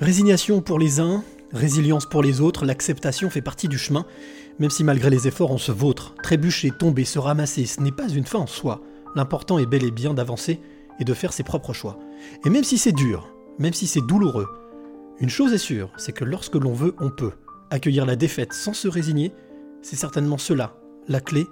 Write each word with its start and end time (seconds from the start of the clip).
Résignation 0.00 0.60
pour 0.60 0.78
les 0.78 1.00
uns, 1.00 1.24
résilience 1.52 2.06
pour 2.06 2.22
les 2.22 2.40
autres, 2.40 2.64
l'acceptation 2.64 3.30
fait 3.30 3.42
partie 3.42 3.66
du 3.66 3.78
chemin, 3.78 4.06
même 4.60 4.70
si 4.70 4.84
malgré 4.84 5.10
les 5.10 5.26
efforts 5.26 5.50
on 5.50 5.58
se 5.58 5.72
vautre, 5.72 6.14
trébucher, 6.22 6.70
tomber, 6.70 7.04
se 7.04 7.18
ramasser, 7.18 7.66
ce 7.66 7.80
n'est 7.80 7.90
pas 7.90 8.08
une 8.08 8.24
fin 8.24 8.38
en 8.38 8.46
soi. 8.46 8.80
L'important 9.16 9.58
est 9.58 9.66
bel 9.66 9.82
et 9.82 9.90
bien 9.90 10.14
d'avancer 10.14 10.60
et 11.00 11.04
de 11.04 11.14
faire 11.14 11.32
ses 11.32 11.42
propres 11.42 11.72
choix. 11.72 11.98
Et 12.44 12.50
même 12.50 12.62
si 12.62 12.78
c'est 12.78 12.92
dur, 12.92 13.34
même 13.58 13.72
si 13.72 13.88
c'est 13.88 14.06
douloureux, 14.06 14.46
une 15.18 15.30
chose 15.30 15.52
est 15.52 15.58
sûre, 15.58 15.90
c'est 15.96 16.12
que 16.12 16.24
lorsque 16.24 16.54
l'on 16.54 16.72
veut, 16.72 16.94
on 17.00 17.10
peut. 17.10 17.32
Accueillir 17.70 18.06
la 18.06 18.14
défaite 18.14 18.52
sans 18.52 18.74
se 18.74 18.86
résigner, 18.86 19.32
c'est 19.82 19.96
certainement 19.96 20.38
cela, 20.38 20.76
la 21.08 21.20
clé 21.20 21.44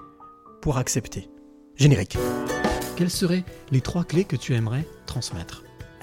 pour 0.63 0.79
accepter. 0.79 1.29
Générique. 1.75 2.17
Quelles 2.95 3.11
seraient 3.11 3.45
les 3.73 3.81
trois 3.81 4.05
clés 4.05 4.25
que 4.25 4.37
tu 4.37 4.55
aimerais 4.55 4.87
transmettre? 5.05 5.66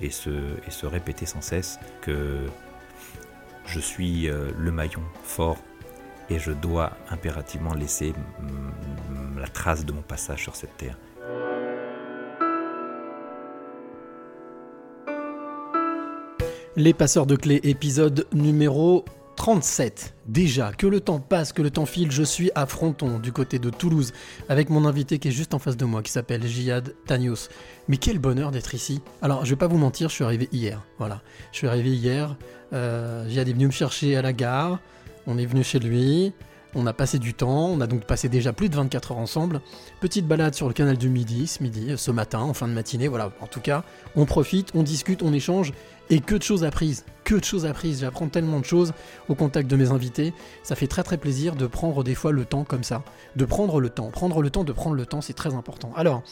et 0.00 0.10
se, 0.10 0.86
répéter 0.86 1.26
sans 1.26 1.40
cesse 1.40 1.78
que 2.00 2.46
je 3.66 3.80
suis 3.80 4.28
euh, 4.28 4.50
le 4.58 4.72
maillon 4.72 5.02
fort 5.22 5.58
et 6.28 6.38
je 6.38 6.52
dois 6.52 6.92
impérativement 7.10 7.74
laisser 7.74 8.12
la 9.38 9.48
trace 9.48 9.84
de 9.84 9.92
mon 9.92 10.02
passage 10.02 10.42
sur 10.42 10.56
cette 10.56 10.76
terre. 10.76 10.96
Les 16.76 16.94
passeurs 16.94 17.26
de 17.26 17.34
clés, 17.34 17.60
épisode 17.64 18.26
numéro 18.32 19.04
37. 19.40 20.16
Déjà, 20.26 20.70
que 20.70 20.86
le 20.86 21.00
temps 21.00 21.18
passe, 21.18 21.54
que 21.54 21.62
le 21.62 21.70
temps 21.70 21.86
file, 21.86 22.12
je 22.12 22.22
suis 22.22 22.50
à 22.54 22.66
Fronton, 22.66 23.18
du 23.18 23.32
côté 23.32 23.58
de 23.58 23.70
Toulouse, 23.70 24.12
avec 24.50 24.68
mon 24.68 24.84
invité 24.84 25.18
qui 25.18 25.28
est 25.28 25.32
juste 25.32 25.54
en 25.54 25.58
face 25.58 25.78
de 25.78 25.86
moi, 25.86 26.02
qui 26.02 26.12
s'appelle 26.12 26.46
Jihad 26.46 26.94
Tanios. 27.06 27.48
Mais 27.88 27.96
quel 27.96 28.18
bonheur 28.18 28.50
d'être 28.50 28.74
ici. 28.74 29.00
Alors, 29.22 29.46
je 29.46 29.50
vais 29.50 29.56
pas 29.56 29.66
vous 29.66 29.78
mentir, 29.78 30.10
je 30.10 30.14
suis 30.16 30.24
arrivé 30.24 30.50
hier. 30.52 30.84
Voilà. 30.98 31.22
Je 31.52 31.56
suis 31.56 31.68
arrivé 31.68 31.88
hier, 31.88 32.36
euh, 32.74 33.26
Jihad 33.30 33.48
est 33.48 33.54
venu 33.54 33.68
me 33.68 33.72
chercher 33.72 34.14
à 34.14 34.20
la 34.20 34.34
gare, 34.34 34.78
on 35.26 35.38
est 35.38 35.46
venu 35.46 35.64
chez 35.64 35.78
lui, 35.78 36.34
on 36.74 36.86
a 36.86 36.92
passé 36.92 37.18
du 37.18 37.32
temps, 37.32 37.66
on 37.68 37.80
a 37.80 37.86
donc 37.86 38.04
passé 38.04 38.28
déjà 38.28 38.52
plus 38.52 38.68
de 38.68 38.76
24 38.76 39.12
heures 39.12 39.18
ensemble. 39.18 39.62
Petite 40.00 40.26
balade 40.26 40.54
sur 40.54 40.68
le 40.68 40.74
canal 40.74 40.98
du 40.98 41.08
Midi, 41.08 41.46
ce 41.46 41.62
midi, 41.62 41.94
ce 41.96 42.10
matin, 42.10 42.40
en 42.40 42.52
fin 42.52 42.68
de 42.68 42.74
matinée, 42.74 43.08
voilà. 43.08 43.32
En 43.40 43.46
tout 43.46 43.60
cas, 43.60 43.84
on 44.16 44.26
profite, 44.26 44.68
on 44.74 44.82
discute, 44.82 45.22
on 45.22 45.32
échange, 45.32 45.72
et 46.10 46.20
que 46.20 46.34
de 46.34 46.42
choses 46.42 46.64
apprises, 46.64 47.04
que 47.24 47.36
de 47.36 47.44
choses 47.44 47.66
apprises. 47.66 48.00
J'apprends 48.00 48.28
tellement 48.28 48.60
de 48.60 48.64
choses 48.64 48.92
au 49.28 49.34
contact 49.34 49.70
de 49.70 49.76
mes 49.76 49.90
invités. 49.90 50.34
Ça 50.62 50.74
fait 50.74 50.86
très 50.86 51.02
très 51.02 51.16
plaisir 51.16 51.54
de 51.54 51.66
prendre 51.66 52.04
des 52.04 52.14
fois 52.14 52.32
le 52.32 52.44
temps 52.44 52.64
comme 52.64 52.82
ça, 52.84 53.02
de 53.36 53.44
prendre 53.44 53.80
le 53.80 53.88
temps, 53.88 54.10
prendre 54.10 54.42
le 54.42 54.50
temps 54.50 54.64
de 54.64 54.72
prendre 54.72 54.96
le 54.96 55.06
temps, 55.06 55.20
c'est 55.20 55.32
très 55.32 55.54
important. 55.54 55.92
Alors, 55.96 56.22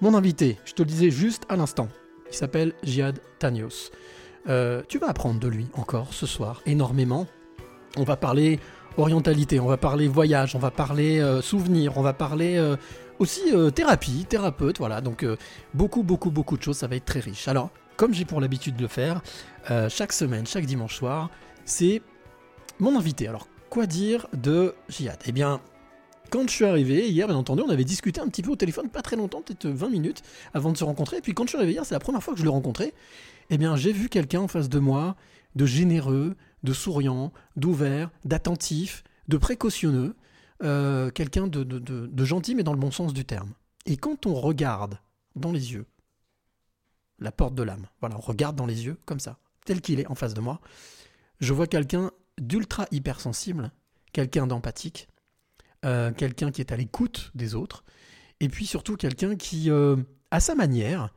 mon 0.00 0.14
invité, 0.14 0.58
je 0.64 0.72
te 0.72 0.82
le 0.82 0.88
disais 0.88 1.10
juste 1.10 1.44
à 1.48 1.56
l'instant, 1.56 1.88
il 2.30 2.36
s'appelle 2.36 2.72
Jihad 2.82 3.20
Tanios. 3.38 3.90
Euh, 4.48 4.82
tu 4.88 4.98
vas 4.98 5.08
apprendre 5.08 5.40
de 5.40 5.48
lui 5.48 5.66
encore 5.74 6.14
ce 6.14 6.26
soir 6.26 6.62
énormément. 6.64 7.26
On 7.96 8.04
va 8.04 8.16
parler 8.16 8.60
orientalité, 8.98 9.60
on 9.60 9.66
va 9.66 9.76
parler 9.76 10.08
voyage, 10.08 10.54
on 10.54 10.58
va 10.58 10.70
parler 10.70 11.20
euh, 11.20 11.40
souvenirs, 11.40 11.96
on 11.96 12.02
va 12.02 12.12
parler 12.12 12.56
euh, 12.56 12.76
aussi 13.18 13.42
euh, 13.52 13.70
thérapie, 13.70 14.26
thérapeute, 14.28 14.78
voilà. 14.78 15.00
Donc 15.00 15.24
beaucoup, 15.74 16.02
beaucoup, 16.02 16.30
beaucoup 16.30 16.56
de 16.56 16.62
choses, 16.62 16.76
ça 16.76 16.86
va 16.86 16.96
être 16.96 17.04
très 17.04 17.20
riche. 17.20 17.48
Alors, 17.48 17.70
comme 17.98 18.14
j'ai 18.14 18.24
pour 18.24 18.40
l'habitude 18.40 18.76
de 18.76 18.82
le 18.82 18.88
faire, 18.88 19.20
euh, 19.70 19.88
chaque 19.90 20.12
semaine, 20.12 20.46
chaque 20.46 20.64
dimanche 20.64 20.96
soir, 20.96 21.30
c'est 21.64 22.00
mon 22.78 22.96
invité. 22.96 23.26
Alors, 23.26 23.48
quoi 23.68 23.86
dire 23.86 24.28
de 24.32 24.74
Jihad? 24.88 25.18
Eh 25.26 25.32
bien, 25.32 25.60
quand 26.30 26.48
je 26.48 26.54
suis 26.54 26.64
arrivé 26.64 27.10
hier, 27.10 27.26
bien 27.26 27.36
entendu, 27.36 27.62
on 27.66 27.70
avait 27.70 27.84
discuté 27.84 28.20
un 28.20 28.28
petit 28.28 28.42
peu 28.42 28.52
au 28.52 28.56
téléphone, 28.56 28.88
pas 28.88 29.02
très 29.02 29.16
longtemps, 29.16 29.42
peut-être 29.42 29.66
20 29.66 29.88
minutes 29.90 30.22
avant 30.54 30.70
de 30.70 30.78
se 30.78 30.84
rencontrer. 30.84 31.18
Et 31.18 31.20
puis 31.20 31.34
quand 31.34 31.42
je 31.42 31.48
suis 31.48 31.58
arrivé 31.58 31.72
hier, 31.72 31.84
c'est 31.84 31.94
la 31.94 32.00
première 32.00 32.22
fois 32.22 32.34
que 32.34 32.38
je 32.38 32.44
l'ai 32.44 32.50
rencontré. 32.50 32.94
Eh 33.50 33.58
bien, 33.58 33.74
j'ai 33.74 33.92
vu 33.92 34.08
quelqu'un 34.08 34.40
en 34.40 34.48
face 34.48 34.68
de 34.68 34.78
moi 34.78 35.16
de 35.56 35.66
généreux, 35.66 36.36
de 36.62 36.72
souriant, 36.72 37.32
d'ouvert, 37.56 38.10
d'attentif, 38.24 39.02
de 39.26 39.38
précautionneux, 39.38 40.14
euh, 40.62 41.10
quelqu'un 41.10 41.48
de 41.48 42.24
gentil, 42.24 42.54
mais 42.54 42.62
dans 42.62 42.74
le 42.74 42.78
bon 42.78 42.92
sens 42.92 43.12
du 43.12 43.24
terme. 43.24 43.54
Et 43.86 43.96
quand 43.96 44.26
on 44.26 44.34
regarde 44.34 44.98
dans 45.34 45.50
les 45.50 45.72
yeux 45.72 45.86
la 47.18 47.32
porte 47.32 47.54
de 47.54 47.62
l'âme, 47.62 47.86
voilà, 48.00 48.16
on 48.16 48.20
regarde 48.20 48.56
dans 48.56 48.66
les 48.66 48.84
yeux 48.86 48.96
comme 49.04 49.20
ça, 49.20 49.38
tel 49.64 49.80
qu'il 49.80 50.00
est 50.00 50.06
en 50.06 50.14
face 50.14 50.34
de 50.34 50.40
moi, 50.40 50.60
je 51.40 51.52
vois 51.52 51.66
quelqu'un 51.66 52.10
d'ultra 52.38 52.86
hypersensible, 52.90 53.72
quelqu'un 54.12 54.46
d'empathique, 54.46 55.08
euh, 55.84 56.12
quelqu'un 56.12 56.50
qui 56.50 56.60
est 56.60 56.72
à 56.72 56.76
l'écoute 56.76 57.30
des 57.34 57.54
autres, 57.54 57.84
et 58.40 58.48
puis 58.48 58.66
surtout 58.66 58.96
quelqu'un 58.96 59.36
qui, 59.36 59.70
euh, 59.70 59.96
à 60.30 60.40
sa 60.40 60.54
manière, 60.54 61.12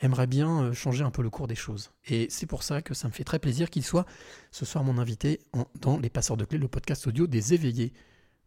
aimerait 0.00 0.26
bien 0.26 0.62
euh, 0.64 0.72
changer 0.72 1.04
un 1.04 1.10
peu 1.10 1.22
le 1.22 1.30
cours 1.30 1.46
des 1.46 1.54
choses. 1.54 1.92
Et 2.08 2.26
c'est 2.30 2.46
pour 2.46 2.62
ça 2.62 2.82
que 2.82 2.92
ça 2.94 3.06
me 3.08 3.12
fait 3.12 3.24
très 3.24 3.38
plaisir 3.38 3.70
qu'il 3.70 3.84
soit 3.84 4.04
ce 4.50 4.64
soir 4.64 4.82
mon 4.84 4.98
invité 4.98 5.40
en- 5.52 5.66
dans 5.80 5.98
Les 5.98 6.10
Passeurs 6.10 6.36
de 6.36 6.44
Clés, 6.44 6.58
le 6.58 6.68
podcast 6.68 7.06
audio 7.06 7.26
des 7.26 7.54
éveillés. 7.54 7.92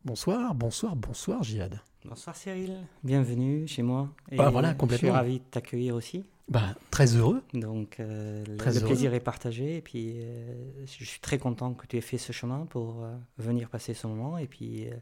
Bonsoir, 0.04 0.54
bonsoir, 0.54 0.96
bonsoir, 0.96 1.44
Jihad. 1.44 1.80
Bonsoir 2.04 2.36
Cyril, 2.36 2.76
bienvenue 3.04 3.68
chez 3.68 3.82
moi. 3.84 4.10
Et 4.32 4.36
Bah, 4.38 4.50
voilà, 4.50 4.74
Je 4.74 4.78
complètement. 4.78 5.08
suis 5.10 5.16
ravi 5.16 5.40
de 5.40 5.46
t'accueillir 5.46 5.96
aussi. 5.96 6.26
Bah, 6.48 6.76
très 6.92 7.16
heureux. 7.16 7.42
Donc 7.54 8.00
euh, 8.00 8.44
le- 8.48 8.58
Très 8.58 8.72
le 8.74 8.78
heureux. 8.78 8.86
plaisir 8.88 9.14
est 9.14 9.20
partagé 9.20 9.78
et 9.78 9.82
puis 9.82 10.14
euh, 10.18 10.54
je 10.86 11.04
suis 11.04 11.20
très 11.20 11.38
content 11.40 11.74
que 11.74 11.88
tu 11.88 11.98
aies 11.98 12.02
fait 12.02 12.20
ce 12.20 12.32
chemin 12.32 12.66
pour 12.68 13.04
euh, 13.04 13.16
venir 13.40 13.70
passer 13.70 13.94
ce 13.96 14.06
moment 14.06 14.38
et 14.38 14.46
puis 14.46 14.88
euh, 14.88 14.94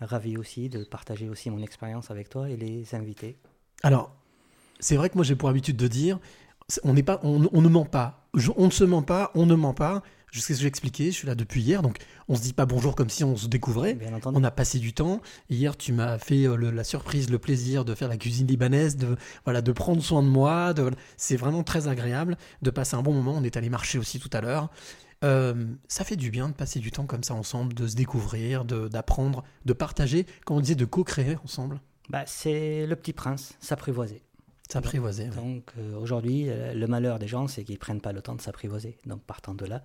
ravi 0.00 0.36
aussi 0.36 0.68
de 0.68 0.84
partager 0.84 1.28
aussi 1.28 1.50
mon 1.50 1.60
expérience 1.62 2.10
avec 2.12 2.28
toi 2.28 2.48
et 2.48 2.56
les 2.56 2.94
invités. 2.94 3.36
Alors, 3.82 4.14
c'est 4.78 4.96
vrai 4.96 5.10
que 5.10 5.16
moi 5.16 5.24
j'ai 5.24 5.34
pour 5.34 5.48
habitude 5.48 5.76
de 5.76 5.88
dire, 5.88 6.20
on 6.84 6.94
n'est 6.94 7.02
pas, 7.02 7.18
on, 7.24 7.48
on 7.52 7.62
ne 7.62 7.68
ment 7.68 7.84
pas. 7.84 8.28
Je- 8.34 8.52
on 8.56 8.66
ne 8.66 8.70
se 8.70 8.84
ment 8.84 9.02
pas, 9.02 9.32
on 9.34 9.44
ne 9.46 9.54
ment 9.56 9.74
pas. 9.74 10.02
Je 10.36 10.42
sais 10.42 10.52
ce 10.52 10.58
que 10.58 10.62
j'ai 10.64 10.68
expliqué, 10.68 11.06
je 11.06 11.16
suis 11.16 11.26
là 11.26 11.34
depuis 11.34 11.62
hier, 11.62 11.80
donc 11.80 11.96
on 12.28 12.36
se 12.36 12.42
dit 12.42 12.52
pas 12.52 12.66
bonjour 12.66 12.94
comme 12.94 13.08
si 13.08 13.24
on 13.24 13.38
se 13.38 13.46
découvrait. 13.46 13.94
Bien 13.94 14.12
entendu. 14.12 14.36
On 14.38 14.44
a 14.44 14.50
passé 14.50 14.78
du 14.78 14.92
temps. 14.92 15.22
Hier, 15.48 15.78
tu 15.78 15.94
m'as 15.94 16.18
fait 16.18 16.46
euh, 16.46 16.56
le- 16.56 16.70
la 16.70 16.84
surprise, 16.84 17.30
le 17.30 17.38
plaisir 17.38 17.86
de 17.86 17.94
faire 17.94 18.08
la 18.08 18.18
cuisine 18.18 18.46
libanaise, 18.46 18.98
de 18.98 19.16
voilà, 19.44 19.62
de 19.62 19.72
prendre 19.72 20.02
soin 20.02 20.22
de 20.22 20.28
moi. 20.28 20.74
De, 20.74 20.90
c'est 21.16 21.36
vraiment 21.36 21.62
très 21.62 21.88
agréable 21.88 22.36
de 22.60 22.68
passer 22.70 22.96
un 22.96 23.02
bon 23.02 23.14
moment. 23.14 23.32
On 23.34 23.44
est 23.44 23.56
allé 23.56 23.70
marcher 23.70 23.98
aussi 23.98 24.20
tout 24.20 24.28
à 24.34 24.42
l'heure. 24.42 24.68
Euh, 25.24 25.64
ça 25.88 26.04
fait 26.04 26.16
du 26.16 26.30
bien 26.30 26.50
de 26.50 26.54
passer 26.54 26.80
du 26.80 26.90
temps 26.90 27.06
comme 27.06 27.24
ça 27.24 27.32
ensemble, 27.32 27.72
de 27.72 27.86
se 27.86 27.96
découvrir, 27.96 28.66
de- 28.66 28.88
d'apprendre, 28.88 29.42
de 29.64 29.72
partager. 29.72 30.26
Quand 30.44 30.56
on 30.56 30.60
disait 30.60 30.74
de 30.74 30.84
co-créer 30.84 31.38
ensemble, 31.44 31.80
Bah, 32.10 32.24
c'est 32.26 32.86
le 32.86 32.94
petit 32.94 33.14
prince, 33.14 33.54
s'apprivoiser. 33.58 34.20
s'apprivoiser. 34.68 35.30
ouais. 35.30 35.34
Donc 35.36 35.70
euh, 35.78 35.96
aujourd'hui, 35.96 36.46
le 36.74 36.86
malheur 36.86 37.18
des 37.18 37.26
gens, 37.26 37.48
c'est 37.48 37.64
qu'ils 37.64 37.78
prennent 37.78 38.02
pas 38.02 38.12
le 38.12 38.20
temps 38.20 38.34
de 38.34 38.42
s'apprivoiser. 38.42 38.98
Donc 39.06 39.22
partant 39.22 39.54
de 39.54 39.64
là, 39.64 39.82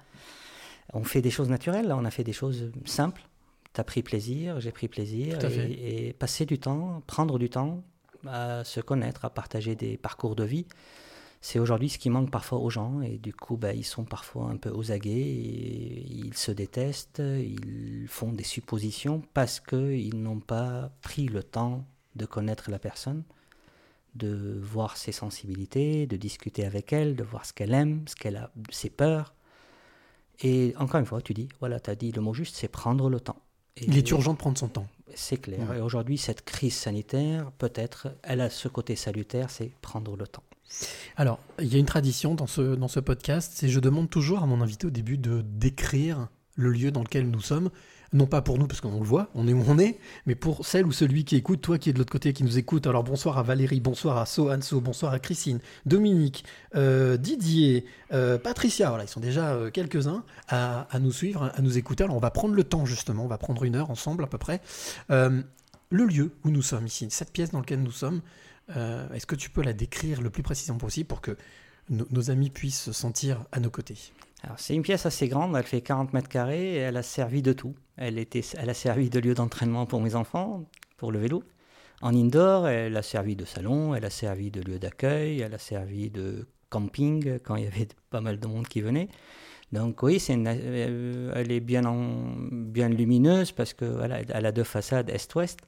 on 0.94 1.04
fait 1.04 1.22
des 1.22 1.32
choses 1.32 1.50
naturelles, 1.50 1.88
là, 1.88 1.98
on 1.98 2.06
a 2.06 2.12
fait 2.12 2.24
des 2.24 2.34
choses 2.34 2.72
simples. 2.86 3.24
Tu 3.74 3.82
as 3.82 3.84
pris 3.84 4.04
plaisir, 4.04 4.60
j'ai 4.60 4.72
pris 4.72 4.88
plaisir. 4.88 5.40
Et, 5.44 6.14
passer 6.14 6.46
du 6.46 6.60
temps, 6.60 7.02
prendre 7.08 7.40
du 7.40 7.50
temps 7.50 7.84
à 8.28 8.64
se 8.64 8.82
connaître, 8.82 9.26
à 9.26 9.30
partager 9.30 9.76
des 9.76 9.98
parcours 9.98 10.36
de 10.36 10.44
vie, 10.44 10.66
c'est 11.40 11.58
aujourd'hui 11.58 11.90
ce 11.90 11.98
qui 11.98 12.10
manque 12.10 12.30
parfois 12.30 12.60
aux 12.60 12.70
gens. 12.70 13.02
Et 13.02 13.18
du 13.18 13.34
coup, 13.34 13.58
bah, 13.58 13.74
ils 13.74 13.86
sont 13.86 14.04
parfois 14.04 14.50
un 14.50 14.58
peu 14.58 14.70
aux 14.70 14.92
aguets, 14.92 15.12
et 15.12 16.06
ils 16.10 16.36
se 16.36 16.52
détestent, 16.52 17.22
ils 17.22 18.08
font 18.08 18.32
des 18.34 18.44
suppositions 18.44 19.24
parce 19.34 19.60
qu'ils 19.60 20.22
n'ont 20.22 20.40
pas 20.40 20.92
pris 21.02 21.28
le 21.28 21.42
temps 21.42 21.86
de 22.16 22.26
connaître 22.26 22.70
la 22.70 22.80
personne 22.80 23.24
de 24.16 24.60
voir 24.62 24.98
ses 24.98 25.12
sensibilités, 25.12 26.06
de 26.06 26.18
discuter 26.18 26.66
avec 26.66 26.92
elle, 26.94 27.16
de 27.16 27.24
voir 27.24 27.46
ce 27.46 27.54
qu'elle 27.54 27.74
aime, 27.74 28.04
ce 28.08 28.16
qu'elle 28.16 28.38
a, 28.38 28.52
ses 28.70 28.90
peurs. 28.90 29.34
Et 30.44 30.74
encore 30.78 31.00
une 31.00 31.06
fois, 31.06 31.22
tu 31.22 31.34
dis, 31.34 31.50
voilà, 31.60 31.80
tu 31.80 31.90
as 31.90 31.96
dit 31.96 32.12
le 32.12 32.22
mot 32.22 32.34
juste, 32.34 32.56
c'est 32.56 32.68
prendre 32.68 33.10
le 33.10 33.20
temps. 33.20 33.38
Et 33.78 33.86
Il 33.86 33.98
est 33.98 34.10
urgent 34.12 34.34
de 34.34 34.38
prendre 34.38 34.58
son 34.58 34.68
temps. 34.68 34.88
C'est 35.16 35.38
clair. 35.38 35.70
Ouais. 35.70 35.78
Et 35.78 35.82
aujourd'hui, 35.82 36.18
cette 36.18 36.44
crise 36.44 36.76
sanitaire, 36.76 37.52
peut-être, 37.58 38.10
elle 38.24 38.42
a 38.42 38.50
ce 38.50 38.68
côté 38.68 38.96
salutaire, 38.96 39.50
c'est 39.50 39.72
prendre 39.82 40.16
le 40.16 40.28
temps. 40.28 40.44
Alors, 41.18 41.40
il 41.60 41.68
y 41.72 41.76
a 41.76 41.80
une 41.80 41.86
tradition 41.86 42.34
dans 42.34 42.48
ce, 42.48 42.76
dans 42.76 42.88
ce 42.88 43.00
podcast, 43.00 43.52
c'est 43.56 43.70
je 43.70 43.80
demande 43.80 44.10
toujours 44.10 44.42
à 44.42 44.46
mon 44.46 44.62
invité 44.62 44.88
au 44.88 44.90
début 44.90 45.18
de 45.18 45.42
décrire 45.42 46.30
le 46.56 46.72
lieu 46.72 46.92
dans 46.92 47.04
lequel 47.04 47.30
nous 47.30 47.42
sommes. 47.42 47.70
Non 48.14 48.26
pas 48.26 48.42
pour 48.42 48.58
nous 48.58 48.68
parce 48.68 48.82
qu'on 48.82 49.00
le 49.00 49.06
voit, 49.06 49.30
on 49.36 49.48
est 49.48 49.54
où 49.54 49.64
on 49.68 49.80
est, 49.80 49.98
mais 50.26 50.36
pour 50.36 50.66
celle 50.66 50.86
ou 50.86 50.92
celui 50.92 51.24
qui 51.24 51.38
écoute, 51.38 51.62
toi 51.62 51.78
qui 51.78 51.90
es 51.90 51.94
de 51.94 51.98
l'autre 51.98 52.12
côté, 52.12 52.34
qui 52.34 52.44
nous 52.44 52.58
écoute. 52.58 52.86
Alors 52.88 53.04
bonsoir 53.04 53.38
à 53.38 53.44
Valérie, 53.44 53.80
bonsoir 53.80 54.18
à 54.18 54.26
So 54.26 54.52
Anso, 54.52 54.82
bonsoir 54.82 55.14
à 55.14 55.20
Christine, 55.20 55.60
Dominique, 55.86 56.44
euh, 56.76 57.18
Didier, 57.18 57.86
euh, 58.12 58.38
Patricia, 58.38 58.90
voilà, 58.90 59.06
ils 59.06 59.10
sont 59.10 59.22
déjà 59.22 59.54
euh, 59.54 59.72
quelques-uns 59.72 60.24
à, 60.50 60.88
nous 61.00 61.12
suivre, 61.12 61.52
à 61.56 61.62
nous 61.62 61.78
écouter. 61.78 62.04
Alors 62.04 62.18
on 62.18 62.20
va 62.20 62.32
prendre 62.32 62.54
le 62.54 62.64
temps 62.64 62.86
justement, 62.86 63.24
on 63.24 63.30
va 63.30 63.38
prendre 63.38 63.64
une 63.64 63.76
heure 63.76 63.90
ensemble 63.90 64.24
à 64.24 64.28
peu 64.28 64.38
près. 64.38 64.62
Le 65.10 66.06
lieu 66.06 66.32
où 66.46 66.52
nous 66.52 66.62
sommes 66.62 66.88
ici, 66.88 67.08
cette 67.10 67.32
pièce 67.32 67.52
dans 67.52 67.60
laquelle 67.60 67.84
nous 67.84 67.92
sommes, 67.92 68.22
est-ce 68.70 69.26
que 69.26 69.36
tu 69.36 69.50
peux 69.50 69.62
la 69.62 69.74
décrire 69.74 70.22
le 70.22 70.30
plus 70.30 70.44
précisément 70.44 70.78
possible 70.78 71.08
pour 71.08 71.22
que 71.22 71.36
nos 71.90 72.32
amis 72.32 72.50
puissent 72.50 72.82
se 72.82 72.94
sentir 72.94 73.46
à 73.52 73.60
nos 73.60 73.70
côtés? 73.70 74.14
C'est 74.58 74.76
une 74.76 74.82
pièce 74.82 75.06
assez 75.06 75.28
grande, 75.28 75.56
elle 75.56 75.64
fait 75.64 75.82
40 75.82 76.14
mètres 76.14 76.28
carrés 76.30 76.74
et 76.74 76.78
elle 76.78 76.98
a 76.98 77.04
servi 77.04 77.42
de 77.42 77.54
tout. 77.54 77.76
Elle, 77.96 78.18
était, 78.18 78.42
elle 78.58 78.70
a 78.70 78.74
servi 78.74 79.10
de 79.10 79.20
lieu 79.20 79.34
d'entraînement 79.36 79.86
pour 79.86 80.02
mes 80.02 80.16
enfants, 80.16 80.66
pour 80.98 81.12
le 81.12 81.20
vélo. 81.20 81.44
En 82.02 82.16
indoor, 82.16 82.68
elle 82.68 82.98
a 82.98 83.04
servi 83.04 83.36
de 83.36 83.46
salon, 83.46 83.94
elle 83.94 84.06
a 84.06 84.10
servi 84.10 84.50
de 84.50 84.62
lieu 84.62 84.80
d'accueil, 84.80 85.42
elle 85.42 85.54
a 85.54 85.60
servi 85.60 86.10
de 86.10 86.48
camping 86.70 87.40
quand 87.44 87.56
il 87.56 87.66
y 87.66 87.68
avait 87.68 87.88
pas 88.10 88.22
mal 88.22 88.40
de 88.40 88.48
monde 88.48 88.68
qui 88.68 88.82
venait. 88.82 89.10
Donc 89.72 90.02
oui, 90.04 90.20
c'est 90.20 90.34
une- 90.34 90.48
euh, 90.48 91.32
elle 91.36 91.52
est 91.52 91.60
bien, 91.60 91.86
en- 91.86 92.34
bien 92.52 92.90
lumineuse 92.90 93.52
parce 93.52 93.74
que 93.74 93.86
voilà, 93.86 94.22
elle 94.28 94.46
a 94.46 94.52
deux 94.52 94.64
façades 94.64 95.10
est-ouest. 95.12 95.60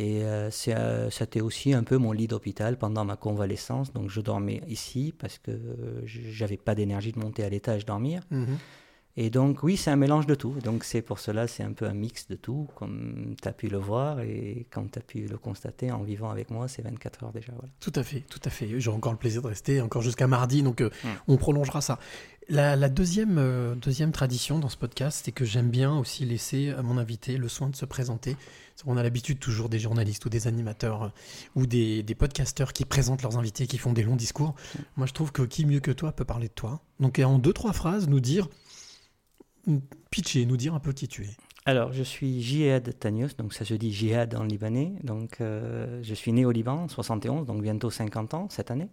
Et 0.00 0.22
euh, 0.22 0.48
euh, 0.68 1.10
c'était 1.10 1.40
aussi 1.40 1.72
un 1.74 1.82
peu 1.82 1.96
mon 1.98 2.12
lit 2.12 2.28
d'hôpital 2.28 2.78
pendant 2.78 3.04
ma 3.04 3.16
convalescence. 3.16 3.92
Donc 3.92 4.08
je 4.10 4.20
dormais 4.20 4.62
ici 4.68 5.12
parce 5.18 5.38
que 5.38 5.50
euh, 5.50 6.00
j'avais 6.04 6.56
pas 6.56 6.76
d'énergie 6.76 7.10
de 7.10 7.18
monter 7.18 7.42
à 7.42 7.48
l'étage 7.48 7.84
dormir. 7.84 8.22
Et 9.20 9.30
donc 9.30 9.64
oui, 9.64 9.76
c'est 9.76 9.90
un 9.90 9.96
mélange 9.96 10.26
de 10.28 10.36
tout. 10.36 10.54
Donc 10.62 10.84
c'est 10.84 11.02
pour 11.02 11.18
cela, 11.18 11.48
c'est 11.48 11.64
un 11.64 11.72
peu 11.72 11.86
un 11.86 11.94
mix 11.94 12.28
de 12.28 12.36
tout, 12.36 12.68
comme 12.76 13.34
tu 13.42 13.48
as 13.48 13.52
pu 13.52 13.66
le 13.66 13.76
voir 13.78 14.20
et 14.20 14.68
comme 14.70 14.88
tu 14.88 15.00
as 15.00 15.02
pu 15.02 15.26
le 15.26 15.36
constater 15.36 15.90
en 15.90 16.04
vivant 16.04 16.30
avec 16.30 16.50
moi, 16.52 16.68
c'est 16.68 16.82
24 16.82 17.24
heures 17.24 17.32
déjà. 17.32 17.50
Voilà. 17.52 17.68
Tout 17.80 17.92
à 17.96 18.04
fait, 18.04 18.20
tout 18.20 18.38
à 18.44 18.50
fait. 18.50 18.78
J'ai 18.78 18.90
encore 18.90 19.10
le 19.10 19.18
plaisir 19.18 19.42
de 19.42 19.48
rester 19.48 19.80
encore 19.80 20.02
jusqu'à 20.02 20.28
mardi, 20.28 20.62
donc 20.62 20.80
euh, 20.80 20.90
Mm. 21.02 21.08
on 21.26 21.36
prolongera 21.36 21.80
ça. 21.80 21.98
La, 22.50 22.72
euh, 22.72 23.74
deuxième 23.74 24.12
tradition 24.12 24.58
dans 24.58 24.70
ce 24.70 24.78
podcast, 24.78 25.22
c'est 25.24 25.32
que 25.32 25.44
j'aime 25.44 25.68
bien 25.68 25.94
aussi 25.94 26.24
laisser 26.24 26.70
à 26.70 26.82
mon 26.82 26.96
invité 26.96 27.36
le 27.36 27.46
soin 27.46 27.68
de 27.68 27.76
se 27.76 27.84
présenter. 27.84 28.36
On 28.86 28.96
a 28.96 29.02
l'habitude 29.02 29.38
toujours 29.38 29.68
des 29.68 29.78
journalistes 29.78 30.24
ou 30.24 30.30
des 30.30 30.46
animateurs 30.46 31.02
euh, 31.02 31.08
ou 31.56 31.66
des, 31.66 32.02
des 32.02 32.14
podcasteurs 32.14 32.72
qui 32.72 32.86
présentent 32.86 33.22
leurs 33.22 33.36
invités, 33.36 33.66
qui 33.66 33.76
font 33.76 33.92
des 33.92 34.02
longs 34.02 34.16
discours. 34.16 34.54
Moi, 34.96 35.06
je 35.06 35.12
trouve 35.12 35.30
que 35.30 35.42
qui 35.42 35.66
mieux 35.66 35.80
que 35.80 35.90
toi 35.90 36.12
peut 36.12 36.24
parler 36.24 36.48
de 36.48 36.54
toi. 36.54 36.80
Donc, 37.00 37.18
en 37.18 37.38
deux, 37.38 37.52
trois 37.52 37.74
phrases, 37.74 38.08
nous 38.08 38.20
dire, 38.20 38.48
pitcher, 40.10 40.46
nous 40.46 40.56
dire 40.56 40.74
un 40.74 40.80
peu 40.80 40.92
qui 40.92 41.06
tu 41.06 41.24
es. 41.24 41.36
Alors, 41.66 41.92
je 41.92 42.02
suis 42.02 42.40
Jihad 42.40 42.98
Tanios, 42.98 43.34
donc 43.36 43.52
ça 43.52 43.66
se 43.66 43.74
dit 43.74 43.92
Jihad 43.92 44.34
en 44.34 44.44
libanais. 44.44 44.94
Donc, 45.04 45.42
euh, 45.42 46.00
je 46.02 46.14
suis 46.14 46.32
né 46.32 46.46
au 46.46 46.50
Liban 46.50 46.84
en 46.84 46.88
71, 46.88 47.44
donc 47.44 47.60
bientôt 47.60 47.90
50 47.90 48.32
ans 48.32 48.48
cette 48.48 48.70
année. 48.70 48.88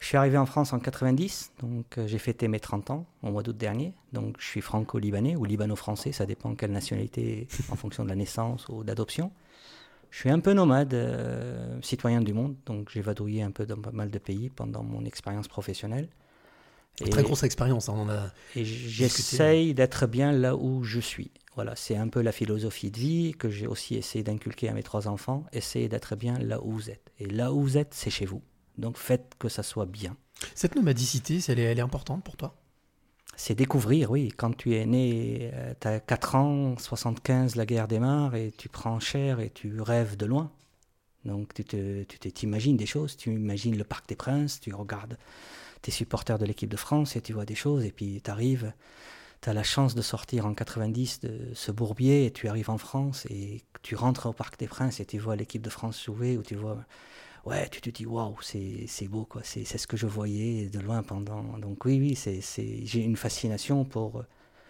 Je 0.00 0.06
suis 0.06 0.16
arrivé 0.16 0.36
en 0.36 0.44
France 0.46 0.72
en 0.72 0.78
90, 0.80 1.52
donc 1.60 1.96
euh, 1.98 2.06
j'ai 2.06 2.18
fêté 2.18 2.46
mes 2.48 2.60
30 2.60 2.90
ans 2.90 3.06
au 3.22 3.30
mois 3.30 3.42
d'août 3.42 3.56
dernier. 3.56 3.94
Donc, 4.12 4.36
je 4.38 4.44
suis 4.46 4.60
franco-libanais 4.60 5.34
ou 5.36 5.44
libano-français, 5.44 6.12
ça 6.12 6.26
dépend 6.26 6.54
quelle 6.54 6.72
nationalité 6.72 7.46
en 7.70 7.76
fonction 7.76 8.04
de 8.04 8.08
la 8.10 8.14
naissance 8.16 8.68
ou 8.68 8.84
d'adoption. 8.84 9.32
Je 10.10 10.18
suis 10.20 10.30
un 10.30 10.38
peu 10.40 10.52
nomade, 10.52 10.94
euh, 10.94 11.78
citoyen 11.82 12.20
du 12.20 12.32
monde, 12.34 12.54
donc 12.66 12.90
j'ai 12.92 13.00
vadrouillé 13.00 13.42
un 13.42 13.50
peu 13.50 13.66
dans 13.66 13.80
pas 13.80 13.90
mal 13.92 14.10
de 14.10 14.18
pays 14.18 14.50
pendant 14.50 14.82
mon 14.82 15.04
expérience 15.04 15.48
professionnelle. 15.48 16.08
Et- 17.00 17.08
Très 17.08 17.22
grosse 17.24 17.42
expérience, 17.42 17.88
hein, 17.88 17.94
on 17.96 18.08
a 18.08 18.26
et 18.54 18.64
j'essaye 18.64 19.74
d'être 19.74 20.06
bien 20.06 20.30
là 20.30 20.54
où 20.54 20.84
je 20.84 21.00
suis. 21.00 21.32
Voilà, 21.56 21.74
c'est 21.76 21.96
un 21.96 22.06
peu 22.08 22.20
la 22.20 22.30
philosophie 22.30 22.90
de 22.92 22.98
vie 22.98 23.32
que 23.36 23.48
j'ai 23.48 23.66
aussi 23.66 23.94
essayé 23.96 24.22
d'inculquer 24.22 24.68
à 24.68 24.72
mes 24.74 24.82
trois 24.84 25.08
enfants. 25.08 25.44
Essayez 25.52 25.88
d'être 25.88 26.14
bien 26.14 26.38
là 26.38 26.62
où 26.62 26.70
vous 26.72 26.90
êtes. 26.90 27.10
Et 27.18 27.26
là 27.26 27.52
où 27.52 27.60
vous 27.62 27.76
êtes, 27.78 27.94
c'est 27.94 28.10
chez 28.10 28.26
vous. 28.26 28.42
Donc 28.78 28.96
faites 28.96 29.34
que 29.38 29.48
ça 29.48 29.62
soit 29.62 29.86
bien. 29.86 30.16
Cette 30.54 30.74
nomadicité, 30.74 31.40
elle 31.48 31.58
est, 31.58 31.62
elle 31.62 31.78
est 31.78 31.82
importante 31.82 32.24
pour 32.24 32.36
toi? 32.36 32.56
C'est 33.36 33.54
découvrir, 33.54 34.10
oui. 34.10 34.28
Quand 34.36 34.56
tu 34.56 34.74
es 34.74 34.86
né, 34.86 35.52
tu 35.80 35.88
as 35.88 36.00
4 36.00 36.34
ans, 36.34 36.76
75, 36.78 37.56
la 37.56 37.66
guerre 37.66 37.88
démarre 37.88 38.34
et 38.34 38.52
tu 38.56 38.68
prends 38.68 39.00
cher 39.00 39.40
et 39.40 39.50
tu 39.50 39.80
rêves 39.80 40.16
de 40.16 40.26
loin. 40.26 40.52
Donc 41.24 41.54
tu 41.54 41.64
t'imagines 42.32 42.76
des 42.76 42.86
choses, 42.86 43.16
tu 43.16 43.32
imagines 43.32 43.76
le 43.76 43.84
Parc 43.84 44.08
des 44.08 44.16
Princes, 44.16 44.60
tu 44.60 44.74
regardes 44.74 45.16
tes 45.82 45.90
supporters 45.90 46.38
de 46.38 46.44
l'équipe 46.44 46.68
de 46.70 46.76
France 46.76 47.16
et 47.16 47.22
tu 47.22 47.32
vois 47.32 47.44
des 47.44 47.54
choses 47.54 47.84
et 47.84 47.92
puis 47.92 48.20
tu 48.22 48.30
arrives, 48.30 48.72
tu 49.40 49.48
as 49.48 49.54
la 49.54 49.62
chance 49.62 49.94
de 49.94 50.02
sortir 50.02 50.46
en 50.46 50.54
90 50.54 51.20
de 51.20 51.50
ce 51.54 51.72
bourbier 51.72 52.26
et 52.26 52.30
tu 52.30 52.48
arrives 52.48 52.70
en 52.70 52.78
France 52.78 53.26
et 53.30 53.62
tu 53.82 53.94
rentres 53.96 54.26
au 54.26 54.32
Parc 54.32 54.58
des 54.58 54.68
Princes 54.68 55.00
et 55.00 55.06
tu 55.06 55.18
vois 55.18 55.34
l'équipe 55.34 55.62
de 55.62 55.70
France 55.70 56.04
jouer 56.04 56.36
ou 56.36 56.42
tu 56.42 56.56
vois... 56.56 56.84
Ouais, 57.46 57.68
tu 57.68 57.80
te 57.80 57.90
dis, 57.90 58.06
waouh, 58.06 58.36
c'est 58.42 59.08
beau, 59.08 59.24
quoi. 59.24 59.42
C'est 59.44 59.64
ce 59.64 59.86
que 59.86 59.96
je 59.96 60.06
voyais 60.06 60.68
de 60.70 60.78
loin 60.80 61.02
pendant... 61.02 61.42
Donc 61.58 61.84
oui, 61.84 61.98
oui, 62.00 62.14
c'est 62.14 62.40
j'ai 62.84 63.00
une 63.00 63.16
fascination 63.16 63.84
pour... 63.84 64.24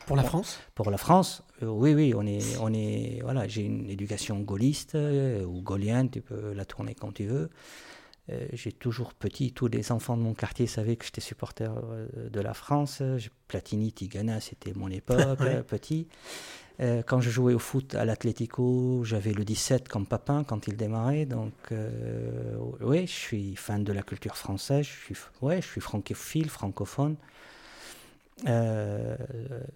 Pour 0.07 0.17
la 0.17 0.23
France? 0.25 0.59
Pour 0.75 0.91
la 0.91 0.99
France, 0.99 1.43
euh, 1.63 1.67
oui, 1.67 1.95
oui, 1.95 2.13
on 2.15 2.27
est, 2.27 2.59
on 2.61 2.75
est, 2.75 3.21
voilà, 3.23 3.49
j'ai 3.49 3.63
une 3.63 3.89
éducation 3.89 4.39
gaulliste 4.41 4.97
euh, 4.97 5.45
ou 5.47 5.63
gaulienne, 5.63 6.11
tu 6.11 6.21
peux 6.21 6.53
la 6.53 6.67
tourner 6.67 6.95
quand 6.95 7.13
tu 7.13 7.25
veux. 7.25 7.49
Euh, 8.31 8.47
j'ai 8.53 8.73
toujours 8.73 9.15
petit, 9.15 9.53
tous 9.53 9.69
les 9.69 9.93
enfants 9.93 10.19
de 10.19 10.23
mon 10.23 10.35
quartier 10.35 10.67
savaient 10.67 10.97
que 10.97 11.07
j'étais 11.07 11.23
supporter 11.23 11.71
euh, 11.73 12.29
de 12.29 12.41
la 12.41 12.53
France. 12.53 13.03
Platini, 13.49 13.93
Tigana, 13.93 14.41
c'était 14.41 14.75
mon 14.75 14.89
époque, 14.91 15.41
Ouais. 15.41 15.57
euh, 15.57 15.63
petit. 15.63 16.07
Euh, 16.81 17.03
quand 17.07 17.21
je 17.21 17.31
jouais 17.31 17.55
au 17.55 17.59
foot 17.59 17.95
à 17.95 18.05
l'Atlético, 18.05 19.03
j'avais 19.05 19.33
le 19.33 19.45
17 19.45 19.89
comme 19.89 20.07
papin 20.07 20.43
quand 20.43 20.67
il 20.67 20.77
démarrait. 20.77 21.25
Donc, 21.25 21.53
euh, 21.71 22.57
oui, 22.81 23.07
je 23.07 23.13
suis 23.13 23.57
fan 23.57 23.85
de 23.85 23.93
la 23.93 24.03
culture 24.03 24.37
française. 24.37 24.85
Je 24.87 25.15
suis, 25.15 25.17
ouais, 25.41 25.63
je 25.63 25.67
suis 25.67 25.81
francophile, 25.81 26.51
francophone. 26.51 27.17
Euh, 28.49 29.17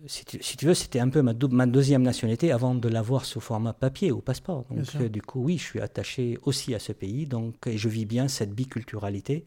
si, 0.07 0.25
tu, 0.25 0.43
si 0.43 0.57
tu 0.57 0.67
veux, 0.67 0.75
c'était 0.75 0.99
un 0.99 1.09
peu 1.09 1.23
ma, 1.23 1.35
deuxième 1.67 2.03
nationalité 2.03 2.51
avant 2.51 2.75
de 2.75 2.89
l'avoir 2.89 3.25
sous 3.25 3.41
format 3.41 3.73
papier 3.73 4.11
ou 4.11 4.21
passeport. 4.21 4.65
Donc, 4.69 4.97
du 5.11 5.23
coup, 5.23 5.45
oui, 5.45 5.57
je 5.57 5.65
suis 5.65 5.81
attaché 5.81 6.37
aussi 6.43 6.75
à 6.75 6.81
ce 6.81 6.93
pays. 6.93 7.27
Donc, 7.27 7.55
et 7.67 7.79
je 7.79 7.89
vis 7.89 8.07
bien 8.07 8.27
cette 8.27 8.53
biculturalité 8.53 9.45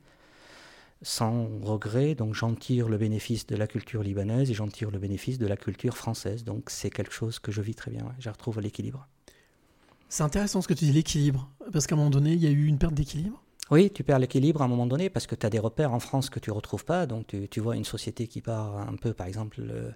sans 1.02 1.48
regret. 1.62 2.16
Donc, 2.16 2.34
j'en 2.36 2.54
tire 2.56 2.90
le 2.90 2.98
bénéfice 2.98 3.46
de 3.48 3.56
la 3.56 3.68
culture 3.68 4.04
libanaise 4.04 4.52
et 4.52 4.54
j'en 4.54 4.68
tire 4.68 4.92
le 4.92 5.00
bénéfice 5.00 5.38
de 5.40 5.48
la 5.48 5.58
culture 5.58 5.98
française. 5.98 6.44
Donc, 6.44 6.70
c'est 6.70 6.90
quelque 6.90 7.14
chose 7.14 7.40
que 7.40 7.52
je 7.52 7.62
vis 7.62 7.76
très 7.76 7.92
bien. 7.92 8.04
ouais. 8.04 8.14
Je 8.20 8.30
retrouve 8.30 8.60
l'équilibre. 8.60 9.08
C'est 10.10 10.24
intéressant 10.24 10.62
ce 10.62 10.68
que 10.68 10.74
tu 10.74 10.86
dis, 10.86 10.92
l'équilibre. 10.92 11.50
Parce 11.72 11.88
qu'à 11.88 11.96
un 11.96 11.98
moment 11.98 12.10
donné, 12.10 12.34
il 12.34 12.40
y 12.44 12.48
a 12.48 12.52
eu 12.52 12.66
une 12.66 12.78
perte 12.78 12.94
d'équilibre. 12.94 13.42
Oui, 13.72 13.90
tu 13.90 14.04
perds 14.04 14.20
l'équilibre 14.20 14.62
à 14.62 14.66
un 14.66 14.68
moment 14.68 14.86
donné 14.86 15.10
parce 15.10 15.26
que 15.28 15.36
tu 15.36 15.46
as 15.46 15.50
des 15.50 15.60
repères 15.60 15.94
en 15.94 16.02
France 16.02 16.30
que 16.30 16.40
tu 16.40 16.52
retrouves 16.52 16.84
pas. 16.84 17.06
Donc 17.06 17.28
tu, 17.28 17.48
tu 17.48 17.62
vois 17.62 17.78
une 17.78 17.86
société 17.86 18.28
qui 18.28 18.42
part 18.42 18.76
un 18.78 18.98
peu, 18.98 19.14
par 19.14 19.28
exemple, 19.28 19.62
le- 19.62 19.94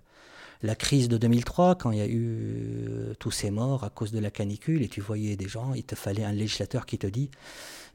la 0.63 0.75
crise 0.75 1.09
de 1.09 1.17
2003, 1.17 1.75
quand 1.75 1.91
il 1.91 1.97
y 1.97 2.01
a 2.01 2.07
eu 2.07 2.87
euh, 2.89 3.13
tous 3.19 3.31
ces 3.31 3.51
morts 3.51 3.83
à 3.83 3.89
cause 3.89 4.12
de 4.12 4.19
la 4.19 4.31
canicule, 4.31 4.81
et 4.81 4.88
tu 4.88 5.01
voyais 5.01 5.35
des 5.35 5.47
gens, 5.47 5.74
il 5.74 5.83
te 5.83 5.95
fallait 5.95 6.24
un 6.24 6.31
législateur 6.31 6.85
qui 6.85 6.97
te 6.97 7.07
dit, 7.07 7.29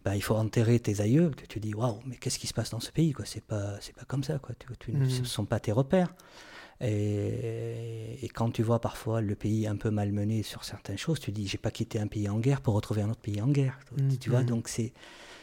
bah, 0.04 0.16
il 0.16 0.22
faut 0.22 0.34
enterrer 0.36 0.78
tes 0.80 1.00
aïeux. 1.00 1.30
Tu 1.36 1.46
te 1.48 1.58
dis, 1.58 1.74
waouh, 1.74 1.98
mais 2.06 2.16
qu'est-ce 2.16 2.38
qui 2.38 2.46
se 2.46 2.54
passe 2.54 2.70
dans 2.70 2.80
ce 2.80 2.90
pays 2.90 3.12
quoi? 3.12 3.24
C'est 3.26 3.44
pas, 3.44 3.74
c'est 3.80 3.94
pas 3.94 4.04
comme 4.06 4.24
ça, 4.24 4.38
quoi. 4.38 4.54
Tu, 4.58 4.66
tu- 4.78 4.92
Mhm. 4.92 5.10
Ce 5.10 5.20
ne 5.20 5.26
sont 5.26 5.44
pas 5.44 5.60
tes 5.60 5.72
repères. 5.72 6.14
Et, 6.80 8.18
et 8.24 8.28
quand 8.28 8.50
tu 8.50 8.62
vois 8.62 8.80
parfois 8.80 9.20
le 9.20 9.34
pays 9.34 9.66
un 9.66 9.76
peu 9.76 9.90
malmené 9.90 10.42
sur 10.42 10.64
certaines 10.64 10.96
choses, 10.98 11.20
tu 11.20 11.30
dis, 11.32 11.46
j'ai 11.46 11.58
pas 11.58 11.70
quitté 11.70 11.98
un 11.98 12.06
pays 12.06 12.28
en 12.28 12.38
guerre 12.38 12.60
pour 12.62 12.74
retrouver 12.74 13.02
un 13.02 13.10
autre 13.10 13.20
pays 13.20 13.40
en 13.42 13.48
guerre. 13.48 13.78
Mhm. 13.98 14.16
Tu 14.18 14.30
vois, 14.30 14.42
donc 14.42 14.68
c'est 14.68 14.92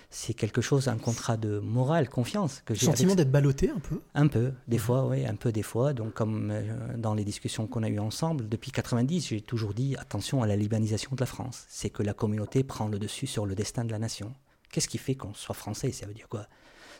c'est 0.09 0.33
quelque 0.33 0.61
chose, 0.61 0.87
un 0.87 0.97
contrat 0.97 1.35
de 1.37 1.59
morale, 1.59 2.07
confiance 2.09 2.61
que 2.65 2.73
sentiment 2.75 3.09
avec- 3.11 3.17
d'être 3.17 3.31
ballotté 3.31 3.69
un 3.69 3.79
peu. 3.79 3.99
Un 4.13 4.27
peu, 4.27 4.53
des 4.67 4.77
fois, 4.77 5.05
oui, 5.07 5.25
un 5.25 5.35
peu 5.35 5.51
des 5.51 5.63
fois. 5.63 5.93
Donc, 5.93 6.13
comme 6.13 6.49
euh, 6.51 6.95
dans 6.97 7.13
les 7.13 7.25
discussions 7.25 7.67
qu'on 7.67 7.83
a 7.83 7.89
eues 7.89 7.99
ensemble, 7.99 8.47
depuis 8.47 8.71
90, 8.71 9.27
j'ai 9.27 9.41
toujours 9.41 9.73
dit 9.73 9.95
attention 9.97 10.41
à 10.43 10.47
la 10.47 10.55
libanisation 10.55 11.11
de 11.13 11.19
la 11.19 11.25
France. 11.25 11.65
C'est 11.67 11.89
que 11.89 12.03
la 12.03 12.13
communauté 12.13 12.63
prend 12.63 12.87
le 12.87 12.99
dessus 12.99 13.27
sur 13.27 13.45
le 13.45 13.53
destin 13.55 13.83
de 13.83 13.91
la 13.91 13.99
nation. 13.99 14.33
Qu'est-ce 14.71 14.87
qui 14.87 14.97
fait 14.97 15.15
qu'on 15.15 15.33
soit 15.33 15.55
français? 15.55 15.91
Ça 15.91 16.05
veut 16.05 16.13
dire 16.13 16.29
quoi? 16.29 16.47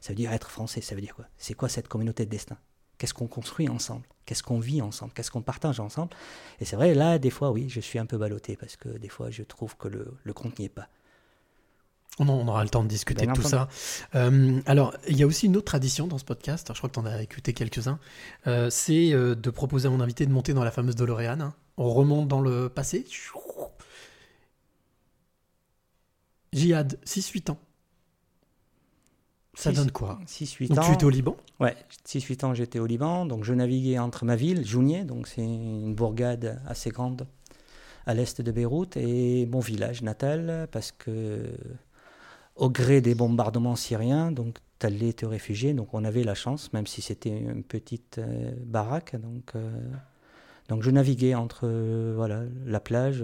Ça 0.02 0.10
veut 0.10 0.16
dire 0.16 0.32
être 0.34 0.50
français, 0.52 0.82
ça 0.82 0.94
veut 0.94 1.02
dire 1.02 1.16
quoi? 1.16 1.26
C'est 1.38 1.54
quoi 1.54 1.70
cette 1.70 1.88
communauté 1.88 2.26
de 2.26 2.30
destin? 2.30 2.58
Qu'est-ce 2.98 3.14
qu'on 3.14 3.28
construit 3.28 3.70
ensemble? 3.70 4.04
Qu'est-ce 4.26 4.44
qu'on 4.44 4.60
vit 4.60 4.82
ensemble? 4.82 5.14
Qu'est-ce 5.14 5.32
qu'on 5.32 5.42
partage 5.42 5.80
ensemble? 5.80 6.10
Et 6.60 6.66
c'est 6.66 6.76
vrai, 6.76 6.94
là, 6.96 7.20
des 7.20 7.30
fois, 7.30 7.52
oui, 7.52 7.70
je 7.70 7.80
suis 7.80 8.00
un 8.00 8.06
peu 8.06 8.18
ballotté 8.18 8.56
parce 8.58 8.76
que 8.76 8.90
des 8.90 9.08
fois, 9.10 9.30
je 9.30 9.44
trouve 9.44 9.78
que 9.78 9.88
le, 9.88 10.18
le 10.24 10.34
compte 10.34 10.60
n'y 10.60 10.66
est 10.66 10.70
pas. 10.70 10.88
On, 12.20 12.48
aura 12.48 12.64
le 12.64 12.70
temps 12.70 12.82
de 12.84 12.88
discuter 12.88 13.26
Bien 13.26 13.34
de 13.34 13.40
tout 13.40 13.48
ça. 13.48 13.68
Euh, 14.16 14.60
alors, 14.66 14.96
il 15.08 15.18
y 15.18 15.24
a 15.24 15.28
aussi 15.28 15.46
une 15.46 15.56
autre 15.56 15.66
tradition 15.66 16.08
dans 16.08 16.18
ce 16.18 16.26
podcast, 16.26 16.72
je 16.74 16.78
crois 16.80 16.90
que 16.90 16.96
tu 16.96 17.00
en 17.00 17.06
as 17.06 17.22
écouté 17.22 17.54
quelques-uns, 17.54 18.00
euh, 18.48 18.72
c'est 18.72 19.14
euh, 19.14 19.36
de 19.36 19.50
proposer 19.52 19.88
à 19.88 19.92
mon 19.92 20.00
invité 20.02 20.26
de 20.26 20.32
monter 20.32 20.54
dans 20.56 20.64
la 20.64 20.72
fameuse 20.72 20.96
DeLorean. 20.96 21.40
hein. 21.42 21.54
On 21.78 21.92
remonte 21.94 22.28
dans 22.28 22.42
le 22.42 22.70
passé. 22.70 23.06
Jihad, 26.54 26.98
6-8 27.06 27.52
ans. 27.52 27.60
Ça 29.54 29.72
Six- 29.72 29.76
donne 29.78 29.92
quoi? 29.92 30.20
6-8 30.28 30.70
Donc 30.70 30.80
ans. 30.80 30.88
tu 30.88 30.94
étais 30.94 31.06
au 31.06 31.10
Liban? 31.10 31.36
Ouais, 31.60 31.76
6-8 32.06 32.44
ans, 32.46 32.54
j'étais 32.54 32.80
au 32.80 32.86
Liban. 32.86 33.26
Donc, 33.26 33.44
je 33.44 33.54
naviguais 33.54 33.98
entre 34.00 34.24
ma 34.26 34.36
ville, 34.36 34.66
Jounier, 34.66 35.04
donc 35.04 35.28
c'est 35.28 35.42
une 35.44 35.94
bourgade 35.96 36.62
assez 36.68 36.90
grande 36.90 37.28
à 38.06 38.14
l'est 38.14 38.40
de 38.42 38.52
Beyrouth, 38.52 38.96
et 38.98 39.46
mon 39.48 39.60
village 39.60 40.02
natal, 40.02 40.68
parce 40.72 40.92
que 40.94 41.44
au 42.58 42.70
gré 42.70 43.02
des 43.02 43.16
bombardements 43.16 43.76
syriens, 43.76 44.32
donc 44.32 44.58
t'allais 44.80 45.14
te 45.14 45.26
réfugier, 45.26 45.74
donc 45.74 45.94
on 45.94 46.04
avait 46.04 46.24
la 46.24 46.36
chance, 46.36 46.74
même 46.74 46.88
si 46.88 47.02
c'était 47.02 47.30
une 47.38 47.64
petite 47.64 48.20
euh, 48.20 48.52
baraque, 48.66 49.16
donc, 49.16 49.52
euh, 49.56 49.72
donc 50.70 50.84
je 50.84 50.92
naviguais 50.92 51.36
entre 51.36 51.62
euh, 51.66 52.14
voilà, 52.16 52.44
la 52.66 52.80
plage 52.80 53.24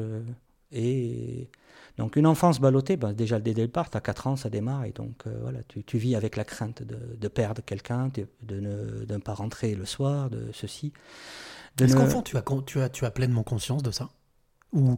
et... 0.71 1.49
Donc 1.97 2.15
une 2.15 2.25
enfance 2.25 2.59
ballottée, 2.59 2.97
ben, 2.97 3.13
déjà 3.13 3.39
dès 3.39 3.51
le 3.51 3.55
départ, 3.67 3.91
tu 3.91 3.97
as 3.97 4.01
4 4.01 4.25
ans, 4.25 4.35
ça 4.35 4.49
démarre, 4.49 4.85
et 4.85 4.91
donc 4.91 5.27
euh, 5.27 5.37
voilà, 5.43 5.59
tu, 5.67 5.83
tu 5.83 5.99
vis 5.99 6.15
avec 6.15 6.37
la 6.37 6.43
crainte 6.43 6.81
de, 6.81 6.97
de 7.15 7.27
perdre 7.27 7.61
quelqu'un, 7.63 8.07
de, 8.07 8.25
de 8.41 8.59
ne, 8.59 9.05
de 9.05 9.17
pas 9.17 9.35
rentrer 9.35 9.75
le 9.75 9.85
soir, 9.85 10.31
de 10.31 10.49
ceci. 10.53 10.91
de 11.77 11.85
Est-ce 11.85 11.93
ne- 11.93 11.99
qu'en 11.99 12.07
fond, 12.07 12.21
tu 12.23 12.35
as, 12.37 12.43
tu, 12.65 12.79
as, 12.81 12.89
tu 12.89 13.05
as 13.05 13.11
pleinement 13.11 13.43
conscience 13.43 13.83
de 13.83 13.91
ça? 13.91 14.09
Ou 14.71 14.97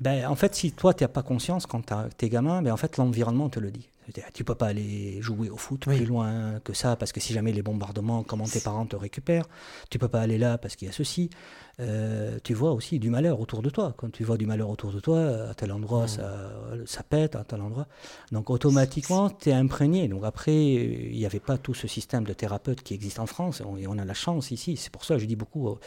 Ben, 0.00 0.26
en 0.26 0.36
fait, 0.36 0.54
si 0.54 0.70
toi, 0.72 0.94
tu 0.94 1.02
n'as 1.02 1.08
pas 1.08 1.22
conscience 1.22 1.66
quand 1.66 1.92
tu 2.16 2.24
es 2.24 2.28
gamin, 2.28 2.62
ben, 2.62 2.72
en 2.72 2.76
fait, 2.76 2.96
l'environnement 2.96 3.48
te 3.48 3.58
le 3.58 3.70
dit. 3.70 3.88
Tu 4.34 4.42
peux 4.42 4.56
pas 4.56 4.66
aller 4.66 5.22
jouer 5.22 5.50
au 5.50 5.56
foot 5.56 5.84
Oui. 5.86 5.96
plus 5.98 6.06
loin 6.06 6.58
que 6.64 6.72
ça, 6.72 6.96
parce 6.96 7.12
que 7.12 7.20
si 7.20 7.32
jamais 7.32 7.52
les 7.52 7.62
bombardements, 7.62 8.24
comment 8.24 8.44
tes 8.44 8.58
parents 8.58 8.84
te 8.84 8.96
récupèrent, 8.96 9.44
tu 9.88 10.00
peux 10.00 10.08
pas 10.08 10.20
aller 10.20 10.36
là 10.36 10.58
parce 10.58 10.74
qu'il 10.74 10.86
y 10.86 10.90
a 10.90 10.92
ceci. 10.92 11.30
Euh, 11.78 12.38
tu 12.42 12.52
vois 12.52 12.72
aussi 12.72 12.98
du 12.98 13.08
malheur 13.08 13.40
autour 13.40 13.62
de 13.62 13.70
toi. 13.70 13.94
Quand 13.96 14.10
tu 14.10 14.24
vois 14.24 14.36
du 14.36 14.46
malheur 14.46 14.68
autour 14.68 14.90
de 14.92 14.98
toi, 14.98 15.48
à 15.50 15.54
tel 15.54 15.70
endroit, 15.70 16.08
ça, 16.08 16.50
ça 16.86 17.04
pète, 17.04 17.36
à 17.36 17.44
tel 17.44 17.60
endroit. 17.60 17.86
Donc, 18.32 18.50
automatiquement, 18.50 19.30
tu 19.30 19.50
es 19.50 19.52
imprégné. 19.52 20.08
Donc, 20.08 20.24
après, 20.24 20.56
il 20.56 21.16
n'y 21.16 21.26
avait 21.26 21.38
pas 21.40 21.56
tout 21.56 21.74
ce 21.74 21.86
système 21.86 22.24
de 22.24 22.32
thérapeutes 22.32 22.82
qui 22.82 22.94
existe 22.94 23.20
en 23.20 23.26
France, 23.26 23.60
et 23.60 23.64
on, 23.64 23.76
et 23.76 23.86
on 23.86 23.96
a 23.96 24.04
la 24.04 24.14
chance 24.14 24.50
ici. 24.50 24.76
C'est 24.76 24.90
pour 24.90 25.04
ça 25.04 25.14
que 25.14 25.20
je 25.20 25.26
dis 25.26 25.36
beaucoup 25.36 25.78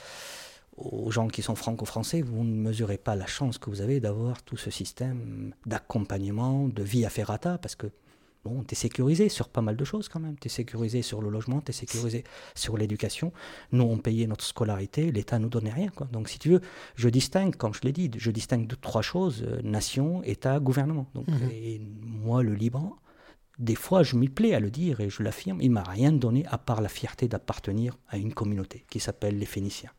aux, 0.78 1.12
gens 1.12 1.28
qui 1.28 1.42
sont 1.42 1.56
franco-français, 1.56 2.22
vous 2.22 2.44
ne 2.44 2.54
mesurez 2.54 2.98
pas 2.98 3.16
la 3.16 3.28
chance 3.28 3.58
que 3.58 3.70
vous 3.70 3.82
avez 3.82 4.00
d'avoir 4.00 4.42
tout 4.44 4.58
ce 4.58 4.72
système 4.72 5.54
d'accompagnement, 5.66 6.68
de 6.68 6.84
vie 6.84 7.06
à 7.06 7.10
ferrata, 7.10 7.58
parce 7.58 7.76
que 7.76 7.88
bon, 8.44 8.64
tu 8.64 8.74
es 8.74 8.76
sécurisé 8.76 9.30
sur 9.30 9.50
pas 9.50 9.62
mal 9.62 9.76
de 9.76 9.86
choses 9.86 10.10
quand 10.10 10.20
même. 10.20 10.36
Tu 10.40 10.48
es 10.48 10.50
sécurisé 10.50 11.02
sur 11.02 11.22
le 11.22 11.30
logement, 11.30 11.62
tu 11.62 11.70
es 11.70 11.74
sécurisé 11.74 12.24
sur 12.56 12.78
l'éducation. 12.78 13.32
Nous, 13.72 13.84
on 13.84 13.98
payait 13.98 14.28
notre 14.28 14.44
scolarité, 14.44 15.12
l'État 15.12 15.40
nous 15.40 15.50
donnait 15.50 15.72
rien. 15.72 15.90
Quoi. 15.90 16.08
Donc, 16.12 16.30
si 16.30 16.40
tu 16.40 16.50
veux, 16.50 16.62
je 16.96 17.10
distingue, 17.10 17.56
comme 17.56 17.74
je 17.74 17.82
l'ai 17.84 17.94
dit, 17.94 18.12
je 18.18 18.32
distingue 18.32 18.68
de 18.68 18.76
trois 18.76 19.02
choses 19.02 19.44
euh, 19.44 19.62
nation, 19.64 20.24
État, 20.24 20.60
gouvernement. 20.60 21.08
Donc, 21.14 21.28
Mhm. 21.28 21.50
Et 21.52 21.82
moi, 22.02 22.44
le 22.44 22.54
Liban, 22.54 22.98
des 23.60 23.76
fois, 23.76 24.04
je 24.04 24.16
m'y 24.16 24.30
plais 24.30 24.54
à 24.54 24.60
le 24.60 24.70
dire 24.70 25.00
et 25.00 25.10
je 25.10 25.24
l'affirme, 25.24 25.62
il 25.62 25.72
m'a 25.72 25.84
rien 25.84 26.12
donné 26.12 26.46
à 26.48 26.58
part 26.58 26.82
la 26.82 26.90
fierté 26.90 27.28
d'appartenir 27.28 27.98
à 28.10 28.18
une 28.18 28.34
communauté 28.34 28.86
qui 28.90 29.00
s'appelle 29.00 29.38
les 29.38 29.46
Phéniciens. 29.46 29.92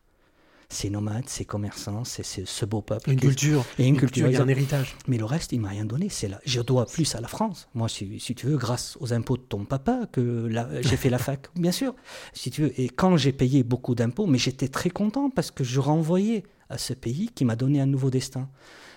Ces 0.69 0.89
nomades, 0.89 1.27
ces 1.27 1.45
commerçants, 1.45 2.03
c'est 2.03 2.23
ce 2.23 2.65
beau 2.65 2.81
peuple. 2.81 3.11
une 3.11 3.19
culture 3.19 3.65
Et 3.77 3.87
une 3.87 3.97
culture, 3.97 4.25
a 4.25 4.41
un 4.41 4.47
héritage. 4.47 4.95
Mais 5.07 5.17
le 5.17 5.25
reste, 5.25 5.51
il 5.51 5.61
m'a 5.61 5.69
rien 5.69 5.85
donné. 5.85 6.09
C'est 6.09 6.27
là. 6.27 6.39
Je 6.45 6.61
dois 6.61 6.85
plus 6.85 7.13
à 7.15 7.21
la 7.21 7.27
France. 7.27 7.67
Moi, 7.73 7.87
si, 7.87 8.19
si 8.19 8.35
tu 8.35 8.47
veux, 8.47 8.57
grâce 8.57 8.97
aux 8.99 9.13
impôts 9.13 9.37
de 9.37 9.43
ton 9.43 9.65
papa, 9.65 10.01
que 10.11 10.49
j'ai 10.81 10.97
fait 10.97 11.09
la 11.09 11.19
fac, 11.19 11.49
bien 11.55 11.71
sûr. 11.71 11.95
Si 12.33 12.49
tu 12.49 12.63
veux. 12.63 12.79
Et 12.79 12.89
quand 12.89 13.17
j'ai 13.17 13.31
payé 13.31 13.63
beaucoup 13.63 13.95
d'impôts, 13.95 14.25
mais 14.25 14.37
j'étais 14.37 14.67
très 14.67 14.89
content 14.89 15.29
parce 15.29 15.51
que 15.51 15.63
je 15.63 15.79
renvoyais 15.79 16.43
à 16.69 16.77
ce 16.77 16.93
pays 16.93 17.29
qui 17.29 17.45
m'a 17.45 17.55
donné 17.55 17.79
un 17.79 17.85
nouveau 17.85 18.09
destin. 18.09 18.49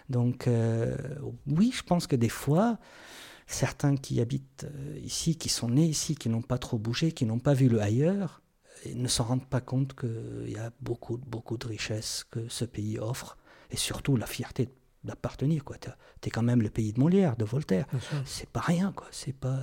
Donc, 0.09 0.47
euh, 0.47 0.97
oui, 1.47 1.73
je 1.75 1.83
pense 1.83 2.07
que 2.07 2.17
des 2.17 2.31
fois, 2.31 2.79
certains 3.47 3.97
qui 3.97 4.21
habitent 4.21 4.65
euh, 4.65 4.99
ici, 5.05 5.37
qui 5.37 5.49
sont 5.49 5.69
nés 5.69 5.85
ici, 5.85 6.15
qui 6.15 6.29
n'ont 6.29 6.43
pas 6.43 6.59
trop 6.59 6.79
bougé, 6.79 7.13
qui 7.13 7.27
n'ont 7.27 7.39
pas 7.39 7.55
vu 7.55 7.69
le 7.69 7.81
ailleurs, 7.81 8.43
ils 8.85 9.01
ne 9.01 9.09
s'en 9.09 9.25
rendent 9.25 9.49
pas 9.49 9.61
compte 9.61 9.95
qu'il 9.95 10.51
y 10.51 10.57
a 10.57 10.71
beaucoup, 10.81 11.17
beaucoup 11.19 11.57
de 11.57 11.67
richesses 11.67 12.25
que 12.31 12.49
ce 12.49 12.65
pays 12.65 12.99
offre, 12.99 13.37
et 13.71 13.77
surtout 13.77 14.17
la 14.17 14.27
fierté 14.27 14.69
d'appartenir. 15.05 15.65
Tu 16.21 16.29
es 16.29 16.31
quand 16.31 16.43
même 16.43 16.63
le 16.63 16.71
pays 16.71 16.93
de 16.93 17.01
Molière, 17.01 17.37
de 17.37 17.45
Voltaire. 17.45 17.87
C'est 18.25 18.49
pas 18.49 18.61
rien, 18.61 18.93
quoi. 18.93 19.07
C'est 19.11 19.35
pas. 19.35 19.61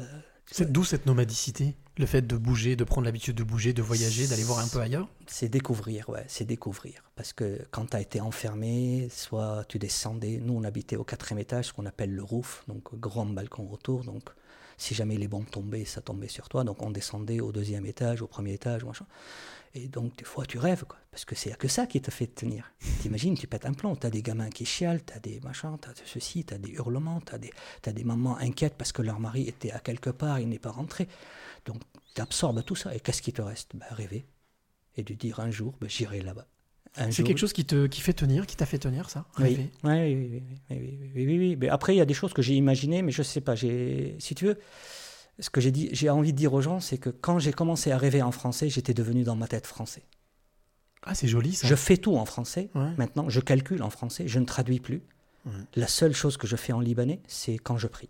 C'est 0.51 0.71
d'où 0.71 0.83
cette 0.83 1.07
nomadicité 1.07 1.75
Le 1.97 2.05
fait 2.05 2.21
de 2.21 2.37
bouger, 2.37 2.75
de 2.75 2.83
prendre 2.83 3.05
l'habitude 3.05 3.35
de 3.35 3.43
bouger, 3.43 3.73
de 3.73 3.81
voyager, 3.81 4.27
d'aller 4.27 4.43
voir 4.43 4.59
un 4.59 4.67
peu 4.67 4.79
ailleurs? 4.79 5.07
C'est 5.25 5.49
découvrir, 5.49 6.07
ouais, 6.09 6.23
c'est 6.27 6.45
découvrir. 6.45 7.03
Parce 7.15 7.33
que 7.33 7.65
quand 7.71 7.87
tu 7.87 7.97
as 7.97 8.01
été 8.01 8.21
enfermé, 8.21 9.07
soit 9.09 9.65
tu 9.67 9.79
descendais, 9.79 10.39
nous 10.39 10.53
on 10.53 10.63
habitait 10.63 10.97
au 10.97 11.03
quatrième 11.03 11.39
étage, 11.39 11.65
ce 11.65 11.73
qu'on 11.73 11.87
appelle 11.87 12.13
le 12.13 12.21
roof, 12.21 12.63
donc 12.67 12.93
grand 12.99 13.25
balcon 13.25 13.67
autour, 13.71 14.03
donc 14.03 14.29
si 14.77 14.93
jamais 14.93 15.17
les 15.17 15.27
bombes 15.27 15.49
tombaient, 15.49 15.85
ça 15.85 16.01
tombait 16.01 16.27
sur 16.27 16.49
toi, 16.49 16.63
donc 16.63 16.81
on 16.81 16.91
descendait 16.91 17.39
au 17.39 17.51
deuxième 17.51 17.85
étage, 17.85 18.21
au 18.21 18.27
premier 18.27 18.53
étage, 18.53 18.83
machin. 18.83 19.05
Et 19.73 19.87
donc 19.87 20.15
des 20.17 20.23
fois 20.23 20.45
tu 20.45 20.57
rêves, 20.57 20.85
parce 21.11 21.25
que 21.25 21.35
c'est 21.35 21.57
que 21.57 21.67
ça 21.67 21.85
qui 21.85 22.01
te 22.01 22.11
fait 22.11 22.27
tenir. 22.27 22.71
T'imagines, 23.01 23.37
tu 23.37 23.47
pètes 23.47 23.65
un 23.65 23.73
plomb, 23.73 23.95
t'as 23.95 24.09
des 24.09 24.21
gamins 24.21 24.49
qui 24.49 24.65
chialent, 24.65 25.03
t'as 25.03 25.19
des 25.19 25.39
machins, 25.41 25.77
t'as 25.79 25.91
ceci, 26.05 26.45
t'as 26.45 26.57
des 26.57 26.71
hurlements, 26.71 27.21
t'as 27.21 27.37
des, 27.37 27.51
t'as 27.81 27.91
des 27.91 28.03
mamans 28.03 28.37
inquiètes 28.37 28.75
parce 28.77 28.91
que 28.91 29.01
leur 29.01 29.19
mari 29.19 29.47
était 29.47 29.71
à 29.71 29.79
quelque 29.79 30.09
part, 30.09 30.39
il 30.39 30.49
n'est 30.49 30.59
pas 30.59 30.71
rentré. 30.71 31.07
Donc 31.65 31.81
tu 32.13 32.21
absorbes 32.21 32.63
tout 32.63 32.75
ça, 32.75 32.95
et 32.95 32.99
qu'est-ce 32.99 33.21
qui 33.21 33.33
te 33.33 33.41
reste? 33.41 33.75
Ben, 33.75 33.87
Rêver 33.91 34.25
et 34.97 35.03
de 35.03 35.13
dire 35.13 35.39
un 35.39 35.51
jour, 35.51 35.75
ben, 35.79 35.89
j'irai 35.89 36.21
là-bas. 36.21 36.47
C'est 37.11 37.23
quelque 37.23 37.37
chose 37.37 37.53
qui 37.53 37.65
te 37.65 37.87
qui 37.87 38.01
fait 38.01 38.13
tenir, 38.13 38.45
qui 38.47 38.55
t'a 38.55 38.65
fait 38.65 38.79
tenir 38.79 39.09
ça 39.09 39.25
oui. 39.39 39.69
Oui, 39.83 40.41
oui, 41.15 41.57
Mais 41.59 41.69
après, 41.69 41.93
il 41.93 41.97
y 41.97 42.01
a 42.01 42.05
des 42.05 42.13
choses 42.13 42.33
que 42.33 42.41
j'ai 42.41 42.55
imaginées, 42.55 43.01
mais 43.01 43.11
je 43.11 43.21
ne 43.21 43.25
sais 43.25 43.41
pas. 43.41 43.55
Si 43.55 44.35
tu 44.35 44.45
veux, 44.45 44.57
ce 45.39 45.49
que 45.49 45.59
j'ai 45.61 46.09
envie 46.09 46.31
de 46.31 46.37
dire 46.37 46.53
aux 46.53 46.61
gens, 46.61 46.79
c'est 46.79 46.97
que 46.97 47.09
quand 47.09 47.39
j'ai 47.39 47.51
commencé 47.51 47.91
à 47.91 47.97
rêver 47.97 48.21
en 48.21 48.31
français, 48.31 48.69
j'étais 48.69 48.93
devenu 48.93 49.23
dans 49.23 49.35
ma 49.35 49.47
tête 49.47 49.67
français. 49.67 50.03
Ah, 51.03 51.13
c'est 51.13 51.27
joli 51.27 51.53
ça. 51.53 51.67
Je 51.67 51.75
fais 51.75 51.97
tout 51.97 52.15
en 52.15 52.25
français. 52.25 52.69
Ouais. 52.73 52.89
Maintenant, 52.97 53.29
je 53.29 53.39
calcule 53.39 53.83
en 53.83 53.89
français, 53.89 54.27
je 54.27 54.39
ne 54.39 54.45
traduis 54.45 54.79
plus. 54.79 55.03
La 55.75 55.87
seule 55.87 56.13
chose 56.13 56.37
que 56.37 56.47
je 56.47 56.55
fais 56.55 56.73
en 56.73 56.79
libanais, 56.79 57.21
c'est 57.27 57.59
quand 57.59 57.77
je 57.77 57.85
prie. 57.85 58.09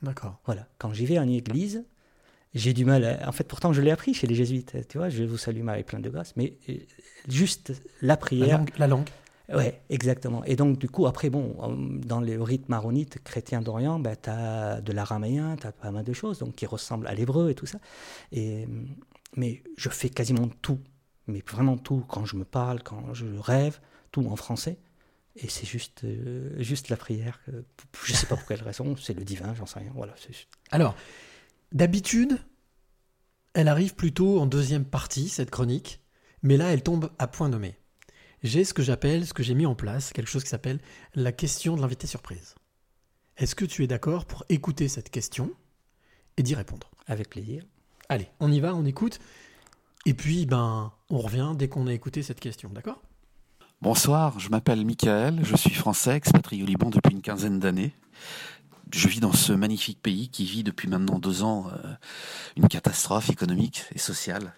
D'accord. 0.00 0.40
Voilà. 0.46 0.66
Quand 0.78 0.94
j'y 0.94 1.04
vais 1.04 1.18
à 1.18 1.22
une 1.22 1.30
église, 1.30 1.84
j'ai 2.58 2.72
du 2.72 2.84
mal. 2.84 3.04
à- 3.04 3.28
En 3.28 3.32
fait, 3.32 3.44
pourtant, 3.44 3.72
je 3.72 3.80
l'ai 3.80 3.90
appris 3.90 4.14
chez 4.14 4.26
les 4.26 4.34
jésuites. 4.34 4.76
Tu 4.88 4.98
vois, 4.98 5.08
je 5.08 5.24
vous 5.24 5.38
salue 5.38 5.62
Marie 5.62 5.84
plein 5.84 6.00
de 6.00 6.08
grâce. 6.10 6.34
Mais 6.36 6.54
euh, 6.68 6.74
juste 7.28 7.70
la 8.02 8.08
La 8.08 8.16
prière. 8.16 8.58
langue, 8.58 8.70
la 8.78 8.86
langue. 8.86 9.08
Ouais, 9.50 9.80
exactement. 9.88 10.44
Et 10.44 10.56
donc, 10.56 10.78
du 10.78 10.88
coup, 10.90 11.06
après, 11.06 11.30
bon, 11.30 11.56
euh, 11.62 11.98
dans 12.04 12.20
le 12.20 12.42
rite 12.42 12.68
maronite 12.68 13.18
chrétien 13.24 13.62
d'Orient, 13.62 13.98
ben, 13.98 14.14
tu 14.22 14.28
as 14.28 14.82
de 14.82 14.92
l'araméen, 14.92 15.56
tu 15.58 15.66
as 15.66 15.72
pas 15.72 15.90
mal 15.90 16.04
de 16.04 16.12
choses 16.12 16.38
donc, 16.40 16.54
qui 16.54 16.66
ressemblent 16.66 17.06
à 17.06 17.14
l'hébreu 17.14 17.48
et 17.50 17.54
tout 17.54 17.64
ça. 17.64 17.78
Et, 18.32 18.64
euh, 18.64 18.66
mais 19.36 19.62
je 19.78 19.88
fais 19.88 20.10
quasiment 20.10 20.48
tout, 20.60 20.80
mais 21.28 21.42
vraiment 21.50 21.78
tout, 21.78 22.04
quand 22.08 22.26
je 22.26 22.36
me 22.36 22.44
parle, 22.44 22.82
quand 22.82 23.14
je 23.14 23.24
rêve, 23.40 23.80
tout 24.12 24.26
en 24.26 24.36
français. 24.36 24.76
Et 25.36 25.48
c'est 25.48 25.66
juste, 25.66 26.02
euh, 26.04 26.50
juste 26.58 26.88
la 26.90 26.96
prière. 26.96 27.40
Je 28.04 28.12
sais 28.12 28.26
pas 28.26 28.36
pour 28.36 28.46
quelle 28.46 28.62
raison, 28.62 28.96
c'est 28.96 29.14
le 29.14 29.24
divin, 29.24 29.54
j'en 29.54 29.66
sais 29.66 29.78
rien. 29.78 29.92
Voilà, 29.94 30.12
c'est 30.16 30.32
juste- 30.34 30.48
Alors, 30.72 30.94
d'habitude, 31.72 32.38
elle 33.54 33.68
arrive 33.68 33.94
plutôt 33.94 34.40
en 34.40 34.46
deuxième 34.46 34.84
partie, 34.84 35.28
cette 35.28 35.50
chronique, 35.50 36.00
mais 36.42 36.56
là, 36.56 36.72
elle 36.72 36.82
tombe 36.82 37.10
à 37.18 37.26
point 37.26 37.48
nommé. 37.48 37.76
J'ai 38.42 38.64
ce 38.64 38.74
que 38.74 38.82
j'appelle, 38.82 39.26
ce 39.26 39.34
que 39.34 39.42
j'ai 39.42 39.54
mis 39.54 39.66
en 39.66 39.74
place, 39.74 40.12
quelque 40.12 40.30
chose 40.30 40.44
qui 40.44 40.50
s'appelle 40.50 40.80
la 41.14 41.32
question 41.32 41.76
de 41.76 41.80
l'invité 41.80 42.06
surprise. 42.06 42.54
Est-ce 43.36 43.54
que 43.54 43.64
tu 43.64 43.82
es 43.82 43.86
d'accord 43.86 44.26
pour 44.26 44.44
écouter 44.48 44.88
cette 44.88 45.10
question 45.10 45.52
et 46.36 46.42
d'y 46.42 46.54
répondre? 46.54 46.90
Avec 47.06 47.30
plaisir. 47.30 47.64
Allez, 48.08 48.28
on 48.40 48.52
y 48.52 48.60
va, 48.60 48.74
on 48.74 48.84
écoute, 48.84 49.18
et 50.06 50.14
puis, 50.14 50.46
ben, 50.46 50.92
on 51.10 51.18
revient 51.18 51.52
dès 51.54 51.68
qu'on 51.68 51.86
a 51.86 51.92
écouté 51.92 52.22
cette 52.22 52.40
question, 52.40 52.70
d'accord? 52.70 53.02
Bonsoir, 53.82 54.40
je 54.40 54.48
m'appelle 54.48 54.84
Michael, 54.84 55.40
je 55.44 55.54
suis 55.54 55.74
français, 55.74 56.16
expatrié 56.16 56.62
au 56.62 56.66
Liban 56.66 56.90
depuis 56.90 57.12
une 57.12 57.20
quinzaine 57.22 57.58
d'années. 57.58 57.92
Je 58.92 59.08
vis 59.08 59.20
dans 59.20 59.32
ce 59.32 59.52
magnifique 59.52 60.00
pays 60.00 60.28
qui 60.28 60.44
vit 60.44 60.62
depuis 60.62 60.88
maintenant 60.88 61.18
deux 61.18 61.42
ans 61.42 61.66
euh, 61.68 61.94
une 62.56 62.68
catastrophe 62.68 63.28
économique 63.28 63.84
et 63.94 63.98
sociale, 63.98 64.54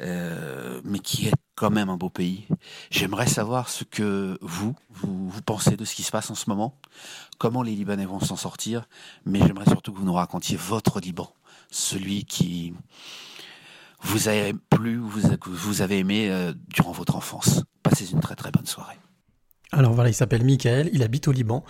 euh, 0.00 0.80
mais 0.84 1.00
qui 1.00 1.28
est 1.28 1.34
quand 1.54 1.70
même 1.70 1.90
un 1.90 1.96
beau 1.96 2.08
pays. 2.08 2.46
J'aimerais 2.90 3.26
savoir 3.26 3.68
ce 3.68 3.84
que 3.84 4.38
vous, 4.40 4.74
vous, 4.90 5.42
pensez 5.44 5.76
de 5.76 5.84
ce 5.84 5.94
qui 5.94 6.02
se 6.02 6.10
passe 6.10 6.30
en 6.30 6.34
ce 6.34 6.48
moment, 6.48 6.78
comment 7.38 7.62
les 7.62 7.74
Libanais 7.74 8.06
vont 8.06 8.20
s'en 8.20 8.36
sortir, 8.36 8.88
mais 9.26 9.40
j'aimerais 9.40 9.68
surtout 9.68 9.92
que 9.92 9.98
vous 9.98 10.06
nous 10.06 10.14
racontiez 10.14 10.56
votre 10.56 11.00
Liban, 11.00 11.30
celui 11.70 12.24
qui 12.24 12.72
vous 14.00 14.28
a 14.28 14.52
plu, 14.70 14.96
vous, 14.96 15.22
vous 15.44 15.82
avez 15.82 15.98
aimé 15.98 16.30
euh, 16.30 16.54
durant 16.68 16.92
votre 16.92 17.16
enfance. 17.16 17.64
Passez 17.82 18.12
une 18.12 18.20
très 18.20 18.36
très 18.36 18.50
bonne 18.50 18.66
soirée. 18.66 18.96
Alors 19.72 19.92
voilà, 19.92 20.08
il 20.08 20.14
s'appelle 20.14 20.44
Michael, 20.44 20.88
il 20.94 21.02
habite 21.02 21.28
au 21.28 21.32
Liban, 21.32 21.62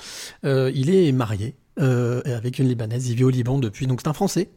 il 0.44 0.90
est 0.90 1.10
marié 1.10 1.56
euh, 1.78 2.22
avec 2.24 2.58
une 2.58 2.68
Libanaise, 2.68 3.08
il 3.08 3.16
vit 3.16 3.24
au 3.24 3.30
Liban 3.30 3.58
depuis, 3.58 3.86
donc 3.86 4.00
c'est 4.02 4.08
un 4.08 4.12
Français. 4.12 4.50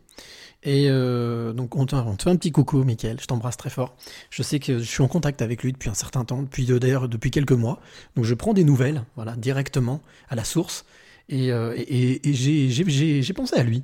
Et 0.63 0.87
euh, 0.89 1.53
donc 1.53 1.75
on 1.75 1.85
te, 1.85 1.95
fait 1.95 2.29
un 2.29 2.35
petit 2.35 2.51
coucou, 2.51 2.83
Michael, 2.83 3.19
je 3.19 3.25
t'embrasse 3.25 3.57
très 3.57 3.71
fort. 3.71 3.95
Je 4.29 4.43
sais 4.43 4.59
que 4.59 4.77
je 4.77 4.83
suis 4.83 5.01
en 5.01 5.07
contact 5.07 5.41
avec 5.41 5.63
lui 5.63 5.73
depuis 5.73 5.89
un 5.89 5.95
certain 5.95 6.23
temps, 6.23 6.43
depuis 6.43 6.71
euh, 6.71 6.79
d'ailleurs 6.79 7.09
depuis 7.09 7.31
quelques 7.31 7.51
mois. 7.51 7.79
Donc 8.15 8.25
je 8.25 8.33
prends 8.35 8.53
des 8.53 8.63
nouvelles, 8.63 9.03
voilà, 9.15 9.35
directement 9.35 10.01
à 10.29 10.35
la 10.35 10.43
source. 10.43 10.85
Et, 11.29 11.47
et, 11.47 12.33
j'ai- 12.33 13.33
pensé 13.33 13.55
à 13.55 13.63
lui. 13.63 13.83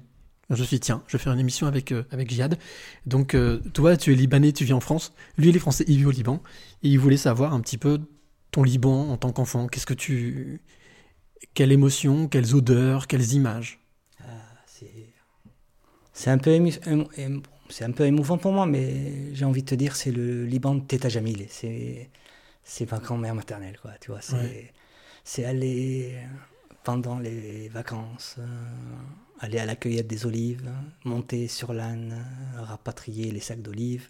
Je 0.49 0.55
me 0.59 0.65
suis 0.65 0.75
dit, 0.77 0.81
tiens, 0.81 1.01
je 1.07 1.15
vais 1.17 1.23
faire 1.23 1.31
une 1.31 1.39
émission 1.39 1.65
avec, 1.65 1.93
euh, 1.93 2.03
avec 2.11 2.29
Jihad. 2.29 2.57
Donc, 3.05 3.37
toi, 3.73 3.95
tu 3.95 4.11
es 4.11 4.15
libanais, 4.15 4.51
tu 4.51 4.65
vis 4.65 4.73
en 4.73 4.81
France. 4.81 5.13
Lui, 5.37 5.49
il 5.49 5.55
est 5.55 5.59
français, 5.59 5.85
il 5.87 5.97
vit 5.97 6.05
au 6.05 6.11
Liban. 6.11 6.41
Et 6.83 6.89
il 6.89 6.99
voulait 6.99 7.17
savoir 7.17 7.53
un 7.53 7.61
petit 7.61 7.77
peu 7.77 7.99
ton 8.51 8.63
Liban 8.63 9.09
en 9.09 9.17
tant 9.17 9.31
qu'enfant 9.31 9.67
Qu'est-ce 9.67 9.85
que 9.85 9.93
tu. 9.93 10.61
Quelle 11.57 11.71
émotion, 11.71 12.27
quelles 12.27 12.53
odeurs, 12.53 13.07
quelles 13.07 13.33
images 13.33 13.79
C'est 16.13 16.29
un 16.29 16.37
peu 16.37 16.51
ému- 16.51 16.79
c'est 17.69 17.83
un 17.83 17.91
peu 17.91 18.05
émouvant 18.05 18.37
pour 18.37 18.51
moi, 18.51 18.67
mais 18.67 19.33
j'ai 19.33 19.43
envie 19.43 19.63
de 19.63 19.67
te 19.69 19.73
dire, 19.73 19.95
c'est 19.95 20.11
le 20.11 20.45
Liban 20.45 20.75
de 20.75 20.81
Teta 20.81 21.09
Jamil. 21.09 21.47
C'est 21.49 22.11
c'est 22.63 22.91
ma 22.91 22.99
grand-mère 22.99 23.33
maternelle, 23.33 23.79
quoi. 23.81 23.93
Tu 23.99 24.11
vois, 24.11 24.21
c'est 24.21 24.35
Ouais. 24.35 24.73
c'est 25.23 25.45
aller 25.45 26.15
pendant 26.83 27.17
les 27.17 27.69
vacances, 27.69 28.35
euh, 28.37 28.45
aller 29.39 29.57
à 29.57 29.65
la 29.65 29.75
cueillette 29.75 30.05
des 30.07 30.27
olives, 30.27 30.69
monter 31.05 31.47
sur 31.47 31.73
l'âne, 31.73 32.23
euh, 32.57 32.61
rapatrier 32.61 33.31
les 33.31 33.39
sacs 33.39 33.63
d'olives. 33.63 34.09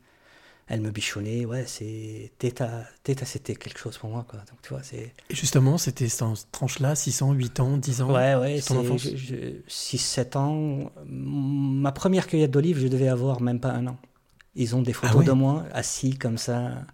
Elle 0.70 0.82
me 0.82 0.92
bichonnait, 0.92 1.46
ouais, 1.46 1.64
c'est 1.66 2.32
Teta, 2.40 2.84
c'était 3.24 3.56
quelque 3.56 3.80
chose 3.80 3.98
pour 3.98 4.10
moi, 4.10 4.26
quoi. 4.28 4.40
Donc 4.40 4.62
tu 4.62 4.70
vois, 4.70 4.84
c'est 4.84 5.14
Et 5.30 5.36
justement, 5.36 5.78
c'était 5.78 6.10
cette 6.10 6.52
tranche-là, 6.52 6.94
600, 6.94 7.32
8 7.32 7.60
ans, 7.62 7.78
10 7.78 8.02
ans 8.02 8.14
Ouais, 8.14 8.36
ouais, 8.36 8.60
c'est 8.62 8.76
enfance? 8.76 9.06
6-7 9.06 10.38
ans. 10.38 10.92
Ma 11.06 11.92
première 11.94 12.28
cueillette 12.28 12.52
d'olives, 12.52 12.80
je 12.80 12.88
devais 12.88 13.08
avoir 13.08 13.42
même 13.42 13.62
pas 13.62 13.72
un 13.72 13.88
an. 13.88 13.98
Ils 14.56 14.76
ont 14.76 14.82
des 14.82 14.92
photos 14.94 15.16
Ah 15.16 15.20
ouais? 15.20 15.26
de 15.26 15.32
moi 15.32 15.66
assis 15.72 16.18
comme 16.18 16.38
ça. 16.38 16.86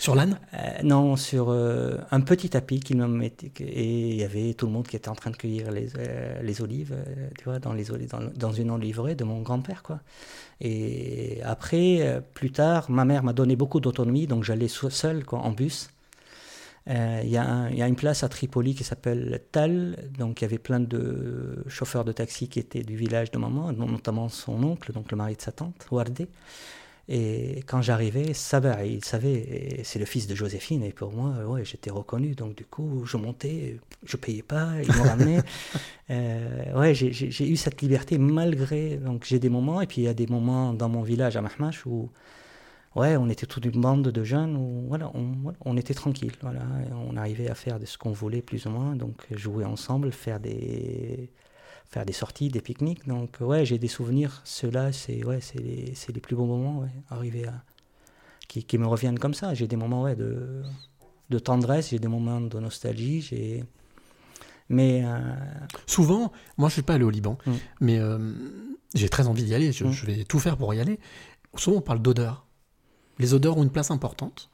Sur 0.00 0.14
l'âne? 0.14 0.40
Euh, 0.54 0.82
Non, 0.82 1.14
sur 1.16 1.50
euh, 1.50 1.98
un 2.10 2.22
petit 2.22 2.48
tapis 2.48 2.80
qu'ils 2.80 2.96
me 2.96 3.06
mettaient. 3.06 3.52
Et 3.60 4.08
il 4.08 4.16
y 4.16 4.24
avait 4.24 4.54
tout 4.54 4.64
le 4.64 4.72
monde 4.72 4.86
qui 4.88 4.96
était 4.96 5.10
en 5.10 5.14
train 5.14 5.30
de 5.30 5.36
cueillir 5.36 5.70
les, 5.70 5.90
euh, 5.98 6.40
les 6.40 6.62
olives, 6.62 6.96
tu 7.36 7.44
vois, 7.44 7.58
dans, 7.58 7.74
les, 7.74 7.84
dans, 7.84 8.20
dans 8.34 8.50
une 8.50 8.70
oliveraie 8.70 9.14
de 9.14 9.24
mon 9.24 9.42
grand-père, 9.42 9.82
quoi. 9.82 10.00
Et 10.62 11.42
après, 11.44 12.22
plus 12.32 12.50
tard, 12.50 12.90
ma 12.90 13.04
mère 13.04 13.22
m'a 13.22 13.34
donné 13.34 13.56
beaucoup 13.56 13.78
d'autonomie, 13.78 14.26
donc 14.26 14.42
j'allais 14.42 14.68
seul, 14.68 15.22
quoi, 15.26 15.40
en 15.40 15.52
bus. 15.52 15.90
Il 16.86 17.28
y, 17.28 17.32
y 17.32 17.36
a 17.82 17.86
une 17.86 17.94
place 17.94 18.24
à 18.24 18.30
Tripoli 18.30 18.74
qui 18.74 18.84
s'appelle 18.84 19.42
Tal, 19.52 19.96
donc 20.18 20.40
il 20.40 20.44
y 20.44 20.46
avait 20.46 20.58
plein 20.58 20.80
de 20.80 21.62
chauffeurs 21.68 22.06
de 22.06 22.12
taxi 22.12 22.48
qui 22.48 22.58
étaient 22.58 22.82
du 22.82 22.96
village 22.96 23.30
de 23.30 23.38
maman, 23.38 23.70
notamment 23.72 24.30
son 24.30 24.62
oncle, 24.64 24.92
donc 24.94 25.10
le 25.10 25.18
mari 25.18 25.36
de 25.36 25.42
sa 25.42 25.52
tante, 25.52 25.86
Wardé. 25.90 26.26
Et 27.12 27.64
quand 27.66 27.82
j'arrivais, 27.82 28.34
Sabah, 28.34 28.84
il 28.84 29.04
savait, 29.04 29.80
c'est 29.82 29.98
le 29.98 30.04
fils 30.04 30.28
de 30.28 30.36
Joséphine, 30.36 30.84
et 30.84 30.92
pour 30.92 31.12
moi, 31.12 31.44
ouais, 31.46 31.64
j'étais 31.64 31.90
reconnu, 31.90 32.36
donc 32.36 32.54
du 32.56 32.64
coup, 32.64 33.04
je 33.04 33.16
montais, 33.16 33.80
je 34.04 34.16
payais 34.16 34.42
pas, 34.42 34.68
ils 34.82 34.88
me 34.88 35.08
ramenaient. 35.08 35.42
Euh, 36.10 36.78
ouais, 36.80 36.92
j'ai- 36.92 37.48
eu 37.48 37.56
cette 37.56 37.82
liberté 37.82 38.18
malgré, 38.18 38.96
donc 38.96 39.24
j'ai 39.24 39.38
des 39.38 39.48
moments, 39.48 39.80
et 39.80 39.86
puis 39.86 40.00
il 40.02 40.04
y 40.04 40.08
a 40.08 40.14
des 40.14 40.26
moments 40.26 40.74
dans 40.74 40.88
mon 40.88 41.02
village 41.02 41.36
à 41.36 41.40
Mahmash 41.42 41.86
où, 41.86 42.10
ouais, 42.96 43.16
on 43.16 43.28
était 43.28 43.46
toute 43.46 43.64
une 43.64 43.80
bande 43.80 44.08
de 44.08 44.24
jeunes 44.24 44.56
où, 44.56 44.86
voilà, 44.88 45.10
on, 45.14 45.54
on 45.64 45.76
était 45.76 45.94
tranquille, 45.94 46.32
voilà, 46.42 46.62
on 47.08 47.16
arrivait 47.16 47.48
à 47.50 47.54
faire 47.54 47.78
de 47.80 47.86
ce 47.86 47.98
qu'on 47.98 48.12
voulait 48.12 48.42
plus 48.42 48.66
ou 48.66 48.70
moins, 48.70 48.96
donc 48.96 49.26
jouer 49.32 49.64
ensemble, 49.64 50.12
faire 50.12 50.40
des 50.40 51.30
faire 51.90 52.06
des 52.06 52.12
sorties, 52.12 52.48
des 52.48 52.60
pique-niques. 52.60 53.06
Donc 53.06 53.38
ouais, 53.40 53.64
j'ai 53.66 53.78
des 53.78 53.88
souvenirs. 53.88 54.40
Ceux-là, 54.44 54.92
c'est 54.92 55.24
ouais, 55.24 55.40
les, 55.56 55.92
les 56.14 56.20
plus 56.20 56.36
beaux 56.36 56.46
moments, 56.46 56.78
ouais, 56.80 56.90
arriver 57.10 57.46
à 57.46 57.62
qui, 58.48 58.64
qui 58.64 58.78
me 58.78 58.86
reviennent 58.86 59.18
comme 59.18 59.34
ça. 59.34 59.54
J'ai 59.54 59.66
des 59.66 59.76
moments 59.76 60.02
ouais 60.02 60.16
de 60.16 60.62
de 61.30 61.38
tendresse, 61.38 61.90
j'ai 61.90 62.00
des 62.00 62.08
moments 62.08 62.40
de 62.40 62.58
nostalgie, 62.58 63.20
j'ai 63.22 63.64
mais 64.68 65.02
euh, 65.04 65.18
Souvent, 65.86 66.32
moi 66.58 66.68
je 66.68 66.74
suis 66.74 66.82
pas 66.82 66.94
allé 66.94 67.04
au 67.04 67.10
Liban, 67.10 67.38
Mm. 67.46 67.52
mais 67.80 67.98
euh, 67.98 68.32
j'ai 68.94 69.08
très 69.08 69.26
envie 69.28 69.44
d'y 69.44 69.54
aller, 69.54 69.72
je, 69.72 69.84
Mm. 69.84 69.92
je 69.92 70.06
vais 70.06 70.24
tout 70.24 70.38
faire 70.40 70.56
pour 70.56 70.74
y 70.74 70.80
aller. 70.80 70.98
Souvent 71.56 71.78
on 71.78 71.80
parle 71.80 72.00
d'odeur. 72.02 72.46
Les 73.18 73.32
odeurs 73.34 73.58
ont 73.58 73.62
une 73.62 73.70
place 73.70 73.90
importante. 73.92 74.49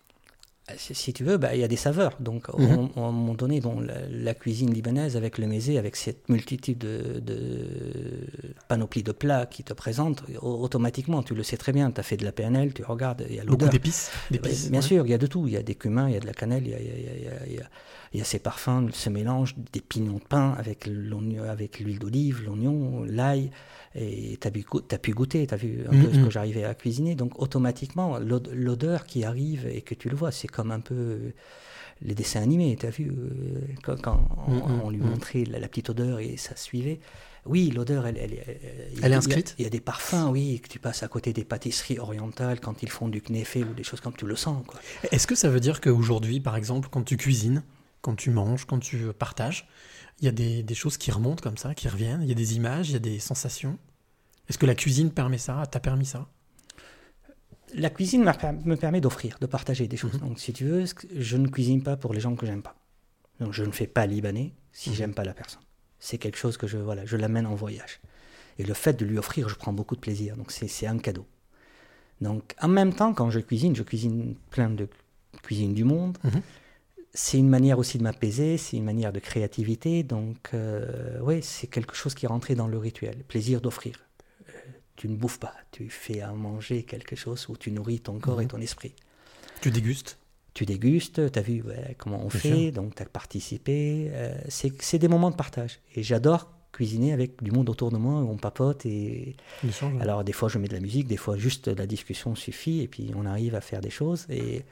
Si, 0.76 1.12
tu 1.12 1.22
veux, 1.22 1.36
bah, 1.36 1.54
il 1.54 1.60
y 1.60 1.64
a 1.64 1.68
des 1.68 1.76
saveurs. 1.76 2.12
Donc, 2.20 2.48
Mhm. 2.58 2.88
à 2.96 3.00
un 3.00 3.12
moment 3.12 3.34
donné, 3.34 3.60
bon, 3.60 3.78
la, 3.80 3.94
la 4.10 4.34
cuisine 4.34 4.72
libanaise 4.72 5.16
avec 5.16 5.38
le 5.38 5.46
mésé, 5.46 5.78
avec 5.78 5.94
cette 5.96 6.28
multitude 6.28 6.78
de, 6.78 7.20
de 7.20 8.26
panoplies 8.68 9.02
de 9.04 9.12
plats 9.12 9.46
qui 9.46 9.62
te 9.62 9.72
présentent, 9.72 10.22
au- 10.42 10.60
automatiquement, 10.62 11.22
tu 11.22 11.34
le 11.34 11.42
sais 11.42 11.56
très 11.56 11.72
bien, 11.72 11.90
tu 11.92 12.00
as 12.00 12.02
fait 12.02 12.16
de 12.16 12.24
la 12.24 12.32
PNL, 12.32 12.74
tu 12.74 12.82
regardes, 12.84 13.24
il 13.28 13.36
y 13.36 13.38
a 13.38 13.42
Beaucoup 13.42 13.52
l'odeur. 13.52 13.70
d'épices. 13.70 14.10
d'épices, 14.30 14.64
Ouais, 14.64 14.70
Bien 14.70 14.80
ouais. 14.80 14.86
sûr, 14.86 15.06
il 15.06 15.10
y 15.10 15.14
a 15.14 15.18
de 15.18 15.26
tout. 15.26 15.46
Il 15.46 15.52
y 15.52 15.56
a 15.56 15.62
des 15.62 15.74
cumins, 15.76 16.08
il 16.08 16.14
y 16.14 16.16
a 16.16 16.20
de 16.20 16.26
la 16.26 16.34
cannelle, 16.34 16.64
il 16.66 16.70
y 16.70 16.74
a, 16.74 16.80
il 16.80 16.86
y 16.86 16.90
a- 16.90 16.96
il 16.96 17.04
y 17.04 17.08
a- 17.08 17.14
il 17.16 17.22
y 17.24 17.28
a- 17.28 17.46
il 17.46 17.54
y 17.54 17.60
a- 17.60 17.68
il 18.12 18.18
y 18.18 18.22
a 18.22 18.24
ces 18.24 18.38
parfums, 18.38 18.88
ce 18.92 19.10
mélange 19.10 19.54
des 19.72 19.80
pignons 19.80 20.14
de 20.14 20.24
pain 20.28 20.54
avec 20.58 20.86
l'huile 20.86 21.98
d'olive, 21.98 22.42
l'oignon, 22.44 23.04
l'ail. 23.04 23.50
Et 23.98 24.36
tu 24.38 24.46
as, 24.46 24.98
pu 24.98 25.12
goûter, 25.12 25.46
tu 25.46 25.54
as 25.54 25.56
vu 25.56 25.80
un 25.86 25.90
peu 25.90 26.12
ce 26.12 26.18
Mhm. 26.18 26.24
que 26.26 26.30
j'arrivais 26.30 26.64
à 26.64 26.74
cuisiner. 26.74 27.14
Donc 27.14 27.40
automatiquement, 27.40 28.18
l'od- 28.18 28.50
l'odeur 28.52 29.06
qui 29.06 29.24
arrive 29.24 29.66
et 29.66 29.80
que 29.80 29.94
tu 29.94 30.10
le 30.10 30.16
vois, 30.16 30.30
c'est 30.32 30.48
comme 30.56 30.72
un 30.72 30.80
peu 30.80 31.32
les 32.02 32.14
dessins 32.14 32.42
animés. 32.42 32.76
Tu 32.78 32.86
as 32.86 32.90
vu 32.90 33.10
euh, 33.10 33.60
quand, 33.82 33.96
on, 34.48 34.52
Mhm, 34.52 34.80
on 34.84 34.90
lui 34.90 34.98
mhm. 35.00 35.10
montrait 35.10 35.44
la, 35.44 35.58
la 35.58 35.68
petite 35.68 35.90
odeur 35.90 36.18
et 36.20 36.36
ça 36.36 36.56
suivait. 36.56 37.00
Oui, 37.44 37.70
l'odeur, 37.70 38.06
elle, 38.06 38.18
elle, 38.18 38.32
elle, 38.34 38.58
est 38.58 38.92
il 38.92 39.00
y 39.08 39.14
a- 39.14 39.16
inscrite 39.18 39.54
Il 39.58 39.62
y, 39.62 39.66
a 39.66 39.70
des 39.70 39.80
parfums, 39.80 40.28
oui, 40.30 40.60
que 40.60 40.68
tu 40.68 40.78
passes 40.80 41.02
à 41.04 41.08
côté 41.08 41.32
des 41.32 41.44
pâtisseries 41.44 41.98
orientales 41.98 42.58
quand 42.60 42.82
ils 42.82 42.90
font 42.90 43.08
du 43.08 43.20
knéfé 43.22 43.62
ou 43.62 43.72
des 43.72 43.84
choses 43.84 44.00
comme 44.00 44.14
tu 44.14 44.26
le 44.26 44.34
sens. 44.36 44.64
Est-ce 45.12 45.26
que 45.28 45.34
ça 45.36 45.48
veut 45.48 45.60
dire 45.60 45.80
qu'aujourd'hui, 45.80 46.40
par 46.40 46.56
exemple, 46.56 46.88
quand 46.90 47.02
tu 47.04 47.16
cuisines, 47.16 47.62
quand 48.02 48.16
tu 48.16 48.30
manges, 48.30 48.64
quand 48.66 48.80
tu 48.80 49.12
partages, 49.12 49.68
il 50.20 50.24
y 50.24 50.28
a 50.28 50.32
des, 50.32 50.62
des 50.62 50.74
choses 50.74 50.96
qui 50.96 51.10
remontent 51.10 51.42
comme 51.42 51.56
ça, 51.56 51.74
qui 51.74 51.88
reviennent, 51.88 52.22
il 52.22 52.28
y 52.28 52.32
a 52.32 52.34
des 52.34 52.56
images, 52.56 52.88
il 52.90 52.94
y 52.94 52.96
a 52.96 53.00
des 53.00 53.18
sensations? 53.20 53.78
Est-ce 54.48 54.58
que 54.58 54.66
la 54.66 54.74
cuisine 54.74 55.10
permet 55.12 55.38
ça 55.38 55.64
T'a 55.70 55.80
permis 55.80 56.06
ça? 56.06 56.28
La 57.74 57.90
cuisine 57.90 58.22
me 58.24 58.74
permet 58.76 59.00
d'offrir, 59.00 59.38
de 59.40 59.46
partager 59.46 59.88
des 59.88 59.96
choses. 59.96 60.14
Mhm. 60.14 60.20
Donc, 60.28 60.40
si 60.40 60.52
tu 60.52 60.64
veux, 60.64 60.84
je 61.16 61.36
ne 61.36 61.48
cuisine 61.48 61.82
pas 61.82 61.96
pour 61.96 62.12
les 62.14 62.20
gens 62.20 62.34
que 62.36 62.46
j'aime 62.46 62.62
pas. 62.62 62.76
Donc, 63.40 63.52
je 63.52 63.64
ne 63.64 63.72
fais 63.72 63.86
pas 63.86 64.06
libanais 64.06 64.52
si 64.72 64.90
Mhm. 64.90 64.96
j'aime 64.96 65.14
pas 65.14 65.24
la 65.24 65.34
personne. 65.34 65.62
C'est 65.98 66.18
quelque 66.18 66.38
chose 66.38 66.56
que 66.56 66.66
je, 66.66 66.78
voilà, 66.78 67.04
je 67.04 67.16
l'amène 67.16 67.46
en 67.46 67.54
voyage. 67.54 68.00
Et 68.58 68.64
le 68.64 68.72
fait 68.74 68.94
de 68.98 69.04
lui 69.04 69.18
offrir, 69.18 69.48
je 69.48 69.56
prends 69.56 69.72
beaucoup 69.72 69.96
de 69.96 70.00
plaisir. 70.00 70.36
Donc, 70.36 70.52
c'est 70.52 70.68
c'est 70.68 70.86
un 70.86 70.98
cadeau. 70.98 71.26
Donc, 72.20 72.54
en 72.62 72.68
même 72.68 72.94
temps, 72.94 73.12
quand 73.12 73.30
je 73.30 73.40
cuisine, 73.40 73.74
je 73.76 73.82
cuisine 73.82 74.36
plein 74.50 74.70
de 74.70 74.88
cuisine 75.42 75.74
du 75.74 75.84
monde. 75.84 76.16
Mhm. 76.24 76.40
C'est 77.12 77.38
une 77.38 77.48
manière 77.48 77.78
aussi 77.78 77.98
de 77.98 78.02
m'apaiser, 78.02 78.58
c'est 78.58 78.76
une 78.76 78.84
manière 78.84 79.12
de 79.12 79.20
créativité. 79.20 80.02
Donc, 80.02 80.50
euh, 80.54 81.18
oui, 81.22 81.42
c'est 81.42 81.66
quelque 81.66 81.94
chose 81.94 82.14
qui 82.14 82.26
est 82.26 82.28
rentré 82.28 82.54
dans 82.54 82.68
le 82.68 82.78
rituel. 82.78 83.24
Plaisir 83.28 83.60
d'offrir. 83.60 84.05
Tu 84.96 85.08
ne 85.08 85.16
bouffes 85.16 85.38
pas, 85.38 85.52
tu 85.72 85.88
fais 85.90 86.20
à 86.22 86.32
manger 86.32 86.82
quelque 86.84 87.16
chose 87.16 87.46
où 87.48 87.56
tu 87.56 87.70
nourris 87.70 88.00
ton 88.00 88.18
corps 88.18 88.40
et 88.40 88.44
Mhm. 88.44 88.50
ton 88.50 88.60
esprit. 88.60 88.94
Tu 89.60 89.70
dégustes 89.70 90.18
Tu 90.54 90.64
dégustes, 90.64 91.30
tu 91.32 91.38
as 91.38 91.42
vu 91.42 91.60
ouais, 91.62 91.94
comment 91.98 92.16
on 92.24 92.28
Bien 92.28 92.40
fait, 92.40 92.62
sûr. 92.64 92.72
donc 92.72 92.94
tu 92.94 93.02
as 93.02 93.06
participé. 93.06 94.08
euh, 94.12 94.34
c'est 94.48 94.98
des 94.98 95.08
moments 95.08 95.30
de 95.30 95.36
partage. 95.36 95.80
Et 95.94 96.02
j'adore 96.02 96.50
cuisiner 96.72 97.12
avec 97.12 97.42
du 97.42 97.50
monde 97.50 97.68
autour 97.70 97.90
de 97.90 97.96
moi, 97.98 98.20
où 98.22 98.30
on 98.30 98.36
papote. 98.38 98.84
Et... 98.86 99.36
Ouais. 99.64 99.70
Alors 100.00 100.24
des 100.24 100.32
fois 100.32 100.48
je 100.48 100.58
mets 100.58 100.68
de 100.68 100.74
la 100.74 100.80
musique, 100.80 101.06
des 101.06 101.16
fois 101.18 101.36
juste 101.36 101.68
la 101.68 101.86
discussion 101.86 102.34
suffit, 102.34 102.80
et 102.80 102.88
puis 102.88 103.10
on 103.14 103.26
arrive 103.26 103.54
à 103.54 103.60
faire 103.60 103.80
des 103.82 103.90
choses. 103.90 104.26
Et, 104.30 104.62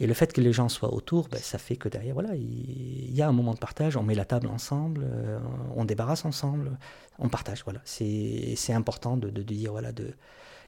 et 0.00 0.06
le 0.06 0.14
fait 0.14 0.32
que 0.32 0.40
les 0.40 0.52
gens 0.52 0.68
soient 0.68 0.92
autour, 0.94 1.28
ben, 1.28 1.40
ça 1.40 1.58
fait 1.58 1.76
que 1.76 1.88
derrière, 1.88 2.14
voilà, 2.14 2.34
il 2.36 3.14
y 3.14 3.20
a 3.20 3.28
un 3.28 3.32
moment 3.32 3.54
de 3.54 3.58
partage, 3.58 3.96
on 3.96 4.02
met 4.02 4.14
la 4.14 4.24
table 4.24 4.46
ensemble, 4.48 5.04
euh, 5.04 5.38
on 5.74 5.84
débarrasse 5.84 6.24
ensemble, 6.24 6.78
on 7.18 7.28
partage. 7.28 7.62
Voilà, 7.64 7.80
c'est 7.84 8.54
c'est 8.56 8.72
important 8.72 9.16
de, 9.16 9.30
de 9.30 9.42
dire, 9.42 9.72
voilà, 9.72 9.92
de 9.92 10.14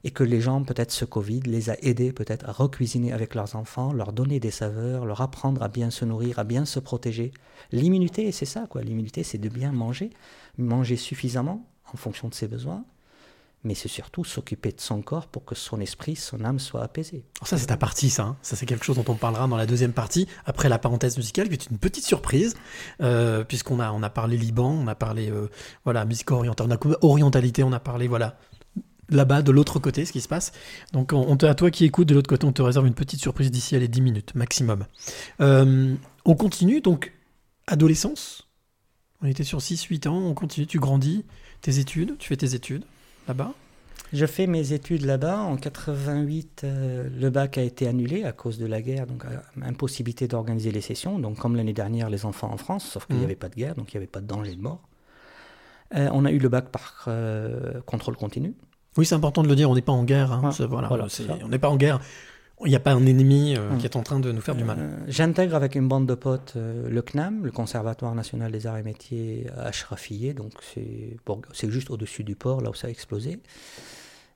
et 0.03 0.11
que 0.11 0.23
les 0.23 0.41
gens, 0.41 0.63
peut-être 0.63 0.91
ce 0.91 1.05
Covid, 1.05 1.41
les 1.41 1.69
a 1.69 1.75
aidés 1.81 2.11
peut-être 2.11 2.49
à 2.49 2.51
recuisiner 2.51 3.13
avec 3.13 3.35
leurs 3.35 3.55
enfants, 3.55 3.93
leur 3.93 4.13
donner 4.13 4.39
des 4.39 4.51
saveurs, 4.51 5.05
leur 5.05 5.21
apprendre 5.21 5.61
à 5.61 5.67
bien 5.67 5.91
se 5.91 6.05
nourrir, 6.05 6.39
à 6.39 6.43
bien 6.43 6.65
se 6.65 6.79
protéger. 6.79 7.31
L'immunité, 7.71 8.31
c'est 8.31 8.45
ça, 8.45 8.65
quoi. 8.67 8.81
L'immunité, 8.81 9.23
c'est 9.23 9.37
de 9.37 9.49
bien 9.49 9.71
manger, 9.71 10.09
manger 10.57 10.95
suffisamment 10.95 11.67
en 11.93 11.97
fonction 11.97 12.29
de 12.29 12.33
ses 12.33 12.47
besoins, 12.47 12.83
mais 13.63 13.75
c'est 13.75 13.87
surtout 13.87 14.23
s'occuper 14.23 14.71
de 14.71 14.81
son 14.81 15.01
corps 15.01 15.27
pour 15.27 15.45
que 15.45 15.53
son 15.53 15.79
esprit, 15.79 16.15
son 16.15 16.43
âme 16.43 16.57
soient 16.59 16.83
apaisés. 16.83 17.23
Alors 17.39 17.47
ça, 17.47 17.57
c'est 17.57 17.67
ta 17.67 17.77
partie, 17.77 18.09
ça. 18.09 18.23
hein. 18.23 18.37
Ça, 18.41 18.55
c'est 18.55 18.65
quelque 18.65 18.83
chose 18.85 18.95
dont 18.95 19.05
on 19.07 19.15
parlera 19.15 19.47
dans 19.47 19.57
la 19.57 19.67
deuxième 19.67 19.93
partie, 19.93 20.27
après 20.45 20.67
la 20.69 20.79
parenthèse 20.79 21.17
musicale, 21.17 21.47
qui 21.47 21.53
est 21.53 21.69
une 21.69 21.77
petite 21.77 22.05
surprise, 22.05 22.55
euh, 23.01 23.43
puisqu'on 23.43 23.79
a, 23.79 23.91
on 23.91 24.01
a 24.01 24.09
parlé 24.09 24.35
Liban, 24.37 24.71
on 24.71 24.87
a 24.87 24.95
parlé, 24.95 25.29
euh, 25.29 25.47
voilà, 25.83 26.05
musique 26.05 26.31
orientale, 26.31 26.67
on 26.67 26.91
a 26.91 26.97
orientalité, 27.01 27.63
on 27.63 27.71
a 27.71 27.79
parlé, 27.79 28.07
voilà, 28.07 28.37
là-bas, 29.09 29.41
de 29.43 29.51
l'autre 29.51 29.77
côté, 29.77 30.05
ce 30.05 30.11
qui 30.11 30.21
se 30.21 30.27
passe. 30.27 30.53
Donc, 30.93 31.13
on, 31.13 31.19
on 31.19 31.37
te, 31.37 31.45
à 31.45 31.53
toi 31.53 31.69
qui 31.69 31.85
écoutes 31.85 32.07
de 32.07 32.15
l'autre 32.15 32.29
côté, 32.29 32.47
on 32.47 32.53
te 32.53 32.61
réserve 32.61 32.87
une 32.87 32.93
petite 32.95 33.19
surprise 33.19 33.51
d'ici 33.51 33.75
à 33.75 33.79
les 33.79 33.87
10 33.87 34.01
minutes, 34.01 34.33
maximum. 34.35 34.85
Euh, 35.39 35.93
on 36.25 36.35
continue, 36.35 36.81
donc, 36.81 37.13
adolescence. 37.67 38.47
On 39.21 39.27
était 39.27 39.43
sur 39.43 39.59
6-8 39.59 40.07
ans, 40.07 40.17
on 40.17 40.33
continue, 40.33 40.65
tu 40.65 40.79
grandis, 40.79 41.25
tes 41.61 41.77
études, 41.77 42.17
tu 42.17 42.27
fais 42.27 42.37
tes 42.37 42.55
études, 42.55 42.85
là-bas. 43.27 43.53
Je 44.13 44.25
fais 44.25 44.45
mes 44.45 44.73
études 44.73 45.05
là-bas. 45.05 45.39
En 45.39 45.55
88, 45.55 46.61
euh, 46.63 47.07
le 47.17 47.29
bac 47.29 47.57
a 47.57 47.61
été 47.61 47.87
annulé 47.87 48.25
à 48.25 48.33
cause 48.33 48.57
de 48.57 48.65
la 48.65 48.81
guerre, 48.81 49.07
donc 49.07 49.23
euh, 49.25 49.37
impossibilité 49.61 50.27
d'organiser 50.27 50.71
les 50.71 50.81
sessions. 50.81 51.17
Donc 51.17 51.37
comme 51.37 51.55
l'année 51.55 51.71
dernière, 51.73 52.09
les 52.09 52.25
enfants 52.25 52.51
en 52.51 52.57
France, 52.57 52.83
sauf 52.85 53.05
qu'il 53.05 53.15
n'y 53.15 53.21
Mhm. 53.21 53.25
avait 53.27 53.35
pas 53.35 53.47
de 53.49 53.55
guerre, 53.55 53.75
donc 53.75 53.93
il 53.93 53.97
n'y 53.97 53.99
avait 53.99 54.07
pas 54.07 54.19
de 54.19 54.27
danger 54.27 54.55
de 54.55 54.61
mort. 54.61 54.81
Euh, 55.95 56.09
on 56.13 56.25
a 56.25 56.31
eu 56.31 56.39
le 56.39 56.49
bac 56.49 56.69
par 56.69 57.07
contrôle 57.85 58.15
continu. 58.17 58.53
Oui, 58.97 59.05
c'est 59.05 59.15
important 59.15 59.43
de 59.43 59.47
le 59.47 59.55
dire, 59.55 59.69
on 59.69 59.75
n'est 59.75 59.81
pas 59.81 59.93
en 59.93 60.03
guerre. 60.03 60.33
hein. 60.33 60.41
Voilà, 60.89 60.89
on 61.43 61.47
n'est 61.47 61.59
pas 61.59 61.69
en 61.69 61.77
guerre. 61.77 62.01
Il 62.65 62.69
n'y 62.69 62.75
a 62.75 62.79
pas 62.79 62.93
un 62.93 63.05
ennemi 63.05 63.55
euh, 63.55 63.69
Hum. 63.71 63.77
qui 63.77 63.85
est 63.85 63.95
en 63.95 64.03
train 64.03 64.19
de 64.19 64.31
nous 64.31 64.41
faire 64.41 64.55
du 64.55 64.63
mal. 64.63 64.77
Euh, 64.79 64.97
J'intègre 65.07 65.55
avec 65.55 65.75
une 65.75 65.87
bande 65.87 66.05
de 66.07 66.15
potes 66.15 66.53
euh, 66.55 66.89
le 66.89 67.01
CNAM, 67.01 67.43
le 67.45 67.51
Conservatoire 67.51 68.13
national 68.15 68.51
des 68.51 68.67
arts 68.67 68.77
et 68.77 68.83
métiers 68.83 69.47
à 69.57 69.67
Achrafillé, 69.67 70.33
donc 70.33 70.53
c'est 70.63 71.69
juste 71.71 71.89
au-dessus 71.89 72.23
du 72.23 72.35
port, 72.35 72.61
là 72.61 72.69
où 72.69 72.73
ça 72.73 72.87
a 72.87 72.89
explosé. 72.89 73.39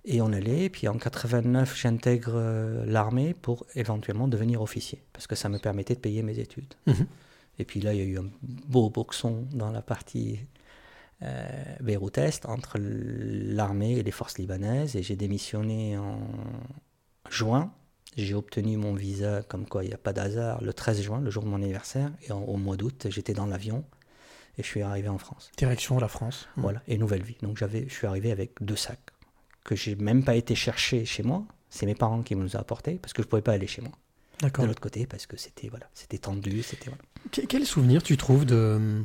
Et 0.06 0.22
on 0.22 0.32
allait, 0.34 0.70
puis 0.70 0.88
en 0.88 0.98
89, 0.98 1.76
j'intègre 1.76 2.84
l'armée 2.86 3.34
pour 3.34 3.66
éventuellement 3.76 4.28
devenir 4.28 4.62
officier, 4.62 5.02
parce 5.14 5.26
que 5.28 5.36
ça 5.36 5.50
me 5.50 5.58
permettait 5.58 5.96
de 5.96 6.00
payer 6.00 6.22
mes 6.22 6.38
études. 6.40 6.74
Mhm. 6.86 7.08
Et 7.58 7.66
puis 7.66 7.80
là, 7.80 7.94
il 7.94 8.00
y 8.00 8.02
a 8.02 8.06
eu 8.06 8.20
un 8.20 8.30
beau 8.68 8.90
boxon 8.90 9.48
dans 9.54 9.72
la 9.72 9.82
partie 9.82 10.40
euh, 11.24 11.48
Beyrouth-Est 11.82 12.46
entre 12.46 12.78
l'armée 12.80 13.94
et 13.94 14.04
les 14.04 14.12
forces 14.12 14.38
libanaises, 14.38 14.96
et 14.96 15.02
j'ai 15.04 15.16
démissionné 15.16 15.98
en 15.98 16.20
juin. 17.30 17.72
J'ai 18.18 18.34
obtenu 18.34 18.78
mon 18.78 18.94
visa, 18.94 19.42
comme 19.44 19.66
quoi 19.66 19.84
il 19.84 19.88
n'y 19.88 19.94
a 19.94 19.98
pas 19.98 20.14
d'hasard, 20.14 20.62
le 20.64 20.74
13 20.74 21.02
juin, 21.02 21.20
le 21.20 21.30
jour 21.30 21.44
de 21.44 21.50
mon 21.50 21.58
anniversaire, 21.58 22.12
et 22.24 22.32
en- 22.32 22.44
au 22.44 22.56
mois 22.58 22.78
d'août, 22.78 23.08
j'étais 23.10 23.34
dans 23.34 23.46
l'avion 23.46 23.84
et 24.58 24.64
je 24.64 24.68
suis 24.68 24.82
arrivé 24.82 25.10
en 25.10 25.18
France. 25.18 25.52
Direction 25.58 26.00
la 26.00 26.08
France. 26.08 26.48
Hum. 26.58 26.64
Voilà, 26.64 26.82
et 26.88 26.98
nouvelle 26.98 27.24
vie. 27.24 27.36
Donc 27.42 27.58
j'avais, 27.58 27.86
je 27.90 27.94
suis 27.94 28.08
arrivé 28.08 28.32
avec 28.32 28.52
deux 28.62 28.78
sacs 28.78 29.12
que 29.66 29.76
j'ai 29.76 29.96
même 29.96 30.24
pas 30.24 30.36
été 30.36 30.56
chercher 30.56 31.04
chez 31.06 31.24
moi. 31.24 31.44
C'est 31.70 31.86
mes 31.86 31.96
parents 31.96 32.22
qui 32.24 32.36
me 32.36 32.46
les 32.46 32.56
ont 32.56 32.60
apportés 32.60 32.96
parce 33.02 33.12
que 33.14 33.22
je 33.22 33.28
pouvais 33.28 33.42
pas 33.42 33.52
aller 33.54 33.68
chez 33.68 33.82
moi. 33.82 33.92
D'accord. 34.42 34.64
De 34.64 34.68
l'autre 34.70 34.82
côté, 34.82 35.06
parce 35.08 35.26
que 35.26 35.36
c'était 35.38 35.68
voilà, 35.70 35.90
c'était 35.94 36.18
tendu, 36.18 36.62
c'était 36.64 36.86
voilà. 36.90 37.02
Que- 37.32 37.42
Quel 37.42 37.66
souvenir 37.66 38.02
tu 38.04 38.16
trouves 38.18 38.46
de. 38.46 39.04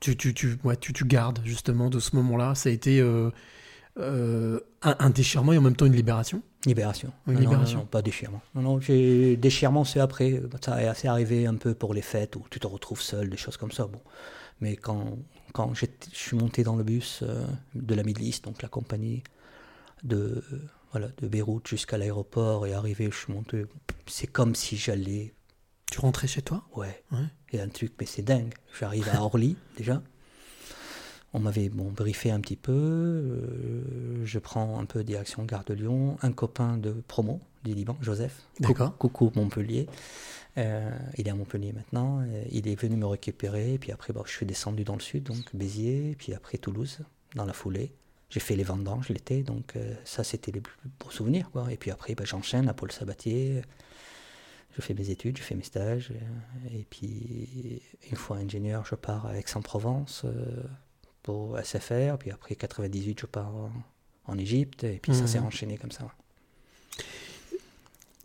Tu, 0.00 0.16
tu, 0.16 0.34
tu, 0.34 0.58
ouais, 0.64 0.76
tu, 0.76 0.92
tu 0.92 1.04
gardes 1.04 1.40
justement 1.44 1.88
de 1.88 2.00
ce 2.00 2.16
moment-là? 2.16 2.54
Ça 2.54 2.68
a 2.68 2.72
été 2.72 3.00
euh, 3.00 3.30
euh, 3.98 4.60
un, 4.82 4.96
un 4.98 5.10
déchirement 5.10 5.52
et 5.52 5.58
en 5.58 5.62
même 5.62 5.76
temps 5.76 5.86
une 5.86 5.94
libération 5.96 6.42
Libération. 6.64 7.12
Une 7.26 7.34
Non, 7.34 7.40
libération. 7.40 7.78
non, 7.80 7.86
pas 7.86 8.02
déchirement. 8.02 8.40
Non, 8.54 8.62
non, 8.62 8.80
j'ai 8.80 9.36
déchirement, 9.36 9.84
c'est 9.84 9.98
après. 9.98 10.40
Ça 10.64 10.80
est 10.80 10.86
assez 10.86 11.08
arrivé 11.08 11.46
un 11.46 11.56
peu 11.56 11.74
pour 11.74 11.92
les 11.92 12.02
fêtes 12.02 12.36
où 12.36 12.44
tu 12.50 12.60
te 12.60 12.66
retrouves 12.68 13.00
seul, 13.02 13.28
des 13.30 13.36
choses 13.36 13.56
comme 13.56 13.72
ça. 13.72 13.86
Bon, 13.86 14.00
mais 14.60 14.76
quand 14.76 15.18
quand 15.52 15.74
je 15.74 15.86
suis 16.12 16.36
monté 16.36 16.62
dans 16.62 16.76
le 16.76 16.84
bus 16.84 17.20
euh, 17.24 17.44
de 17.74 17.94
la 17.96 18.04
Middle 18.04 18.22
East, 18.22 18.44
donc 18.44 18.62
la 18.62 18.68
compagnie 18.68 19.22
de 20.04 20.16
euh, 20.52 20.60
voilà 20.92 21.08
de 21.20 21.26
Beyrouth 21.26 21.66
jusqu'à 21.66 21.98
l'aéroport 21.98 22.64
et 22.66 22.72
arrivé, 22.74 23.08
je 23.10 23.16
suis 23.16 23.32
monté. 23.32 23.64
C'est 24.06 24.28
comme 24.28 24.54
si 24.54 24.76
j'allais. 24.76 25.34
Tu 25.90 25.98
rentrais 26.00 26.28
chez 26.28 26.42
toi? 26.42 26.62
Ouais. 26.76 27.02
Ouais. 27.10 27.18
Il 27.52 27.58
y 27.58 27.60
a 27.60 27.64
un 27.64 27.68
truc, 27.68 27.92
mais 28.00 28.06
c'est 28.06 28.22
dingue. 28.22 28.54
J'arrive 28.78 29.08
à 29.12 29.20
Orly 29.20 29.56
déjà. 29.76 30.00
On 31.34 31.40
m'avait 31.40 31.68
bon, 31.70 31.90
briefé 31.90 32.30
un 32.30 32.40
petit 32.40 32.56
peu. 32.56 32.72
euh, 32.72 34.24
je 34.24 34.38
prends 34.38 34.78
un 34.78 34.84
peu 34.84 35.02
direction 35.02 35.44
Gare 35.44 35.64
de 35.64 35.74
Lyon. 35.74 36.18
Un 36.22 36.32
copain 36.32 36.76
de 36.76 36.92
promo 37.08 37.40
du 37.64 37.74
Liban, 37.74 37.96
Joseph. 38.00 38.42
D'accord. 38.60 38.96
Coucou 38.98 39.32
Montpellier. 39.34 39.86
Euh, 40.58 40.90
il 41.16 41.26
est 41.26 41.30
à 41.30 41.34
Montpellier 41.34 41.72
maintenant. 41.72 42.20
euh, 42.20 42.44
Il 42.50 42.68
est 42.68 42.74
venu 42.74 42.96
me 42.96 43.06
récupérer. 43.06 43.78
Puis 43.78 43.92
après, 43.92 44.12
bon, 44.12 44.22
je 44.26 44.32
suis 44.32 44.44
descendu 44.46 44.84
dans 44.84 44.94
le 44.94 45.00
sud, 45.00 45.24
donc 45.24 45.38
Béziers. 45.54 46.14
Puis 46.18 46.34
après 46.34 46.58
Toulouse, 46.58 46.98
dans 47.34 47.46
la 47.46 47.54
foulée. 47.54 47.92
J'ai 48.28 48.40
fait 48.40 48.56
les 48.56 48.64
vendanges 48.64 49.10
l'été, 49.10 49.42
donc 49.42 49.76
euh, 49.76 49.94
ça 50.04 50.24
c'était 50.24 50.52
les 50.52 50.62
plus 50.62 50.74
beaux 50.98 51.10
souvenirs. 51.10 51.50
Quoi. 51.50 51.70
Et 51.70 51.76
puis 51.76 51.90
après, 51.90 52.14
bah, 52.14 52.24
j'enchaîne 52.26 52.66
à 52.68 52.72
Paul 52.74 52.90
Sabatier. 52.90 53.60
Je 54.74 54.80
fais 54.80 54.94
mes 54.94 55.10
études, 55.10 55.36
je 55.36 55.42
fais 55.42 55.54
mes 55.54 55.62
stages. 55.62 56.12
Et 56.74 56.86
puis, 56.88 57.82
une 58.10 58.16
fois 58.16 58.38
ingénieur, 58.38 58.86
je 58.86 58.94
pars 58.94 59.26
à 59.26 59.36
Aix-en-Provence 59.36 60.22
euh, 60.24 60.62
pour 61.22 61.58
SFR. 61.58 62.16
Puis 62.18 62.30
après, 62.30 62.54
98, 62.54 63.20
je 63.20 63.26
pars 63.26 63.52
en, 64.26 64.38
Égypte. 64.38 64.84
Et 64.84 64.98
puis, 65.02 65.14
ça 65.14 65.22
Mhm. 65.22 65.26
s'est 65.26 65.38
enchaîné 65.40 65.76
comme 65.78 65.92
ça. 65.92 66.06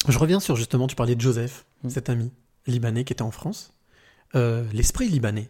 Je 0.07 0.17
reviens 0.17 0.39
sur 0.39 0.55
justement, 0.55 0.87
tu 0.87 0.95
parlais 0.95 1.15
de 1.15 1.21
Joseph, 1.21 1.65
Mm. 1.83 1.89
cet 1.89 2.09
ami 2.09 2.31
libanais 2.65 3.03
qui 3.03 3.13
était 3.13 3.21
en 3.23 3.31
France. 3.31 3.73
Euh, 4.35 4.65
L'esprit 4.73 5.09
libanais, 5.09 5.49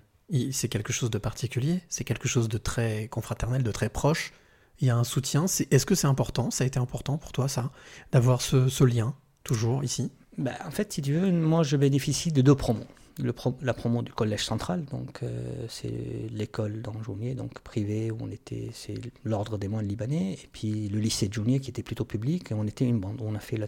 c'est 0.51 0.67
quelque 0.67 0.91
chose 0.93 1.09
de 1.09 1.17
particulier, 1.17 1.81
c'est 1.89 2.03
quelque 2.03 2.27
chose 2.27 2.49
de 2.49 2.57
très 2.57 3.07
confraternel, 3.07 3.63
de 3.63 3.71
très 3.71 3.89
proche. 3.89 4.33
Il 4.79 4.87
y 4.87 4.89
a 4.89 4.95
un 4.97 5.03
soutien. 5.03 5.45
Est-ce 5.45 5.85
que 5.85 5.95
c'est 5.95 6.07
important 6.07 6.51
Ça 6.51 6.63
a 6.63 6.67
été 6.67 6.79
important 6.79 7.17
pour 7.17 7.31
toi, 7.31 7.47
ça, 7.47 7.71
d'avoir 8.11 8.41
ce, 8.41 8.67
ce 8.69 8.83
lien, 8.83 9.15
toujours 9.43 9.83
ici? 9.83 10.11
Bah, 10.37 10.51
en 10.65 10.71
fait, 10.71 10.93
si 10.93 11.01
tu 11.01 11.13
veux, 11.13 11.31
moi, 11.31 11.63
je 11.63 11.77
bénéficie 11.77 12.31
de 12.31 12.41
deux 12.41 12.55
promos. 12.55 12.85
Le 13.19 13.33
la 13.61 13.73
promo 13.73 14.03
du 14.03 14.13
collège 14.13 14.45
central, 14.45 14.85
donc 14.85 15.23
euh, 15.23 15.65
c'est 15.69 15.91
l'école 16.31 16.81
d'Anjounier, 16.83 17.33
donc 17.33 17.59
privée, 17.61 18.11
où 18.11 18.17
on 18.21 18.29
était, 18.29 18.69
c'est 18.73 18.95
l'ordre 19.23 19.57
des 19.57 19.67
moines 19.67 19.87
libanais, 19.87 20.33
et 20.33 20.49
puis 20.51 20.87
le 20.89 20.99
lycée 20.99 21.27
de 21.27 21.33
Jounier 21.33 21.59
qui 21.59 21.71
était 21.71 21.81
plutôt 21.81 22.05
public, 22.05 22.51
et 22.51 22.53
on 22.53 22.65
était 22.65 22.85
une 22.85 22.99
bande, 22.99 23.19
on 23.21 23.33
a 23.33 23.39
fait 23.39 23.57
la 23.57 23.67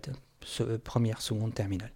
première, 0.84 1.22
seconde, 1.22 1.54
terminale. 1.56 1.92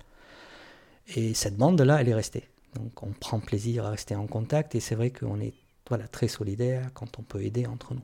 Et 1.15 1.33
cette 1.35 1.57
bande-là, 1.57 2.01
elle 2.01 2.09
est 2.09 2.15
restée. 2.15 2.47
Donc 2.75 3.03
on 3.03 3.11
prend 3.11 3.39
plaisir 3.39 3.85
à 3.85 3.91
rester 3.91 4.15
en 4.15 4.25
contact, 4.25 4.73
et 4.73 4.79
c'est 4.79 4.95
vrai 4.95 5.11
qu'on 5.11 5.39
est 5.39 5.53
voilà, 5.87 6.07
très 6.07 6.27
solidaire 6.27 6.89
quand 6.93 7.19
on 7.19 7.23
peut 7.23 7.43
aider 7.43 7.67
entre 7.67 7.93
nous. 7.93 8.01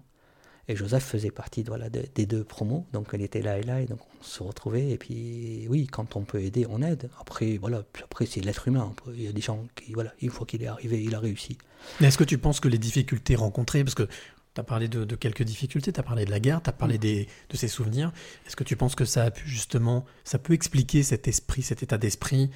Et 0.69 0.75
Joseph 0.75 1.03
faisait 1.03 1.32
partie 1.32 1.63
voilà, 1.63 1.89
de- 1.89 2.05
des 2.15 2.25
deux 2.25 2.43
promos, 2.43 2.86
donc 2.93 3.08
elle 3.13 3.21
était 3.23 3.41
là 3.41 3.58
et 3.60 3.63
là, 3.63 3.82
et 3.82 3.86
donc 3.88 3.99
on 4.19 4.23
se 4.23 4.41
retrouvait. 4.43 4.91
Et 4.91 4.97
puis 4.97 5.65
oui, 5.67 5.88
quand 5.88 6.15
on 6.15 6.21
peut 6.21 6.41
aider, 6.41 6.65
on 6.69 6.82
aide. 6.82 7.10
Après, 7.19 7.58
voilà, 7.58 7.84
après 8.03 8.25
c'est 8.27 8.39
l'être 8.41 8.67
humain. 8.67 8.93
Il 9.13 9.23
y 9.23 9.27
a 9.27 9.32
des 9.32 9.41
gens 9.41 9.65
qui, 9.75 9.93
voilà, 9.93 10.13
une 10.21 10.29
fois 10.29 10.45
qu'il 10.45 10.62
est 10.63 10.67
arrivé, 10.67 11.03
il 11.03 11.15
a 11.15 11.19
réussi. 11.19 11.58
Est-ce 12.01 12.17
que 12.17 12.23
tu 12.23 12.38
penses 12.38 12.60
que 12.60 12.67
les 12.67 12.77
difficultés 12.77 13.36
rencontrées, 13.36 13.84
parce 13.84 13.95
que 13.95 14.03
tu 14.53 14.62
as 14.62 14.63
parlé 14.63 14.88
de, 14.88 15.05
de 15.05 15.15
quelques 15.15 15.43
difficultés, 15.43 15.91
tu 15.91 15.99
as 15.99 16.03
parlé 16.03 16.25
de 16.25 16.32
la 16.32 16.39
guerre, 16.39 16.62
tu 16.62 16.69
as 16.69 16.73
parlé 16.73 16.95
Mm. 16.95 17.01
des, 17.01 17.27
de 17.49 17.58
ses 17.58 17.67
souvenirs, 17.67 18.12
est-ce 18.45 18.55
que 18.55 18.63
tu 18.63 18.75
penses 18.75 18.93
que 18.95 19.05
ça 19.05 19.23
a 19.23 19.32
pu 19.32 19.47
justement, 19.49 20.05
ça 20.23 20.38
peut 20.38 20.53
expliquer 20.53 21.01
cet 21.03 21.27
esprit, 21.27 21.62
cet 21.63 21.82
état 21.84 21.97
d'esprit 21.97 22.51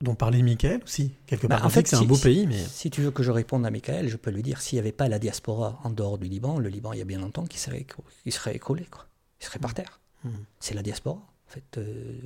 dont 0.00 0.14
parlait 0.14 0.42
Michael 0.42 0.80
aussi 0.84 1.12
Quelque 1.26 1.46
Bah, 1.46 1.56
part, 1.56 1.66
on 1.66 1.68
dit 1.68 1.82
que 1.82 1.88
c'est 1.88 1.96
un 1.96 2.00
si- 2.00 2.06
beau 2.06 2.14
si- 2.14 2.22
pays, 2.22 2.46
mais... 2.46 2.58
Si 2.58 2.90
tu 2.90 3.02
veux 3.02 3.10
que 3.10 3.22
je 3.22 3.30
réponde 3.32 3.66
à 3.66 3.70
Michael, 3.70 4.08
je 4.08 4.16
peux 4.16 4.30
lui 4.30 4.42
dire 4.42 4.60
s'il 4.60 4.76
n'y 4.76 4.80
avait 4.80 4.92
pas 4.92 5.08
la 5.08 5.18
diaspora 5.18 5.80
en 5.84 5.90
dehors 5.90 6.18
du 6.18 6.28
Liban, 6.28 6.58
le 6.58 6.68
Liban, 6.68 6.92
il 6.92 6.98
y 6.98 7.02
a 7.02 7.04
bien 7.04 7.18
longtemps, 7.18 7.44
qu'il 7.46 7.58
serait, 7.60 7.86
il 8.24 8.32
serait 8.32 8.54
écroulé, 8.54 8.84
quoi. 8.90 9.06
Il 9.40 9.46
serait 9.46 9.58
par 9.58 9.74
terre. 9.74 10.00
Mhm. 10.24 10.32
C'est 10.60 10.74
la 10.74 10.82
diaspora. 10.82 11.16
En 11.16 11.50
fait, 11.50 11.78
euh, 11.78 12.20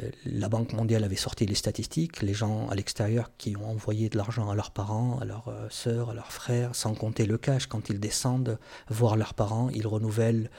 euh, 0.00 0.10
la 0.24 0.48
Banque 0.48 0.72
mondiale 0.72 1.02
avait 1.02 1.16
sorti 1.16 1.44
les 1.44 1.56
statistiques, 1.56 2.22
les 2.22 2.34
gens 2.34 2.68
à 2.68 2.76
l'extérieur 2.76 3.32
qui 3.36 3.56
ont 3.56 3.68
envoyé 3.68 4.08
de 4.10 4.16
l'argent 4.16 4.48
à 4.48 4.54
leurs 4.54 4.70
parents, 4.70 5.18
à 5.18 5.24
leurs 5.24 5.48
euh, 5.48 5.66
sœurs, 5.70 6.10
à 6.10 6.14
leurs 6.14 6.30
frères, 6.30 6.76
sans 6.76 6.94
compter 6.94 7.26
le 7.26 7.36
cash, 7.36 7.66
quand 7.66 7.88
ils 7.90 7.98
descendent 7.98 8.58
voir 8.88 9.16
leurs 9.16 9.34
parents, 9.34 9.70
ils 9.70 9.86
renouvellent 9.88 10.50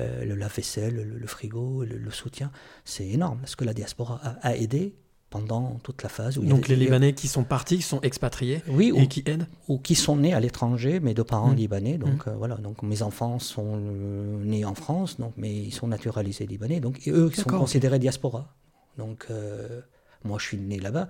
le 0.00 0.34
lave-vaisselle, 0.34 0.96
le, 0.96 1.04
le 1.18 1.26
frigo, 1.28 1.84
le, 1.84 1.96
le 1.96 2.10
soutien. 2.10 2.50
C'est 2.84 3.06
énorme. 3.06 3.40
Ce 3.44 3.54
que 3.54 3.64
la 3.64 3.72
diaspora 3.72 4.20
a, 4.22 4.48
a 4.48 4.56
aidé 4.56 4.96
pendant 5.30 5.78
toute 5.82 6.02
la 6.02 6.08
phase 6.08 6.38
où 6.38 6.42
il 6.42 6.46
y 6.46 6.50
Donc 6.50 6.64
avait- 6.64 6.74
les 6.76 6.84
Libanais 6.86 7.12
qui 7.12 7.28
sont 7.28 7.44
partis, 7.44 7.76
qui 7.76 7.82
sont 7.82 8.00
expatriés 8.00 8.62
oui, 8.68 8.88
et 8.88 8.92
ou, 9.02 9.06
qui 9.08 9.22
aident 9.26 9.46
ou 9.68 9.78
qui 9.78 9.94
sont 9.94 10.16
nés 10.16 10.32
à 10.32 10.40
l'étranger, 10.40 11.00
mais 11.00 11.12
de 11.14 11.22
parents 11.22 11.50
Mm. 11.50 11.56
libanais. 11.56 11.98
Donc 11.98 12.26
euh, 12.26 12.34
voilà, 12.36 12.54
donc 12.56 12.82
mes 12.82 13.02
enfants 13.02 13.38
sont 13.38 13.74
euh, 13.76 14.42
nés 14.44 14.64
en 14.64 14.74
France, 14.74 15.18
donc 15.18 15.34
mais 15.36 15.54
ils 15.54 15.72
sont 15.72 15.86
naturalisés 15.88 16.46
libanais, 16.46 16.80
donc 16.80 17.06
et 17.06 17.10
eux 17.10 17.30
ils 17.30 17.36
sont 17.40 17.50
considérés 17.50 17.98
diaspora. 17.98 18.54
Donc 18.96 19.26
euh, 19.30 19.80
moi 20.24 20.38
je 20.40 20.46
suis 20.46 20.56
né 20.58 20.78
là-bas 20.80 21.08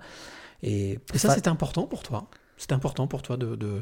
et, 0.61 0.99
Et 1.13 1.17
ça, 1.17 1.33
c'est 1.33 1.47
important 1.47 1.83
pour 1.87 2.03
toi 2.03 2.27
C'est 2.61 2.73
important 2.73 3.07
pour 3.07 3.21
toi 3.21 3.37
de, 3.37 3.55
de- 3.55 3.81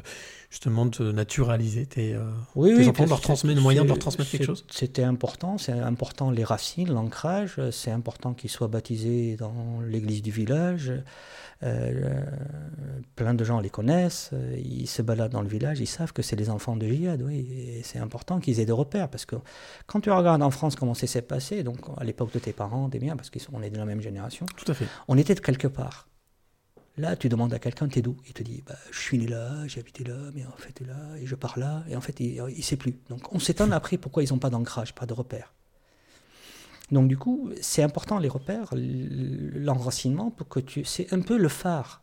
justement 0.50 0.86
de 0.86 1.10
naturaliser 1.12 1.84
tes, 1.84 2.14
euh, 2.14 2.22
oui, 2.54 2.70
tes 2.70 2.76
oui, 2.76 2.88
enfants, 2.88 3.04
de 3.04 3.08
leur 3.10 3.20
transmettre, 3.20 3.52
c'est- 3.52 3.54
le 3.56 3.60
moyen 3.60 3.82
de 3.82 3.88
leur 3.88 3.96
c'est- 3.96 4.00
transmettre 4.00 4.30
quelque 4.30 4.42
c'est- 4.42 4.46
chose 4.46 4.64
C'était 4.70 5.02
important, 5.02 5.58
c'est 5.58 5.72
important 5.72 6.30
les 6.30 6.44
racines, 6.44 6.88
l'ancrage, 6.92 7.60
c'est 7.72 7.90
important 7.90 8.34
qu'ils 8.34 8.50
soient 8.50 8.68
baptisés 8.68 9.36
dans 9.36 9.80
l'église 9.86 10.22
du 10.22 10.30
village. 10.30 10.92
Euh, 11.64 12.24
plein 13.16 13.34
de 13.34 13.42
gens 13.42 13.58
les 13.58 13.68
connaissent, 13.68 14.30
ils 14.56 14.86
se 14.86 15.02
baladent 15.02 15.32
dans 15.32 15.42
le 15.42 15.48
village, 15.48 15.80
ils 15.80 15.86
savent 15.88 16.12
que 16.12 16.22
c'est 16.22 16.36
les 16.36 16.48
enfants 16.48 16.76
de 16.76 16.86
Jihad, 16.86 17.20
oui, 17.20 17.48
et 17.50 17.82
c'est 17.82 17.98
important 17.98 18.38
qu'ils 18.38 18.60
aient 18.60 18.64
des 18.64 18.70
repères, 18.70 19.08
parce 19.10 19.26
que 19.26 19.34
quand 19.88 20.00
tu 20.00 20.10
regardes 20.12 20.40
en 20.42 20.52
France 20.52 20.76
comment 20.76 20.94
ça 20.94 21.08
s'est 21.08 21.20
passé, 21.22 21.64
donc 21.64 21.78
à 21.96 22.04
l'époque 22.04 22.32
de 22.32 22.38
tes 22.38 22.52
parents, 22.52 22.86
des 22.88 23.00
miens, 23.00 23.16
parce 23.16 23.28
qu'on 23.30 23.60
est 23.62 23.70
de 23.70 23.76
la 23.76 23.84
même 23.86 24.00
génération, 24.00 24.46
Tout 24.56 24.70
à 24.70 24.74
fait. 24.74 24.86
on 25.08 25.18
était 25.18 25.34
de 25.34 25.40
quelque 25.40 25.66
part. 25.66 26.06
Là, 26.98 27.14
tu 27.16 27.28
demandes 27.28 27.54
à 27.54 27.58
quelqu'un, 27.60 27.88
t'es 27.88 28.02
d'où? 28.02 28.16
Il 28.26 28.32
te 28.32 28.42
dit, 28.42 28.62
bah, 28.66 28.76
je 28.90 28.98
suis 28.98 29.18
né 29.18 29.26
là, 29.28 29.66
j'ai 29.68 29.80
habité 29.80 30.02
là, 30.04 30.16
mais 30.34 30.44
en 30.44 30.56
fait, 30.56 30.80
là, 30.80 31.16
et 31.16 31.26
je 31.26 31.34
pars 31.36 31.58
là, 31.58 31.84
et 31.88 31.94
en 31.96 32.00
fait, 32.00 32.18
il 32.20 32.42
ne 32.42 32.60
sait 32.62 32.76
plus. 32.76 32.98
Donc, 33.08 33.32
on 33.32 33.38
s'étonne 33.38 33.72
après 33.72 33.98
pourquoi 33.98 34.24
ils 34.24 34.30
n'ont 34.32 34.38
pas 34.40 34.50
d'ancrage, 34.50 34.94
pas 34.94 35.06
de 35.06 35.12
repères. 35.14 35.54
Donc, 36.90 37.06
du 37.08 37.16
coup, 37.16 37.50
c'est 37.60 37.82
important 37.82 38.18
les 38.18 38.28
repères, 38.28 38.70
l'enracinement, 38.74 40.30
pour 40.30 40.48
que 40.48 40.58
tu. 40.60 40.84
C'est 40.84 41.12
un 41.12 41.20
peu 41.20 41.36
le 41.38 41.48
phare. 41.48 42.02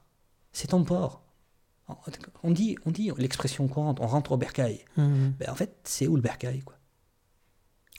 C'est 0.54 0.68
ton 0.70 0.84
port. 0.84 1.24
On 2.44 2.52
dit, 2.52 2.78
on 2.86 2.92
dit 2.92 3.12
l'expression 3.18 3.68
courante, 3.68 4.00
on 4.00 4.08
rentre 4.08 4.32
au 4.32 4.38
bercail. 4.38 4.86
Mhm. 4.98 5.34
Ben, 5.40 5.50
en 5.50 5.56
fait, 5.56 5.76
c'est 5.84 6.08
où 6.08 6.16
le 6.16 6.22
bercail, 6.22 6.62
quoi? 6.62 6.76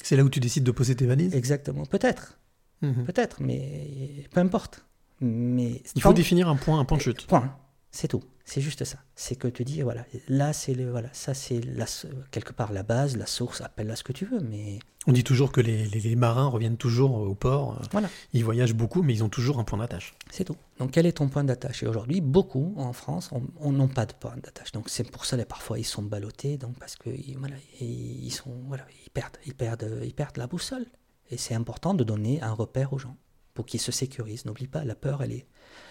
C'est 0.03 0.17
là 0.17 0.25
où 0.25 0.29
tu 0.31 0.41
décides 0.41 0.65
de 0.65 0.71
poser 0.71 0.95
tes 0.97 1.07
valises? 1.07 1.35
Exactement. 1.35 1.85
Peut-être, 1.87 2.39
Mhm. 2.83 3.05
peut-être, 3.05 3.43
mais 3.43 4.25
peu 4.31 4.41
importe. 4.41 4.85
Mais 5.21 5.83
Il 5.95 6.03
faut 6.03 6.13
définir 6.13 6.49
un 6.49 6.57
point, 6.57 6.79
un 6.79 6.85
point 6.85 6.99
de 6.99 7.03
chute. 7.03 7.27
Point. 7.27 7.57
C'est 7.91 8.09
tout. 8.09 8.23
C'est 8.45 8.61
juste 8.61 8.85
ça. 8.85 8.99
C'est 9.17 9.35
que 9.35 9.49
tu 9.49 9.65
dis, 9.65 9.83
voilà, 9.83 10.05
là, 10.29 10.53
c'est 10.53 10.73
le, 10.75 10.89
voilà, 10.91 11.09
ça, 11.13 11.35
c'est 11.35 11.61
quelque 12.31 12.53
part 12.53 12.73
la 12.73 12.85
base, 12.85 13.17
la 13.17 13.27
source, 13.27 13.61
appelle-la 13.61 13.97
ce 13.97 14.05
que 14.05 14.13
tu 14.13 14.25
veux, 14.25 14.39
mais. 14.41 14.79
On 15.09 15.13
dit 15.13 15.25
toujours 15.25 15.51
que 15.51 15.61
les, 15.61 15.87
les- 15.87 16.01
les 16.01 16.15
marins 16.17 16.47
reviennent 16.47 16.77
toujours 16.77 17.15
au 17.15 17.35
port. 17.35 17.79
euh, 17.81 17.85
Voilà. 17.93 18.09
Ils 18.35 18.45
voyagent 18.45 18.75
beaucoup, 18.75 19.03
mais 19.03 19.15
ils 19.15 19.25
ont 19.25 19.29
toujours 19.29 19.59
un 19.59 19.65
point 19.65 19.79
d'attache. 19.79 20.15
C'est 20.31 20.45
tout. 20.45 20.57
Donc, 20.79 20.93
quel 20.93 21.07
est 21.07 21.13
ton 21.13 21.29
point 21.29 21.43
d'attache? 21.43 21.83
Et 21.83 21.87
aujourd'hui, 21.89 22.21
beaucoup 22.21 22.75
en 22.77 22.93
France, 22.93 23.31
on 23.33 23.43
on 23.59 23.73
n'ont 23.73 23.89
pas 23.89 24.07
de 24.07 24.13
point 24.13 24.37
d'attache. 24.37 24.71
Donc, 24.73 24.91
c'est 24.91 25.11
pour 25.11 25.25
ça 25.25 25.37
que 25.37 25.43
parfois 25.43 25.79
ils 25.81 25.85
sont 25.85 26.03
ballottés, 26.03 26.57
donc 26.59 26.79
parce 26.79 26.95
que 26.97 27.11
voilà, 27.39 27.57
ils 27.81 28.31
sont, 28.31 28.53
voilà, 28.69 28.85
ils 29.07 29.11
perdent, 29.11 29.39
ils 29.47 29.55
perdent, 29.55 30.01
ils 30.05 30.15
perdent 30.15 30.37
la 30.37 30.47
boussole. 30.47 30.87
Et 31.31 31.37
c'est 31.39 31.55
important 31.55 31.95
de 31.95 32.05
donner 32.05 32.41
un 32.43 32.53
repère 32.53 32.93
aux 32.93 32.99
gens 32.99 33.17
pour 33.57 33.67
qu'ils 33.67 33.81
se 33.81 33.91
sécurisent. 33.91 34.45
N'oublie 34.45 34.69
pas, 34.69 34.85
la 34.85 34.95
peur, 34.95 35.23
elle 35.23 35.33
est, 35.33 35.47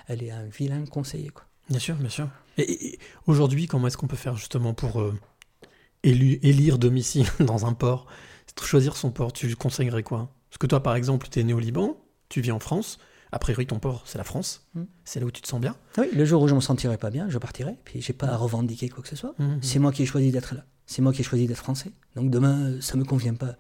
elle 0.08 0.24
est 0.24 0.32
un 0.32 0.46
vilain 0.46 0.86
conseiller, 0.86 1.30
quoi. 1.30 1.44
Bien 1.70 1.80
sûr, 1.80 1.96
bien 1.96 2.10
sûr. 2.10 2.30
Et, 2.58 3.00
aujourd'hui, 3.28 3.68
comment 3.68 3.88
est-ce 3.88 3.98
qu'on 3.98 4.08
peut 4.08 4.16
faire 4.16 4.38
justement 4.38 4.74
pour 4.74 5.02
euh, 5.02 5.14
élu- 6.04 6.40
élire 6.44 6.78
domicile 6.78 7.28
dans 7.40 7.66
un 7.66 7.74
port? 7.74 8.08
Choisir 8.62 8.96
son 8.96 9.12
port, 9.12 9.34
tu 9.34 9.54
conseillerais 9.58 10.04
quoi? 10.04 10.30
Parce 10.50 10.60
que 10.60 10.68
toi, 10.68 10.82
par 10.82 10.96
exemple, 10.96 11.28
tu 11.30 11.40
es 11.40 11.44
né 11.44 11.54
au 11.54 11.60
Liban, 11.60 11.98
tu 12.30 12.40
vis 12.40 12.52
en 12.54 12.60
France. 12.60 13.00
A 13.34 13.40
priori, 13.40 13.68
ton 13.68 13.80
port, 13.80 14.04
c'est 14.06 14.18
la 14.18 14.24
France. 14.24 14.66
Mm. 14.76 14.84
C'est 15.04 15.20
là 15.20 15.26
où 15.26 15.32
tu 15.32 15.42
te 15.42 15.48
sens 15.48 15.60
bien. 15.60 15.76
Oui, 15.98 16.08
le 16.14 16.24
jour 16.24 16.42
où 16.42 16.48
je 16.48 16.56
me 16.56 16.62
sentirai 16.62 16.98
pas 16.98 17.10
bien, 17.10 17.28
je 17.30 17.38
partirai. 17.38 17.76
Puis 17.84 18.02
j'ai 18.02 18.14
pas 18.14 18.28
à 18.28 18.38
revendiquer 18.38 18.88
quoi 18.88 19.04
que 19.04 19.10
ce 19.10 19.18
soit. 19.18 19.34
Mhm. 19.40 19.60
C'est 19.62 19.80
moi 19.80 19.92
qui 19.92 20.04
ai 20.04 20.06
choisi 20.06 20.32
d'être 20.32 20.56
là. 20.56 20.64
C'est 20.86 21.02
moi 21.02 21.12
qui 21.12 21.20
ai 21.22 21.24
choisi 21.26 21.48
d'être 21.48 21.58
français. 21.58 21.92
Donc 22.16 22.30
demain, 22.30 22.80
ça 22.80 22.96
me 22.96 23.04
convient 23.04 23.34
pas. 23.34 23.56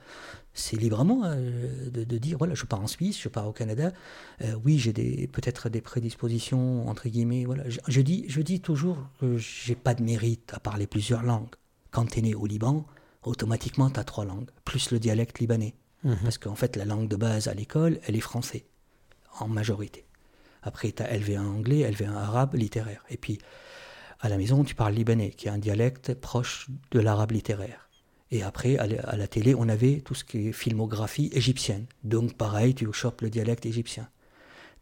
C'est 0.58 0.78
libre 0.78 1.02
à 1.02 1.04
moi 1.04 1.36
de, 1.36 2.04
de 2.06 2.18
dire 2.18 2.38
voilà, 2.38 2.56
je 2.56 2.66
pars 2.66 2.82
en 2.82 2.88
Suisse, 2.88 3.22
je 3.22 3.30
pars 3.30 3.48
au 3.48 3.52
Canada. 3.52 3.92
Euh, 4.42 4.56
oui, 4.64 4.80
j'ai 4.80 4.94
des 4.94 5.28
peut-être 5.28 5.70
des 5.70 5.82
prédispositions 5.82 6.88
entre 6.88 7.10
guillemets. 7.10 7.46
Voilà, 7.46 7.70
je, 7.70 7.80
je 7.88 8.02
dis 8.02 8.26
je 8.30 8.42
dis 8.42 8.62
toujours 8.62 8.98
que 9.20 9.38
j'ai 9.38 9.76
pas 9.76 9.94
de 9.94 10.02
mérite 10.02 10.54
à 10.54 10.60
parler 10.60 10.88
plusieurs 10.88 11.24
langues. 11.24 11.54
Quand 11.92 12.06
tu 12.06 12.20
es 12.20 12.22
né 12.22 12.36
au 12.36 12.48
Liban, 12.48 12.86
automatiquement 13.24 13.90
tu 13.90 14.00
as 14.00 14.04
trois 14.04 14.26
langues 14.26 14.50
plus 14.64 14.92
le 14.92 15.00
dialecte 15.00 15.40
libanais. 15.40 15.76
Mhm. 16.06 16.18
Parce 16.24 16.38
qu'en 16.38 16.56
fait, 16.56 16.76
la 16.76 16.86
langue 16.86 17.08
de 17.08 17.16
base 17.16 17.48
à 17.48 17.54
l'école, 17.54 18.00
elle 18.06 18.16
est 18.16 18.22
français, 18.22 18.66
en 19.40 19.48
majorité. 19.48 20.06
Après, 20.62 20.92
tu 20.92 21.04
as 21.04 21.18
LV1 21.18 21.40
anglais, 21.40 21.90
LV1 21.90 22.14
arabe, 22.14 22.56
littéraire. 22.56 23.04
Et 23.10 23.18
puis, 23.18 23.40
à 24.20 24.30
la 24.30 24.38
maison, 24.38 24.64
tu 24.64 24.76
parles 24.76 24.94
libanais, 24.94 25.32
qui 25.32 25.48
est 25.48 25.52
un 25.52 25.58
dialecte 25.58 26.14
proche 26.14 26.70
de 26.92 27.00
l'arabe 27.00 27.32
littéraire. 27.32 27.85
Et 28.32 28.44
après, 28.44 28.78
à 28.78 29.16
la, 29.16 29.28
télé, 29.28 29.56
on 29.56 29.70
avait 29.70 30.02
tout 30.02 30.16
ce 30.16 30.24
qui 30.24 30.48
est 30.48 30.52
filmographie 30.52 31.30
égyptienne. 31.34 31.86
Donc, 32.04 32.34
pareil, 32.34 32.74
tu 32.74 32.92
chopes 32.92 33.22
le 33.22 33.30
dialecte 33.30 33.66
égyptien. 33.66 34.10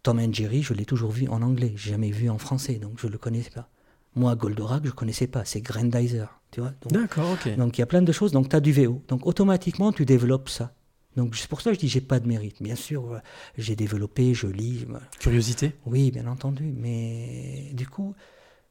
Tom 0.01 0.19
and 0.19 0.33
Jerry, 0.33 0.63
je 0.63 0.73
l'ai 0.73 0.85
toujours 0.85 1.11
vu 1.11 1.27
en 1.27 1.41
anglais, 1.41 1.73
j'ai 1.75 1.91
jamais 1.91 2.11
vu 2.11 2.29
en 2.29 2.37
français, 2.37 2.75
donc 2.75 2.99
je 2.99 3.07
ne 3.07 3.13
le 3.13 3.17
connaissais 3.17 3.49
pas. 3.49 3.69
Moi, 4.15 4.35
Goldorak, 4.35 4.83
je 4.83 4.89
ne 4.89 4.93
connaissais 4.93 5.27
pas, 5.27 5.45
c'est 5.45 5.61
Grandizer, 5.61 6.39
tu 6.51 6.59
vois. 6.59 6.73
D'accord, 6.89 7.31
ok. 7.31 7.55
donc 7.55 7.77
il 7.77 7.81
y 7.81 7.83
a 7.83 7.87
plein 7.87 8.01
de 8.01 8.11
choses. 8.11 8.31
Donc 8.31 8.49
tu 8.49 8.55
as 8.55 8.59
du 8.59 8.71
VO. 8.71 9.01
Donc 9.07 9.25
automatiquement 9.25 9.91
tu 9.91 10.05
développes 10.05 10.49
ça. 10.49 10.73
Donc 11.15 11.35
c'est 11.35 11.47
pour 11.47 11.61
ça 11.61 11.71
que 11.71 11.75
je 11.75 11.79
dis 11.79 11.87
j'ai 11.87 12.01
pas 12.01 12.19
de 12.19 12.27
mérite. 12.27 12.61
Bien 12.61 12.75
sûr, 12.75 13.19
j'ai 13.57 13.75
développé, 13.75 14.33
je 14.33 14.47
lis. 14.47 14.85
Curiosité? 15.19 15.73
Oui, 15.85 16.11
bien 16.11 16.27
entendu. 16.27 16.71
Mais 16.75 17.71
du 17.73 17.87
coup, 17.87 18.13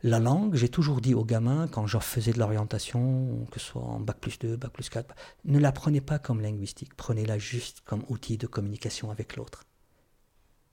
la 0.03 0.19
langue, 0.19 0.55
j'ai 0.55 0.69
toujours 0.69 1.01
dit 1.01 1.15
aux 1.15 1.25
gamins 1.25 1.69
quand 1.69 1.87
je 1.87 1.99
faisais 1.99 2.33
de 2.33 2.38
l'orientation, 2.38 3.47
que 3.51 3.61
ce 3.61 3.67
soit 3.67 3.83
en 3.83 4.01
bac 4.01 4.19
plus 4.19 4.38
2, 4.38 4.57
bac 4.57 4.73
plus 4.73 4.88
4, 4.88 5.15
ne 5.45 5.59
la 5.59 5.71
prenez 5.71 6.01
pas 6.01 6.19
comme 6.19 6.41
linguistique. 6.41 6.95
Prenez-la 6.97 7.38
juste 7.38 7.83
comme 7.85 8.05
outil 8.09 8.37
de 8.37 8.47
communication 8.47 9.11
avec 9.11 9.37
l'autre. 9.37 9.65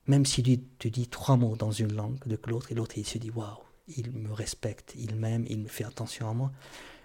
Même 0.08 0.26
si 0.26 0.42
tu, 0.42 0.60
tu 0.80 0.90
dis 0.90 1.08
trois 1.08 1.38
mots 1.38 1.56
dans 1.56 1.72
une 1.72 1.94
langue 1.94 2.18
de 2.26 2.40
l'autre 2.48 2.72
et 2.72 2.76
l'autre 2.76 2.98
il 2.98 3.06
se 3.06 3.20
dit 3.20 3.30
waouh, 3.30 3.60
il 3.96 4.12
me 4.12 4.34
respecte, 4.34 4.94
il 4.98 5.16
m'aime, 5.16 5.46
il 5.48 5.60
me 5.60 5.68
fait 5.68 5.84
attention 5.84 6.30
à 6.30 6.34
moi. 6.34 6.52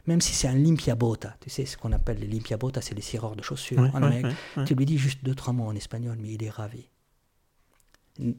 Même 0.07 0.21
si 0.21 0.35
c'est 0.35 0.49
un 0.49 0.55
limpiabota, 0.55 1.37
tu 1.41 1.51
sais 1.51 1.67
ce 1.67 1.77
qu'on 1.77 1.93
appelle 1.93 2.19
les 2.19 2.27
limpiabota, 2.27 2.81
c'est 2.81 2.95
les 2.95 3.03
cireurs 3.03 3.37
de 3.37 3.43
chaussures 3.43 3.81
ouais. 3.81 4.65
Tu 4.67 4.75
lui 4.75 4.87
dis 4.87 4.99
juste 4.99 5.25
deux, 5.25 5.35
trois 5.35 5.53
mots 5.53 5.67
en 5.67 5.75
espagnol, 5.75 6.17
mais 6.21 6.33
il 6.33 6.43
est 6.43 6.51
ravi. 6.51 6.89
Ne- 8.19 8.35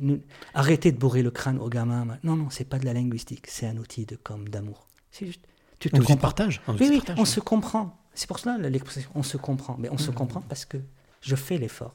ne 0.00 0.16
arrêtez 0.54 0.92
de 0.92 0.98
bourrer 0.98 1.22
le 1.22 1.30
crâne 1.30 1.58
aux 1.58 1.68
gamins. 1.68 2.18
Non, 2.22 2.36
non, 2.36 2.48
c'est 2.50 2.64
pas 2.64 2.78
de 2.78 2.86
la 2.86 2.94
linguistique, 2.94 3.46
c'est 3.48 3.66
un 3.66 3.76
outil 3.76 4.06
de 4.06 4.16
com, 4.16 4.48
d'amour. 4.48 4.86
C'est 5.10 5.26
juste. 5.26 5.42
Tu 5.78 5.90
te 5.90 5.96
Donc 5.96 6.08
on 6.10 6.16
partage. 6.16 6.60
un 6.66 6.72
Oui, 6.74 6.86
oui, 6.88 6.96
partage, 6.98 7.18
on 7.18 7.22
ouais. 7.22 7.26
se 7.26 7.40
comprend. 7.40 7.98
C'est 8.14 8.26
pour 8.26 8.38
cela 8.38 8.56
l'expression 8.58 9.10
on 9.14 9.22
se 9.22 9.36
comprend. 9.36 9.76
Mais 9.78 9.88
on 9.90 9.98
se 9.98 10.10
Mhm. 10.10 10.16
comprend 10.16 10.40
parce 10.42 10.64
que 10.64 10.78
je 11.20 11.36
fais 11.36 11.58
l'effort. 11.58 11.94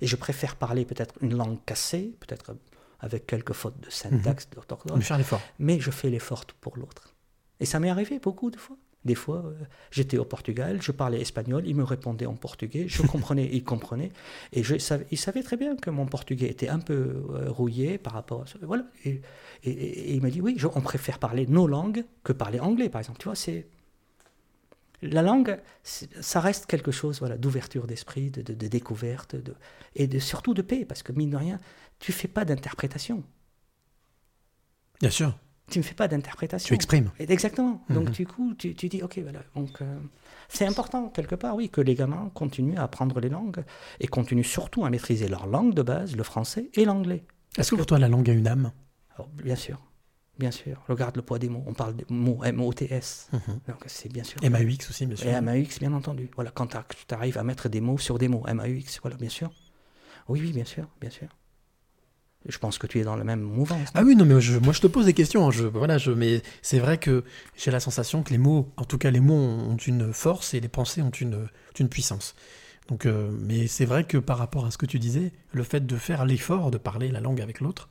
Et 0.00 0.06
je 0.06 0.14
préfère 0.16 0.56
parler 0.56 0.84
peut-être 0.84 1.14
une 1.20 1.34
langue 1.36 1.58
cassée, 1.64 2.14
peut-être 2.20 2.54
avec 3.00 3.26
quelques 3.26 3.52
fautes 3.52 3.80
de 3.80 3.90
syntaxe, 3.90 4.48
d'orthographe, 4.50 5.02
faire 5.04 5.18
l'effort. 5.18 5.40
mais 5.58 5.80
je 5.80 5.90
fais 5.90 6.10
l'effort 6.10 6.44
pour 6.60 6.76
l'autre. 6.76 7.14
Et 7.60 7.66
ça 7.66 7.80
m'est 7.80 7.90
arrivé 7.90 8.18
beaucoup 8.20 8.50
de 8.50 8.56
fois. 8.56 8.76
Des 9.04 9.14
fois, 9.14 9.44
euh, 9.46 9.54
j'étais 9.90 10.18
au 10.18 10.24
Portugal, 10.24 10.82
je 10.82 10.92
parlais 10.92 11.20
espagnol, 11.20 11.64
il 11.66 11.76
me 11.76 11.84
répondait 11.84 12.26
en 12.26 12.34
portugais, 12.34 12.86
je 12.88 13.02
comprenais, 13.12 13.48
il 13.52 13.64
comprenait. 13.64 14.10
Et 14.52 14.62
je 14.64 14.76
savais, 14.78 15.06
il 15.10 15.18
savait 15.18 15.42
très 15.42 15.56
bien 15.56 15.76
que 15.76 15.90
mon 15.90 16.06
portugais 16.06 16.48
était 16.48 16.68
un 16.68 16.80
peu 16.80 17.24
euh, 17.30 17.50
rouillé 17.50 17.98
par 17.98 18.12
rapport 18.14 18.42
à 18.42 18.46
ça. 18.46 18.58
Voilà. 18.62 18.84
Et, 19.04 19.20
et- 19.64 19.70
et 19.70 20.14
il 20.14 20.22
m'a 20.22 20.30
dit 20.30 20.40
oui, 20.40 20.56
je- 20.58 20.66
on 20.74 20.80
préfère 20.80 21.18
parler 21.18 21.46
nos 21.46 21.66
langues 21.66 22.04
que 22.24 22.32
parler 22.32 22.60
anglais, 22.60 22.88
par 22.88 23.00
exemple. 23.00 23.18
Tu 23.20 23.24
vois, 23.26 23.36
c'est. 23.36 23.66
La 25.00 25.22
langue, 25.22 25.60
ça 25.84 26.40
reste 26.40 26.66
quelque 26.66 26.90
chose 26.90 27.20
voilà, 27.20 27.36
d'ouverture 27.38 27.86
d'esprit, 27.86 28.30
de, 28.32 28.42
de- 28.42 28.54
de 28.54 28.66
découverte, 28.68 29.36
de, 29.36 29.54
et 29.94 30.08
de, 30.08 30.18
surtout 30.18 30.54
de 30.54 30.62
paix, 30.62 30.84
parce 30.84 31.02
que 31.04 31.12
mine 31.12 31.30
de 31.30 31.36
rien, 31.36 31.60
tu 32.00 32.10
fais 32.12 32.26
pas 32.28 32.44
d'interprétation. 32.44 33.22
Bien 35.00 35.10
sûr. 35.10 35.38
Tu 35.70 35.78
ne 35.78 35.84
fais 35.84 35.94
pas 35.94 36.08
d'interprétation. 36.08 36.68
Tu 36.68 36.74
exprimes. 36.74 37.10
Exactement. 37.18 37.82
Donc 37.90 38.06
Mhm. 38.06 38.10
du 38.12 38.26
coup, 38.26 38.54
tu, 38.54 38.74
tu 38.74 38.88
dis, 38.88 39.02
ok, 39.02 39.18
voilà. 39.22 39.40
Donc 39.54 39.82
euh, 39.82 39.98
c'est 40.48 40.66
important 40.66 41.08
quelque 41.08 41.34
part, 41.34 41.54
oui, 41.56 41.68
que 41.68 41.80
les 41.80 41.94
gamins 41.94 42.30
continuent 42.34 42.78
à 42.78 42.84
apprendre 42.84 43.20
les 43.20 43.28
langues 43.28 43.62
et 44.00 44.06
continuent 44.06 44.42
surtout 44.44 44.84
à 44.84 44.90
maîtriser 44.90 45.28
leur 45.28 45.46
langue 45.46 45.74
de 45.74 45.82
base, 45.82 46.16
le 46.16 46.22
français 46.22 46.70
et 46.74 46.84
l'anglais. 46.84 47.24
Est-ce 47.56 47.70
que 47.72 47.76
pour 47.76 47.86
toi, 47.86 47.98
la 47.98 48.08
langue 48.08 48.28
a 48.30 48.32
une 48.32 48.46
âme? 48.48 48.72
Alors, 49.14 49.28
bien 49.28 49.56
sûr, 49.56 49.78
bien 50.38 50.50
sûr. 50.50 50.80
Regarde 50.88 51.16
le 51.16 51.22
poids 51.22 51.38
des 51.38 51.48
mots. 51.48 51.64
On 51.66 51.74
parle 51.74 51.96
des 51.96 52.06
mots 52.08 52.42
M-O-T-S. 52.44 53.28
Mhm. 53.32 53.40
Donc 53.68 53.82
c'est 53.86 54.10
bien 54.12 54.24
sûr. 54.24 54.40
MAUX 54.42 54.88
aussi, 54.88 55.06
bien 55.06 55.16
sûr. 55.16 55.28
Et 55.28 55.40
MAUX, 55.40 55.78
bien 55.80 55.92
entendu. 55.92 56.30
Voilà, 56.34 56.50
quand 56.50 56.68
tu 56.68 57.14
arrives 57.14 57.36
à 57.36 57.42
mettre 57.44 57.68
des 57.68 57.80
mots 57.80 57.98
sur 57.98 58.18
des 58.18 58.28
mots, 58.28 58.44
MAUX, 58.46 59.00
voilà, 59.02 59.16
bien 59.16 59.28
sûr. 59.28 59.50
Oui, 60.28 60.40
oui, 60.42 60.52
bien 60.52 60.64
sûr, 60.64 60.86
bien 61.00 61.10
sûr. 61.10 61.28
Je 62.46 62.58
pense 62.58 62.78
que 62.78 62.86
tu 62.86 62.98
es 63.00 63.04
dans 63.04 63.16
la 63.16 63.24
même 63.24 63.40
mouvance. 63.42 63.88
Ah 63.94 64.02
oui, 64.04 64.14
non, 64.16 64.24
mais 64.24 64.40
je- 64.40 64.58
moi 64.58 64.72
je 64.72 64.80
te 64.80 64.86
pose 64.86 65.04
des 65.06 65.12
questions. 65.14 65.46
hein, 65.46 65.50
Je, 65.50 65.64
voilà, 65.66 65.98
je, 65.98 66.10
mais 66.12 66.42
c'est 66.62 66.78
vrai 66.78 66.98
que 66.98 67.24
j'ai 67.56 67.70
la 67.70 67.80
sensation 67.80 68.22
que 68.22 68.30
les 68.30 68.38
mots, 68.38 68.72
en 68.76 68.84
tout 68.84 68.96
cas 68.98 69.10
les 69.10 69.20
mots 69.20 69.34
ont 69.34 69.76
une 69.76 70.12
force 70.12 70.54
et 70.54 70.60
les 70.60 70.68
pensées 70.68 71.02
ont 71.02 71.10
une, 71.10 71.48
une 71.78 71.88
puissance. 71.88 72.34
Donc, 72.88 73.04
euh, 73.04 73.30
mais 73.40 73.66
c'est 73.66 73.84
vrai 73.84 74.04
que 74.04 74.16
par 74.18 74.38
rapport 74.38 74.64
à 74.64 74.70
ce 74.70 74.78
que 74.78 74.86
tu 74.86 74.98
disais, 74.98 75.32
le 75.52 75.62
fait 75.62 75.84
de 75.86 75.96
faire 75.96 76.24
l'effort 76.24 76.70
de 76.70 76.78
parler 76.78 77.08
la 77.10 77.20
langue 77.20 77.40
avec 77.42 77.60
l'autre 77.60 77.90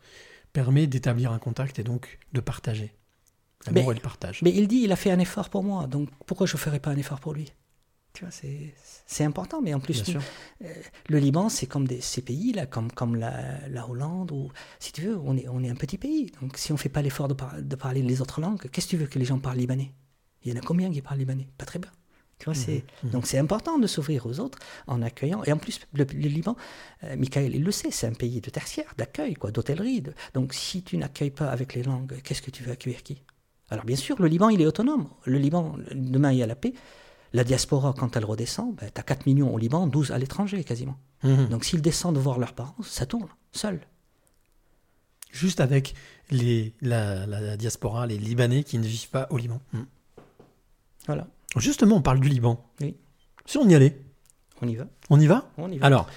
permet 0.53 0.87
d'établir 0.87 1.31
un 1.31 1.39
contact 1.39 1.77
et 1.77 1.83
donc 1.83 2.17
de 2.33 2.39
partager. 2.39 2.93
L'amour 3.67 3.83
Mais- 3.87 3.91
et 3.91 3.95
le 3.95 4.01
partage. 4.01 4.41
Mais 4.43 4.51
il 4.55 4.67
dit, 4.67 4.77
il 4.77 4.91
a 4.91 4.95
fait 4.95 5.11
un 5.11 5.19
effort 5.19 5.49
pour 5.49 5.63
moi, 5.63 5.85
donc 5.87 6.09
pourquoi 6.25 6.47
je 6.47 6.53
ne 6.55 6.57
ferais 6.59 6.79
pas 6.79 6.89
un 6.89 6.95
effort 6.97 7.19
pour 7.19 7.33
lui? 7.33 7.51
Tu 8.17 8.23
vois, 8.23 8.31
c'est, 9.05 9.23
important, 9.23 9.61
mais 9.61 9.75
en 9.75 9.79
plus, 9.79 10.01
euh, 10.63 10.73
le 11.07 11.19
Liban, 11.19 11.49
c'est 11.49 11.67
comme 11.67 11.87
des, 11.87 12.01
ces 12.01 12.23
pays, 12.23 12.51
là, 12.51 12.65
comme, 12.65 12.91
comme 12.91 13.15
la, 13.15 13.67
la 13.69 13.87
Hollande, 13.87 14.31
ou 14.31 14.49
si 14.79 14.91
tu 14.91 15.01
veux, 15.03 15.17
on 15.17 15.37
est, 15.37 15.47
on 15.47 15.63
est 15.63 15.69
un 15.69 15.75
petit 15.75 15.99
pays. 15.99 16.31
Donc 16.41 16.57
si 16.57 16.71
on 16.71 16.75
ne 16.75 16.79
fait 16.79 16.89
pas 16.89 17.03
l'effort 17.03 17.27
de, 17.27 17.35
par- 17.35 17.61
de 17.61 17.75
parler 17.75 18.01
les 18.01 18.19
autres 18.19 18.41
langues, 18.41 18.67
qu'est-ce 18.71 18.87
que 18.87 18.91
tu 18.91 18.97
veux 18.97 19.05
que 19.05 19.19
les 19.19 19.25
gens 19.25 19.37
parlent 19.37 19.59
libanais? 19.59 19.93
Il 20.43 20.51
y 20.51 20.55
en 20.55 20.57
a 20.59 20.61
combien 20.63 20.91
qui 20.91 21.03
parlent 21.03 21.19
libanais? 21.19 21.47
Pas 21.59 21.65
très 21.65 21.77
bien. 21.77 21.91
Tu 22.39 22.45
vois, 22.45 22.55
c'est, 22.55 22.85
mhm. 23.03 23.11
Donc 23.11 23.27
c'est 23.27 23.37
important 23.37 23.77
de 23.77 23.85
s'ouvrir 23.85 24.25
aux 24.25 24.39
autres 24.39 24.57
en 24.87 25.03
accueillant. 25.03 25.43
Et 25.43 25.51
en 25.51 25.57
plus, 25.57 25.79
le, 25.93 26.03
le 26.03 26.27
Liban, 26.27 26.55
euh, 27.03 27.15
Michael, 27.17 27.53
il 27.53 27.63
le 27.63 27.71
sait, 27.71 27.91
c'est 27.91 28.07
un 28.07 28.13
pays 28.13 28.41
de 28.41 28.49
tertiaire, 28.49 28.91
d'accueil, 28.97 29.35
quoi, 29.35 29.51
d'hôtellerie. 29.51 30.01
de- 30.01 30.13
Donc 30.33 30.55
si 30.55 30.81
tu 30.81 30.97
n'accueilles 30.97 31.29
pas 31.29 31.49
avec 31.51 31.75
les 31.75 31.83
langues, 31.83 32.19
qu'est-ce 32.23 32.41
que 32.41 32.49
tu 32.49 32.63
veux 32.63 32.71
accueillir 32.71 33.03
qui? 33.03 33.21
Alors 33.69 33.85
bien 33.85 33.95
sûr, 33.95 34.19
le 34.19 34.27
Liban, 34.27 34.49
il 34.49 34.59
est 34.61 34.65
autonome. 34.65 35.07
Le 35.25 35.37
Liban, 35.37 35.75
demain, 35.93 36.31
il 36.31 36.39
y 36.39 36.43
a 36.43 36.47
la 36.47 36.55
paix. 36.55 36.73
La 37.33 37.43
diaspora, 37.43 37.93
quand 37.97 38.15
elle 38.15 38.25
redescend, 38.25 38.75
ben, 38.75 38.89
tu 38.93 38.99
as 38.99 39.03
4 39.03 39.25
millions 39.25 39.53
au 39.53 39.57
Liban, 39.57 39.87
12 39.87 40.11
à 40.11 40.17
l'étranger 40.17 40.63
quasiment. 40.63 40.97
Mhm. 41.23 41.49
Donc 41.49 41.65
s'ils 41.65 41.81
descendent 41.81 42.17
voir 42.17 42.39
leurs 42.39 42.53
parents, 42.53 42.75
ça 42.83 43.05
tourne, 43.05 43.27
seul. 43.51 43.79
Juste 45.31 45.59
avec 45.59 45.93
les, 46.31 46.73
la, 46.81 47.25
la 47.25 47.57
diaspora, 47.57 48.07
les 48.07 48.17
Libanais 48.17 48.63
qui 48.63 48.77
ne 48.79 48.85
vivent 48.85 49.09
pas 49.09 49.27
au 49.29 49.37
Liban. 49.37 49.61
Mhm. 49.73 49.85
Voilà, 51.05 51.27
Justement, 51.55 51.97
on 51.97 52.01
parle 52.01 52.19
du 52.19 52.29
Liban. 52.29 52.63
Oui. 52.81 52.95
Si 53.45 53.57
on 53.57 53.67
y 53.67 53.75
allait, 53.75 53.97
on 54.61 54.67
y 54.67 54.75
va. 54.75 54.87
on 55.09 55.19
y 55.19 55.27
va 55.27 55.49
On 55.57 55.71
y 55.71 55.77
va. 55.77 55.85
Alors, 55.85 56.07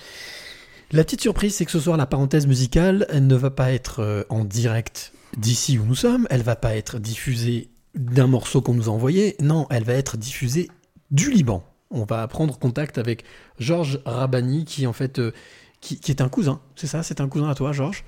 la 0.91 1.05
petite 1.05 1.21
surprise, 1.21 1.55
c'est 1.55 1.65
que 1.65 1.71
ce 1.71 1.81
soir, 1.81 1.97
la 1.97 2.07
parenthèse 2.07 2.47
musicale, 2.47 3.07
elle 3.11 3.27
ne 3.27 3.37
va 3.37 3.51
pas 3.51 3.73
être 3.73 4.01
euh, 4.01 4.25
en 4.29 4.45
direct 4.45 5.13
d'ici 5.37 5.79
où 5.79 5.85
nous 5.85 5.95
sommes, 5.95 6.27
elle 6.31 6.43
va 6.43 6.57
pas 6.57 6.75
être 6.75 6.99
diffusée 6.99 7.71
d'un 7.95 8.27
morceau 8.27 8.61
qu'on 8.61 8.75
nous 8.75 8.89
a 8.89 8.93
envoyé, 8.93 9.37
non, 9.41 9.67
elle 9.71 9.85
va 9.85 9.95
être 9.95 10.17
diffusée 10.17 10.69
du 11.11 11.31
Liban. 11.31 11.65
On 11.91 12.05
va 12.05 12.27
prendre 12.29 12.59
contact 12.59 12.99
avec 12.99 13.25
Georges 13.59 14.01
Rabani, 14.05 14.65
qui 14.65 14.87
en 14.87 14.93
fait, 14.93 15.19
euh, 15.19 15.33
qui, 15.81 15.99
est 16.09 16.21
un 16.21 16.29
cousin, 16.29 16.61
c'est 16.77 16.87
ça, 16.87 17.03
c'est 17.03 17.21
un 17.21 17.29
cousin 17.29 17.49
à 17.49 17.55
toi, 17.55 17.73
Georges, 17.73 18.05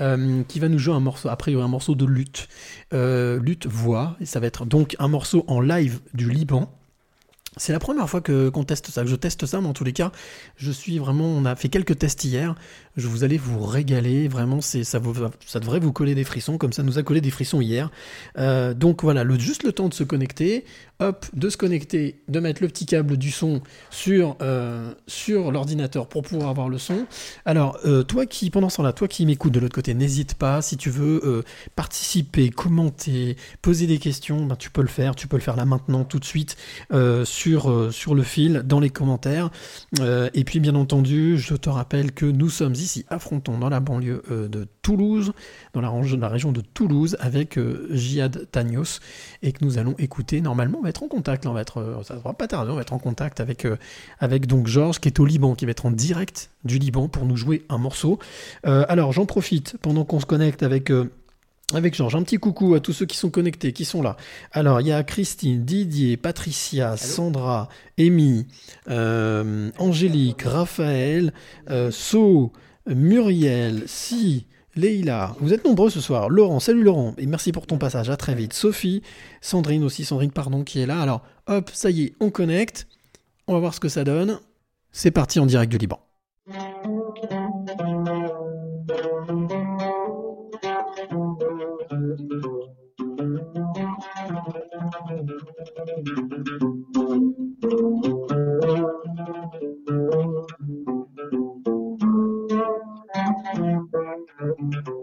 euh, 0.00 0.42
qui 0.44 0.60
va 0.60 0.68
nous 0.68 0.78
jouer 0.78 0.94
un 0.94 1.00
morceau, 1.00 1.28
y 1.28 1.54
aura 1.54 1.64
un 1.64 1.68
morceau 1.68 1.94
de 1.94 2.04
lutte, 2.04 2.48
euh, 2.92 3.40
lutte 3.40 3.66
voix, 3.66 4.16
et 4.20 4.26
ça 4.26 4.40
va 4.40 4.46
être 4.46 4.64
donc 4.64 4.96
un 4.98 5.08
morceau 5.08 5.44
en 5.48 5.60
live 5.60 6.00
du 6.14 6.30
Liban. 6.30 6.72
C'est 7.58 7.72
la 7.72 7.78
première 7.78 8.08
fois 8.08 8.20
que 8.20 8.50
qu'on 8.50 8.64
teste 8.64 8.90
ça, 8.90 9.02
que 9.02 9.08
je 9.08 9.16
teste 9.16 9.46
ça, 9.46 9.60
mais 9.60 9.66
en 9.66 9.72
tous 9.72 9.84
les 9.84 9.94
cas, 9.94 10.12
je 10.56 10.70
suis 10.70 10.98
vraiment. 10.98 11.24
On 11.24 11.46
a 11.46 11.56
fait 11.56 11.70
quelques 11.70 11.98
tests 11.98 12.22
hier. 12.24 12.54
Je 12.96 13.08
vous 13.08 13.24
allez 13.24 13.36
vous 13.36 13.62
régaler. 13.62 14.26
Vraiment, 14.26 14.62
c'est 14.62 14.82
ça, 14.82 15.00
ça 15.44 15.60
devrait 15.60 15.80
vous 15.80 15.92
coller 15.92 16.14
des 16.14 16.24
frissons, 16.24 16.56
comme 16.56 16.72
ça 16.72 16.82
nous 16.82 16.98
a 16.98 17.02
collé 17.02 17.20
des 17.20 17.30
frissons 17.30 17.60
hier. 17.60 17.90
Euh, 18.38 18.72
donc 18.72 19.02
voilà, 19.02 19.22
le, 19.22 19.38
juste 19.38 19.64
le 19.64 19.72
temps 19.72 19.90
de 19.90 19.94
se 19.94 20.02
connecter, 20.02 20.64
hop, 20.98 21.26
de 21.34 21.50
se 21.50 21.58
connecter, 21.58 22.22
de 22.28 22.40
mettre 22.40 22.62
le 22.62 22.68
petit 22.68 22.86
câble 22.86 23.18
du 23.18 23.30
son 23.30 23.60
sur 23.90 24.36
euh, 24.40 24.94
sur 25.06 25.52
l'ordinateur 25.52 26.08
pour 26.08 26.22
pouvoir 26.22 26.48
avoir 26.48 26.70
le 26.70 26.78
son. 26.78 27.06
Alors, 27.44 27.78
euh, 27.84 28.02
toi 28.02 28.24
qui 28.24 28.48
pendant 28.48 28.70
ce 28.70 28.78
temps-là, 28.78 28.94
toi 28.94 29.08
qui 29.08 29.26
m'écoutes 29.26 29.52
de 29.52 29.60
l'autre 29.60 29.74
côté, 29.74 29.92
n'hésite 29.92 30.32
pas 30.34 30.62
si 30.62 30.78
tu 30.78 30.88
veux 30.88 31.44
participer, 31.74 32.48
commenter, 32.48 33.36
poser 33.60 33.86
des 33.86 33.98
questions, 33.98 34.46
ben, 34.46 34.56
tu 34.56 34.70
peux 34.70 34.80
le 34.80 34.88
faire. 34.88 35.14
Tu 35.14 35.28
peux 35.28 35.36
le 35.36 35.42
faire 35.42 35.56
là 35.56 35.66
maintenant, 35.66 36.04
tout 36.04 36.18
de 36.18 36.24
suite, 36.24 36.56
sur 37.24 37.92
sur 37.92 38.14
le 38.14 38.22
fil, 38.22 38.62
dans 38.64 38.80
les 38.80 38.90
commentaires. 38.90 39.50
Et 40.00 40.44
puis 40.44 40.60
bien 40.60 40.74
entendu, 40.74 41.36
je 41.36 41.54
te 41.54 41.68
rappelle 41.68 42.12
que 42.12 42.24
nous 42.24 42.48
sommes 42.48 42.72
ici 42.72 42.85
à 43.08 43.18
Fronton, 43.18 43.58
dans 43.58 43.68
la 43.68 43.80
banlieue 43.80 44.22
euh, 44.30 44.48
de 44.48 44.66
Toulouse, 44.82 45.32
dans 45.72 45.80
la, 45.80 45.92
la 46.16 46.28
région 46.28 46.52
de 46.52 46.60
Toulouse, 46.60 47.16
avec 47.20 47.58
euh, 47.58 47.88
Jihad 47.90 48.48
Tagnos, 48.50 49.00
et 49.42 49.52
que 49.52 49.64
nous 49.64 49.78
allons 49.78 49.94
écouter. 49.98 50.40
Normalement, 50.40 50.78
on 50.78 50.82
va 50.82 50.88
être 50.90 51.02
en 51.02 51.08
contact, 51.08 51.44
là, 51.44 51.50
on 51.50 51.54
va 51.54 51.60
être, 51.60 51.78
euh, 51.78 52.02
ça 52.02 52.14
ne 52.14 52.20
va 52.20 52.32
pas 52.32 52.46
tarder, 52.46 52.72
on 52.72 52.76
va 52.76 52.82
être 52.82 52.92
en 52.92 52.98
contact 52.98 53.40
avec, 53.40 53.66
avec 54.18 54.46
donc 54.46 54.66
Georges, 54.66 55.00
qui 55.00 55.08
est 55.08 55.20
au 55.20 55.26
Liban, 55.26 55.54
qui 55.54 55.64
va 55.64 55.72
être 55.72 55.86
en 55.86 55.90
direct 55.90 56.50
du 56.64 56.78
Liban 56.78 57.08
pour 57.08 57.24
nous 57.24 57.36
jouer 57.36 57.64
un 57.68 57.78
morceau. 57.78 58.18
Alors, 58.64 59.12
j'en 59.12 59.26
profite 59.26 59.76
pendant 59.82 60.04
qu'on 60.04 60.20
se 60.20 60.26
connecte 60.26 60.62
avec. 60.62 60.90
avec 61.74 61.94
Georges, 61.94 62.14
un 62.14 62.22
petit 62.22 62.36
coucou 62.36 62.74
à 62.74 62.80
tous 62.80 62.92
ceux 62.92 63.06
qui 63.06 63.16
sont 63.16 63.30
connectés, 63.30 63.72
qui 63.72 63.84
sont 63.84 64.00
là. 64.00 64.16
Alors, 64.52 64.80
il 64.80 64.86
y 64.86 64.92
a 64.92 65.02
Christine, 65.02 65.64
Didier, 65.64 66.16
Patricia, 66.16 66.96
Sandra, 66.96 67.68
Amy, 67.98 68.46
euh, 68.88 69.70
Angélique, 69.78 70.42
Raphaël, 70.42 71.32
euh, 71.70 71.90
So, 71.90 72.52
Muriel, 72.86 73.82
Si, 73.86 74.46
Leïla. 74.76 75.34
Vous 75.40 75.52
êtes 75.52 75.64
nombreux 75.64 75.90
ce 75.90 76.00
soir. 76.00 76.28
Laurent, 76.28 76.60
salut 76.60 76.82
Laurent, 76.82 77.14
et 77.18 77.26
merci 77.26 77.50
pour 77.50 77.66
ton 77.66 77.78
passage, 77.78 78.10
à 78.10 78.16
très 78.16 78.34
vite. 78.34 78.52
Sophie, 78.52 79.02
Sandrine 79.40 79.82
aussi, 79.84 80.04
Sandrine, 80.04 80.30
pardon, 80.30 80.62
qui 80.64 80.80
est 80.80 80.86
là. 80.86 81.00
Alors, 81.00 81.22
hop, 81.46 81.70
ça 81.72 81.90
y 81.90 82.04
est, 82.04 82.14
on 82.20 82.30
connecte. 82.30 82.86
On 83.48 83.54
va 83.54 83.60
voir 83.60 83.74
ce 83.74 83.80
que 83.80 83.88
ça 83.88 84.04
donne. 84.04 84.38
C'est 84.92 85.10
parti 85.10 85.40
en 85.40 85.46
direct 85.46 85.70
du 85.70 85.78
Liban. 85.78 86.00
Thank 104.46 104.86
you. 104.86 104.95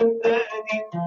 الثاني 0.00 0.97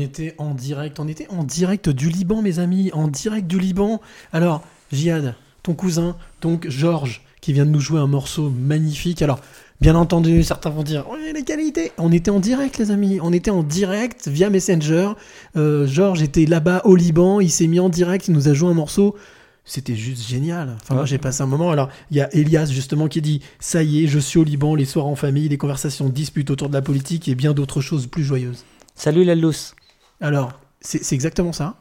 était 0.00 0.34
en 0.38 0.54
direct, 0.54 0.98
on 0.98 1.08
était 1.08 1.28
en 1.28 1.44
direct 1.44 1.88
du 1.88 2.08
Liban, 2.08 2.42
mes 2.42 2.58
amis, 2.58 2.90
en 2.92 3.08
direct 3.08 3.46
du 3.46 3.58
Liban. 3.58 4.00
Alors, 4.32 4.62
Jihad, 4.92 5.34
ton 5.62 5.74
cousin, 5.74 6.16
donc 6.40 6.68
Georges, 6.68 7.22
qui 7.40 7.52
vient 7.52 7.66
de 7.66 7.70
nous 7.70 7.80
jouer 7.80 8.00
un 8.00 8.06
morceau 8.06 8.50
magnifique. 8.50 9.22
Alors, 9.22 9.40
bien 9.80 9.94
entendu, 9.94 10.42
certains 10.42 10.70
vont 10.70 10.82
dire, 10.82 11.08
ouais, 11.08 11.32
les 11.32 11.44
qualités. 11.44 11.92
On 11.98 12.12
était 12.12 12.30
en 12.30 12.40
direct, 12.40 12.78
les 12.78 12.90
amis, 12.90 13.18
on 13.22 13.32
était 13.32 13.50
en 13.50 13.62
direct 13.62 14.28
via 14.28 14.50
Messenger. 14.50 15.10
Euh, 15.56 15.86
Georges 15.86 16.22
était 16.22 16.46
là-bas 16.46 16.82
au 16.84 16.96
Liban, 16.96 17.40
il 17.40 17.50
s'est 17.50 17.66
mis 17.66 17.80
en 17.80 17.88
direct, 17.88 18.28
il 18.28 18.34
nous 18.34 18.48
a 18.48 18.54
joué 18.54 18.70
un 18.70 18.74
morceau. 18.74 19.16
C'était 19.64 19.94
juste 19.94 20.26
génial. 20.26 20.76
Enfin, 20.82 20.94
moi, 20.94 21.06
j'ai 21.06 21.18
passé 21.18 21.42
un 21.42 21.46
moment. 21.46 21.70
Alors, 21.70 21.90
il 22.10 22.16
y 22.16 22.20
a 22.20 22.34
Elias, 22.34 22.66
justement, 22.66 23.08
qui 23.08 23.22
dit 23.22 23.40
Ça 23.60 23.82
y 23.82 24.04
est, 24.04 24.06
je 24.08 24.18
suis 24.18 24.38
au 24.38 24.44
Liban, 24.44 24.74
les 24.74 24.84
soirs 24.84 25.06
en 25.06 25.14
famille, 25.14 25.48
les 25.48 25.58
conversations, 25.58 26.08
disputes 26.08 26.50
autour 26.50 26.68
de 26.68 26.74
la 26.74 26.82
politique 26.82 27.28
et 27.28 27.34
bien 27.34 27.52
d'autres 27.52 27.80
choses 27.80 28.06
plus 28.06 28.24
joyeuses. 28.24 28.64
Salut 28.96 29.24
Lallous. 29.24 29.74
Alors, 30.20 30.52
c'est 30.80 31.12
exactement 31.14 31.52
ça 31.52 31.74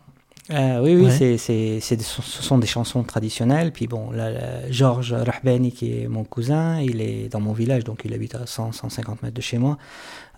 Euh, 0.52 0.82
oui, 0.82 0.96
oui, 0.96 1.04
Ouais. 1.06 1.38
c'est, 1.38 1.80
ce 1.80 2.02
sont 2.02 2.58
des 2.58 2.66
chansons 2.66 3.04
traditionnelles. 3.04 3.72
Puis 3.72 3.86
bon, 3.86 4.10
là, 4.10 4.32
là, 4.32 4.72
Georges 4.72 5.14
Rahbani, 5.14 5.72
qui 5.72 6.00
est 6.02 6.08
mon 6.08 6.24
cousin, 6.24 6.82
il 6.82 7.02
est 7.02 7.30
dans 7.30 7.40
mon 7.40 7.54
village, 7.54 7.84
donc 7.84 8.02
il 8.04 8.14
habite 8.16 8.34
à 8.34 8.48
100, 8.48 8.72
150 8.72 9.22
mètres 9.22 9.36
de 9.36 9.42
chez 9.42 9.60
moi. 9.60 9.78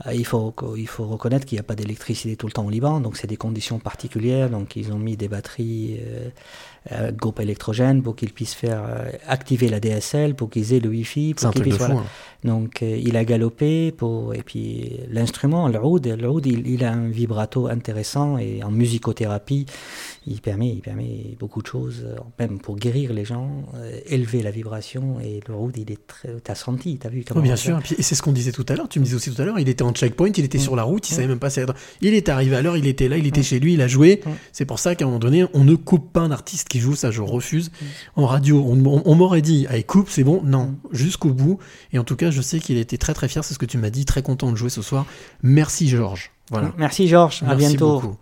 Euh, 0.08 0.14
il, 0.14 0.26
faut, 0.26 0.54
il 0.78 0.88
faut 0.88 1.06
reconnaître 1.06 1.45
qu'il 1.45 1.56
n'y 1.58 1.60
a 1.60 1.64
pas 1.64 1.76
d'électricité 1.76 2.36
tout 2.36 2.47
le 2.47 2.52
temps 2.54 2.66
au 2.66 2.70
Liban, 2.70 2.99
donc 3.02 3.18
c'est 3.18 3.28
des 3.28 3.38
conditions 3.38 3.80
particulières. 3.80 4.49
Donc 4.49 4.76
ils 4.76 4.91
ont 4.91 4.97
mis 4.99 5.18
des 5.18 5.28
batteries, 5.28 5.97
euh, 6.02 6.30
euh, 6.91 7.12
groupe 7.12 7.39
électrogène, 7.39 8.02
pour 8.02 8.16
qu'ils 8.16 8.34
puissent 8.34 8.56
faire 8.56 8.82
euh, 8.88 9.12
activer 9.28 9.70
la 9.70 9.80
DSL, 9.80 10.34
pour 10.36 10.49
qu'ils 10.49 10.74
aient 10.74 10.80
le 10.80 10.89
Wi-Fi. 10.89 11.34
Pour 11.36 11.52
qu'ils 11.52 11.62
puissent, 11.64 11.78
voilà. 11.78 11.95
hein. 12.02 12.06
Donc 12.43 12.82
euh, 12.82 12.97
il 12.97 13.16
a 13.18 13.24
galopé 13.26 13.91
pour 13.91 14.34
et 14.34 14.41
puis 14.41 14.93
l'instrument, 15.12 15.68
le 15.68 15.80
oud, 15.84 16.08
le 16.08 16.28
oud, 16.30 16.43
il, 16.47 16.66
il 16.68 16.84
a 16.84 16.91
un 16.91 17.08
vibrato 17.10 17.68
intéressant 17.68 18.39
et 18.39 18.64
en 18.64 18.72
musicothérapie, 18.72 19.68
il 20.26 20.41
permet, 20.41 20.70
il 20.70 20.82
permet 20.82 21.36
beaucoup 21.39 21.62
de 21.62 21.68
choses, 21.68 22.04
même 22.39 22.58
pour 22.60 22.78
guérir 22.78 23.14
les 23.14 23.26
gens, 23.26 23.64
élever 24.08 24.41
la 24.41 24.49
vibration 24.49 25.20
et 25.20 25.39
le 25.47 25.54
oud, 25.54 25.78
il 25.78 25.91
est 25.91 26.08
très, 26.08 26.30
t'as 26.43 26.56
senti, 26.56 26.97
t'as 26.97 27.10
vu 27.10 27.24
comment 27.28 27.41
bien 27.43 27.56
sûr, 27.56 27.78
et, 27.78 27.82
puis- 27.82 27.95
et 27.99 28.02
c'est 28.02 28.16
ce 28.16 28.24
qu'on 28.24 28.32
disait 28.32 28.52
tout 28.52 28.66
à 28.70 28.76
l'heure. 28.76 28.89
Tu 28.89 28.99
me 28.99 29.04
disais 29.06 29.18
aussi 29.18 29.32
tout 29.32 29.39
à 29.41 29.45
l'heure, 29.45 29.60
il 29.60 29.70
était 29.70 29.84
en 29.84 29.91
checkpoint, 29.94 30.32
il 30.36 30.44
était 30.46 30.58
Mm. 30.58 30.62
sur 30.62 30.76
la 30.76 30.84
route, 30.84 31.08
il 31.10 31.14
Mm. 31.14 31.16
savait 31.16 31.28
même 31.28 31.39
pas 31.39 31.50
si 31.50 31.60
Il 32.02 32.14
est 32.14 32.30
arrivé 32.30 32.56
à 32.56 32.62
l'heure, 32.62 32.78
il 32.78 32.88
était 32.88 33.08
là, 33.08 33.18
il 33.18 33.26
était 33.28 33.44
chez 33.44 33.60
lui, 33.60 33.74
il 33.74 33.82
a 33.82 33.88
joué. 33.88 34.22
Mm. 34.26 34.30
C'est 34.52 34.66
pour 34.66 34.80
ça 34.80 34.96
qu'à 34.96 35.06
un 35.06 35.08
moment 35.08 35.20
donné, 35.20 35.46
on 35.54 35.64
ne 35.64 35.76
coupe 35.76 36.12
pas 36.12 36.22
un 36.22 36.32
artiste 36.32 36.68
qui 36.70 36.80
joue, 36.80 36.96
ça 36.96 37.12
je 37.12 37.22
refuse. 37.22 37.70
Mm. 37.70 37.86
En 38.22 38.26
radio, 38.26 38.64
on, 38.68 38.86
on- 38.86 39.02
on 39.06 39.16
m'aurait 39.16 39.42
dit, 39.42 39.68
allez, 39.70 39.84
coupe, 39.84 40.10
c'est 40.10 40.24
bon. 40.24 40.42
Non, 40.44 40.76
jusqu'au 40.92 41.30
bout. 41.30 41.60
Et 41.94 42.00
en 42.00 42.04
tout 42.04 42.16
cas, 42.16 42.32
je 42.32 42.42
sais 42.42 42.60
qu'il 42.60 42.78
était 42.78 42.98
très 42.98 43.14
très 43.14 43.28
fier, 43.28 43.44
c'est 43.44 43.54
ce 43.54 43.60
que 43.60 43.66
tu 43.66 43.78
m'as 43.78 43.89
dit, 43.89 44.06
très 44.06 44.22
content 44.22 44.52
de 44.52 44.58
jouer 44.58 44.70
ce 44.70 44.82
soir. 44.82 45.06
Merci 45.44 45.88
Georges. 45.89 46.32
Voilà. 46.50 46.74
Merci 46.78 47.08
Georges, 47.08 47.44
à 47.44 47.48
Merci 47.56 47.68
bientôt. 47.78 48.00
beaucoup. 48.02 48.16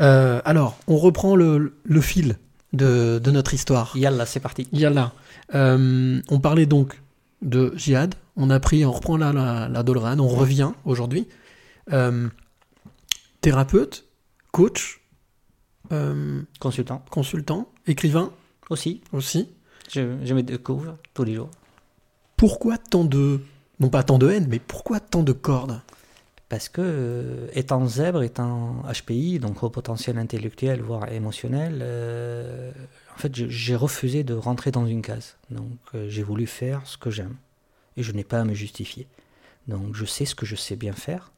Euh, 0.00 0.40
alors, 0.44 0.76
on 0.86 0.96
reprend 0.98 1.34
le, 1.36 1.74
le 1.84 2.00
fil 2.00 2.36
de, 2.72 3.18
de 3.22 3.30
notre 3.30 3.54
histoire. 3.54 3.92
Yallah, 3.96 4.26
c'est 4.26 4.40
parti. 4.40 4.68
Yallah. 4.72 5.12
Euh, 5.54 6.20
on 6.28 6.38
parlait 6.40 6.66
donc 6.66 7.00
de 7.42 7.72
Jihad. 7.76 8.14
On 8.36 8.50
a 8.50 8.60
pris, 8.60 8.84
on 8.84 8.92
reprend 8.92 9.16
la, 9.16 9.32
la, 9.32 9.68
la 9.68 9.82
Dolran, 9.82 10.18
on 10.18 10.28
revient 10.28 10.72
aujourd'hui. 10.84 11.28
Euh, 11.92 12.28
thérapeute, 13.40 14.04
coach, 14.52 15.00
euh, 15.92 16.42
Consultant 16.58 17.04
consultant, 17.10 17.68
écrivain 17.86 18.32
aussi, 18.70 19.02
aussi. 19.12 19.48
je, 19.92 20.16
je 20.24 20.34
me 20.34 20.42
découvre 20.42 20.96
tous 21.14 21.24
les 21.24 21.34
jours. 21.34 21.50
Pourquoi 22.36 22.76
tant 22.76 23.04
de, 23.04 23.40
non 23.80 23.88
pas 23.88 24.02
tant 24.02 24.18
de 24.18 24.28
haine, 24.28 24.46
mais 24.48 24.58
pourquoi 24.58 25.00
tant 25.00 25.22
de 25.22 25.32
cordes? 25.32 25.80
Parce 26.48 26.68
que, 26.68 26.80
euh, 26.80 27.48
étant 27.54 27.84
zèbre, 27.86 28.22
étant 28.22 28.82
HPI, 28.84 29.40
donc 29.40 29.62
au 29.64 29.70
potentiel 29.70 30.16
intellectuel, 30.16 30.80
voire 30.80 31.10
émotionnel, 31.10 31.80
euh, 31.82 32.70
en 33.14 33.18
fait, 33.18 33.34
j'ai 33.34 33.74
refusé 33.74 34.22
de 34.22 34.34
rentrer 34.34 34.70
dans 34.70 34.86
une 34.86 35.02
case. 35.02 35.36
Donc, 35.50 35.78
euh, 35.94 36.08
j'ai 36.08 36.22
voulu 36.22 36.46
faire 36.46 36.86
ce 36.86 36.98
que 36.98 37.10
j'aime. 37.10 37.36
Et 37.96 38.04
je 38.04 38.12
n'ai 38.12 38.22
pas 38.22 38.40
à 38.40 38.44
me 38.44 38.54
justifier. 38.54 39.08
Donc, 39.66 39.94
je 39.94 40.04
sais 40.04 40.24
ce 40.24 40.36
que 40.36 40.46
je 40.46 40.54
sais 40.54 40.76
bien 40.76 40.92
faire. 40.92 41.32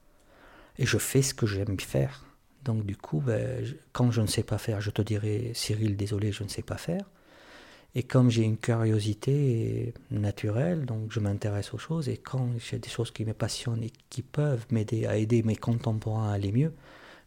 Et 0.76 0.84
je 0.84 0.98
fais 0.98 1.22
ce 1.22 1.32
que 1.32 1.46
j'aime 1.46 1.80
faire. 1.80 2.24
Donc, 2.64 2.84
du 2.84 2.96
coup, 2.96 3.20
ben, 3.20 3.64
quand 3.92 4.10
je 4.10 4.20
ne 4.20 4.26
sais 4.26 4.42
pas 4.42 4.58
faire, 4.58 4.82
je 4.82 4.90
te 4.90 5.00
dirai, 5.00 5.52
Cyril, 5.54 5.96
désolé, 5.96 6.32
je 6.32 6.42
ne 6.42 6.48
sais 6.48 6.62
pas 6.62 6.76
faire. 6.76 7.04
Et 7.94 8.02
comme 8.02 8.30
j'ai 8.30 8.42
une 8.42 8.58
curiosité 8.58 9.94
naturelle, 10.10 10.84
donc 10.84 11.10
je 11.10 11.20
m'intéresse 11.20 11.72
aux 11.74 11.78
choses, 11.78 12.08
et 12.08 12.16
quand 12.16 12.48
j'ai 12.58 12.78
des 12.78 12.88
choses 12.88 13.10
qui 13.10 13.24
me 13.24 13.32
passionnent 13.32 13.82
et 13.82 13.92
qui 14.10 14.22
peuvent 14.22 14.66
m'aider 14.70 15.06
à 15.06 15.16
aider 15.16 15.42
mes 15.42 15.56
contemporains 15.56 16.30
à 16.30 16.34
aller 16.34 16.52
mieux, 16.52 16.72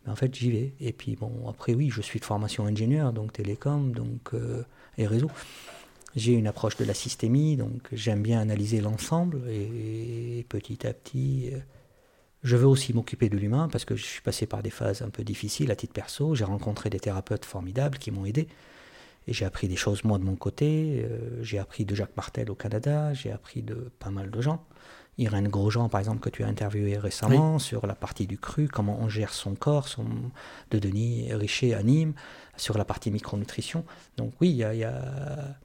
ben 0.05 0.13
en 0.13 0.15
fait 0.15 0.33
j'y 0.35 0.51
vais. 0.51 0.73
Et 0.79 0.93
puis 0.93 1.15
bon, 1.15 1.49
après 1.49 1.73
oui, 1.73 1.89
je 1.89 2.01
suis 2.01 2.19
de 2.19 2.25
formation 2.25 2.65
ingénieur, 2.65 3.11
donc 3.11 3.33
télécom, 3.33 3.91
donc 3.91 4.33
euh, 4.33 4.63
et 4.97 5.07
réseau. 5.07 5.31
J'ai 6.15 6.33
une 6.33 6.47
approche 6.47 6.75
de 6.77 6.85
la 6.85 6.93
systémie, 6.93 7.55
donc 7.55 7.87
j'aime 7.93 8.21
bien 8.21 8.39
analyser 8.39 8.81
l'ensemble, 8.81 9.41
et, 9.49 10.45
petit 10.49 10.85
à 10.85 10.93
petit, 10.93 11.49
euh, 11.53 11.59
je 12.43 12.57
veux 12.57 12.67
aussi 12.67 12.93
m'occuper 12.93 13.29
de 13.29 13.37
l'humain, 13.37 13.69
parce 13.69 13.85
que 13.85 13.95
je 13.95 14.03
suis 14.03 14.21
passé 14.21 14.45
par 14.45 14.61
des 14.61 14.71
phases 14.71 15.01
un 15.01 15.09
peu 15.09 15.23
difficiles 15.23 15.71
à 15.71 15.75
titre 15.75 15.93
perso, 15.93 16.35
j'ai 16.35 16.43
rencontré 16.43 16.89
des 16.89 16.99
thérapeutes 16.99 17.45
formidables 17.45 17.97
qui 17.97 18.11
m'ont 18.11 18.25
aidé. 18.25 18.47
Et 19.27 19.33
j'ai 19.33 19.45
appris 19.45 19.67
des 19.67 19.75
choses 19.75 20.03
moi 20.03 20.17
de 20.17 20.23
mon 20.23 20.35
côté. 20.35 21.05
euh, 21.05 21.41
j'ai 21.43 21.59
appris 21.59 21.85
de 21.85 21.93
Jacques 21.95 22.15
Martel 22.17 22.49
au 22.49 22.55
Canada. 22.55 23.13
J'ai 23.13 23.31
appris 23.31 23.61
de 23.61 23.91
pas 23.99 24.09
mal 24.09 24.31
de 24.31 24.41
gens. 24.41 24.63
Irène 25.17 25.49
Grosjean, 25.49 25.89
par 25.89 25.99
exemple, 25.99 26.19
que 26.21 26.29
tu 26.29 26.43
as 26.43 26.47
interviewé 26.47 26.97
récemment, 26.97 27.59
sur 27.59 27.85
la 27.85 27.93
partie 27.95 28.25
du 28.27 28.37
cru, 28.39 28.67
comment 28.67 28.97
on 28.99 29.09
gère 29.09 29.33
son 29.33 29.53
corps, 29.55 29.87
son... 29.87 30.05
de 30.71 30.79
Denis 30.79 31.31
Richer 31.33 31.75
à 31.75 31.83
Nîmes, 31.83 32.13
sur 32.57 32.77
la 32.77 32.85
partie 32.85 33.11
micronutrition. 33.11 33.83
Donc 34.17 34.33
oui, 34.41 34.49
il 34.49 34.55
y 34.55 34.63
a... 34.63 34.73
y 34.73 34.83
a- 34.83 35.57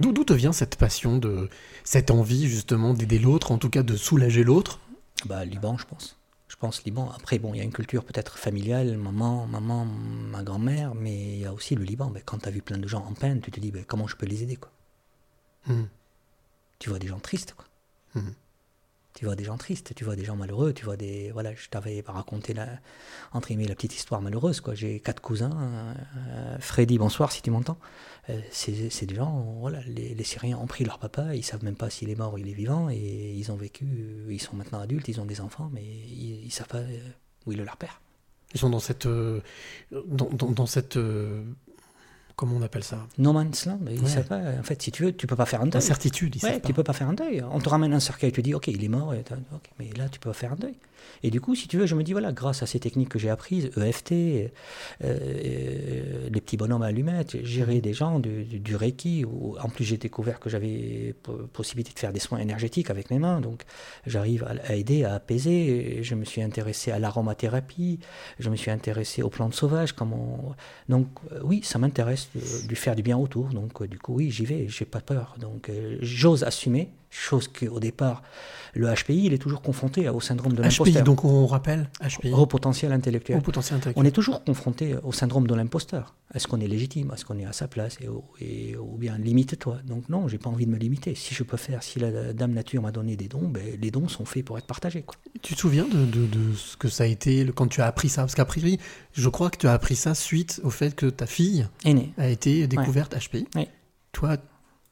D'où 0.00 0.12
d'où 0.12 0.24
te 0.24 0.32
vient 0.32 0.52
cette 0.52 0.76
passion, 0.76 1.18
de 1.18 1.48
cette 1.84 2.10
envie 2.10 2.48
justement 2.48 2.92
d'aider 2.94 3.18
l'autre, 3.18 3.52
en 3.52 3.58
tout 3.58 3.70
cas 3.70 3.82
de 3.82 3.96
soulager 3.96 4.44
l'autre? 4.44 4.80
Bah, 5.26 5.44
Liban, 5.44 5.78
je 5.78 5.86
pense. 5.86 6.15
Je 6.56 6.60
pense 6.60 6.84
Liban. 6.84 7.10
Après, 7.10 7.38
bon, 7.38 7.52
il 7.52 7.58
y 7.58 7.60
a 7.60 7.64
une 7.64 7.72
culture 7.72 8.02
peut-être 8.02 8.38
familiale, 8.38 8.96
maman, 8.96 9.46
maman, 9.46 9.84
ma 9.84 10.42
grand-mère, 10.42 10.94
mais 10.94 11.14
il 11.14 11.38
y 11.40 11.44
a 11.44 11.52
aussi 11.52 11.74
le 11.74 11.84
Liban. 11.84 12.08
Ben, 12.10 12.22
quand 12.24 12.38
tu 12.38 12.48
as 12.48 12.50
vu 12.50 12.62
plein 12.62 12.78
de 12.78 12.88
gens 12.88 13.04
en 13.04 13.12
peine, 13.12 13.42
tu 13.42 13.50
te 13.50 13.60
dis, 13.60 13.70
ben, 13.70 13.84
comment 13.84 14.06
je 14.06 14.16
peux 14.16 14.24
les 14.24 14.42
aider, 14.42 14.56
quoi? 14.56 14.72
Mhm. 15.66 15.88
Tu 16.78 16.88
vois 16.88 16.98
des 16.98 17.08
gens 17.08 17.18
tristes, 17.20 17.54
quoi. 17.54 17.66
Mhm. 18.14 18.34
Tu 19.16 19.24
vois 19.24 19.34
des 19.34 19.44
gens 19.44 19.56
tristes, 19.56 19.94
tu 19.94 20.04
vois 20.04 20.14
des 20.14 20.26
gens 20.26 20.36
malheureux, 20.36 20.74
tu 20.74 20.84
vois 20.84 20.98
des... 20.98 21.30
Voilà, 21.32 21.54
je 21.54 21.70
t'avais 21.70 22.04
raconté, 22.06 22.52
la, 22.52 22.68
entre 23.32 23.48
guillemets, 23.48 23.66
la 23.66 23.74
petite 23.74 23.94
histoire 23.96 24.20
malheureuse, 24.20 24.60
quoi. 24.60 24.74
J'ai 24.74 25.00
quatre 25.00 25.22
cousins. 25.22 25.94
euh, 26.28 26.58
Freddy, 26.60 26.98
bonsoir, 26.98 27.32
si 27.32 27.40
tu 27.40 27.50
m'entends. 27.50 27.78
Euh, 28.28 28.38
c'est 28.50 29.06
des 29.06 29.14
gens, 29.14 29.56
voilà, 29.58 29.80
les, 29.86 30.22
Syriens 30.22 30.58
ont 30.58 30.66
pris 30.66 30.84
leur 30.84 30.98
papa, 30.98 31.34
ils 31.34 31.42
savent 31.42 31.64
même 31.64 31.76
pas 31.76 31.88
s'il 31.88 32.10
est 32.10 32.14
mort 32.14 32.34
ou 32.34 32.38
il 32.38 32.46
est 32.50 32.52
vivant, 32.52 32.90
et 32.90 33.32
ils 33.34 33.50
ont 33.50 33.56
vécu, 33.56 33.86
ils 34.28 34.40
sont 34.40 34.54
maintenant 34.54 34.80
adultes, 34.80 35.08
ils 35.08 35.18
ont 35.18 35.24
des 35.24 35.40
enfants, 35.40 35.70
mais 35.72 35.82
ils, 35.82 36.44
ils 36.44 36.50
savent 36.50 36.68
pas 36.68 36.78
euh, 36.78 36.98
où 37.46 37.52
est 37.52 37.56
leur 37.56 37.78
père. 37.78 38.02
Ils 38.52 38.60
sont 38.60 38.68
dans 38.68 38.80
cette, 38.80 39.06
euh, 39.06 39.40
dans, 39.90 40.28
dans- 40.28 40.66
cette, 40.66 40.98
comment 42.36 42.56
on 42.56 42.62
appelle 42.62 42.84
ça? 42.84 43.06
No 43.18 43.32
man's 43.32 43.66
land, 43.66 43.80
Ouais. 43.86 44.22
pas. 44.22 44.38
En 44.58 44.62
fait, 44.62 44.80
si 44.82 44.92
tu 44.92 45.02
veux, 45.04 45.12
tu 45.16 45.26
peux 45.26 45.36
pas 45.36 45.46
faire 45.46 45.62
un 45.62 45.66
deuil. 45.66 45.78
Incertitude, 45.78 46.36
Ouais, 46.42 46.60
tu 46.60 46.72
peux 46.74 46.84
pas 46.84 46.92
faire 46.92 47.08
un 47.08 47.14
deuil. 47.14 47.42
On 47.50 47.58
te 47.58 47.68
ramène 47.68 47.92
un 47.94 48.00
cercueil, 48.00 48.30
tu 48.32 48.42
dis, 48.42 48.54
ok, 48.54 48.68
il 48.68 48.84
est 48.84 48.88
mort, 48.88 49.14
et 49.14 49.24
mais 49.78 49.90
là, 49.96 50.08
tu 50.08 50.20
peux 50.20 50.30
pas 50.30 50.34
faire 50.34 50.52
un 50.52 50.56
deuil. 50.56 50.74
Et 51.22 51.30
du 51.30 51.40
coup, 51.40 51.54
si 51.54 51.68
tu 51.68 51.78
veux, 51.78 51.86
je 51.86 51.94
me 51.94 52.02
dis, 52.02 52.12
voilà, 52.12 52.32
grâce 52.32 52.62
à 52.62 52.66
ces 52.66 52.80
techniques 52.80 53.08
que 53.10 53.18
j'ai 53.18 53.30
apprises, 53.30 53.70
EFT, 53.76 54.12
euh, 54.12 54.48
euh, 55.04 56.28
les 56.30 56.40
petits 56.40 56.56
bonhommes 56.56 56.82
à 56.82 56.86
allumettes, 56.86 57.42
gérer 57.44 57.80
des 57.80 57.92
gens, 57.92 58.18
du, 58.18 58.44
du, 58.44 58.58
du 58.58 58.76
Reiki, 58.76 59.24
ou 59.24 59.56
en 59.62 59.68
plus 59.68 59.84
j'ai 59.84 59.96
découvert 59.98 60.40
que 60.40 60.50
j'avais 60.50 61.14
po- 61.22 61.46
possibilité 61.52 61.92
de 61.94 61.98
faire 61.98 62.12
des 62.12 62.18
soins 62.20 62.38
énergétiques 62.38 62.90
avec 62.90 63.10
mes 63.10 63.18
mains, 63.18 63.40
donc 63.40 63.62
j'arrive 64.06 64.44
à, 64.44 64.54
à 64.70 64.74
aider, 64.74 65.04
à 65.04 65.14
apaiser. 65.14 66.00
Je 66.02 66.14
me 66.14 66.24
suis 66.24 66.42
intéressé 66.42 66.90
à 66.90 66.98
l'aromathérapie, 66.98 67.98
je 68.38 68.50
me 68.50 68.56
suis 68.56 68.70
intéressé 68.70 69.22
aux 69.22 69.30
plantes 69.30 69.54
sauvages, 69.54 69.92
comment... 69.92 70.54
Donc 70.88 71.06
euh, 71.32 71.40
oui, 71.42 71.60
ça 71.62 71.78
m'intéresse 71.78 72.25
de, 72.34 72.68
de 72.68 72.74
faire 72.74 72.96
du 72.96 73.02
bien 73.02 73.16
autour, 73.16 73.48
donc 73.48 73.80
euh, 73.82 73.86
du 73.88 73.98
coup, 73.98 74.14
oui, 74.14 74.30
j'y 74.30 74.44
vais, 74.44 74.68
j'ai 74.68 74.84
pas 74.84 75.00
peur. 75.00 75.36
Donc 75.38 75.68
euh, 75.68 75.98
j'ose 76.00 76.44
assumer, 76.44 76.90
chose 77.18 77.48
qu'au 77.48 77.80
départ, 77.80 78.22
le 78.74 78.92
HPI, 78.92 79.24
il 79.24 79.32
est 79.32 79.38
toujours 79.38 79.62
confronté 79.62 80.06
au 80.10 80.20
syndrome 80.20 80.52
de 80.52 80.62
HPI, 80.62 80.68
l'imposteur. 80.68 81.04
donc 81.04 81.24
on 81.24 81.46
rappelle 81.46 81.88
HPI. 82.06 82.30
Au 82.32 82.44
potentiel 82.46 82.92
intellectuel. 82.92 83.38
Au 83.38 83.40
potentiel 83.40 83.78
intellectuel. 83.78 84.04
On 84.04 84.06
est 84.06 84.10
toujours 84.12 84.44
confronté 84.44 84.94
au 85.02 85.12
syndrome 85.12 85.46
de 85.46 85.54
l'imposteur. 85.54 86.14
Est-ce 86.34 86.46
qu'on 86.46 86.60
est 86.60 86.66
légitime? 86.68 87.10
Est-ce 87.14 87.24
qu'on 87.24 87.38
est 87.38 87.46
à 87.46 87.52
sa 87.54 87.68
place 87.68 87.96
et, 88.02 88.08
et- 88.44 88.76
Ou 88.76 88.98
bien 88.98 89.16
limite-toi? 89.16 89.78
Donc 89.86 90.08
non, 90.10 90.28
j'ai 90.28 90.36
pas 90.36 90.50
envie 90.50 90.66
de 90.66 90.70
me 90.70 90.76
limiter. 90.76 91.14
Si 91.14 91.34
je 91.34 91.42
peux 91.42 91.56
faire, 91.56 91.82
si 91.82 91.98
la 92.00 92.34
Dame 92.34 92.52
Nature 92.52 92.82
m'a 92.82 92.90
donné 92.92 93.16
des 93.16 93.28
dons, 93.28 93.48
ben, 93.48 93.62
les 93.80 93.90
dons 93.90 94.08
sont 94.08 94.26
faits 94.26 94.44
pour 94.44 94.58
être 94.58 94.66
partagés. 94.66 95.02
Quoi. 95.02 95.16
Tu 95.40 95.54
te 95.54 95.60
souviens 95.60 95.86
de, 95.88 96.04
de- 96.04 96.26
de 96.26 96.52
ce 96.54 96.76
que 96.76 96.88
ça 96.88 97.04
a 97.04 97.06
été 97.06 97.46
quand 97.54 97.68
tu 97.68 97.80
as 97.80 97.86
appris 97.86 98.10
ça? 98.10 98.22
Parce 98.22 98.34
qu'à 98.34 98.44
priori, 98.44 98.78
je 99.14 99.28
crois 99.30 99.48
que 99.48 99.56
tu 99.56 99.66
as 99.68 99.72
appris 99.72 99.96
ça 99.96 100.14
suite 100.14 100.60
au 100.64 100.70
fait 100.70 100.94
que 100.94 101.06
ta 101.06 101.24
fille 101.26 101.66
Aînée. 101.86 102.12
a 102.18 102.28
été 102.28 102.66
découverte 102.66 103.14
HPI. 103.16 103.46
Toi, 104.12 104.36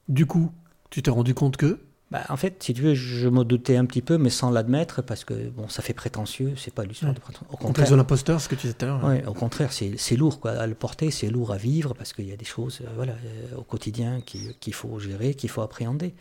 du 0.08 0.24
coup, 0.24 0.52
tu 0.90 1.02
t'es 1.02 1.10
rendu 1.10 1.34
compte 1.34 1.56
que 1.58 1.80
Bah, 2.14 2.22
en 2.28 2.36
fait, 2.36 2.62
si 2.62 2.72
tu 2.74 2.80
veux, 2.82 2.94
je 2.94 3.28
me 3.28 3.42
doutais 3.44 3.76
un 3.76 3.84
petit 3.86 4.00
peu, 4.00 4.18
mais 4.18 4.30
sans 4.30 4.52
l'admettre, 4.52 5.02
parce 5.02 5.24
que 5.24 5.34
bon, 5.50 5.68
ça 5.68 5.82
fait 5.82 5.94
prétentieux, 5.94 6.52
c'est 6.56 6.72
pas 6.72 6.84
l'histoire 6.84 7.10
Ouais. 7.10 7.16
de 7.16 7.20
prétentieux. 7.20 7.48
Au 7.52 7.56
contraire, 7.56 7.90
de 7.90 7.96
l'imposteur, 7.96 8.40
ce 8.40 8.48
que 8.48 8.54
tu 8.54 8.62
disais 8.68 8.74
tout 8.74 8.84
à 8.84 8.88
l'heure. 8.88 9.04
Ouais, 9.04 9.24
au 9.26 9.34
contraire, 9.34 9.70
c'est 9.72 10.16
lourd 10.16 10.38
quoi, 10.38 10.52
à 10.52 10.68
le 10.68 10.76
porter, 10.76 11.10
c'est 11.10 11.28
lourd 11.28 11.50
à 11.50 11.56
vivre 11.56 11.92
parce 11.94 12.12
qu'il 12.12 12.28
y 12.28 12.32
a 12.32 12.36
des 12.36 12.44
choses 12.44 12.82
euh, 12.82 12.88
voilà, 12.94 13.14
euh, 13.14 13.56
au 13.56 13.62
quotidien 13.62 14.20
qui- 14.24 14.54
qu'il 14.60 14.74
faut 14.74 14.96
gérer, 15.00 15.34
qu'il 15.34 15.50
faut 15.50 15.62
appréhender. 15.62 16.14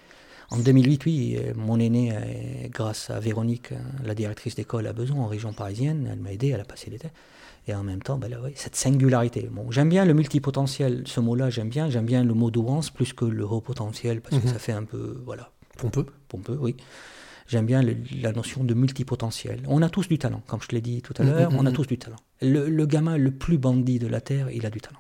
En 0.50 0.58
2008, 0.58 1.06
oui, 1.06 1.38
euh, 1.40 1.54
mon 1.56 1.80
aîné, 1.80 2.12
grâce 2.72 3.12
à 3.12 3.20
Véronique, 3.20 3.70
la 4.04 4.16
directrice 4.16 4.56
d'école 4.56 4.88
à 4.88 4.94
Besançon, 4.94 5.22
en 5.22 5.28
région 5.28 5.54
parisienne, 5.54 6.10
elle 6.12 6.20
m'a 6.20 6.32
aidé, 6.34 6.50
elle 6.50 6.62
a 6.62 6.66
passé 6.66 6.90
l'été. 6.90 7.10
Et 7.68 7.74
en 7.74 7.84
même 7.84 8.02
temps, 8.02 8.18
ben 8.18 8.30
là, 8.30 8.42
ouais, 8.42 8.52
cette 8.58 8.76
singularité. 8.76 9.48
Bon, 9.50 9.72
j'aime 9.72 9.88
bien 9.90 10.04
le 10.04 10.14
multipotentiel, 10.14 11.04
ce 11.06 11.22
mot-là, 11.22 11.50
j'aime 11.50 11.70
bien. 11.70 11.90
J'aime 11.90 12.06
bien 12.06 12.24
le 12.24 12.34
mot 12.34 12.52
douance 12.52 12.90
plus 12.90 13.14
que 13.14 13.24
le 13.24 13.46
haut 13.46 13.62
potentiel 13.62 14.20
parce 14.20 14.38
que 14.38 14.46
Mhm. 14.48 14.54
ça 14.54 14.60
fait 14.60 14.74
un 14.74 14.84
peu, 14.84 15.22
voilà, 15.26 15.50
Pompeux. 15.78 16.06
pompeux, 16.28 16.58
oui. 16.60 16.76
J'aime 17.48 17.66
bien 17.66 17.82
le- 17.82 17.98
la 18.22 18.32
notion 18.32 18.64
de 18.64 18.74
multipotentiel. 18.74 19.62
On 19.68 19.82
a 19.82 19.90
tous 19.90 20.08
du 20.08 20.18
talent, 20.18 20.42
comme 20.48 20.62
je 20.62 20.68
te 20.68 20.76
l'ai 20.76 20.82
dit 20.82 21.02
tout 21.02 21.14
à 21.18 21.24
Mhm, 21.24 21.30
l'heure, 21.30 21.52
on 21.54 21.66
a 21.66 21.70
mhm. 21.70 21.76
tous 21.76 21.88
du 21.88 21.98
talent. 21.98 22.16
Le, 22.42 22.70
le 22.70 22.86
gamin 22.86 23.18
le 23.18 23.32
plus 23.32 23.58
bandit 23.58 24.00
de 24.00 24.08
la 24.08 24.22
Terre, 24.22 24.50
il 24.52 24.66
a 24.66 24.70
du 24.70 24.80
talent. 24.80 25.00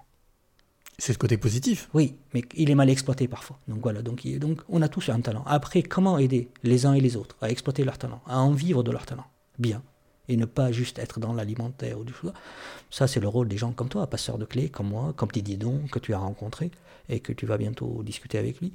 C'est 0.99 1.13
le 1.13 1.17
côté 1.17 1.38
positif. 1.38 1.89
Oui, 1.93 2.15
mais 2.34 2.43
il 2.55 2.69
est 2.69 2.76
mal 2.76 2.89
exploité 2.89 3.28
parfois. 3.28 3.59
Donc 3.67 3.80
voilà, 3.82 4.01
donc, 4.01 4.26
il- 4.26 4.39
donc 4.39 4.61
on 4.69 4.82
a 4.82 4.88
tous 4.89 5.09
un 5.09 5.19
talent. 5.21 5.43
Après, 5.47 5.82
comment 5.84 6.17
aider 6.17 6.49
les 6.63 6.86
uns 6.86 6.93
et 6.93 7.01
les 7.01 7.15
autres 7.15 7.38
à 7.41 7.49
exploiter 7.49 7.84
leur 7.84 7.97
talent, 7.97 8.21
à 8.28 8.39
en 8.39 8.51
vivre 8.51 8.84
de 8.84 8.91
leur 8.91 9.05
talent? 9.05 9.26
Bien. 9.57 9.82
Et 10.30 10.38
ne 10.38 10.45
pas 10.45 10.71
juste 10.71 10.99
être 10.99 11.19
dans 11.19 11.34
l'alimentaire 11.34 11.99
ou 11.99 12.03
du 12.03 12.13
choix. 12.13 12.34
Ça, 12.89 13.07
c'est 13.07 13.19
le 13.19 13.28
rôle 13.28 13.47
des 13.47 13.57
gens 13.57 13.71
comme 13.74 13.89
toi, 13.89 14.07
passeurs 14.07 14.38
de 14.38 14.45
clés, 14.45 14.69
comme 14.69 14.88
moi, 14.89 15.13
comme 15.15 15.30
Didier 15.32 15.57
Don, 15.57 15.82
que 15.91 15.99
tu 15.99 16.13
as 16.13 16.17
rencontré 16.19 16.71
et 17.09 17.19
que 17.19 17.34
tu 17.34 17.45
vas 17.45 17.57
bientôt 17.57 18.03
discuter 18.03 18.38
avec 18.38 18.59
lui. 18.61 18.71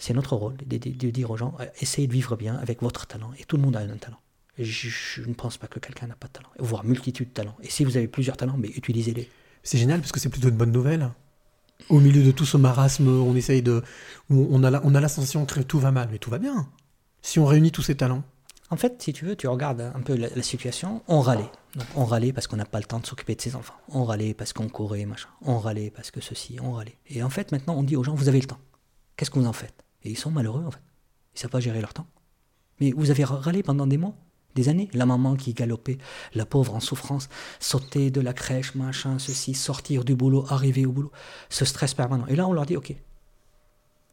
C'est 0.00 0.14
notre 0.14 0.34
rôle 0.34 0.56
de, 0.56 0.78
de- 0.78 0.90
de 0.90 1.10
dire 1.10 1.30
aux 1.30 1.36
gens, 1.36 1.54
euh, 1.60 1.66
essayez 1.80 2.08
de 2.08 2.12
vivre 2.12 2.34
bien 2.36 2.56
avec 2.56 2.82
votre 2.82 3.06
talent. 3.06 3.30
Et 3.38 3.44
tout 3.44 3.56
le 3.56 3.62
monde 3.62 3.76
a 3.76 3.80
un 3.80 3.96
talent. 3.98 4.18
Je, 4.58 4.88
je 4.88 5.22
ne 5.22 5.34
pense 5.34 5.56
pas 5.58 5.68
que 5.68 5.78
quelqu'un 5.78 6.06
n'a 6.08 6.16
pas 6.16 6.26
de 6.26 6.32
talent, 6.32 6.48
voire 6.58 6.84
multitude 6.84 7.28
de 7.28 7.32
talents. 7.34 7.56
Et 7.62 7.70
si 7.70 7.84
vous 7.84 7.96
avez 7.96 8.08
plusieurs 8.08 8.36
talents, 8.36 8.56
mais 8.58 8.68
utilisez-les. 8.68 9.28
C'est 9.62 9.78
génial 9.78 10.00
parce 10.00 10.10
que 10.10 10.18
c'est 10.18 10.28
plutôt 10.30 10.48
une 10.48 10.56
bonne 10.56 10.72
nouvelle. 10.72 11.10
Au 11.88 12.00
milieu 12.00 12.22
de 12.22 12.30
tout 12.30 12.44
ce 12.44 12.56
marasme, 12.56 13.08
on 13.08 13.34
essaye 13.36 13.62
de. 13.62 13.82
On 14.28 14.62
a 14.64 14.70
la- 14.70 14.80
on 14.84 14.94
a 14.94 15.00
la 15.00 15.08
sensation 15.08 15.46
que 15.46 15.60
tout 15.60 15.78
va 15.78 15.92
mal, 15.92 16.08
mais 16.10 16.18
tout 16.18 16.30
va 16.30 16.38
bien. 16.38 16.68
Si 17.22 17.38
on 17.38 17.46
réunit 17.46 17.70
tous 17.70 17.82
ces 17.82 17.94
talents. 17.96 18.22
En 18.70 18.76
fait, 18.76 19.00
si 19.02 19.12
tu 19.12 19.24
veux, 19.24 19.34
tu 19.36 19.48
regardes 19.48 19.80
un 19.80 20.00
peu 20.00 20.14
la, 20.14 20.28
la 20.34 20.42
situation, 20.42 21.02
on 21.08 21.20
râlait. 21.20 21.50
Donc, 21.74 21.86
on 21.96 22.04
râlait 22.04 22.32
parce 22.32 22.46
qu'on 22.46 22.56
n'a 22.56 22.64
pas 22.64 22.78
le 22.78 22.84
temps 22.84 23.00
de 23.00 23.06
s'occuper 23.06 23.34
de 23.34 23.40
ses 23.42 23.56
enfants. 23.56 23.74
On 23.88 24.04
râlait 24.04 24.32
parce 24.34 24.52
qu'on 24.52 24.68
courait, 24.68 25.04
machin. 25.06 25.28
On 25.42 25.58
râlait 25.58 25.90
parce 25.90 26.10
que 26.10 26.20
ceci, 26.20 26.58
on 26.62 26.72
râlait. 26.72 26.96
Et 27.08 27.22
en 27.22 27.30
fait, 27.30 27.50
maintenant, 27.52 27.74
on 27.76 27.82
dit 27.82 27.96
aux 27.96 28.04
gens, 28.04 28.14
vous 28.14 28.28
avez 28.28 28.40
le 28.40 28.46
temps. 28.46 28.58
Qu'est-ce 29.16 29.30
que 29.30 29.38
vous 29.38 29.46
en 29.46 29.52
faites? 29.52 29.74
Et 30.04 30.10
ils 30.10 30.18
sont 30.18 30.30
malheureux, 30.30 30.64
en 30.64 30.70
fait. 30.70 30.82
Ils 31.34 31.36
ne 31.36 31.40
savent 31.40 31.50
pas 31.50 31.60
gérer 31.60 31.80
leur 31.80 31.94
temps. 31.94 32.06
Mais 32.80 32.92
vous 32.92 33.10
avez 33.10 33.24
râlé 33.24 33.62
pendant 33.62 33.86
des 33.86 33.98
mois, 33.98 34.14
des 34.54 34.68
années. 34.68 34.88
La 34.94 35.06
maman 35.06 35.36
qui 35.36 35.52
galopait, 35.54 35.98
la 36.34 36.46
pauvre 36.46 36.74
en 36.74 36.80
souffrance, 36.80 37.28
sauter 37.60 38.10
de 38.10 38.20
la 38.20 38.32
crèche, 38.32 38.74
machin, 38.74 39.18
ceci, 39.18 39.54
sortir 39.54 40.04
du 40.04 40.14
boulot, 40.16 40.44
arriver 40.48 40.86
au 40.86 40.92
boulot. 40.92 41.12
Ce 41.50 41.64
stress 41.64 41.94
permanent. 41.94 42.26
Et 42.26 42.36
là, 42.36 42.46
on 42.48 42.52
leur 42.52 42.66
dit, 42.66 42.76
OK, 42.76 42.94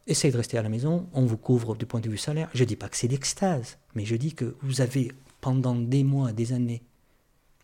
essayez 0.05 0.31
de 0.31 0.37
rester 0.37 0.57
à 0.57 0.61
la 0.61 0.69
maison, 0.69 1.07
on 1.13 1.25
vous 1.25 1.37
couvre 1.37 1.75
du 1.75 1.85
point 1.85 2.01
de 2.01 2.09
vue 2.09 2.17
salaire. 2.17 2.49
Je 2.53 2.63
ne 2.63 2.67
dis 2.67 2.75
pas 2.75 2.89
que 2.89 2.97
c'est 2.97 3.07
d'extase, 3.07 3.77
mais 3.95 4.05
je 4.05 4.15
dis 4.15 4.33
que 4.33 4.55
vous 4.61 4.81
avez, 4.81 5.11
pendant 5.41 5.75
des 5.75 6.03
mois, 6.03 6.33
des 6.33 6.51
années, 6.53 6.83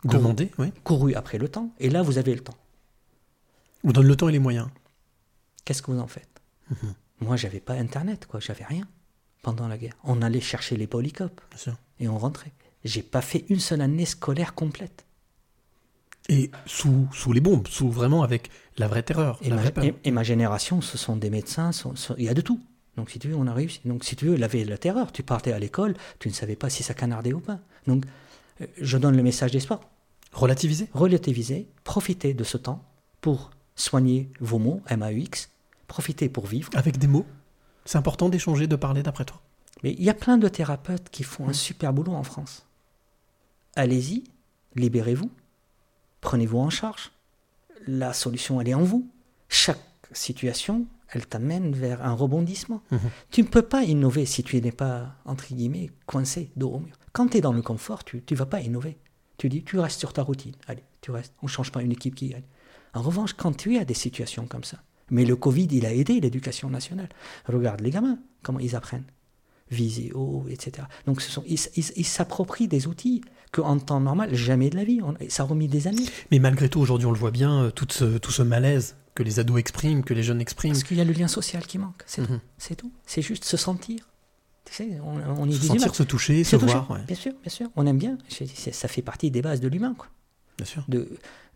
couru- 0.08 0.22
oui. 0.58 0.72
couru 0.84 1.14
après 1.14 1.38
le 1.38 1.48
temps, 1.48 1.70
et 1.78 1.90
là, 1.90 2.02
vous 2.02 2.18
avez 2.18 2.34
le 2.34 2.40
temps. 2.40 2.56
On 3.84 3.92
donne 3.92 4.06
le 4.06 4.16
temps 4.16 4.28
et 4.28 4.32
les 4.32 4.38
moyens. 4.38 4.68
Qu'est-ce 5.64 5.82
que 5.82 5.90
vous 5.90 5.98
en 6.00 6.06
faites? 6.06 6.40
Mhm. 6.70 6.94
Moi, 7.24 7.36
j'avais 7.36 7.60
pas 7.60 7.74
Internet, 7.74 8.26
quoi, 8.26 8.40
j'avais 8.40 8.64
rien 8.64 8.86
pendant 9.42 9.68
la 9.68 9.76
guerre. 9.78 9.94
On 10.04 10.22
allait 10.22 10.40
chercher 10.40 10.76
les 10.76 10.86
polycopes 10.86 11.40
et 12.00 12.08
on 12.08 12.18
rentrait. 12.18 12.52
J'ai 12.84 13.02
pas 13.02 13.20
fait 13.22 13.44
une 13.48 13.60
seule 13.60 13.80
année 13.80 14.04
scolaire 14.06 14.54
complète. 14.54 15.04
Et 16.30 16.50
sous, 16.66 17.06
sous 17.12 17.32
les 17.32 17.40
bombes, 17.40 17.68
sous 17.68 17.90
vraiment 17.90 18.22
avec 18.22 18.50
la 18.78 18.88
vraie 18.88 19.02
terreur. 19.02 19.38
Et 19.42 19.50
la 19.50 19.56
ma, 19.56 19.62
vraie 19.62 19.72
peur. 19.72 19.84
et- 19.84 19.94
et 20.04 20.10
ma 20.10 20.22
génération, 20.22 20.80
ce 20.80 20.96
sont 20.96 21.16
des 21.16 21.28
médecins, 21.28 21.72
sont- 21.72 21.96
sont- 21.96 22.14
il 22.16 22.24
y 22.24 22.28
a 22.30 22.34
de 22.34 22.40
tout. 22.40 22.60
Donc 22.96 23.10
si 23.10 23.18
tu 23.18 23.28
veux, 23.28 23.34
on 23.36 23.46
a 23.46 23.52
réussi. 23.52 23.80
Donc 23.84 24.04
si 24.04 24.16
tu 24.16 24.26
veux, 24.26 24.34
il 24.36 24.44
avait 24.44 24.64
la 24.64 24.78
terreur. 24.78 25.12
Tu 25.12 25.22
partais 25.22 25.52
à 25.52 25.58
l'école, 25.58 25.94
tu 26.20 26.28
ne 26.28 26.32
savais 26.34 26.56
pas 26.56 26.70
si 26.70 26.82
ça 26.82 26.94
canardait 26.94 27.32
ou 27.34 27.40
pas. 27.40 27.58
Donc 27.86 28.04
euh, 28.62 28.66
je 28.80 28.96
donne 28.96 29.16
le 29.16 29.22
message 29.22 29.50
d'espoir. 29.52 29.80
Relativiser 30.32 30.88
Relativiser, 30.94 31.68
profitez 31.84 32.32
de 32.34 32.44
ce 32.44 32.56
temps 32.56 32.82
pour 33.20 33.50
soigner 33.76 34.30
vos 34.40 34.58
mots, 34.58 34.80
M-A-U-X, 34.88 35.50
profitez 35.86 36.28
pour 36.28 36.46
vivre. 36.46 36.70
Avec 36.74 36.98
des 36.98 37.06
mots. 37.06 37.26
C'est 37.84 37.98
important 37.98 38.28
d'échanger, 38.28 38.66
de 38.66 38.76
parler 38.76 39.02
d'après 39.02 39.24
toi. 39.24 39.40
Mais 39.82 39.92
il 39.92 40.04
y 40.04 40.10
a 40.10 40.14
plein 40.14 40.38
de 40.38 40.48
thérapeutes 40.48 41.10
qui 41.10 41.22
font 41.22 41.48
un 41.48 41.52
super 41.52 41.92
boulot 41.92 42.12
en 42.12 42.22
France. 42.22 42.66
Allez-y, 43.76 44.24
libérez-vous, 44.76 45.30
prenez-vous 46.20 46.58
en 46.58 46.70
charge. 46.70 47.12
La 47.86 48.12
solution, 48.12 48.60
elle 48.60 48.68
est 48.68 48.74
en 48.74 48.82
vous. 48.82 49.06
Chaque 49.48 49.80
situation, 50.12 50.86
elle 51.08 51.26
t'amène 51.26 51.72
vers 51.74 52.04
un 52.04 52.12
rebondissement. 52.14 52.82
Mhm. 52.90 53.00
Tu 53.30 53.42
ne 53.42 53.46
peux 53.46 53.62
pas 53.62 53.82
innover 53.82 54.24
si 54.26 54.42
tu 54.42 54.60
n'es 54.60 54.72
pas, 54.72 55.16
entre 55.24 55.52
guillemets, 55.52 55.90
coincé 56.06 56.50
dos 56.56 56.70
au 56.70 56.78
mur. 56.78 56.96
Quand 57.12 57.28
tu 57.28 57.38
es 57.38 57.40
dans 57.40 57.52
le 57.52 57.62
confort, 57.62 58.04
tu 58.04 58.22
ne 58.28 58.36
vas 58.36 58.46
pas 58.46 58.60
innover. 58.60 58.96
Tu 59.36 59.48
dis, 59.48 59.64
tu 59.64 59.78
restes 59.78 59.98
sur 59.98 60.12
ta 60.12 60.22
routine. 60.22 60.54
Allez, 60.66 60.84
tu 61.00 61.10
restes. 61.10 61.34
On 61.42 61.46
ne 61.46 61.50
change 61.50 61.72
pas 61.72 61.82
une 61.82 61.92
équipe 61.92 62.14
qui 62.14 62.28
gagne. 62.28 62.44
En 62.94 63.02
revanche, 63.02 63.34
quand 63.34 63.52
tu 63.56 63.76
as 63.78 63.84
des 63.84 63.94
situations 63.94 64.46
comme 64.46 64.64
ça, 64.64 64.78
mais 65.10 65.24
le 65.24 65.36
Covid, 65.36 65.68
il 65.72 65.86
a 65.86 65.92
aidé 65.92 66.20
l'éducation 66.20 66.70
nationale. 66.70 67.08
Regarde 67.46 67.80
les 67.80 67.90
gamins, 67.90 68.18
comment 68.42 68.60
ils 68.60 68.74
apprennent. 68.76 69.04
Visio, 69.70 70.44
etc. 70.50 70.86
Donc 71.06 71.22
ce 71.22 71.30
sont, 71.30 71.42
ils 71.46 72.04
s'approprient 72.04 72.68
des 72.68 72.86
outils 72.86 73.22
qu'en 73.50 73.78
temps 73.78 74.00
normal, 74.00 74.34
jamais 74.34 74.68
de 74.70 74.76
la 74.76 74.84
vie. 74.84 75.00
On- 75.02 75.14
ça 75.28 75.42
a 75.42 75.46
remis 75.46 75.68
des 75.68 75.88
années. 75.88 76.04
Mais 76.30 76.38
malgré 76.38 76.68
tout, 76.68 76.80
aujourd'hui, 76.80 77.06
on 77.06 77.12
le 77.12 77.18
voit 77.18 77.30
bien, 77.30 77.64
euh, 77.64 77.70
tout 77.70 77.86
ce, 77.90 78.18
tout 78.18 78.30
ce 78.30 78.42
malaise 78.42 78.96
que 79.14 79.22
les 79.22 79.38
ados 79.40 79.58
expriment, 79.58 80.02
que 80.04 80.12
les 80.12 80.22
jeunes 80.22 80.40
expriment. 80.40 80.72
Parce 80.72 80.84
qu'il 80.84 80.96
y 80.96 81.00
a 81.00 81.04
le 81.04 81.12
lien 81.12 81.28
social 81.28 81.66
qui 81.66 81.78
manque. 81.78 82.02
C'est 82.06 82.26
tout. 82.26 82.32
Mhm. 82.32 82.40
C'est 82.58 82.74
tout. 82.76 82.92
C'est 83.06 83.22
juste 83.22 83.44
se 83.44 83.56
sentir. 83.56 84.08
Tu 84.66 84.74
sais, 84.74 84.98
on, 85.02 85.16
on 85.42 85.48
est 85.48 85.52
Se 85.52 85.66
sentir, 85.66 85.82
humains. 85.84 85.92
se 85.94 86.02
toucher, 86.02 86.44
Se 86.44 86.50
se 86.52 86.56
toucher. 86.56 86.72
voir, 86.72 86.90
ouais. 86.90 87.04
Bien 87.06 87.16
sûr, 87.16 87.32
bien 87.42 87.50
sûr. 87.50 87.68
On 87.76 87.86
aime 87.86 87.98
bien. 87.98 88.18
Ça 88.72 88.88
fait 88.88 89.02
partie 89.02 89.30
des 89.30 89.40
bases 89.42 89.60
de 89.60 89.68
l'humain. 89.68 89.94
Bien 90.58 90.66
sûr. 90.66 90.84
De, 90.88 91.08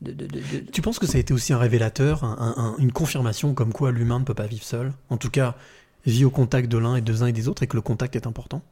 de, 0.02 0.12
de- 0.12 0.26
de- 0.26 0.38
de- 0.40 0.70
Tu 0.70 0.82
penses 0.82 0.98
que 0.98 1.06
ça 1.06 1.16
a 1.16 1.20
été 1.20 1.32
aussi 1.34 1.52
un 1.52 1.58
révélateur, 1.58 2.24
un- 2.24 2.36
un- 2.56 2.62
un- 2.64 2.76
une 2.78 2.92
confirmation 2.92 3.54
comme 3.54 3.72
quoi 3.72 3.90
l'humain 3.92 4.20
ne 4.20 4.24
peut 4.24 4.34
pas 4.34 4.46
vivre 4.46 4.64
seul? 4.64 4.92
En 5.10 5.16
tout 5.16 5.30
cas, 5.30 5.56
vit 6.06 6.24
au 6.24 6.30
contact 6.30 6.68
de 6.68 6.78
l'un 6.78 6.96
et 6.96 7.00
des 7.00 7.22
uns 7.22 7.26
et 7.26 7.32
des 7.32 7.48
autres 7.48 7.62
et 7.62 7.66
que 7.66 7.76
le 7.76 7.82
contact 7.82 8.14
est 8.16 8.26
important? 8.26 8.62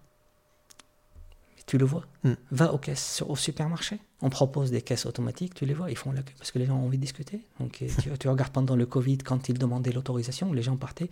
Tu 1.66 1.78
le 1.78 1.84
vois. 1.84 2.04
Hmm. 2.22 2.34
Va 2.52 2.72
aux 2.72 2.78
caisses 2.78 3.24
au 3.26 3.34
supermarché. 3.34 3.98
On 4.22 4.30
propose 4.30 4.70
des 4.70 4.80
caisses 4.80 5.04
automatiques, 5.04 5.52
tu 5.54 5.66
les 5.66 5.74
vois, 5.74 5.90
ils 5.90 5.96
font 5.96 6.10
la 6.10 6.22
queue 6.22 6.32
parce 6.38 6.50
que 6.50 6.58
les 6.58 6.64
gens 6.64 6.76
ont 6.76 6.86
envie 6.86 6.96
de 6.96 7.02
discuter. 7.02 7.40
Donc 7.60 7.72
tu, 7.72 7.86
tu 8.18 8.28
regardes 8.28 8.50
pendant 8.52 8.74
le 8.74 8.86
Covid, 8.86 9.18
quand 9.18 9.50
ils 9.50 9.58
demandaient 9.58 9.92
l'autorisation, 9.92 10.52
les 10.54 10.62
gens 10.62 10.76
partaient. 10.76 11.10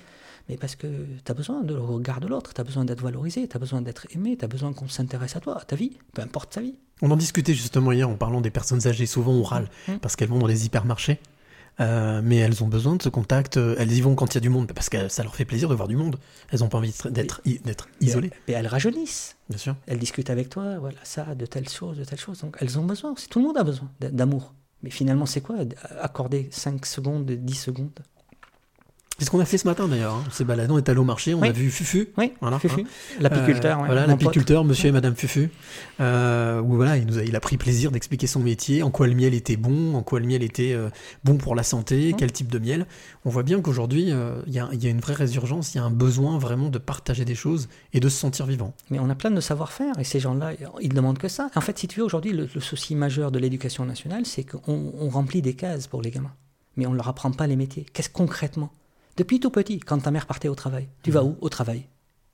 Mais 0.48 0.56
parce 0.56 0.74
que 0.74 0.86
tu 0.86 1.30
as 1.30 1.34
besoin 1.34 1.62
de 1.62 1.74
le 1.74 1.80
regard 1.80 2.20
de 2.20 2.26
l'autre, 2.28 2.54
tu 2.54 2.60
as 2.60 2.64
besoin 2.64 2.86
d'être 2.86 3.02
valorisé, 3.02 3.46
tu 3.46 3.56
as 3.56 3.60
besoin 3.60 3.82
d'être 3.82 4.06
aimé, 4.14 4.36
tu 4.38 4.44
as 4.44 4.48
besoin 4.48 4.72
qu'on 4.72 4.88
s'intéresse 4.88 5.36
à 5.36 5.40
toi, 5.40 5.60
à 5.60 5.64
ta 5.64 5.76
vie, 5.76 5.98
peu 6.14 6.22
importe 6.22 6.52
ta 6.54 6.62
vie. 6.62 6.76
On 7.02 7.10
en 7.10 7.16
discutait 7.16 7.52
justement 7.54 7.92
hier 7.92 8.08
en 8.08 8.14
parlant 8.16 8.40
des 8.40 8.50
personnes 8.50 8.86
âgées. 8.86 9.04
Souvent, 9.06 9.32
on 9.32 9.42
râle 9.42 9.68
Mhm. 9.88 9.98
parce 9.98 10.16
qu'elles 10.16 10.28
vont 10.30 10.38
dans 10.38 10.46
les 10.46 10.64
hypermarchés. 10.64 11.18
Euh, 11.80 12.20
mais 12.22 12.36
elles 12.36 12.62
ont 12.62 12.68
besoin 12.68 12.94
de 12.96 13.02
ce 13.02 13.08
contact. 13.08 13.56
euh, 13.56 13.74
Elles 13.78 13.90
y 13.92 14.00
vont 14.00 14.14
quand 14.14 14.32
il 14.32 14.34
y 14.36 14.38
a 14.38 14.40
du 14.40 14.48
monde 14.48 14.70
parce 14.72 14.88
que 14.88 15.08
ça 15.08 15.22
leur 15.24 15.34
fait 15.34 15.44
plaisir 15.44 15.68
de 15.68 15.74
voir 15.74 15.88
du 15.88 15.96
monde. 15.96 16.18
Elles 16.50 16.60
n'ont 16.60 16.68
pas 16.68 16.78
envie 16.78 16.94
d'être- 17.10 17.40
isolées, 18.00 18.30
Et 18.46 18.52
elles 18.52 18.66
rajeunissent. 18.68 19.36
bien 19.48 19.58
sûr. 19.58 19.74
Elles 19.86 19.98
discutent 19.98 20.30
avec 20.30 20.48
toi, 20.50 20.78
voilà, 20.78 20.98
ça, 21.02 21.34
de 21.34 21.46
telle 21.46 21.68
chose, 21.68 21.98
de 21.98 22.04
telle 22.04 22.20
chose. 22.20 22.40
Donc 22.42 22.56
elles 22.60 22.78
ont 22.78 22.84
besoin. 22.84 23.14
Tout 23.28 23.40
le 23.40 23.46
monde 23.46 23.58
a 23.58 23.64
besoin 23.64 23.90
d'a- 24.00 24.10
d'amour. 24.10 24.54
Mais 24.84 24.90
finalement, 24.90 25.26
c'est 25.26 25.40
quoi 25.40 25.56
Accorder 26.00 26.48
5 26.52 26.84
secondes, 26.86 27.24
10 27.30 27.54
secondes? 27.54 27.98
C'est 29.18 29.26
ce 29.26 29.30
qu'on 29.30 29.38
a 29.38 29.44
fait 29.44 29.58
ce 29.58 29.68
matin 29.68 29.86
d'ailleurs. 29.86 30.14
hein. 30.14 30.24
On 30.26 30.30
s'est 30.32 30.44
baladé, 30.44 30.72
on 30.72 30.78
est 30.78 30.88
allé 30.88 30.98
au 30.98 31.04
marché, 31.04 31.34
on 31.34 31.40
Oui. 31.40 31.48
a 31.48 31.52
vu 31.52 31.70
Fufu. 31.70 32.08
Oui, 32.18 32.32
Voilà, 32.40 32.58
Fufu. 32.58 32.80
hein. 32.80 32.84
L'apiculteur, 33.20 33.78
Euh, 33.78 33.82
ouais, 33.82 33.86
voilà, 33.86 34.06
l'apiculteur, 34.08 34.64
monsieur 34.64 34.88
et 34.88 34.92
madame 34.92 35.14
Fufu. 35.14 35.50
Euh, 36.00 36.60
où 36.60 36.74
voilà, 36.74 36.96
il, 36.96 37.06
nous 37.06 37.18
a, 37.18 37.22
il 37.22 37.36
a 37.36 37.40
pris 37.40 37.56
plaisir 37.56 37.92
d'expliquer 37.92 38.26
son 38.26 38.40
métier, 38.40 38.82
en 38.82 38.90
quoi 38.90 39.06
le 39.06 39.14
miel 39.14 39.32
était 39.32 39.56
bon, 39.56 39.94
en 39.94 40.02
quoi 40.02 40.18
le 40.18 40.26
miel 40.26 40.42
était 40.42 40.72
euh, 40.72 40.88
bon 41.22 41.36
pour 41.36 41.54
la 41.54 41.62
santé, 41.62 42.12
quel 42.18 42.32
type 42.32 42.48
de 42.50 42.58
miel. 42.58 42.86
On 43.24 43.30
voit 43.30 43.44
bien 43.44 43.60
qu'aujourd'hui, 43.60 44.10
euh, 44.10 44.42
il 44.48 44.52
y, 44.52 44.58
a, 44.58 44.68
il 44.72 44.82
y 44.82 44.88
a 44.88 44.90
une 44.90 44.98
vraie 45.00 45.14
résurgence, 45.14 45.74
il 45.74 45.78
y 45.78 45.80
a 45.80 45.84
un 45.84 45.90
besoin 45.92 46.36
vraiment 46.38 46.68
de 46.68 46.78
partager 46.78 47.24
des 47.24 47.36
choses 47.36 47.68
et 47.92 48.00
de 48.00 48.08
se 48.08 48.18
sentir 48.18 48.46
vivant. 48.46 48.74
Mais 48.90 48.98
on 48.98 49.08
a 49.10 49.14
plein 49.14 49.30
de 49.30 49.40
savoir-faire 49.40 49.96
et 50.00 50.04
ces 50.04 50.18
gens-là, 50.18 50.54
ils 50.80 50.92
demandent 50.92 51.18
que 51.18 51.28
ça. 51.28 51.50
En 51.54 51.60
fait, 51.60 51.78
si 51.78 51.86
tu 51.86 52.00
veux, 52.00 52.04
aujourd'hui, 52.04 52.32
le, 52.32 52.48
le 52.52 52.60
souci 52.60 52.96
majeur 52.96 53.30
de 53.30 53.38
l'éducation 53.38 53.84
nationale, 53.84 54.26
c'est 54.26 54.42
qu'on 54.42 54.92
on 54.98 55.08
remplit 55.08 55.40
des 55.40 55.54
cases 55.54 55.86
pour 55.86 56.02
les 56.02 56.10
gamins. 56.10 56.32
Mais 56.76 56.86
on 56.86 56.90
ne 56.90 56.96
leur 56.96 57.06
apprend 57.06 57.30
pas 57.30 57.46
les 57.46 57.54
métiers. 57.54 57.86
Qu'est-ce 57.92 58.10
concrètement 58.10 58.72
Depuis 59.16 59.40
tout 59.40 59.50
petit, 59.50 59.78
quand 59.80 59.98
ta 59.98 60.10
mère 60.10 60.26
partait 60.26 60.48
au 60.48 60.54
travail, 60.54 60.88
tu 61.02 61.10
vas 61.10 61.24
où? 61.24 61.36
Au 61.40 61.48
travail. 61.48 61.86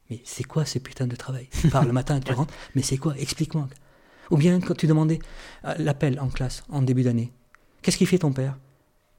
Mais 0.08 0.20
c'est 0.24 0.44
quoi 0.44 0.64
ce 0.64 0.78
putain 0.78 1.06
de 1.06 1.16
travail? 1.16 1.48
Tu 1.60 1.68
pars 1.68 1.84
le 1.84 1.92
matin, 1.92 2.18
tu 2.20 2.32
rentres, 2.32 2.54
mais 2.74 2.82
c'est 2.82 2.96
quoi? 2.96 3.16
Explique-moi. 3.18 3.68
Ou 4.30 4.36
bien 4.36 4.60
quand 4.60 4.74
tu 4.74 4.86
demandais 4.86 5.18
euh, 5.64 5.74
l'appel 5.78 6.18
en 6.20 6.28
classe, 6.28 6.64
en 6.68 6.82
début 6.82 7.02
d'année, 7.02 7.32
qu'est-ce 7.82 7.96
qu'il 7.96 8.06
fait 8.06 8.18
ton 8.18 8.32
père? 8.32 8.58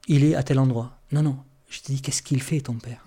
Il 0.08 0.24
est 0.24 0.34
à 0.34 0.42
tel 0.42 0.58
endroit. 0.58 0.98
Non, 1.12 1.22
non, 1.22 1.38
je 1.68 1.80
te 1.80 1.86
dis, 1.92 2.02
qu'est-ce 2.02 2.22
qu'il 2.22 2.42
fait 2.42 2.60
ton 2.60 2.74
père? 2.74 3.04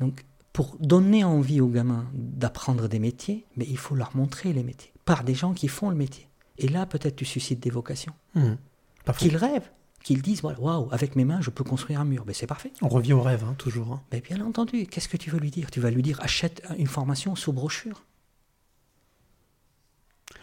Donc, 0.00 0.24
pour 0.52 0.76
donner 0.78 1.24
envie 1.24 1.60
aux 1.60 1.68
gamins 1.68 2.06
d'apprendre 2.14 2.88
des 2.88 2.98
métiers, 2.98 3.46
mais 3.56 3.66
il 3.68 3.78
faut 3.78 3.94
leur 3.94 4.16
montrer 4.16 4.52
les 4.52 4.62
métiers 4.62 4.92
par 5.04 5.24
des 5.24 5.34
gens 5.34 5.52
qui 5.52 5.68
font 5.68 5.90
le 5.90 5.96
métier. 5.96 6.28
Et 6.58 6.68
là, 6.68 6.86
peut-être 6.86 7.16
tu 7.16 7.24
suscites 7.24 7.60
des 7.60 7.70
vocations. 7.70 8.14
Mhm. 8.34 8.56
Faux. 9.04 9.12
Qu'ils 9.12 9.36
rêvent, 9.36 9.70
qu'ils 10.06 10.22
disent 10.22 10.40
voilà, 10.40 10.60
waouh, 10.60 10.88
avec 10.92 11.16
mes 11.16 11.24
mains, 11.24 11.40
je 11.40 11.50
peux 11.50 11.64
construire 11.64 12.00
un 12.00 12.04
mur. 12.04 12.24
Ben, 12.24 12.32
c'est 12.32 12.46
parfait. 12.46 12.72
On 12.80 12.86
revient 12.88 13.12
au 13.12 13.22
rêve, 13.22 13.42
hein, 13.44 13.54
toujours. 13.58 13.92
hein. 13.92 14.02
Mais 14.12 14.20
bien 14.20 14.40
entendu, 14.40 14.86
qu'est-ce 14.86 15.08
que 15.08 15.16
tu 15.16 15.30
veux 15.30 15.40
lui 15.40 15.50
dire? 15.50 15.68
Tu 15.72 15.80
vas 15.80 15.90
lui 15.90 16.00
dire 16.02 16.20
achète 16.20 16.62
une 16.78 16.86
formation 16.86 17.34
sous 17.34 17.52
brochure. 17.52 18.04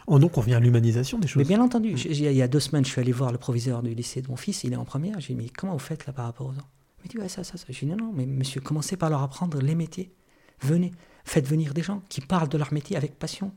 Oh, 0.05 0.20
donc 0.20 0.38
on 0.38 0.41
revient 0.41 0.55
à 0.55 0.59
l'humanisation 0.59 1.18
des 1.18 1.28
choses. 1.30 1.41
Mais 1.41 1.47
bien 1.47 1.61
entendu, 1.61 1.95
j'ai- 1.95 2.11
il 2.11 2.36
y 2.36 2.41
a 2.41 2.47
deux 2.49 2.59
semaines, 2.59 2.84
je 2.84 2.89
suis 2.91 2.99
allé 2.99 3.14
voir 3.14 3.32
le 3.32 3.38
proviseur 3.38 3.82
du 3.82 3.93
lycée 3.95 4.22
de 4.22 4.28
mon 4.28 4.36
fils, 4.36 4.66
il 4.66 4.74
est 4.74 4.76
en 4.76 4.84
première. 4.84 5.18
J'ai 5.22 5.34
dit 5.34 5.41
mais 5.41 5.47
comment 5.49 5.72
vous 5.74 5.80
faites 5.80 6.05
là 6.07 6.11
par 6.11 6.26
rapport 6.26 6.47
aux 6.47 6.53
gens? 6.53 6.68
Il 6.99 7.03
m'a 7.03 7.07
dit 7.09 7.18
ouais, 7.20 7.30
ça, 7.30 7.45
ça, 7.45 7.55
ça. 7.57 7.66
J'ai 7.70 7.86
dit 7.86 7.91
non, 7.93 7.97
non, 7.97 8.11
mais 8.14 8.26
monsieur, 8.26 8.59
commencez 8.59 8.97
par 8.97 9.09
leur 9.09 9.22
apprendre 9.22 9.59
les 9.61 9.76
métiers. 9.76 10.14
Venez, 10.59 10.91
faites 11.24 11.47
venir 11.47 11.74
des 11.74 11.84
gens 11.84 12.01
qui 12.09 12.20
parlent 12.20 12.49
de 12.49 12.57
leur 12.57 12.74
métier 12.74 12.97
avec 12.97 13.18
passion. 13.18 13.53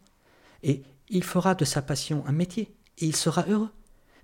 Et 0.62 0.82
il 1.08 1.24
fera 1.24 1.56
de 1.56 1.64
sa 1.64 1.82
passion 1.82 2.24
un 2.28 2.32
métier. 2.32 2.72
Et 2.98 3.06
il 3.06 3.16
sera 3.16 3.44
heureux. 3.48 3.70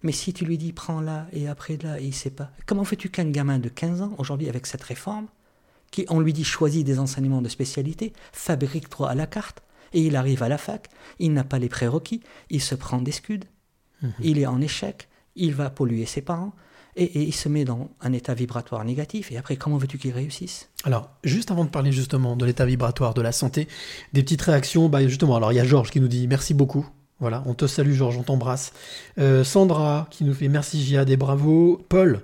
Mais 0.03 0.13
si 0.13 0.33
tu 0.33 0.45
lui 0.45 0.59
dis 0.59 0.73
prends 0.73 1.01
là 1.01 1.27
et 1.33 1.49
après 1.49 1.79
là, 1.83 2.01
et 2.01 2.05
il 2.05 2.15
sait 2.15 2.31
pas. 2.31 2.51
Comment 2.67 2.85
fais-tu 2.85 3.09
qu'un 3.09 3.31
gamin 3.31 3.59
de 3.59 3.69
15 3.69 4.03
ans, 4.03 4.15
aujourd'hui, 4.19 4.49
avec 4.49 4.67
cette 4.67 4.83
réforme, 4.83 5.27
qui, 5.91 6.07
on 6.09 6.21
lui 6.21 6.33
dit 6.33 6.45
choisis 6.45 6.85
des 6.85 6.99
enseignements 6.99 7.43
de 7.43 7.49
spécialité, 7.49 8.13
fabrique-toi 8.33 9.11
à 9.11 9.15
la 9.15 9.27
carte, 9.27 9.63
et 9.93 10.01
il 10.01 10.17
arrive 10.17 10.43
à 10.43 10.49
la 10.49 10.59
fac, 10.59 10.89
il 11.19 11.33
n'a 11.33 11.45
pas 11.45 11.59
les 11.59 11.69
prérequis, 11.69 12.23
il 12.51 12.63
se 12.63 12.75
prend 12.75 13.01
des 13.01 13.13
scuds, 13.13 13.41
il 14.21 14.39
est 14.39 14.47
en 14.47 14.61
échec, 14.61 15.09
il 15.37 15.55
va 15.55 15.71
polluer 15.71 16.07
ses 16.07 16.23
parents, 16.23 16.55
et, 16.97 17.05
et 17.05 17.23
il 17.23 17.35
se 17.35 17.49
met 17.49 17.65
dans 17.65 17.91
un 18.01 18.13
état 18.13 18.35
vibratoire 18.35 18.85
négatif, 18.85 19.31
et 19.31 19.37
après, 19.37 19.57
comment 19.57 19.77
veux-tu 19.77 19.99
qu'il 19.99 20.13
réussisse? 20.13 20.71
Alors, 20.85 21.11
juste 21.25 21.51
avant 21.51 21.65
de 21.65 21.71
parler 21.71 21.93
justement 21.93 22.37
de 22.37 22.45
l'état 22.45 22.67
vibratoire, 22.67 23.15
de 23.15 23.23
la 23.23 23.33
santé, 23.33 23.69
des 24.13 24.23
petites 24.23 24.43
réactions, 24.43 24.89
bah 24.89 25.07
justement, 25.07 25.37
alors 25.37 25.53
il 25.53 25.57
y 25.57 25.61
a 25.61 25.65
Georges 25.65 25.91
qui 25.91 26.01
nous 26.01 26.09
dit 26.09 26.27
merci 26.27 26.55
beaucoup. 26.55 26.87
Voilà, 27.23 27.45
on 27.47 27.55
te 27.55 27.69
salue 27.69 27.93
Georges, 27.93 28.17
on 28.19 28.25
t'embrasse. 28.25 28.73
Euh, 29.21 29.45
Sandra 29.45 30.09
qui 30.11 30.25
nous 30.25 30.35
fait 30.35 30.49
merci 30.49 30.83
Giad 30.83 31.09
et 31.09 31.17
bravo. 31.17 31.81
Paul, 31.89 32.21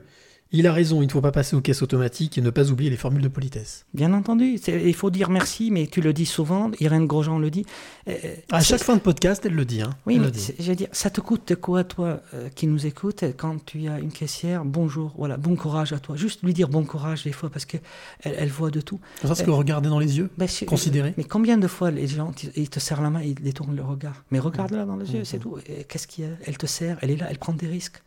il 0.50 0.66
a 0.66 0.72
raison, 0.72 1.02
il 1.02 1.06
ne 1.06 1.10
faut 1.12 1.20
pas 1.20 1.32
passer 1.32 1.54
aux 1.56 1.60
caisses 1.60 1.82
automatiques 1.82 2.38
et 2.38 2.40
ne 2.40 2.50
pas 2.50 2.70
oublier 2.70 2.88
les 2.90 2.96
formules 2.96 3.22
de 3.22 3.28
politesse. 3.28 3.84
Bien 3.92 4.12
entendu, 4.14 4.56
c'est- 4.56 4.82
il 4.82 4.94
faut 4.94 5.10
dire 5.10 5.28
merci, 5.28 5.70
mais 5.70 5.86
tu 5.86 6.00
le 6.00 6.12
dis 6.12 6.24
souvent, 6.26 6.70
Irène 6.80 7.06
Grosjean 7.06 7.38
le 7.38 7.50
dit. 7.50 7.66
Euh, 8.08 8.14
À 8.50 8.60
c'est- 8.60 8.68
chaque 8.70 8.82
fin 8.84 8.94
de 8.96 9.00
podcast, 9.00 9.44
elle 9.44 9.54
le 9.54 9.64
dit. 9.64 9.82
Hein. 9.82 9.90
Oui, 10.06 10.14
Elle 10.14 10.20
mais 10.20 10.26
le 10.26 10.32
dit. 10.32 10.40
c'est- 10.40 10.54
je 10.58 10.68
veux 10.70 10.74
dire, 10.76 10.88
ça 10.92 11.10
te 11.10 11.20
coûte 11.20 11.54
quoi, 11.56 11.84
toi, 11.84 12.20
euh, 12.34 12.48
qui 12.54 12.66
nous 12.66 12.86
écoute, 12.86 13.24
quand 13.36 13.62
tu 13.66 13.88
as 13.88 13.98
une 14.00 14.10
caissière, 14.10 14.64
bonjour, 14.64 15.12
voilà, 15.18 15.36
bon 15.36 15.54
courage 15.56 15.92
à 15.92 15.98
toi. 15.98 16.16
Juste 16.16 16.42
lui 16.42 16.54
dire 16.54 16.68
bon 16.68 16.84
courage 16.84 17.24
des 17.24 17.32
fois, 17.32 17.50
parce 17.50 17.66
que 17.66 17.76
elle, 18.22 18.48
voit 18.48 18.70
de 18.70 18.80
tout. 18.80 18.98
Ne 19.22 19.28
serait-ce 19.28 19.42
Euh, 19.42 19.46
que 19.46 19.50
regarder 19.50 19.88
dans 19.90 19.98
les 19.98 20.16
yeux, 20.18 20.30
ben, 20.38 20.48
c'est- 20.48 20.64
considérer. 20.64 21.12
Mais 21.18 21.24
combien 21.24 21.58
de 21.58 21.66
fois 21.68 21.90
les 21.90 22.06
gens, 22.06 22.32
ils 22.56 22.70
te 22.70 22.80
serrent 22.80 23.02
la 23.02 23.10
main, 23.10 23.20
ils 23.22 23.34
détournent 23.34 23.76
le 23.76 23.82
regard? 23.84 24.24
Mais 24.30 24.38
regarde-la 24.38 24.84
dans 24.86 24.96
les 24.96 25.12
yeux, 25.12 25.24
c'est 25.24 25.38
tout. 25.38 25.56
Qu'est-ce 25.88 26.06
qu'il 26.06 26.24
y 26.24 26.26
a? 26.26 26.30
Elle 26.46 26.56
te 26.56 26.66
serre, 26.66 26.96
elle 27.02 27.10
est 27.10 27.16
là, 27.16 27.26
elle 27.28 27.38
prend 27.38 27.52
des 27.52 27.66
risques. 27.66 28.02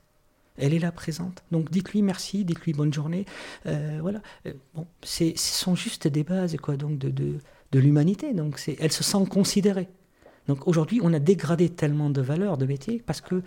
Elle 0.58 0.74
est 0.74 0.80
là 0.80 0.92
présente. 0.92 1.44
Donc 1.52 1.72
dites-lui 1.72 2.02
merci, 2.02 2.46
dites-lui 2.46 2.74
bonne 2.74 2.94
journée. 2.94 3.26
Euh, 3.66 4.00
voilà. 4.02 4.22
Euh, 4.46 4.54
bon, 4.76 4.86
c'est, 5.02 5.34
ce 5.38 5.60
sont 5.64 5.76
juste 5.76 6.08
des 6.08 6.24
bases 6.24 6.56
quoi, 6.58 6.78
donc 6.78 6.98
de, 6.98 7.10
de, 7.10 7.40
de 7.72 7.80
l'humanité. 7.80 8.34
Donc 8.34 8.60
c'est, 8.60 8.76
elle 8.80 8.92
se 8.92 9.04
sent 9.04 9.26
considérée. 9.30 9.88
Donc 10.48 10.68
aujourd'hui, 10.68 11.00
on 11.04 11.14
a 11.14 11.20
dégradé 11.20 11.70
tellement 11.70 12.10
de 12.10 12.20
valeurs 12.20 12.58
de 12.58 12.66
métier 12.66 13.02
parce 13.06 13.22
que 13.22 13.36
euh, 13.36 13.42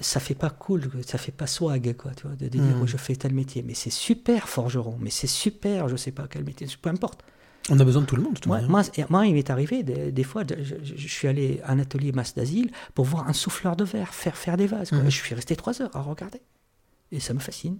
ça 0.00 0.20
fait 0.20 0.36
pas 0.36 0.50
cool, 0.50 0.88
ça 1.04 1.18
fait 1.18 1.32
pas 1.32 1.46
swag, 1.48 1.96
quoi, 1.96 2.12
tu 2.14 2.26
vois, 2.26 2.36
de, 2.36 2.44
de 2.44 2.58
dire 2.58 2.76
Mhm. 2.76 2.82
oh, 2.82 2.86
je 2.86 2.96
fais 2.96 3.16
tel 3.16 3.34
métier. 3.34 3.62
Mais 3.62 3.74
c'est 3.74 3.90
super 3.90 4.48
forgeron, 4.48 4.96
mais 5.00 5.10
c'est 5.10 5.26
super, 5.26 5.88
je 5.88 5.96
sais 5.96 6.12
pas 6.12 6.26
quel 6.28 6.44
métier, 6.44 6.66
peu 6.80 6.90
importe. 6.90 7.24
On 7.70 7.78
a 7.78 7.84
besoin 7.84 8.02
de 8.02 8.06
tout 8.06 8.16
le 8.16 8.22
monde, 8.22 8.34
de 8.34 8.38
toute 8.40 8.46
Moi, 8.46 8.60
moi, 8.62 8.82
moi, 9.10 9.26
il 9.26 9.34
m'est 9.34 9.50
arrivé 9.50 9.82
des, 9.82 10.10
des 10.10 10.22
fois, 10.24 10.44
de- 10.44 10.62
je, 10.62 11.08
suis 11.08 11.28
allé 11.28 11.60
à 11.64 11.72
un 11.72 11.78
atelier 11.78 12.12
masse 12.12 12.34
d'asile 12.34 12.70
pour 12.94 13.04
voir 13.04 13.28
un 13.28 13.32
souffleur 13.32 13.76
de 13.76 13.84
verre 13.84 14.14
faire 14.14 14.36
faire 14.36 14.56
des 14.56 14.66
vases. 14.66 14.92
Mhm. 14.92 15.04
Je 15.04 15.16
suis 15.16 15.34
resté 15.34 15.54
trois 15.56 15.82
heures 15.82 15.94
à 15.94 16.00
regarder. 16.00 16.40
Et 17.12 17.20
ça 17.20 17.34
me 17.34 17.38
fascine. 17.38 17.78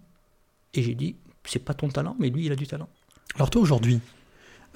Et 0.75 0.83
j'ai 0.83 0.95
dit, 0.95 1.17
c'est 1.45 1.59
pas 1.59 1.75
ton 1.75 1.89
talent, 1.89 2.17
mais 2.19 2.29
lui, 2.29 2.47
il 2.47 2.53
a 2.53 2.57
du 2.57 2.67
talent. 2.67 2.89
Alors 3.37 3.51
toi 3.51 3.63
aujourd'hui, 3.63 4.01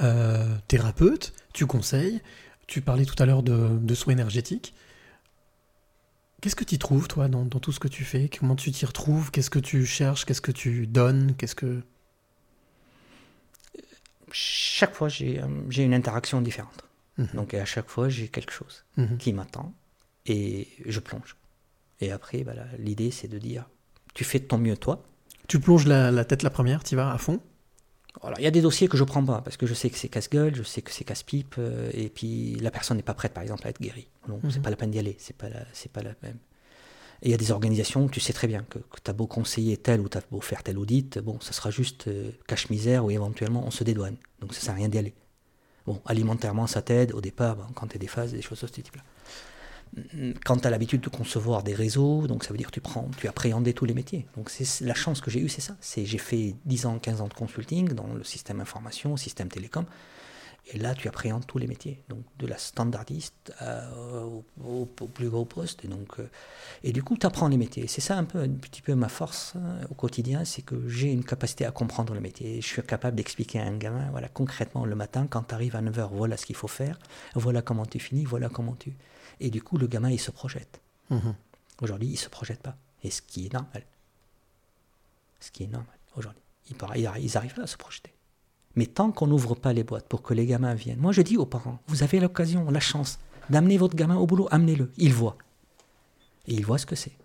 euh, 0.01 0.57
thérapeute, 0.69 1.33
tu 1.53 1.67
conseilles, 1.67 2.21
tu 2.67 2.81
parlais 2.81 3.05
tout 3.05 3.21
à 3.23 3.27
l'heure 3.27 3.43
de, 3.43 3.79
de 3.81 3.95
soins 3.95 4.15
énergétiques. 4.15 4.75
Qu'est-ce 6.41 6.57
que 6.57 6.65
tu 6.65 6.79
trouves 6.79 7.07
toi 7.07 7.29
dans, 7.29 7.45
dans 7.45 7.61
tout 7.61 7.71
ce 7.73 7.79
que 7.79 7.89
tu 7.89 8.05
fais? 8.05 8.29
Comment 8.29 8.57
tu 8.57 8.73
t'y 8.73 8.85
retrouves? 8.85 9.31
Qu'est-ce 9.31 9.51
que 9.51 9.61
tu 9.61 9.87
cherches? 9.87 10.25
Qu'est-ce 10.25 10.41
que 10.41 10.51
tu 10.51 10.87
donnes? 10.87 11.35
Qu'est-ce 11.37 11.55
que 11.55 11.83
Chaque 14.33 14.95
fois, 14.95 15.09
j'ai 15.09 15.41
euh, 15.41 15.47
j'ai 15.68 15.83
une 15.85 15.95
interaction 15.95 16.41
différente. 16.41 16.85
Mhm. 17.18 17.28
Donc, 17.35 17.55
à 17.55 17.64
chaque 17.64 17.89
fois, 17.89 18.09
j'ai 18.09 18.28
quelque 18.28 18.53
chose 18.53 18.85
Mhm. 18.97 19.18
qui 19.18 19.33
m'attend. 19.33 19.72
Et 20.26 20.68
je 20.87 21.01
plonge. 21.01 21.37
Et 22.01 22.11
après, 22.12 22.43
voilà, 22.43 22.64
l'idée, 22.78 23.11
c'est 23.11 23.28
de 23.28 23.39
dire, 23.39 23.68
tu 24.14 24.24
fais 24.24 24.39
de 24.39 24.45
ton 24.45 24.59
mieux, 24.59 24.76
toi. 24.76 25.05
tu 25.49 25.59
plonges 25.61 25.87
la, 25.87 26.11
la 26.11 26.24
tête 26.24 26.43
la 26.43 26.51
première, 26.51 26.83
tu 26.85 26.97
vas 26.97 27.12
à 27.12 27.18
fond 27.18 27.41
Voilà, 28.22 28.39
il 28.41 28.45
y 28.45 28.47
a 28.47 28.51
des 28.51 28.61
dossiers 28.62 28.89
que 28.89 28.97
je 28.97 29.05
prends 29.05 29.24
pas 29.24 29.41
parce 29.43 29.57
que 29.57 29.66
je 29.66 29.74
sais 29.74 29.91
que 29.91 29.99
c'est 29.99 30.09
casse-gueule, 30.09 30.55
je 30.55 30.62
sais 30.62 30.80
que 30.83 30.91
c'est 30.91 31.05
casse-pipe, 31.05 31.57
euh, 31.59 31.91
et 31.93 32.09
puis 32.09 32.55
la 32.61 32.70
personne 32.70 32.97
n'est 32.97 33.03
pas 33.03 33.14
prête, 33.14 33.35
par 33.35 33.43
exemple, 33.43 33.66
à 33.66 33.70
être 33.70 33.80
guérie. 33.80 34.09
Donc 34.28 34.43
Mhm. 34.45 34.51
c'est 34.51 34.62
pas 34.62 34.70
la 34.70 34.76
peine 34.76 34.91
d'y 34.93 34.99
aller, 34.99 35.16
c'est 35.18 35.37
pas 35.37 35.49
la, 35.51 35.64
c'est 35.72 35.91
pas 35.93 36.03
la 36.03 36.14
même. 36.22 36.39
Et 37.23 37.29
il 37.29 37.31
y 37.31 37.35
a 37.35 37.39
des 37.39 37.53
organisations, 37.53 38.09
tu 38.09 38.18
sais 38.18 38.33
très 38.33 38.49
bien 38.49 38.64
que, 38.68 38.79
tu 38.79 39.11
as 39.11 39.14
beau 39.14 39.27
conseiller 39.29 39.77
tel 39.77 40.01
ou 40.01 40.09
tu 40.09 40.18
as 40.18 40.23
beau 40.31 40.41
faire 40.41 40.62
tel 40.64 40.77
audit, 40.77 41.18
bon, 41.20 41.39
ça 41.41 41.53
sera 41.53 41.70
juste 41.70 42.09
euh, 42.09 42.33
cache-misère 42.49 43.05
ou 43.05 43.11
éventuellement 43.12 43.64
on 43.64 43.70
se 43.70 43.85
dédouane. 43.85 44.16
Donc 44.41 44.55
ça 44.55 44.61
sert 44.61 44.73
à 44.73 44.77
rien 44.77 44.89
d'y 44.89 44.99
aller. 44.99 45.14
Bon, 45.87 46.01
alimentairement, 46.05 46.66
ça 46.66 46.83
t'aide 46.83 47.12
au 47.12 47.20
départ, 47.20 47.57
quand 47.75 47.87
tu 47.87 47.97
es 47.97 47.99
des 47.99 48.09
phases, 48.09 48.33
des 48.33 48.43
choses 48.43 48.61
de 48.61 48.66
ce 48.66 48.73
type-là. 48.73 49.03
Mm, 50.14 50.33
Quand 50.45 50.59
tu 50.59 50.66
as 50.66 50.70
l'habitude 50.70 51.01
de 51.01 51.09
concevoir 51.09 51.62
des 51.62 51.75
réseaux, 51.75 52.27
donc 52.27 52.45
ça 52.45 52.51
veut 52.51 52.59
dire 52.59 52.68
que 52.68 52.73
tu 52.73 52.81
prends, 52.81 53.09
tu 53.16 53.29
appréhendes 53.29 53.73
tous 53.73 53.85
les 53.85 53.95
métiers. 53.95 54.27
Donc 54.37 54.51
c'est 54.51 54.85
la 54.85 54.95
chance 54.95 55.20
que 55.20 55.31
j'ai 55.31 55.41
eue, 55.41 55.49
c'est 55.49 55.61
ça. 55.61 55.77
J'ai 55.97 56.18
fait 56.18 56.57
10 56.64 56.87
ans, 56.87 56.99
15 56.99 57.20
ans 57.20 57.29
de 57.29 57.35
consulting 57.35 57.91
dans 57.91 58.12
le 58.12 58.25
système 58.25 58.61
information, 58.61 59.16
système 59.16 59.49
télécom. 59.49 59.85
Et 60.69 60.79
là, 60.79 60.95
tu 60.95 61.09
appréhendes 61.09 61.45
tous 61.47 61.59
les 61.59 61.67
métiers, 61.67 62.01
donc 62.09 62.21
de 62.39 62.47
la 62.47 62.57
standardiste 62.57 63.53
à- 63.59 63.91
au, 63.97 64.45
au- 64.65 64.89
au 65.01 65.07
plus 65.09 65.29
gros 65.29 65.45
poste. 65.45 65.85
Et, 65.85 65.89
donc, 65.89 66.21
euh, 66.21 66.31
et 66.85 66.93
du 66.93 67.03
coup, 67.03 67.17
tu 67.19 67.27
apprends 67.27 67.49
les 67.49 67.57
métiers. 67.57 67.89
C'est 67.89 68.01
ça 68.01 68.17
un 68.17 68.23
peu, 68.25 68.39
un 68.41 68.49
petit 68.49 68.81
peu 68.81 68.95
ma 68.95 69.09
force 69.09 69.55
hein, 69.57 69.81
au 69.91 69.95
quotidien, 69.95 70.45
c'est 70.45 70.63
que 70.63 70.89
j'ai 70.89 71.11
une 71.11 71.25
capacité 71.25 71.67
à 71.67 71.73
comprendre 71.73 72.15
le 72.15 72.21
métier. 72.21 72.61
Je 72.61 72.67
suis 72.67 72.83
capable 72.83 73.17
d'expliquer 73.17 73.59
à 73.61 73.65
un 73.65 73.77
gamin, 73.77 74.09
voilà, 74.13 74.29
concrètement, 74.29 74.85
le 74.85 74.95
matin, 74.95 75.27
quand 75.29 75.43
tu 75.43 75.55
arrives 75.55 75.75
à 75.75 75.83
9h, 75.83 76.09
voilà 76.13 76.37
ce 76.37 76.47
qu'il 76.47 76.57
faut 76.57 76.69
faire, 76.69 76.99
voilà 77.35 77.61
comment 77.61 77.85
tu 77.85 77.99
finis, 77.99 78.25
voilà 78.25 78.49
comment 78.49 78.75
tu... 78.77 78.93
Et 79.41 79.51
du 79.51 79.63
coup, 79.63 79.77
le 79.79 79.89
gamin, 79.89 80.11
il 80.11 80.21
se 80.21 80.31
projette. 80.31 80.81
Mhm. 81.11 81.35
Aujourd'hui, 81.81 82.09
il 82.09 82.13
ne 82.13 82.17
se 82.19 82.29
projette 82.29 82.61
pas. 82.63 82.77
Et 83.03 83.11
ce 83.11 83.21
qui 83.21 83.47
est 83.47 83.53
normal. 83.53 83.83
Ce 85.41 85.51
qui 85.51 85.65
est 85.65 85.69
normal 85.69 85.97
aujourd'hui. 86.17 86.41
Ils 86.71 86.77
n'arrivent 87.35 87.55
pas 87.55 87.63
à 87.63 87.67
se 87.67 87.77
projeter. 87.77 88.13
Mais 88.77 88.87
tant 88.87 89.12
qu'on 89.12 89.27
n'ouvre 89.27 89.55
pas 89.55 89.73
les 89.73 89.85
boîtes 89.85 90.09
pour 90.09 90.23
que 90.23 90.35
les 90.35 90.47
gamins 90.47 90.75
viennent, 90.75 90.99
moi 90.99 91.12
je 91.12 91.23
dis 91.23 91.37
aux 91.37 91.47
parents, 91.47 91.79
vous 91.89 92.03
avez 92.03 92.20
l'occasion, 92.20 92.70
la 92.70 92.81
chance 92.81 93.18
d'amener 93.51 93.77
votre 93.77 93.97
gamin 93.97 94.16
au 94.16 94.27
boulot, 94.27 94.49
amenez-le. 94.51 94.91
Il 94.97 95.12
voit. 95.12 95.37
Et 96.47 96.55
il 96.55 96.64
voit 96.64 96.79
ce 96.79 96.87
que 96.87 96.97
c'est. 96.97 97.16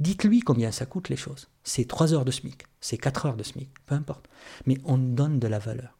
Dites-lui 0.00 0.40
combien 0.40 0.72
ça 0.72 0.86
coûte 0.86 1.08
les 1.08 1.16
choses. 1.16 1.48
C'est 1.62 1.86
3 1.86 2.12
heures 2.14 2.24
de 2.24 2.32
SMIC, 2.32 2.64
c'est 2.80 2.98
4 2.98 3.26
heures 3.26 3.36
de 3.36 3.42
SMIC, 3.42 3.68
peu 3.86 3.94
importe. 3.94 4.28
Mais 4.66 4.78
on 4.84 4.98
donne 4.98 5.38
de 5.38 5.46
la 5.46 5.58
valeur. 5.58 5.96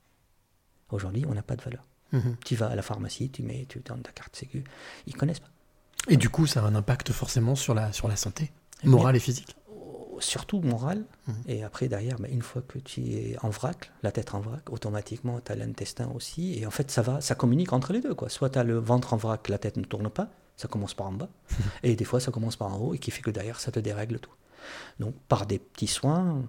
Aujourd'hui, 0.91 1.25
on 1.29 1.35
n'a 1.35 1.43
pas 1.43 1.57
de 1.57 1.63
valeur. 1.63 1.87
Mhm. 2.13 2.37
Tu 2.45 2.57
vas 2.57 2.67
à 2.67 2.75
la 2.75 2.83
pharmacie, 2.83 3.31
tu 3.31 3.43
mets, 3.43 3.67
tu 3.69 3.81
donnes 3.81 4.03
ta 4.03 4.13
carte 4.13 4.35
sécu. 4.37 4.65
Ils 5.07 5.17
connaissent 5.17 5.41
pas. 5.41 5.51
Et 6.09 6.17
du 6.17 6.29
coup, 6.29 6.47
ça 6.47 6.61
a 6.61 6.67
un 6.67 6.75
impact 6.75 7.13
forcément 7.13 7.55
sur 7.55 7.75
la, 7.75 7.93
sur 7.93 8.09
la 8.09 8.17
santé, 8.17 8.51
morale 8.85 9.17
et 9.17 9.21
physique. 9.21 9.57
Surtout 10.23 10.61
morale. 10.61 11.05
Mhm. 11.27 11.35
Et 11.49 11.65
après, 11.65 11.89
derrière, 11.89 12.17
ben, 12.19 12.31
une 12.33 12.43
fois 12.43 12.63
que 12.63 12.79
tu 12.79 13.01
es 13.13 13.37
en 13.43 13.51
vrac, 13.51 13.91
la 14.03 14.13
tête 14.13 14.35
en 14.35 14.41
vrac, 14.41 14.71
automatiquement, 14.71 15.41
tu 15.41 15.53
as 15.53 15.57
l'intestin 15.57 16.11
aussi. 16.15 16.59
Et 16.59 16.67
en 16.67 16.71
fait, 16.71 16.91
ça 16.91 17.03
va, 17.03 17.21
ça 17.21 17.35
communique 17.35 17.73
entre 17.73 17.93
les 17.93 18.01
deux. 18.01 18.15
Quoi. 18.15 18.29
Soit 18.29 18.51
tu 18.51 18.59
as 18.59 18.65
le 18.65 18.79
ventre 18.79 19.15
en 19.15 19.17
vrac, 19.17 19.49
la 19.49 19.59
tête 19.59 19.77
ne 19.77 19.85
tourne 19.85 20.11
pas, 20.11 20.29
ça 20.57 20.69
commence 20.69 20.95
par 20.95 21.07
en 21.07 21.13
bas. 21.13 21.29
et 21.83 21.97
des 21.97 22.05
fois, 22.05 22.21
ça 22.21 22.31
commence 22.31 22.57
par 22.57 22.73
en 22.73 22.79
haut, 22.79 22.95
et 22.95 22.99
qui 22.99 23.11
fait 23.11 23.23
que 23.23 23.31
derrière, 23.31 23.61
ça 23.61 23.71
te 23.71 23.81
dérègle 23.81 24.19
tout. 24.19 24.33
Donc, 25.01 25.15
par 25.29 25.47
des 25.47 25.59
petits 25.59 25.89
soins 25.89 26.43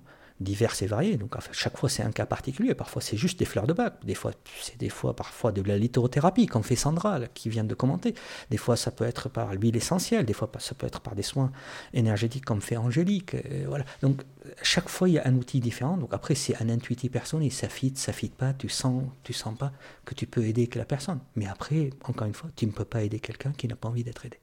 divers 0.43 0.73
et 0.81 0.85
variés. 0.85 1.17
Donc, 1.17 1.35
chaque 1.51 1.77
fois, 1.77 1.89
c'est 1.89 2.03
un 2.03 2.11
cas 2.11 2.25
particulier. 2.25 2.75
Parfois, 2.75 3.01
c'est 3.01 3.17
juste 3.17 3.39
des 3.39 3.45
fleurs 3.45 3.67
de 3.67 3.73
bac. 3.73 3.95
Des 4.03 4.15
fois, 4.15 4.31
c'est 4.61 4.77
des 4.77 4.89
fois, 4.89 5.15
parfois, 5.15 5.51
de 5.51 5.61
la 5.61 5.77
lithothérapie, 5.77 6.45
comme 6.45 6.63
fait 6.63 6.75
Sandra, 6.75 7.19
qui 7.33 7.49
vient 7.49 7.63
de 7.63 7.73
commenter. 7.73 8.13
Des 8.49 8.57
fois, 8.57 8.75
ça 8.75 8.91
peut 8.91 9.05
être 9.05 9.29
par 9.29 9.53
l'huile 9.55 9.75
essentielle. 9.75 10.25
Des 10.25 10.33
fois, 10.33 10.51
ça 10.59 10.75
peut 10.75 10.85
être 10.85 11.01
par 11.01 11.15
des 11.15 11.23
soins 11.23 11.51
énergétiques, 11.93 12.45
comme 12.45 12.61
fait 12.61 12.77
Angélique. 12.77 13.35
Euh, 13.35 13.65
voilà. 13.67 13.85
Donc, 14.01 14.21
chaque 14.61 14.89
fois, 14.89 15.09
il 15.09 15.13
y 15.13 15.19
a 15.19 15.27
un 15.27 15.35
outil 15.35 15.59
différent. 15.59 15.97
Donc, 15.97 16.13
après, 16.13 16.35
c'est 16.35 16.61
un 16.61 16.69
intuitif 16.69 17.11
personnel. 17.11 17.51
Ça 17.51 17.69
fit, 17.69 17.93
ça 17.95 18.13
fit 18.13 18.29
pas. 18.29 18.53
Tu 18.53 18.69
sens, 18.69 19.03
tu 19.23 19.33
sens 19.33 19.57
pas 19.57 19.71
que 20.05 20.13
tu 20.13 20.27
peux 20.27 20.45
aider 20.45 20.67
que 20.67 20.77
la 20.77 20.85
personne. 20.85 21.19
Mais 21.35 21.47
après, 21.47 21.89
encore 22.03 22.27
une 22.27 22.33
fois, 22.33 22.49
tu 22.55 22.65
ne 22.65 22.71
peux 22.71 22.85
pas 22.85 23.03
aider 23.03 23.19
quelqu'un 23.19 23.51
qui 23.51 23.67
n'a 23.67 23.75
pas 23.75 23.89
envie 23.89 24.03
d'être 24.03 24.25
aidé. 24.25 24.39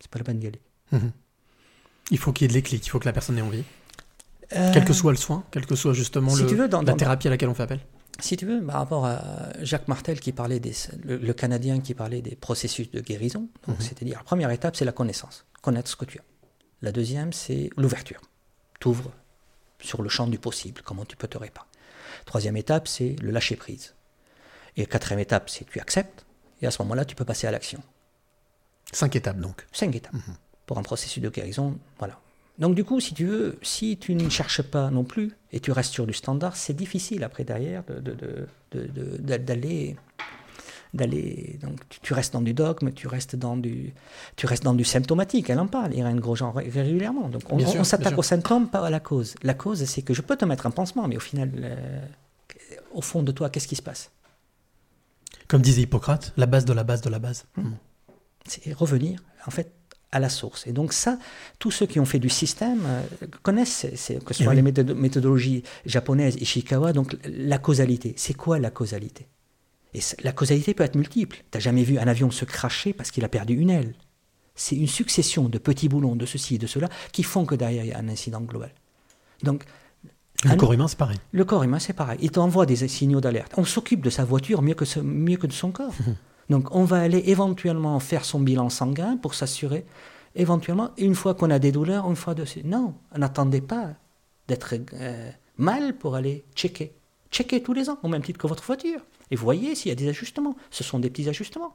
C'est 0.00 0.10
pas 0.10 0.18
la 0.18 0.24
peine 0.24 0.38
d'y 0.38 0.46
aller. 0.46 0.60
Mhm. 0.92 1.12
Il 2.10 2.18
faut 2.18 2.32
qu'il 2.32 2.44
y 2.44 2.46
ait 2.46 2.48
de 2.48 2.54
l'éclic, 2.54 2.86
il 2.86 2.88
faut 2.88 2.98
que 2.98 3.04
la 3.04 3.12
personne 3.12 3.36
ait 3.38 3.42
envie. 3.42 3.64
Euh, 4.56 4.70
Quel 4.72 4.84
que 4.84 4.92
soit 4.94 5.12
le 5.12 5.18
soin, 5.18 5.44
quel 5.50 5.66
que 5.66 5.74
soit 5.76 5.92
justement 5.92 6.30
si 6.30 6.42
le- 6.42 6.48
veux, 6.48 6.68
dans- 6.68 6.78
la 6.80 6.92
dans- 6.92 6.96
thérapie 6.96 7.26
à 7.26 7.30
laquelle 7.30 7.50
on 7.50 7.54
fait 7.54 7.64
appel. 7.64 7.80
Si 8.20 8.36
tu 8.36 8.46
veux, 8.46 8.64
par 8.64 8.76
rapport 8.76 9.04
à 9.06 9.20
Jacques 9.60 9.86
Martel 9.88 10.18
qui 10.20 10.32
parlait 10.32 10.58
des, 10.58 10.72
le, 11.04 11.18
le 11.18 11.32
Canadien 11.34 11.80
qui 11.80 11.94
parlait 11.94 12.22
des 12.22 12.34
processus 12.34 12.90
de 12.90 13.00
guérison, 13.00 13.48
donc 13.66 13.76
Mhm. 13.78 13.84
c'est-à-dire 13.84 14.16
la 14.16 14.24
première 14.24 14.50
étape 14.50 14.74
c'est 14.74 14.84
la 14.86 14.92
connaissance, 14.92 15.44
connaître 15.62 15.88
ce 15.90 15.96
que 15.96 16.04
tu 16.06 16.18
as. 16.18 16.22
La 16.82 16.92
deuxième 16.92 17.32
c'est 17.32 17.68
l'ouverture, 17.76 18.20
t'ouvres 18.80 19.12
sur 19.80 20.02
le 20.02 20.08
champ 20.08 20.26
du 20.26 20.38
possible, 20.38 20.80
comment 20.82 21.04
tu 21.04 21.16
peux 21.16 21.28
te 21.28 21.36
réparer. 21.38 21.66
Troisième 22.24 22.56
étape 22.56 22.88
c'est 22.88 23.16
le 23.20 23.30
lâcher 23.30 23.54
prise. 23.56 23.94
Et 24.76 24.86
quatrième 24.86 25.20
étape 25.20 25.50
c'est 25.50 25.66
tu 25.66 25.78
acceptes 25.78 26.24
et 26.62 26.66
à 26.66 26.70
ce 26.70 26.80
moment-là 26.82 27.04
tu 27.04 27.14
peux 27.14 27.24
passer 27.26 27.46
à 27.46 27.50
l'action. 27.50 27.80
Cinq 28.92 29.14
étapes 29.14 29.38
donc. 29.38 29.66
Cinq 29.72 29.94
étapes 29.94 30.14
pour 30.66 30.78
un 30.78 30.82
processus 30.82 31.22
de 31.22 31.28
guérison, 31.28 31.78
voilà. 31.98 32.18
Donc 32.58 32.74
du 32.74 32.84
coup, 32.84 32.98
si 33.00 33.14
tu 33.14 33.24
veux, 33.24 33.58
si 33.62 33.96
tu 33.98 34.14
ne 34.14 34.28
cherches 34.28 34.62
pas 34.62 34.90
non 34.90 35.04
plus 35.04 35.32
et 35.52 35.60
tu 35.60 35.70
restes 35.72 35.92
sur 35.92 36.06
du 36.06 36.12
standard, 36.12 36.56
c'est 36.56 36.74
difficile 36.74 37.22
après 37.24 37.44
derrière 37.44 37.84
de- 37.84 38.00
de- 38.00 38.14
de- 38.14 38.48
de- 38.72 38.86
de- 39.18 39.36
d'aller 39.36 39.96
d'aller 40.94 41.58
donc 41.62 41.86
tu, 41.90 42.00
tu 42.00 42.14
restes 42.14 42.32
dans 42.32 42.40
du 42.40 42.54
dogme, 42.54 42.92
tu 42.92 43.06
restes 43.08 43.36
dans 43.36 43.56
du 43.56 43.92
tu 44.36 44.46
restes 44.46 44.64
dans 44.64 44.74
du 44.74 44.84
symptomatique. 44.84 45.50
Elle 45.50 45.60
en 45.60 45.66
parle, 45.66 45.94
Irène 45.94 46.18
Grosjean 46.18 46.50
ré- 46.50 46.68
régulièrement. 46.68 47.28
Donc 47.28 47.42
on, 47.52 47.58
s'attaque 47.84 48.08
sûr. 48.12 48.18
au 48.18 48.22
symptôme, 48.22 48.68
pas 48.68 48.84
à 48.86 48.90
la 48.90 48.98
cause. 49.00 49.34
La 49.42 49.54
cause, 49.54 49.84
c'est 49.84 50.02
que 50.02 50.14
je 50.14 50.22
peux 50.22 50.36
te 50.36 50.44
mettre 50.46 50.66
un 50.66 50.70
pansement, 50.70 51.06
mais 51.06 51.16
au 51.16 51.20
final, 51.20 51.50
euh, 51.56 52.00
au 52.92 53.02
fond 53.02 53.22
de 53.22 53.32
toi, 53.32 53.50
qu'est-ce 53.50 53.68
qui 53.68 53.76
se 53.76 53.82
passe? 53.82 54.10
Comme 55.46 55.60
disait 55.62 55.82
Hippocrate, 55.82 56.32
la 56.36 56.46
base 56.46 56.64
de 56.64 56.72
la 56.72 56.84
base 56.84 57.02
de 57.02 57.10
la 57.10 57.18
base. 57.18 57.44
Hmm. 57.56 57.72
C'est 58.46 58.72
revenir, 58.72 59.20
en 59.46 59.50
fait, 59.50 59.72
à 60.12 60.18
la 60.20 60.28
source. 60.28 60.66
Et 60.66 60.72
donc 60.72 60.92
ça, 60.92 61.18
tous 61.58 61.70
ceux 61.70 61.86
qui 61.86 62.00
ont 62.00 62.04
fait 62.06 62.18
du 62.18 62.28
système 62.30 62.80
euh, 62.86 63.02
connaissent, 63.42 63.86
que 63.90 63.96
ce 63.96 64.12
Eh 64.14 64.34
soit 64.44 64.48
oui. 64.48 64.56
les 64.56 64.62
méthodo- 64.62 64.94
méthodologies 64.94 65.62
japonaises, 65.86 66.36
Ishikawa, 66.40 66.92
donc 66.92 67.16
la 67.24 67.58
causalité. 67.58 68.14
C'est 68.16 68.34
quoi 68.34 68.58
la 68.58 68.70
causalité? 68.70 69.26
Et 69.94 70.00
la 70.22 70.32
causalité 70.32 70.74
peut 70.74 70.84
être 70.84 70.96
multiple. 70.96 71.44
T'as 71.50 71.60
jamais 71.60 71.82
vu 71.82 71.98
un 71.98 72.06
avion 72.08 72.30
se 72.30 72.44
cracher 72.44 72.92
parce 72.92 73.10
qu'il 73.10 73.24
a 73.24 73.28
perdu 73.28 73.54
une 73.54 73.70
aile? 73.70 73.94
C'est 74.54 74.76
une 74.76 74.88
succession 74.88 75.48
de 75.48 75.56
petits 75.58 75.88
boulons, 75.88 76.16
de 76.16 76.26
ceci 76.26 76.56
et 76.56 76.58
de 76.58 76.66
cela, 76.66 76.88
qui 77.12 77.22
font 77.22 77.44
que 77.46 77.54
derrière, 77.54 77.84
il 77.84 77.88
y 77.90 77.92
a 77.92 77.98
un 77.98 78.08
incident 78.08 78.40
global. 78.40 78.72
Donc, 79.42 79.64
Le 80.44 80.56
corps 80.56 80.72
humain, 80.72 80.88
c'est 80.88 80.98
pareil. 80.98 81.18
le 81.32 81.44
corps 81.44 81.62
humain, 81.62 81.78
c'est 81.78 81.92
pareil. 81.92 82.18
Il 82.20 82.30
t'envoie 82.30 82.66
des 82.66 82.86
signaux 82.88 83.20
d'alerte. 83.20 83.52
On 83.56 83.64
s'occupe 83.64 84.02
de 84.02 84.10
sa 84.10 84.24
voiture 84.24 84.60
mieux 84.62 84.74
que, 84.74 84.84
ce- 84.84 85.00
mieux 85.00 85.36
que 85.36 85.46
de 85.46 85.52
son 85.52 85.70
corps. 85.70 85.94
Donc, 86.50 86.74
on 86.74 86.84
va 86.84 87.00
aller 87.00 87.22
éventuellement 87.26 87.98
faire 88.00 88.24
son 88.24 88.40
bilan 88.40 88.70
sanguin 88.70 89.16
pour 89.16 89.34
s'assurer, 89.34 89.84
éventuellement, 90.34 90.90
une 90.96 91.14
fois 91.14 91.34
qu'on 91.34 91.50
a 91.50 91.58
des 91.58 91.72
douleurs, 91.72 92.08
une 92.08 92.16
fois 92.16 92.34
de... 92.34 92.44
Non, 92.64 92.94
n'attendez 93.16 93.60
pas 93.60 93.90
d'être 94.48 94.74
euh, 94.94 95.30
mal 95.58 95.96
pour 95.96 96.14
aller 96.14 96.44
checker. 96.54 96.92
Checker 97.30 97.62
tous 97.62 97.74
les 97.74 97.90
ans, 97.90 97.98
au 98.02 98.08
même 98.08 98.22
titre 98.22 98.38
que 98.38 98.46
votre 98.46 98.64
voiture. 98.64 99.00
Et 99.30 99.36
voyez 99.36 99.74
s'il 99.74 99.90
y 99.90 99.92
a 99.92 99.94
des 99.94 100.08
ajustements. 100.08 100.56
Ce 100.70 100.82
sont 100.82 100.98
des 100.98 101.10
petits 101.10 101.28
ajustements. 101.28 101.74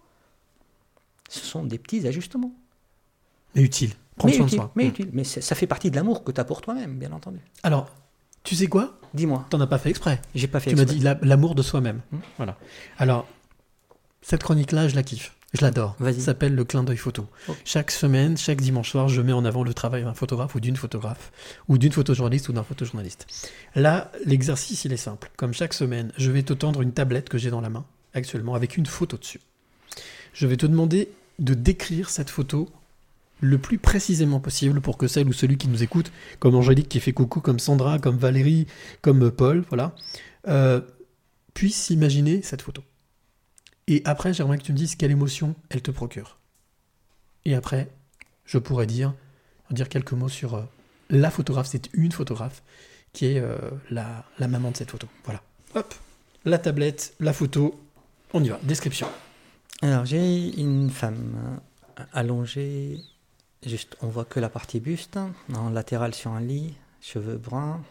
Ce 1.30 1.40
sont 1.42 1.64
des 1.64 1.78
petits 1.78 2.08
ajustements. 2.08 2.52
Mais 3.56 3.62
utile. 3.62 3.92
Prendre 4.16 4.32
mais 4.34 4.38
soin 4.38 4.46
utile, 4.48 4.58
de 4.58 4.62
soi. 4.64 4.72
mais 4.76 4.86
Hmm. 4.86 4.90
utile. 4.90 5.10
Mais 5.14 5.24
ça 5.24 5.56
fait 5.56 5.68
partie 5.68 5.92
de 5.92 5.96
l'amour 5.96 6.24
que 6.24 6.32
tu 6.32 6.42
as 6.42 6.44
pour 6.46 6.62
toi-même, 6.62 6.98
bien 6.98 7.12
entendu. 7.12 7.40
Alors, 7.62 7.90
tu 8.44 8.56
sais 8.56 8.68
quoi? 8.68 8.98
Dis-moi. 9.14 9.46
T'en 9.52 9.62
as 9.62 9.68
pas 9.68 9.78
fait 9.78 9.90
exprès. 9.92 10.20
J'ai 10.34 10.48
pas 10.48 10.60
fait 10.60 10.72
Tu 10.72 10.76
m'as 10.76 10.82
exprès. 10.84 10.98
dit 10.98 11.04
la- 11.04 11.20
l'amour 11.22 11.54
de 11.54 11.62
soi-même. 11.62 12.02
Hmm. 12.12 12.18
Voilà. 12.38 12.58
Alors, 12.98 13.28
cette 14.24 14.42
chronique-là, 14.42 14.88
je 14.88 14.96
la 14.96 15.04
kiffe. 15.04 15.36
Je 15.54 15.62
l'adore. 15.62 15.96
Ça 16.00 16.14
s'appelle 16.14 16.56
le 16.56 16.64
clin 16.64 16.84
d'œil 16.84 16.98
photo. 16.98 17.28
Chaque 17.64 17.92
semaine, 17.92 18.38
chaque 18.38 18.60
dimanche 18.60 18.90
soir, 18.90 19.08
je 19.08 19.22
mets 19.22 19.34
en 19.34 19.46
avant 19.46 19.64
le 19.64 19.74
travail 19.74 20.04
d'un 20.04 20.16
photographe 20.16 20.56
ou 20.56 20.60
d'une 20.60 20.76
photographe, 20.76 21.32
ou 21.68 21.78
d'une 21.78 21.92
photojournaliste 21.92 22.50
ou 22.50 22.54
d'un 22.54 22.64
photojournaliste. 22.64 23.28
Là, 23.76 24.12
l'exercice, 24.26 24.86
il 24.86 24.94
est 24.94 24.98
simple. 24.98 25.30
Comme 25.38 25.54
chaque 25.54 25.76
semaine, 25.76 26.12
je 26.18 26.32
vais 26.32 26.42
te 26.42 26.54
tendre 26.54 26.82
une 26.82 26.92
tablette 26.92 27.30
que 27.30 27.38
j'ai 27.38 27.52
dans 27.52 27.62
la 27.62 27.70
main 27.70 27.86
actuellement 28.16 28.56
avec 28.56 28.78
une 28.78 28.88
photo 28.88 29.18
dessus. 29.18 29.42
Je 30.34 30.48
vais 30.48 30.58
te 30.58 30.66
demander 30.66 31.10
de 31.38 31.54
décrire 31.54 32.10
cette 32.10 32.32
photo 32.32 32.70
le 33.42 33.58
plus 33.58 33.78
précisément 33.78 34.40
possible 34.40 34.82
pour 34.82 34.98
que 34.98 35.08
celle 35.08 35.28
ou 35.28 35.34
celui 35.34 35.58
qui 35.58 35.68
nous 35.68 35.84
écoute, 35.84 36.12
comme 36.40 36.56
Angélique 36.56 36.90
qui 36.90 37.00
fait 37.00 37.14
coucou, 37.14 37.42
comme 37.42 37.60
Sandra, 37.60 38.00
comme 38.00 38.18
Valérie, 38.18 38.66
comme 39.02 39.30
Paul, 39.30 39.64
voilà, 39.70 39.94
euh, 40.48 40.82
puisse 41.54 41.90
imaginer 41.90 42.42
cette 42.42 42.62
photo. 42.62 42.84
Et 43.88 44.02
après, 44.06 44.34
j'aimerais 44.34 44.58
que 44.58 44.64
tu 44.64 44.72
me 44.72 44.78
dises 44.78 44.96
quelle 44.96 45.12
émotion 45.12 45.56
elle 45.70 45.82
te 45.82 45.92
procure. 45.92 46.38
Et 47.46 47.56
après, 47.56 47.90
je 48.46 48.58
pourrais 48.58 48.86
dire, 48.88 49.14
dire 49.72 49.90
quelques 49.90 50.14
mots 50.14 50.30
sur 50.30 50.56
euh, 50.56 50.64
la 51.10 51.30
photographe. 51.30 51.68
C'est 51.68 51.90
une 51.94 52.12
photographe 52.12 52.64
qui 53.12 53.26
est 53.26 53.40
euh, 53.40 53.58
la, 53.90 54.26
la 54.40 54.48
maman 54.48 54.72
de 54.72 54.78
cette 54.78 54.92
photo. 54.92 55.08
Voilà. 55.26 55.42
Hop, 55.76 55.94
la 56.46 56.58
tablette, 56.58 57.14
la 57.20 57.34
photo. 57.34 57.80
On 58.34 58.44
y 58.44 58.50
va. 58.50 58.60
Description. 58.64 59.08
Alors, 59.82 60.06
j'ai 60.06 60.60
une 60.60 60.90
femme 60.90 61.60
euh, 62.00 62.04
allongée, 62.14 63.00
juste, 63.66 63.98
on 64.02 64.08
voit 64.08 64.26
que 64.26 64.40
la 64.40 64.50
partie 64.50 64.80
buste, 64.80 65.20
en 65.54 65.70
latéral 65.70 66.14
sur 66.14 66.32
un 66.32 66.42
lit, 66.42 66.74
cheveux 67.02 67.38
bruns. 67.38 67.82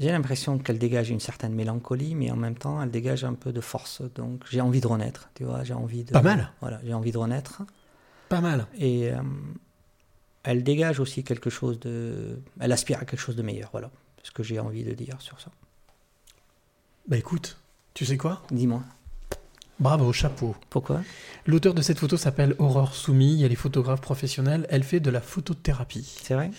J'ai 0.00 0.10
l'impression 0.10 0.58
qu'elle 0.58 0.78
dégage 0.78 1.10
une 1.10 1.20
certaine 1.20 1.54
mélancolie, 1.54 2.14
mais 2.16 2.30
en 2.30 2.36
même 2.36 2.56
temps, 2.56 2.82
elle 2.82 2.90
dégage 2.90 3.24
un 3.24 3.34
peu 3.34 3.52
de 3.52 3.60
force. 3.60 4.02
Donc, 4.16 4.42
j'ai 4.50 4.60
envie 4.60 4.80
de 4.80 4.86
renaître, 4.88 5.30
tu 5.34 5.44
vois, 5.44 5.62
j'ai 5.62 5.74
envie 5.74 6.02
de... 6.02 6.10
Pas 6.10 6.22
mal. 6.22 6.50
Voilà, 6.60 6.80
j'ai 6.84 6.94
envie 6.94 7.12
de 7.12 7.18
renaître. 7.18 7.62
Pas 8.28 8.40
mal. 8.40 8.66
Et 8.76 9.12
euh, 9.12 9.22
elle 10.42 10.64
dégage 10.64 10.98
aussi 10.98 11.22
quelque 11.22 11.48
chose 11.48 11.78
de... 11.78 12.40
Elle 12.58 12.72
aspire 12.72 12.98
à 12.98 13.04
quelque 13.04 13.20
chose 13.20 13.36
de 13.36 13.42
meilleur, 13.42 13.68
voilà. 13.70 13.90
Ce 14.24 14.32
que 14.32 14.42
j'ai 14.42 14.58
envie 14.58 14.82
de 14.82 14.94
dire 14.94 15.20
sur 15.20 15.40
ça. 15.40 15.50
Bah 17.06 17.16
écoute, 17.16 17.58
tu 17.92 18.04
sais 18.04 18.16
quoi? 18.16 18.42
Dis-moi. 18.50 18.82
Bravo, 19.78 20.12
chapeau. 20.12 20.56
Pourquoi? 20.70 21.02
L'auteur 21.46 21.74
de 21.74 21.82
cette 21.82 21.98
photo 21.98 22.16
s'appelle 22.16 22.54
Aurore 22.58 22.94
Soumi, 22.94 23.42
elle 23.42 23.52
est 23.52 23.56
photographe 23.56 24.00
professionnelle, 24.00 24.66
elle 24.70 24.84
fait 24.84 25.00
de 25.00 25.10
la 25.10 25.20
photothérapie. 25.20 26.18
C'est 26.22 26.34
vrai? 26.34 26.50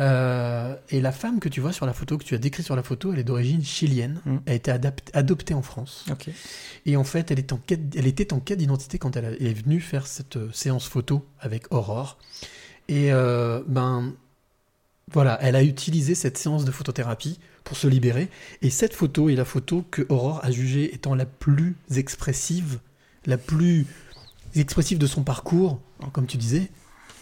Euh, 0.00 0.76
et 0.90 1.00
la 1.00 1.12
femme 1.12 1.40
que 1.40 1.48
tu 1.48 1.60
vois 1.60 1.72
sur 1.72 1.84
la 1.86 1.92
photo, 1.92 2.18
que 2.18 2.24
tu 2.24 2.34
as 2.34 2.38
décrite 2.38 2.64
sur 2.64 2.76
la 2.76 2.82
photo, 2.82 3.12
elle 3.12 3.18
est 3.18 3.24
d'origine 3.24 3.64
chilienne. 3.64 4.20
Mm. 4.24 4.36
Elle 4.46 4.52
a 4.52 4.56
été 4.56 4.70
adoptée 5.12 5.54
en 5.54 5.62
France. 5.62 6.04
Et 6.86 6.96
en 6.96 7.04
fait, 7.04 7.30
elle, 7.30 7.38
est 7.38 7.52
en 7.52 7.56
quête, 7.58 7.80
elle 7.96 8.06
était 8.06 8.32
en 8.32 8.40
quête 8.40 8.58
d'identité 8.58 8.98
quand 8.98 9.16
elle, 9.16 9.24
a- 9.24 9.30
elle 9.32 9.46
est 9.46 9.54
venue 9.62 9.80
faire 9.80 10.06
cette 10.06 10.36
euh, 10.36 10.50
séance 10.52 10.86
photo 10.86 11.26
avec 11.40 11.72
Aurore. 11.72 12.18
Et 12.88 13.12
euh, 13.12 13.62
ben, 13.66 14.14
voilà, 15.12 15.38
elle 15.42 15.56
a 15.56 15.62
utilisé 15.62 16.14
cette 16.14 16.38
séance 16.38 16.64
de 16.64 16.70
photothérapie 16.70 17.38
pour 17.64 17.76
se 17.76 17.86
libérer. 17.88 18.28
Et 18.62 18.70
cette 18.70 18.94
photo 18.94 19.28
est 19.28 19.34
la 19.34 19.44
photo 19.44 19.84
que 19.90 20.06
Aurore 20.08 20.40
a 20.44 20.50
jugée 20.50 20.94
étant 20.94 21.14
la 21.14 21.26
plus 21.26 21.76
expressive, 21.94 22.78
la 23.26 23.36
plus 23.36 23.86
expressive 24.54 24.98
de 24.98 25.06
son 25.06 25.22
parcours, 25.22 25.80
comme 26.12 26.26
tu 26.26 26.36
disais, 26.36 26.70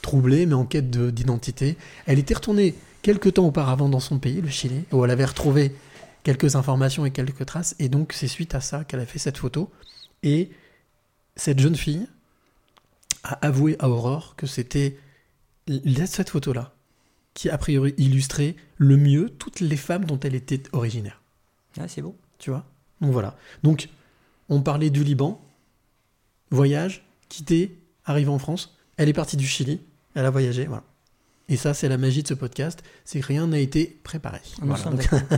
troublée 0.07 0.47
mais 0.47 0.55
en 0.55 0.65
quête 0.65 0.89
de- 0.89 1.11
d'identité. 1.11 1.77
Elle 2.07 2.19
était 2.19 2.35
retournée 2.35 2.75
quelques 3.03 3.35
temps 3.35 3.47
auparavant 3.47 3.89
dans 3.89 4.01
son 4.01 4.19
pays, 4.19 4.41
le 4.41 4.49
Chili, 4.49 4.85
où 4.93 5.05
elle 5.05 5.11
avait 5.11 5.25
retrouvé 5.25 5.73
quelques 6.23 6.57
informations 6.57 7.05
et 7.05 7.11
quelques 7.11 7.45
traces. 7.45 7.75
Et 7.79 7.89
donc, 7.89 8.13
c'est 8.13 8.29
suite 8.29 8.55
à 8.55 8.61
ça 8.61 8.85
qu'elle 8.85 9.01
a 9.01 9.07
fait 9.07 9.19
cette 9.19 9.37
photo. 9.39 9.71
Et 10.23 10.51
cette 11.37 11.59
jeune 11.59 11.77
fille 11.77 12.07
a 13.23 13.35
avoué 13.47 13.77
à 13.79 13.89
Aurore 13.89 14.35
que 14.37 14.47
c'était 14.47 14.97
cette 16.07 16.31
photo-là 16.31 16.73
qui, 17.35 17.51
a 17.51 17.59
priori, 17.59 17.95
illustrait 17.99 18.57
le 18.77 18.97
mieux 18.97 19.29
toutes 19.29 19.61
les 19.61 19.77
femmes 19.77 20.05
dont 20.05 20.19
elle 20.21 20.35
était 20.35 20.63
originaire. 20.73 21.21
Ah, 21.79 21.89
c'est 21.89 22.03
beau. 22.03 22.17
Tu 22.39 22.51
vois? 22.51 22.65
Donc 23.01 23.13
voilà. 23.13 23.37
Donc, 23.63 23.89
on 24.49 24.63
parlait 24.63 24.91
du 24.91 25.05
Liban, 25.05 25.41
voyage, 26.51 27.05
quitté, 27.29 27.79
arrivé 28.05 28.31
en 28.31 28.39
France. 28.39 28.77
Elle 28.97 29.09
est 29.09 29.13
partie 29.13 29.37
du 29.37 29.47
Chili, 29.47 29.81
elle 30.17 30.25
a 30.25 30.31
voyagé, 30.31 30.67
voilà. 30.67 30.83
Et 31.49 31.57
ça, 31.57 31.75
c'est 31.75 31.89
la 31.89 31.97
magie 31.97 32.25
de 32.25 32.29
ce 32.29 32.35
podcast, 32.35 32.83
c'est 33.05 33.21
que 33.21 33.27
rien 33.27 33.47
n'a 33.47 33.61
été 33.61 34.01
préparé. 34.03 34.41
Voilà. 34.63 34.83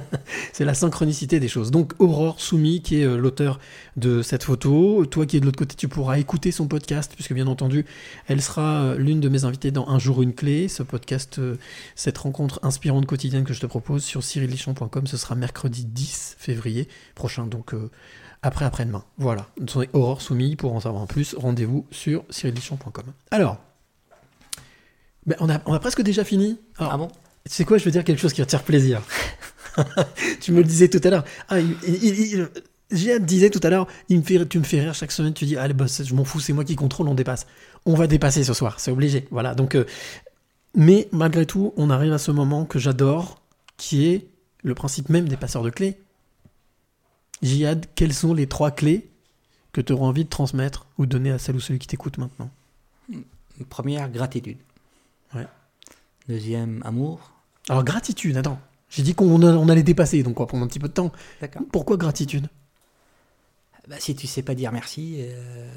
c'est 0.55 0.65
la 0.65 0.73
synchronicité 0.73 1.39
des 1.39 1.49
choses. 1.49 1.71
Donc 1.71 1.93
Aurore 1.99 2.41
Soumi, 2.41 2.81
qui 2.81 3.03
est 3.03 3.05
euh, 3.05 3.19
l'auteur 3.19 3.61
de 3.99 4.23
cette 4.23 4.43
photo, 4.43 5.05
toi 5.05 5.27
qui 5.27 5.37
es 5.37 5.41
de 5.41 5.45
l'autre 5.45 5.59
côté, 5.59 5.75
tu 5.77 5.87
pourras 5.87 6.19
écouter 6.19 6.51
son 6.51 6.67
podcast, 6.67 7.13
puisque 7.15 7.35
bien 7.35 7.47
entendu, 7.47 7.85
elle 8.27 8.41
sera 8.41 8.85
euh, 8.85 8.97
l'une 8.97 9.21
de 9.21 9.29
mes 9.29 9.45
invitées 9.45 9.71
dans 9.71 9.87
Un 9.87 9.99
jour 9.99 10.23
une 10.23 10.33
clé, 10.33 10.69
ce 10.69 10.83
podcast, 10.83 11.41
euh, 11.41 11.57
cette 11.95 12.17
rencontre 12.17 12.59
inspirante 12.63 13.05
quotidienne 13.05 13.45
que 13.45 13.53
je 13.53 13.61
te 13.61 13.67
propose 13.67 14.03
sur 14.03 14.25
cyrillichon.com, 14.25 15.07
ce 15.07 15.19
sera 15.19 15.35
mercredi 15.35 15.85
10 15.85 16.37
février 16.39 16.89
prochain, 17.17 17.47
donc 17.47 17.75
euh, 17.75 17.91
après 18.41 18.65
après-demain. 18.65 19.05
Voilà, 19.19 19.47
Aurore 19.93 20.23
Soumi, 20.23 20.57
pour 20.57 20.73
en 20.73 20.81
savoir 20.81 21.07
plus, 21.07 21.35
rendez-vous 21.37 21.85
sur 21.91 22.25
cyrillichon.com. 22.31 23.05
Alors, 23.31 23.59
on, 25.41 25.49
a, 25.49 25.61
on 25.67 25.73
a 25.73 25.81
presque 25.81 26.03
déjà 26.03 26.25
fini. 26.25 26.59
Alors, 26.79 26.93
Ah 26.93 26.99
bon? 26.99 27.09
tu 27.49 27.55
sais 27.55 27.65
quoi, 27.65 27.79
je 27.79 27.85
veux 27.85 27.91
dire 27.91 28.05
quelque 28.05 28.21
chose 28.21 28.33
qui 28.33 28.41
va 28.41 28.47
te 28.47 28.51
faire 28.51 28.63
plaisir. 28.63 29.03
tu 30.41 30.53
me 30.53 30.59
le 30.59 30.65
disais 30.65 30.89
tout 30.89 31.01
à 31.03 31.11
l'heure. 31.11 31.25
Ah, 31.49 31.61
il, 31.61 32.49
disait 33.21 33.51
tout 33.51 33.61
à 33.63 33.71
l'heure, 33.71 33.87
il 34.09 34.19
me 34.19 34.23
fait, 34.23 34.47
tu 34.49 34.59
me 34.59 34.65
fais 34.65 34.81
rire 34.81 34.95
chaque 34.95 35.13
semaine, 35.13 35.33
tu 35.35 35.45
dis, 35.47 35.57
allez, 35.57 35.75
boss, 35.75 36.03
je 36.05 36.15
m'en 36.15 36.25
fous, 36.25 36.41
c'est 36.41 36.53
moi 36.53 36.65
qui 36.65 36.77
contrôle, 36.77 37.09
on 37.09 37.15
dépasse. 37.15 37.47
On 37.87 37.95
va 37.95 38.07
dépasser 38.07 38.45
ce 38.45 38.55
soir, 38.55 38.81
c'est 38.81 38.91
obligé. 38.91 39.27
Voilà, 39.31 39.55
donc, 39.55 39.75
euh, 39.75 39.85
mais 40.75 41.09
malgré 41.13 41.47
tout, 41.47 41.73
on 41.77 41.91
arrive 41.91 42.13
à 42.13 42.19
ce 42.19 42.31
moment 42.31 42.65
que 42.65 42.79
j'adore, 42.79 43.41
qui 43.77 44.09
est 44.09 44.27
le 44.63 44.75
principe 44.75 45.09
même 45.09 45.29
des 45.29 45.37
passeurs 45.37 45.63
de 45.63 45.71
clés. 45.71 45.99
Jihad, 47.43 47.87
quelles 47.95 48.15
sont 48.15 48.35
les 48.35 48.47
trois 48.47 48.71
clés 48.71 49.09
que 49.73 49.81
tu 49.81 49.93
auras 49.93 50.07
envie 50.07 50.25
de 50.25 50.29
transmettre 50.29 50.87
ou 50.99 51.07
de 51.07 51.11
donner 51.11 51.31
à 51.31 51.39
celle 51.39 51.57
ou 51.57 51.61
celui 51.61 51.79
qui 51.79 51.87
t'écoute 51.87 52.19
maintenant? 52.19 52.51
Première, 53.69 54.11
gratitude. 54.11 54.59
Ouais. 55.35 55.47
Deuxième, 56.29 56.83
amour. 56.85 57.33
Alors, 57.69 57.85
gratitude, 57.85 58.37
attends. 58.37 58.59
J'ai 58.91 59.03
dit 59.03 59.15
qu'on 59.15 59.43
on 59.43 59.69
allait 59.69 59.83
dépasser, 59.83 60.23
donc 60.23 60.41
on 60.41 60.45
va 60.45 60.47
prendre 60.47 60.65
un 60.65 60.69
petit 60.69 60.79
peu 60.79 60.89
de 60.89 60.95
temps. 60.95 61.13
D'accord. 61.41 61.63
Pourquoi 61.71 61.97
gratitude? 61.97 62.49
Bah, 63.87 63.97
si 63.99 64.15
tu 64.15 64.27
sais 64.27 64.43
pas 64.43 64.55
dire 64.55 64.73
merci 64.73 65.17
euh, 65.19 65.71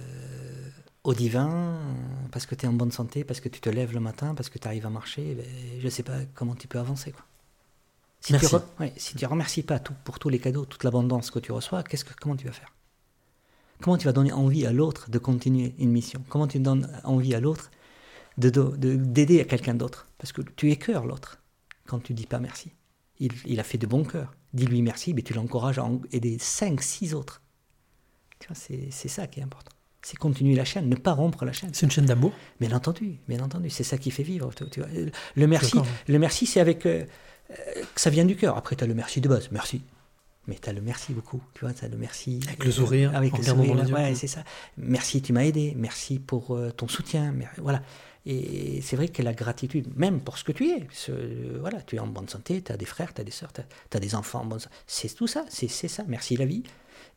au 1.04 1.14
divin, 1.14 1.78
parce 2.32 2.45
que 2.45 2.56
tu 2.56 2.66
es 2.66 2.70
en 2.70 2.74
bonne 2.74 2.91
santé, 2.91 3.24
parce 3.24 3.39
que 3.39 3.49
tu 3.49 3.60
te 3.62 3.70
lèves 3.70 3.93
le 3.93 3.99
matin, 3.99 4.34
parce 4.36 4.49
que 4.49 4.60
tu 4.60 4.68
arrives 4.68 4.86
à 4.86 4.89
marcher, 4.89 5.36
ben, 5.36 5.45
je 5.82 5.89
sais 5.89 6.04
pas 6.04 6.20
comment 6.36 6.56
tu 6.56 6.68
peux 6.68 6.80
avancer. 6.80 7.12
Quoi. 7.12 7.24
Si, 8.22 8.34
Merci. 8.34 8.47
Tu 8.49 8.56
re- 8.56 8.64
ouais, 8.80 8.93
si 8.97 9.16
tu 9.16 9.26
remercies 9.26 9.64
pas 9.64 9.80
tout, 9.80 9.93
pour 10.04 10.20
tous 10.20 10.30
les 10.30 10.39
cadeaux, 10.39 10.66
toute 10.66 10.84
l'abondance 10.84 11.32
que 11.32 11.39
tu 11.39 11.52
reçois, 11.52 11.84
qu'est-ce 11.84 12.06
que, 12.06 12.14
comment 12.20 12.36
tu 12.36 12.45
vas 12.45 12.54
faire? 12.54 12.74
Comment 13.82 13.97
tu 13.97 14.06
vas 14.06 14.14
donner 14.14 14.32
envie 14.32 14.66
à 14.66 14.72
l'autre 14.72 15.10
de 15.10 15.18
continuer 15.18 15.74
une 15.80 15.91
mission? 15.91 16.24
Comment 16.30 16.47
tu 16.47 16.60
donnes 16.60 16.88
envie 17.04 17.34
à 17.34 17.39
l'autre 17.39 17.72
de, 18.38 18.49
de- 18.49 18.75
de- 18.77 18.95
d'aider 18.95 19.41
à 19.41 19.45
quelqu'un 19.45 19.73
d'autre 19.75 20.07
Parce 20.17 20.32
que 20.32 20.41
tu 20.41 20.71
écœures 20.71 21.05
l'autre 21.05 21.41
quand 21.88 21.99
tu 21.99 22.13
dis 22.13 22.25
pas 22.27 22.39
merci. 22.39 22.71
Il, 23.19 23.32
il 23.45 23.59
a 23.59 23.63
fait 23.63 23.77
de 23.77 23.86
bon 23.88 24.03
cœur. 24.03 24.34
Dis-lui 24.53 24.82
merci, 24.82 25.13
mais 25.13 25.21
tu 25.21 25.34
l'encourages 25.34 25.77
à 25.79 25.84
en 25.84 26.01
aider 26.11 26.38
5, 26.39 26.82
6 26.82 27.13
autres. 27.13 27.41
C'est, 28.53 28.89
ça 28.91 29.27
qui 29.27 29.39
est 29.39 29.43
important. 29.43 29.71
C'est 30.01 30.17
continuer 30.17 30.55
la 30.55 30.65
chaîne, 30.65 30.89
ne 30.89 30.95
pas 30.95 31.13
rompre 31.13 31.45
la 31.45 31.51
chaîne. 31.53 31.69
C'est 31.73 31.86
une 31.86 31.91
chaîne 31.91 32.05
d'amour 32.07 32.34
Bien 32.59 32.71
entendu, 32.71 33.19
bien 33.27 33.39
entendu, 33.41 33.69
c'est 33.69 33.84
ça 33.84 33.97
qui 33.99 34.09
fait 34.09 34.23
vivre. 34.23 34.51
tu- 34.55 34.67
tu 34.69 34.79
vois. 34.79 34.89
Le 35.36 35.47
merci, 35.47 35.77
le 36.07 36.19
merci, 36.19 36.47
c'est 36.47 36.59
avec 36.59 36.86
euh, 36.88 37.05
euh, 37.51 37.55
ça 37.95 38.09
vient 38.09 38.25
du 38.25 38.36
cœur. 38.36 38.57
Après, 38.57 38.75
tu 38.75 38.84
as 38.84 38.88
le 38.88 38.95
merci 38.95 39.21
de 39.21 39.29
base, 39.29 39.49
merci. 39.51 39.84
Mais 40.47 40.55
tu 40.61 40.69
as 40.69 40.73
le 40.73 40.81
merci 40.81 41.13
beaucoup, 41.13 41.41
tu 41.53 41.61
vois, 41.65 41.73
tu 41.73 41.85
as 41.85 41.87
le 41.87 41.97
merci. 41.97 42.39
Avec 42.47 42.63
le 42.65 42.71
sourire, 42.71 43.15
Avec 43.15 43.33
en 43.33 43.37
le 43.37 43.43
sourire, 43.43 43.87
yeux. 43.87 43.93
ouais, 43.93 44.15
c'est 44.15 44.27
ça. 44.27 44.43
Merci, 44.77 45.21
tu 45.21 45.33
m'as 45.33 45.43
aidé, 45.45 45.73
merci 45.77 46.17
pour 46.19 46.55
euh, 46.55 46.71
ton 46.71 46.87
soutien, 46.87 47.31
mer- 47.31 47.53
voilà. 47.59 47.83
Et 48.25 48.81
c'est 48.81 48.95
vrai 48.95 49.07
que 49.07 49.21
la 49.23 49.33
gratitude, 49.33 49.87
même 49.95 50.19
pour 50.21 50.37
ce 50.37 50.43
que 50.43 50.51
tu 50.51 50.69
es, 50.69 50.87
ce- 50.91 51.57
voilà, 51.59 51.81
tu 51.81 51.95
es 51.95 51.99
en 51.99 52.07
bonne 52.07 52.27
santé, 52.27 52.61
tu 52.61 52.71
as 52.71 52.77
des 52.77 52.85
frères, 52.85 53.13
tu 53.13 53.21
as 53.21 53.23
des 53.23 53.31
sœurs, 53.31 53.51
tu 53.53 53.61
as, 53.97 53.99
des 53.99 54.15
enfants 54.15 54.41
en 54.41 54.45
bonne 54.45 54.59
santé, 54.59 54.75
c'est 54.87 55.13
tout 55.13 55.27
ça, 55.27 55.45
c'est 55.49 55.67
ça, 55.67 56.03
merci 56.07 56.35
la 56.37 56.45
vie. 56.45 56.63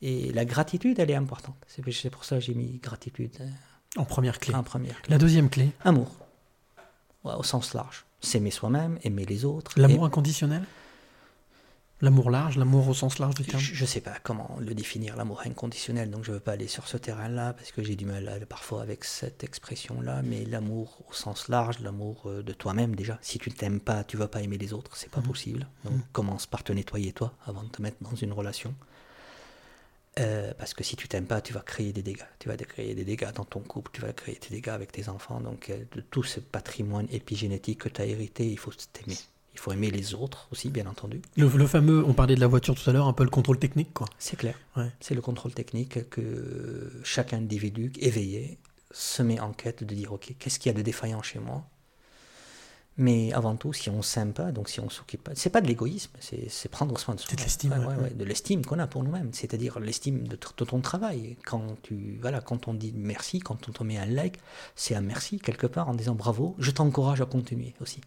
Et 0.03 0.31
la 0.33 0.45
gratitude, 0.45 0.99
elle 0.99 1.11
est 1.11 1.15
importante. 1.15 1.57
C'est 1.67 2.11
pour 2.11 2.25
ça 2.25 2.37
que 2.37 2.43
j'ai 2.43 2.55
mis 2.55 2.79
gratitude 2.83 3.31
euh, 3.41 3.49
En 3.97 4.05
première 4.05 4.39
clé. 4.39 4.55
en 4.55 4.63
première. 4.63 5.01
La 5.09 5.17
deuxième 5.19 5.49
clé, 5.49 5.71
Amour. 5.83 6.11
Ouais, 7.25 7.35
au 7.39 7.43
sens 7.43 7.73
large. 7.73 8.05
S'aimer 8.21 8.51
soi-même, 8.51 8.99
aimer 9.03 9.25
les 9.25 9.45
autres. 9.47 9.73
l'amour 9.81 10.05
inconditionnel? 10.05 10.63
L'amour 12.05 12.31
large, 12.31 12.59
l'amour 12.59 12.87
au 12.89 12.93
sens 12.93 13.19
large 13.19 13.35
du 13.35 13.45
terme 13.45 13.63
Je 13.63 13.81
ne 13.81 13.87
sais 13.87 14.03
pas 14.03 14.15
comment 14.23 14.59
le 14.61 14.75
définir, 14.75 15.17
l'amour 15.17 15.41
inconditionnel, 15.47 16.11
donc 16.11 16.23
je 16.25 16.31
ne 16.33 16.35
veux 16.37 16.41
pas 16.41 16.53
aller 16.53 16.69
sur 16.69 16.87
ce 16.87 16.99
terrain-là, 16.99 17.55
parce 17.55 17.73
que 17.73 17.83
j'ai 17.83 17.97
du 17.97 18.05
mal 18.05 18.29
à- 18.29 18.45
parfois 18.45 18.83
avec 18.83 19.05
cette 19.05 19.43
expression-là, 19.43 20.21
mais 20.23 20.45
l'amour 20.45 21.01
au 21.09 21.13
sens 21.15 21.49
large, 21.49 21.79
l'amour 21.81 22.25
euh, 22.27 22.43
de 22.43 22.53
toi-même 22.53 22.95
déjà. 22.95 23.19
Si 23.23 23.39
tu 23.39 23.49
ne 23.49 23.55
t'aimes 23.55 23.81
pas, 23.81 24.05
tu 24.05 24.17
ne 24.17 24.21
vas 24.21 24.29
pas 24.29 24.43
aimer 24.43 24.59
les 24.59 24.75
autres, 24.75 24.97
c'est 24.99 25.11
pas 25.11 25.23
possible. 25.23 25.67
Donc 25.85 25.95
commence 26.13 26.47
par 26.47 26.63
te 26.63 26.73
nettoyer 26.73 27.13
toi 27.13 27.33
avant 27.47 27.63
de 27.63 27.69
te 27.71 27.81
mettre 27.81 27.97
dans 28.03 28.15
une 28.15 28.33
relation. 28.33 28.75
Euh, 30.21 30.53
parce 30.59 30.75
que 30.75 30.85
si 30.85 30.95
tu 30.97 31.09
t'aimes 31.09 31.27
pas, 31.27 31.41
tu 31.41 31.53
vas 31.55 31.61
créer 31.61 31.93
des 31.93 32.03
dégâts. 32.03 32.23
Tu 32.39 32.49
vas 32.49 32.57
créer 32.57 32.95
des 32.95 33.05
dégâts 33.05 33.33
dans 33.33 33.45
ton 33.45 33.61
couple, 33.61 33.91
tu 33.95 34.01
vas 34.03 34.13
créer 34.13 34.39
des 34.41 34.49
dégâts 34.57 34.69
avec 34.69 34.93
tes 34.93 35.09
enfants. 35.09 35.41
Donc, 35.41 35.71
euh, 35.71 35.85
de 35.97 36.01
tout 36.03 36.23
ce 36.23 36.39
patrimoine 36.39 37.09
épigénétique 37.11 37.81
que 37.81 37.89
tu 37.89 38.01
as 38.03 38.07
hérité, 38.07 38.47
il 38.47 38.59
faut 38.59 38.71
t'aimer. 38.93 39.17
Il 39.55 39.61
faut 39.61 39.73
aimer 39.73 39.91
les 39.91 40.15
autres 40.15 40.49
aussi, 40.53 40.69
bien 40.69 40.87
entendu. 40.87 41.23
le, 41.37 41.47
le 41.49 41.67
fameux, 41.67 42.05
on 42.05 42.13
parlait 42.13 42.35
de 42.35 42.41
la 42.41 42.47
voiture 42.49 42.75
tout 42.75 42.89
à 42.91 42.93
l'heure, 42.93 43.07
un 43.07 43.13
peu 43.13 43.25
le 43.25 43.31
contrôle 43.31 43.59
technique, 43.59 43.95
quoi. 43.95 44.07
C'est 44.19 44.37
clair. 44.37 44.57
Ouais. 44.77 44.91
C'est 45.01 45.15
le 45.15 45.21
contrôle 45.23 45.53
technique 45.55 46.09
que 46.11 46.93
chaque 47.05 47.33
individu 47.33 47.93
éveillé 48.01 48.59
se 48.91 49.23
met 49.23 49.41
en 49.41 49.53
quête 49.53 49.85
de 49.85 49.95
dire 49.95 50.13
ok, 50.13 50.35
qu'est-ce 50.39 50.59
qu'il 50.59 50.71
y 50.71 50.75
a 50.75 50.77
de 50.79 50.83
défaillant 50.83 51.23
chez 51.23 51.39
moi? 51.39 51.65
Mais 52.97 53.33
avant 53.33 53.57
tout, 53.57 53.73
si 53.73 53.91
on 53.91 54.03
s'aime 54.03 54.33
pas, 54.33 54.53
donc 54.53 54.69
si 54.69 54.79
on 54.79 54.89
s'occupe 54.89 55.25
pas, 55.25 55.33
c'est 55.35 55.51
pas 55.51 55.61
de 55.61 55.67
l'égoïsme, 55.67 56.13
c'est 56.21 56.69
prendre 56.71 56.97
soin 56.97 57.17
de 57.17 57.21
soi. 57.21 57.29
C'est 57.31 57.37
de 57.37 57.43
l'estime, 57.43 57.73
Ouais, 57.73 57.79
ouais, 57.79 57.87
ouais, 57.87 57.95
ouais. 57.97 58.03
ouais, 58.05 58.11
de 58.11 58.25
l'estime 58.25 58.65
qu'on 58.65 58.79
a 58.79 58.87
pour 58.87 59.03
nous-mêmes, 59.03 59.31
c'est-à-dire 59.33 59.81
l'estime 59.81 60.29
de, 60.29 60.37
de 60.37 60.65
ton 60.65 60.81
travail. 60.81 61.37
Quand 61.45 61.77
tu 61.83 62.19
voilà, 62.21 62.41
quand 62.41 62.69
on 62.69 62.75
dit 62.75 62.93
merci, 62.97 63.41
quand 63.41 63.69
on 63.69 63.73
te 63.73 63.83
met 63.83 63.99
un 63.99 64.07
like, 64.07 64.39
c'est 64.77 64.95
un 64.95 65.01
merci 65.01 65.41
quelque 65.41 65.67
part 65.67 65.89
en 65.89 65.95
disant 65.95 66.15
bravo, 66.15 66.55
je 66.61 66.71
t'encourage 66.71 67.21
à 67.21 67.27
continuer 67.27 67.75
aussi. 67.81 68.01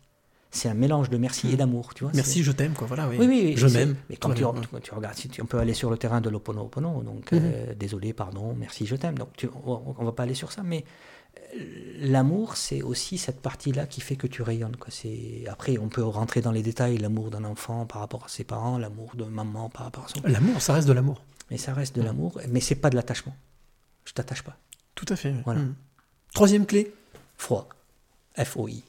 C'est 0.50 0.70
un 0.70 0.74
mélange 0.74 1.10
de 1.10 1.18
merci 1.18 1.52
et 1.52 1.58
d'amour, 1.58 1.94
tu 1.94 2.04
vois. 2.04 2.14
Merci, 2.16 2.42
je 2.44 2.52
t'aime, 2.52 2.74
quoi. 2.74 2.88
Voilà, 2.88 3.08
oui. 3.10 3.18
oui, 3.20 3.26
oui, 3.28 3.42
oui, 3.48 3.58
je 3.58 3.68
m'aime. 3.68 3.96
Mais 4.10 4.16
quand 4.16 4.34
tu, 4.34 4.44
regardes, 4.46 5.16
si 5.18 5.28
tu- 5.30 5.42
on 5.42 5.46
peut 5.46 5.60
aller 5.60 5.74
sur 5.74 5.90
le 5.90 5.98
terrain 5.98 6.22
de 6.22 6.30
l'oponopono, 6.30 7.04
donc 7.04 7.32
Mhm. 7.34 7.40
euh, 7.44 7.74
désolé, 7.76 8.14
pardon, 8.14 8.56
merci, 8.58 8.86
je 8.86 8.96
t'aime. 8.96 9.18
Donc 9.18 9.30
tu- 9.36 9.50
on, 9.66 9.96
on 9.98 10.06
va 10.06 10.12
pas 10.14 10.24
aller 10.24 10.34
sur 10.34 10.52
ça, 10.54 10.64
mais 10.64 10.86
euh, 11.56 11.60
l'amour, 12.00 12.56
c'est 12.56 12.82
aussi 12.82 13.18
cette 13.18 13.42
partie-là 13.42 13.86
qui 13.88 14.00
fait 14.02 14.16
que 14.16 14.26
tu 14.26 14.42
rayonnes. 14.42 14.78
Quoi. 14.78 14.90
Après, 15.50 15.78
on 15.78 15.90
peut 15.90 16.04
rentrer 16.04 16.42
dans 16.42 16.52
les 16.52 16.64
détails, 16.64 16.98
l'amour 16.98 17.30
d'un 17.30 17.44
enfant 17.44 17.86
par 17.86 18.00
rapport 18.02 18.24
à 18.26 18.30
ses 18.30 18.44
parents, 18.46 18.78
l'amour 18.78 19.12
de 19.16 19.26
maman 19.26 19.70
par 19.70 19.84
rapport 19.84 20.06
à 20.06 20.08
son. 20.08 20.22
L'amour, 20.28 20.62
ça 20.62 20.74
reste 20.74 20.88
de 20.88 20.94
l'amour. 20.94 21.22
Mais 21.52 21.58
ça 21.58 21.74
reste 21.74 21.96
de 21.96 22.02
l'amour, 22.02 22.40
mais 22.50 22.60
c'est 22.62 22.76
pas 22.76 22.90
de 22.90 22.96
l'attachement. 22.96 23.36
Je 24.06 24.14
t'attache 24.14 24.42
pas. 24.44 24.58
Tout 24.96 25.06
à 25.10 25.16
fait. 25.16 25.34
Voilà. 25.46 25.60
Mm. 25.62 25.76
Troisième 26.34 26.66
clé, 26.66 26.94
Foi, 27.38 27.68
F-O-I. 28.38 28.84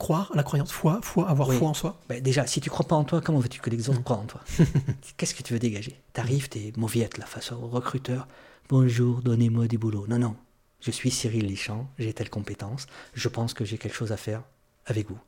Croire 0.00 0.32
à 0.32 0.36
la 0.36 0.42
croyance, 0.42 0.72
foi, 0.72 0.98
foi, 1.02 1.28
avoir 1.28 1.48
Oui. 1.48 1.56
foi 1.58 1.68
en 1.68 1.74
soi. 1.74 2.00
Ben, 2.08 2.20
déjà, 2.20 2.46
si 2.48 2.60
tu 2.60 2.68
crois 2.70 2.86
pas 2.88 2.96
en 2.96 3.04
toi, 3.04 3.20
comment 3.20 3.38
veux-tu 3.38 3.60
que 3.60 3.70
les 3.70 3.76
Mm. 3.76 3.90
autres 3.90 4.02
croient 4.02 4.16
en 4.16 4.24
toi? 4.26 4.40
Qu'est-ce 5.16 5.34
que 5.36 5.42
tu 5.44 5.52
veux 5.52 5.58
dégager? 5.60 6.00
T'arrives, 6.12 6.48
t'es 6.48 6.72
mauviette 6.76 7.18
là 7.18 7.26
face 7.26 7.52
au 7.52 7.68
recruteur. 7.68 8.26
Bonjour, 8.68 9.20
donnez-moi 9.22 9.68
du 9.68 9.78
boulot. 9.78 10.06
Non, 10.08 10.18
non. 10.18 10.34
Je 10.80 10.90
suis 10.90 11.10
Cyril 11.10 11.46
Lichamp, 11.46 11.86
j'ai 11.98 12.12
telle 12.14 12.30
compétence. 12.30 12.86
Je 13.14 13.28
pense 13.28 13.52
que 13.54 13.64
j'ai 13.64 13.78
quelque 13.78 13.94
chose 13.94 14.10
à 14.12 14.16
faire 14.16 14.42
avec 14.86 15.08
vous. 15.10 15.18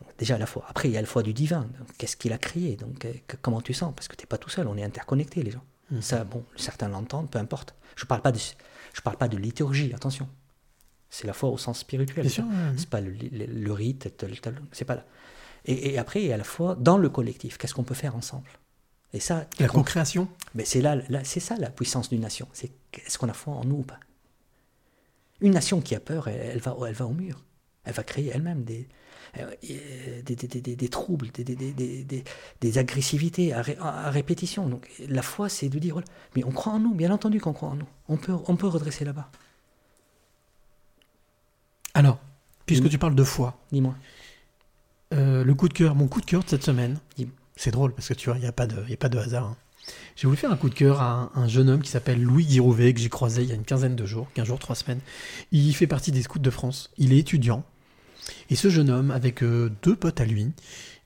Donc, 0.00 0.08
déjà 0.18 0.36
la 0.38 0.46
foi. 0.46 0.64
Après, 0.68 0.88
il 0.88 0.92
y 0.92 0.96
a 0.96 1.00
la 1.00 1.06
foi 1.06 1.22
du 1.22 1.32
divin. 1.32 1.68
Qu'est-ce 1.98 2.16
qu'il 2.16 2.32
a 2.32 2.38
créé? 2.38 2.76
Donc, 2.76 3.04
euh, 3.04 3.12
que- 3.28 3.36
comment 3.40 3.60
tu 3.60 3.72
sens? 3.74 3.92
Parce 3.94 4.08
que 4.08 4.16
t'es 4.16 4.26
pas 4.26 4.38
tout 4.38 4.50
seul. 4.50 4.66
On 4.66 4.76
est 4.76 4.82
interconnectés, 4.82 5.42
les 5.42 5.50
gens. 5.52 5.62
Mhm. 5.90 6.02
Ça, 6.02 6.24
bon, 6.24 6.44
certains 6.56 6.88
l'entendent, 6.88 7.30
peu 7.30 7.38
importe. 7.38 7.74
Je 7.96 8.04
parle 8.06 8.22
pas 8.22 8.32
de, 8.32 8.38
je 8.38 9.00
parle 9.02 9.16
pas 9.16 9.28
de 9.28 9.36
liturgie. 9.36 9.92
Attention. 9.94 10.28
C'est 11.10 11.26
la 11.26 11.32
foi 11.32 11.48
au 11.50 11.58
sens 11.58 11.80
spirituel. 11.80 12.24
C'est 12.76 12.88
pas 12.88 13.00
le, 13.00 13.10
le- 13.10 13.46
le 13.46 13.72
rite, 13.72 14.08
c'est 14.72 14.84
pas 14.84 14.94
là. 14.94 15.04
Et, 15.66 15.90
et 15.94 15.98
après, 15.98 16.22
il 16.22 16.28
y 16.28 16.32
a 16.32 16.36
la 16.36 16.44
foi 16.44 16.76
dans 16.76 16.96
le 16.96 17.08
collectif. 17.10 17.58
Qu'est-ce 17.58 17.74
qu'on 17.74 17.82
peut 17.82 17.94
faire 17.94 18.16
ensemble? 18.16 18.48
Et 19.12 19.18
ça, 19.20 19.46
La 19.58 19.66
co-création? 19.68 20.28
mais 20.54 20.64
c'est 20.64 20.80
là, 20.80 20.96
là- 21.08 21.24
c'est 21.24 21.40
ça 21.40 21.56
la 21.56 21.68
puissance 21.68 22.08
d'une 22.10 22.20
nation. 22.20 22.46
C'est 22.52 22.70
est-ce 23.04 23.18
qu'on 23.18 23.28
a 23.28 23.32
foi 23.34 23.54
en 23.54 23.64
nous 23.64 23.78
ou 23.78 23.82
pas? 23.82 23.98
Une 25.40 25.52
nation 25.52 25.80
qui 25.80 25.94
a 25.94 26.00
peur, 26.00 26.28
elle, 26.28 26.40
elle 26.52 26.60
va, 26.60 26.76
elle 26.86 26.94
va 26.94 27.06
au 27.06 27.12
mur. 27.12 27.42
Elle 27.84 27.94
va 27.94 28.02
créer 28.04 28.28
elle-même 28.32 28.62
des, 28.62 28.86
euh, 29.38 29.50
des, 29.62 30.36
des- 30.36 30.46
des- 30.46 30.60
des- 30.60 30.76
des 30.76 30.88
troubles, 30.88 31.28
des, 31.32 32.78
agressivités 32.78 33.52
à, 33.52 33.62
ré- 33.62 33.78
à 33.80 34.10
répétition. 34.10 34.68
Donc 34.68 34.88
la 35.08 35.22
foi, 35.22 35.48
c'est 35.48 35.68
de 35.68 35.78
dire, 35.78 36.00
mais 36.36 36.44
on 36.44 36.52
croit 36.52 36.74
en 36.74 36.78
nous, 36.78 36.94
bien 36.94 37.10
entendu 37.10 37.40
qu'on 37.40 37.52
croit 37.54 37.70
en 37.70 37.76
nous. 37.76 37.88
On 38.08 38.16
peut, 38.16 38.34
on 38.46 38.56
peut 38.56 38.68
redresser 38.68 39.04
là-bas. 39.04 39.30
Alors, 41.94 42.18
puisque 42.66 42.88
tu 42.88 42.98
parles 42.98 43.14
de 43.14 43.24
foi, 43.24 43.58
Dis-moi. 43.72 43.94
euh, 45.12 45.44
le 45.44 45.54
coup 45.54 45.68
de 45.68 45.74
cœur, 45.74 45.94
mon 45.94 46.06
coup 46.08 46.20
de 46.20 46.26
cœur 46.26 46.44
de 46.44 46.48
cette 46.48 46.62
semaine, 46.64 46.98
c'est 47.56 47.70
drôle 47.72 47.92
parce 47.94 48.08
que 48.08 48.14
tu 48.14 48.28
vois, 48.30 48.38
il 48.38 48.42
n'y 48.42 48.46
a, 48.46 48.52
pas 48.52 48.66
de- 48.66 48.88
y 48.88 48.94
a 48.94 48.96
pas 48.96 49.08
de 49.08 49.18
hasard. 49.18 49.44
hein. 49.44 49.56
J'ai 50.14 50.26
voulu 50.28 50.36
faire 50.36 50.52
un 50.52 50.56
coup 50.56 50.68
de 50.68 50.74
cœur 50.74 51.00
à 51.00 51.30
un, 51.34 51.42
un 51.42 51.48
jeune 51.48 51.68
homme 51.68 51.82
qui 51.82 51.90
s'appelle 51.90 52.22
Louis 52.22 52.44
Guirouvet, 52.44 52.94
que 52.94 53.00
j'ai 53.00 53.08
croisé 53.08 53.42
il 53.42 53.48
y 53.48 53.52
a 53.52 53.54
une 53.54 53.64
quinzaine 53.64 53.96
de 53.96 54.06
jours, 54.06 54.28
15 54.34 54.46
jours, 54.46 54.58
3 54.58 54.76
semaines. 54.76 55.00
Il 55.52 55.74
fait 55.74 55.86
partie 55.86 56.12
des 56.12 56.22
scouts 56.22 56.38
de 56.38 56.50
France. 56.50 56.90
Il 56.98 57.12
est 57.12 57.18
étudiant. 57.18 57.64
Et 58.50 58.54
ce 58.56 58.68
jeune 58.68 58.90
homme, 58.90 59.10
avec 59.10 59.42
euh, 59.42 59.72
deux 59.82 59.96
potes 59.96 60.20
à 60.20 60.24
lui, 60.26 60.52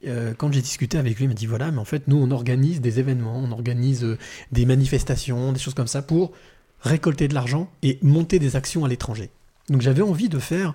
euh, 0.07 0.35
quand 0.37 0.53
j'ai 0.53 0.61
discuté 0.61 0.99
avec 0.99 1.17
lui, 1.17 1.25
il 1.25 1.29
m'a 1.29 1.35
dit 1.35 1.47
voilà, 1.47 1.71
mais 1.71 1.79
en 1.79 1.85
fait, 1.87 2.09
nous, 2.09 2.17
on 2.17 2.31
organise 2.31 2.81
des 2.83 2.99
événements, 2.99 3.39
on 3.39 3.53
organise 3.53 4.05
euh, 4.05 4.19
des 4.53 4.67
manifestations, 4.67 5.53
des 5.53 5.61
choses 5.61 5.75
comme 5.75 5.87
ça 5.87 6.03
pour 6.03 6.33
récolter 6.81 7.29
de 7.29 7.35
l'argent 7.35 7.71
et 7.83 7.99
monter 8.03 8.39
des 8.39 8.57
actions 8.57 8.85
à 8.85 8.89
l'étranger. 8.89 9.31
Donc 9.69 9.81
j'avais 9.81 10.03
envie 10.03 10.29
de 10.29 10.39
faire 10.39 10.75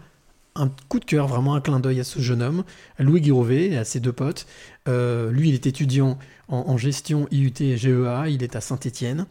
un 0.55 0.71
coup 0.89 0.99
de 0.99 1.05
cœur, 1.05 1.27
vraiment 1.27 1.55
un 1.55 1.61
clin 1.61 1.79
d'œil 1.79 1.99
à 1.99 2.03
ce 2.03 2.19
jeune 2.19 2.41
homme, 2.41 2.63
à 2.97 3.03
Louis 3.03 3.21
Guirouvet 3.21 3.69
et 3.69 3.77
à 3.77 3.85
ses 3.85 3.99
deux 3.99 4.11
potes. 4.11 4.45
Euh, 4.87 5.31
lui, 5.31 5.49
il 5.49 5.55
est 5.55 5.67
étudiant 5.67 6.17
en, 6.47 6.57
en 6.57 6.77
gestion 6.77 7.27
IUT 7.31 7.53
et 7.61 7.77
GEA, 7.77 8.29
il 8.29 8.43
est 8.43 8.55
à 8.55 8.61
Saint-Étienne. 8.61 9.25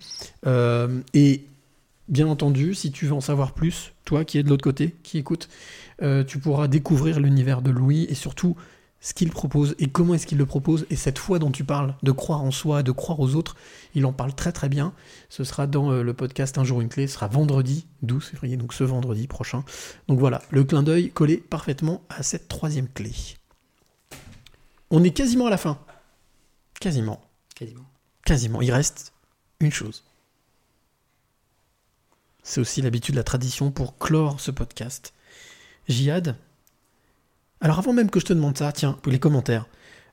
Euh, 0.46 1.00
et 1.14 1.44
bien 2.09 2.28
entendu, 2.28 2.74
si 2.74 2.90
tu 2.92 3.06
veux 3.06 3.12
en 3.12 3.20
savoir 3.20 3.52
plus, 3.52 3.92
toi 4.04 4.24
qui 4.24 4.38
es 4.38 4.42
de 4.42 4.48
l'autre 4.48 4.64
côté, 4.64 4.96
qui 5.02 5.18
écoute, 5.18 5.48
euh, 6.02 6.24
tu 6.24 6.38
pourras 6.38 6.68
découvrir 6.68 7.20
l'univers 7.20 7.61
de 7.61 7.70
Louis 7.70 8.06
et 8.09 8.14
surtout 8.14 8.56
ce 9.01 9.14
qu'il 9.14 9.30
propose 9.30 9.76
et 9.78 9.88
comment 9.88 10.14
est-ce 10.14 10.26
qu'il 10.26 10.38
le 10.38 10.46
propose 10.46 10.86
et 10.90 10.96
cette 10.96 11.18
foi 11.18 11.38
dont 11.38 11.51
tu 11.51 11.64
parles, 11.64 11.94
de 12.03 12.11
croire 12.11 12.42
en 12.42 12.51
soi, 12.51 12.82
de 12.82 12.90
croire 12.90 13.20
aux 13.20 13.34
autres, 13.34 13.57
il 13.94 14.05
en 14.07 14.12
parle 14.12 14.34
très 14.34 14.53
très 14.53 14.68
bien. 14.68 14.92
Ce 15.28 15.44
sera 15.44 15.66
dans 15.66 15.92
euh, 15.92 16.03
le 16.03 16.14
podcast 16.14 16.59
Un 16.59 16.64
jour 16.64 16.80
une 16.80 16.88
clé, 16.88 17.07
ce 17.07 17.14
sera 17.14 17.28
vendredi 17.28 17.86
12 18.03 18.24
février, 18.24 18.57
donc 18.57 18.74
ce 18.74 18.84
vendredi 18.84 19.26
prochain. 19.28 19.64
Donc 20.09 20.18
voilà, 20.18 20.42
le 20.51 20.64
clin 20.64 20.82
d'œil 20.82 21.11
collé 21.11 21.36
parfaitement 21.36 22.03
à 22.09 22.22
cette 22.22 22.49
troisième 22.49 22.88
clé. 22.88 23.12
On 24.90 25.05
est 25.05 25.11
quasiment 25.11 25.46
à 25.46 25.51
la 25.51 25.59
fin. 25.59 25.78
Quasiment. 26.80 27.20
Quasiment. 27.55 27.86
Quasiment. 28.24 28.62
Il 28.62 28.72
reste 28.72 29.12
une 29.61 29.72
chose. 29.72 30.05
C'est 32.42 32.61
aussi 32.61 32.82
l'habitude, 32.82 33.14
la 33.14 33.24
tradition 33.24 33.70
pour 33.70 33.99
clore 33.99 34.40
ce 34.40 34.51
podcast. 34.51 35.12
Jihad. 35.88 36.36
Alors 37.61 37.78
avant 37.78 37.92
même 37.92 38.11
que 38.11 38.20
je 38.20 38.26
te 38.26 38.32
demande 38.32 38.56
ça, 38.56 38.72
tiens, 38.72 38.92
pour 39.02 39.11
les 39.12 39.18
commentaires. 39.18 39.66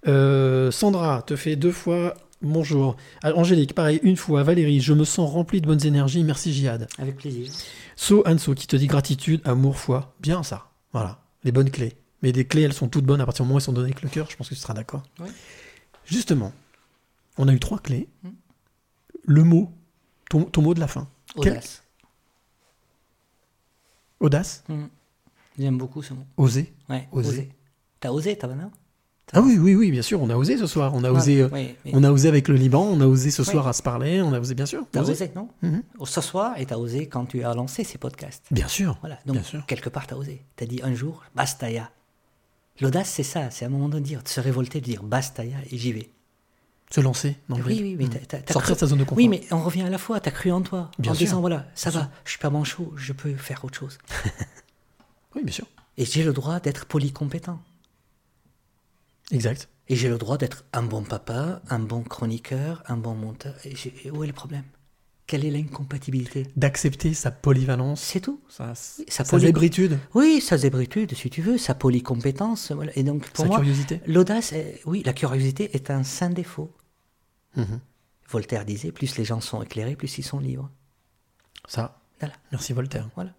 Euh, 0.07 0.71
Sandra 0.71 1.21
te 1.23 1.35
fait 1.35 1.55
deux 1.55 1.71
fois 1.71 2.15
bonjour. 2.41 2.95
Ah, 3.23 3.33
Angélique, 3.35 3.73
pareil, 3.73 3.99
une 4.03 4.17
fois. 4.17 4.43
Valérie, 4.43 4.79
je 4.79 4.93
me 4.93 5.03
sens 5.03 5.29
rempli 5.31 5.61
de 5.61 5.67
bonnes 5.67 5.83
énergies. 5.85 6.23
Merci 6.23 6.53
Jihad. 6.53 6.87
Avec 6.99 7.17
plaisir. 7.17 7.51
So 7.95 8.23
Anso 8.27 8.53
qui 8.53 8.67
te 8.67 8.75
dit 8.75 8.87
gratitude, 8.87 9.41
amour, 9.45 9.77
foi. 9.77 10.13
Bien 10.19 10.43
ça. 10.43 10.67
Voilà. 10.93 11.19
Les 11.43 11.51
bonnes 11.51 11.71
clés. 11.71 11.93
Mais 12.21 12.31
des 12.31 12.45
clés, 12.45 12.63
elles 12.63 12.73
sont 12.73 12.87
toutes 12.87 13.05
bonnes 13.05 13.21
à 13.21 13.25
partir 13.25 13.43
du 13.43 13.47
moment 13.47 13.55
où 13.55 13.59
elles 13.59 13.63
sont 13.63 13.73
données 13.73 13.89
avec 13.91 14.01
le 14.01 14.09
cœur. 14.09 14.27
Je 14.29 14.35
pense 14.35 14.49
que 14.49 14.53
tu 14.55 14.59
seras 14.59 14.73
d'accord. 14.73 15.03
Oui. 15.19 15.29
Justement, 16.05 16.51
on 17.37 17.47
a 17.47 17.53
eu 17.53 17.59
trois 17.59 17.79
clés. 17.79 18.07
Mm. 18.23 18.29
Le 19.27 19.43
mot 19.43 19.71
ton, 20.29 20.43
ton 20.43 20.61
mot 20.61 20.73
de 20.73 20.79
la 20.79 20.87
fin. 20.87 21.07
Quel- 21.41 21.53
Audace. 21.53 21.83
Audace? 24.19 24.63
Mm. 24.69 24.85
J'aime 25.57 25.77
beaucoup 25.77 26.01
ce 26.03 26.13
mot. 26.13 26.25
Oser 26.37 26.73
Ouais, 26.89 27.07
Oser. 27.11 27.29
oser. 27.29 27.49
T'as 27.99 28.09
osé, 28.11 28.37
t'as 28.37 28.47
non 28.47 28.71
Ah 29.33 29.41
oui, 29.41 29.57
oui, 29.57 29.73
oui, 29.75 29.89
bien 29.91 30.01
sûr, 30.01 30.21
on 30.21 30.29
a 30.29 30.35
osé 30.35 30.57
ce 30.57 30.67
soir. 30.67 30.93
On 30.93 31.03
a 31.03 31.11
osé, 31.11 31.41
euh, 31.41 31.49
oui, 31.51 31.75
on 31.93 32.03
a 32.03 32.11
osé 32.11 32.27
avec 32.27 32.47
le 32.47 32.55
Liban, 32.55 32.83
on 32.83 32.99
a 33.01 33.05
osé 33.07 33.31
ce 33.31 33.41
Oui. 33.41 33.47
soir 33.47 33.67
à 33.67 33.73
se 33.73 33.81
parler, 33.81 34.21
on 34.21 34.33
a 34.33 34.39
osé, 34.39 34.53
bien 34.53 34.65
sûr. 34.65 34.85
T'as 34.91 35.01
osé. 35.01 35.11
osé, 35.13 35.31
non? 35.35 35.49
Mhm. 35.61 35.81
Ce 36.05 36.21
soir, 36.21 36.53
et 36.57 36.65
t'as 36.65 36.77
osé 36.77 37.07
quand 37.07 37.25
tu 37.25 37.43
as 37.43 37.53
lancé 37.53 37.83
ces 37.83 37.97
podcasts. 37.97 38.43
Bien 38.51 38.67
sûr. 38.67 38.97
Voilà, 39.01 39.17
donc 39.25 39.35
Bien 39.37 39.43
sûr. 39.43 39.65
quelque 39.65 39.89
part, 39.89 40.05
t'as 40.07 40.15
osé. 40.17 40.43
T'as 40.55 40.65
dit 40.65 40.81
un 40.83 40.93
jour, 40.93 41.23
bastaya. 41.35 41.89
L'audace, 42.81 43.09
c'est 43.09 43.23
ça, 43.23 43.49
c'est 43.51 43.63
à 43.63 43.69
un 43.69 43.71
moment 43.71 43.87
de 43.89 43.99
dire, 43.99 44.21
de 44.21 44.27
se 44.27 44.41
révolter, 44.41 44.81
de 44.81 44.85
dire 44.85 45.01
bastaya 45.03 45.57
et 45.71 45.77
j'y 45.77 45.93
vais. 45.93 46.09
Se 46.91 47.01
lancer 47.01 47.35
dans 47.49 47.57
le 47.57 47.63
Oui, 47.63 47.79
oui, 47.81 47.95
mais 47.97 48.07
t'as- 48.07 48.37
t'as 48.41 48.53
Sortir 48.53 48.61
cru- 48.61 48.73
de 48.75 48.79
sa 48.79 48.85
zone 48.87 48.99
de 48.99 49.03
confort. 49.05 49.17
Oui, 49.17 49.27
mais 49.27 49.41
on 49.49 49.59
revient 49.63 49.81
à 49.81 49.89
la 49.89 49.97
fois, 49.97 50.19
t'as 50.19 50.29
cru 50.31 50.51
en 50.51 50.61
toi. 50.61 50.91
Bien 50.99 51.11
en 51.13 51.15
sûr. 51.15 51.25
disant, 51.25 51.39
voilà, 51.41 51.65
ça 51.73 51.89
Bien 51.89 52.01
va, 52.01 52.11
je 52.25 52.29
suis 52.31 52.39
pas 52.39 52.51
manchot, 52.51 52.93
je 52.95 53.11
peux 53.13 53.33
faire 53.35 53.63
autre 53.65 53.79
chose. 53.79 53.97
Oui, 55.35 55.43
bien 55.43 55.53
sûr. 55.53 55.67
Et 55.97 56.05
j'ai 56.05 56.23
le 56.23 56.33
droit 56.33 56.59
d'être 56.59 56.85
polycompétent. 56.85 57.59
Exact. 59.31 59.69
Et 59.87 59.95
j'ai 59.95 60.09
le 60.09 60.17
droit 60.17 60.37
d'être 60.37 60.65
un 60.73 60.83
bon 60.83 61.03
papa, 61.03 61.61
un 61.69 61.79
bon 61.79 62.03
chroniqueur, 62.03 62.83
un 62.87 62.97
bon 62.97 63.13
monteur. 63.15 63.55
Et 63.65 63.75
j'ai- 63.75 63.93
et 64.05 64.11
où 64.11 64.23
est 64.23 64.27
le 64.27 64.33
problème? 64.33 64.63
Quelle 65.27 65.43
est 65.45 65.49
l'incompatibilité? 65.51 66.45
D'accepter 66.55 67.13
sa 67.15 67.31
polyvalence. 67.31 68.01
C'est 68.01 68.19
tout. 68.19 68.41
Sa, 68.47 68.75
sa 68.75 69.03
sa 69.07 69.23
poly- 69.23 69.45
zébritude. 69.47 69.97
Oui, 70.13 70.39
sa 70.41 70.57
zébritude, 70.57 71.15
si 71.15 71.29
tu 71.31 71.41
veux, 71.41 71.57
sa 71.57 71.73
polycompétence. 71.73 72.71
Voilà. 72.71 72.91
Et 72.95 73.03
donc, 73.03 73.27
pour 73.31 73.43
Sa 73.45 73.47
moi, 73.49 73.57
curiosité. 73.59 74.01
l'audace, 74.05 74.53
est- 74.53 74.81
oui, 74.85 75.01
la 75.03 75.13
curiosité 75.13 75.75
est 75.75 75.89
un 75.89 76.03
saint 76.03 76.29
défaut. 76.29 76.71
Mhm. 77.55 77.79
Voltaire 78.29 78.65
disait 78.65 78.91
plus 78.91 79.17
les 79.17 79.25
gens 79.25 79.41
sont 79.41 79.61
éclairés, 79.63 79.95
plus 79.95 80.15
ils 80.17 80.23
sont 80.23 80.39
libres. 80.39 80.69
Ça. 81.67 81.99
Voilà. 82.19 82.35
Merci 82.51 82.73
Voltaire. 82.73 83.09
Voilà. 83.15 83.33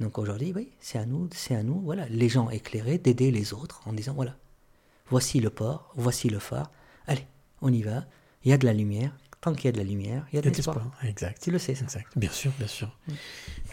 Donc 0.00 0.18
aujourd'hui, 0.18 0.52
oui, 0.56 0.70
c'est 0.80 0.98
à 0.98 1.04
nous, 1.06 1.28
c'est 1.32 1.54
à 1.54 1.62
nous, 1.62 1.80
voilà, 1.80 2.06
les 2.08 2.28
gens 2.28 2.48
éclairés, 2.50 2.98
d'aider 2.98 3.30
les 3.30 3.52
autres 3.52 3.82
en 3.86 3.92
disant 3.92 4.14
voilà, 4.14 4.34
voici 5.10 5.40
le 5.40 5.50
port, 5.50 5.92
voici 5.94 6.28
le 6.30 6.38
phare, 6.38 6.70
allez, 7.06 7.26
on 7.60 7.70
y 7.72 7.82
va, 7.82 8.04
il 8.44 8.50
y 8.50 8.54
a 8.54 8.58
de 8.58 8.64
la 8.64 8.72
lumière, 8.72 9.12
tant 9.42 9.52
qu'il 9.52 9.66
y 9.66 9.68
a 9.68 9.72
de 9.72 9.76
la 9.78 9.84
lumière, 9.84 10.26
il 10.32 10.36
y 10.36 10.38
a 10.38 10.42
de 10.42 10.48
l'espoir. 10.48 10.90
Exact. 11.04 11.42
Tu 11.42 11.50
le 11.50 11.58
sais, 11.58 11.74
ça. 11.74 11.84
Exact. 11.84 12.06
Bien 12.16 12.30
sûr, 12.30 12.50
bien 12.58 12.66
sûr. 12.66 12.88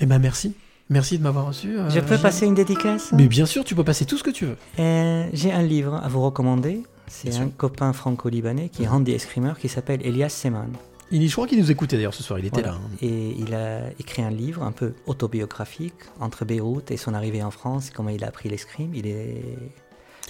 Eh 0.02 0.06
ben 0.06 0.20
merci. 0.20 0.54
Merci 0.90 1.18
de 1.18 1.24
m'avoir 1.24 1.48
reçu. 1.48 1.78
euh, 1.78 1.90
Je 1.90 2.00
peux 2.00 2.14
Gilles. 2.16 2.22
passer 2.22 2.46
une 2.46 2.54
dédicace? 2.56 3.12
Mais 3.12 3.28
bien 3.28 3.46
sûr, 3.46 3.66
tu 3.66 3.76
peux 3.76 3.84
passer 3.84 4.06
tout 4.06 4.18
ce 4.18 4.24
que 4.24 4.30
tu 4.30 4.46
veux. 4.46 4.58
Euh, 4.80 5.28
J'ai 5.34 5.52
un 5.52 5.62
livre 5.64 5.96
à 5.96 6.08
vous 6.08 6.22
recommander. 6.22 6.84
C'est 7.08 7.36
un 7.38 7.50
copain 7.50 7.92
franco-libanais 7.94 8.68
qui 8.70 8.84
est 8.84 8.88
handy 8.88 9.12
escrimeur 9.14 9.60
qui 9.60 9.68
s'appelle 9.70 10.06
Elias 10.06 10.30
Seman. 10.30 10.70
Il, 11.12 11.26
je 11.28 11.32
crois 11.32 11.48
qu'il 11.48 11.60
nous 11.60 11.72
écoutait 11.72 11.96
d'ailleurs 11.96 12.14
ce 12.14 12.24
soir, 12.24 12.38
il 12.40 12.46
était 12.46 12.62
Voilà. 12.62 12.78
là. 12.78 12.82
hein. 12.84 12.90
Et 13.02 13.36
il 13.40 13.54
a 13.54 13.82
écrit 14.00 14.22
un 14.24 14.30
livre 14.30 14.64
un 14.64 14.72
peu 14.72 14.94
autobiographique 15.06 15.94
entre 16.20 16.44
Beyrouth 16.46 16.92
et 16.92 16.98
son 16.98 17.14
arrivée 17.14 17.42
en 17.44 17.52
France, 17.52 17.92
comment 17.94 18.10
il 18.10 18.24
a 18.24 18.28
appris 18.28 18.50
l'escrime. 18.50 18.94
Il 18.94 19.08
est. 19.08 19.42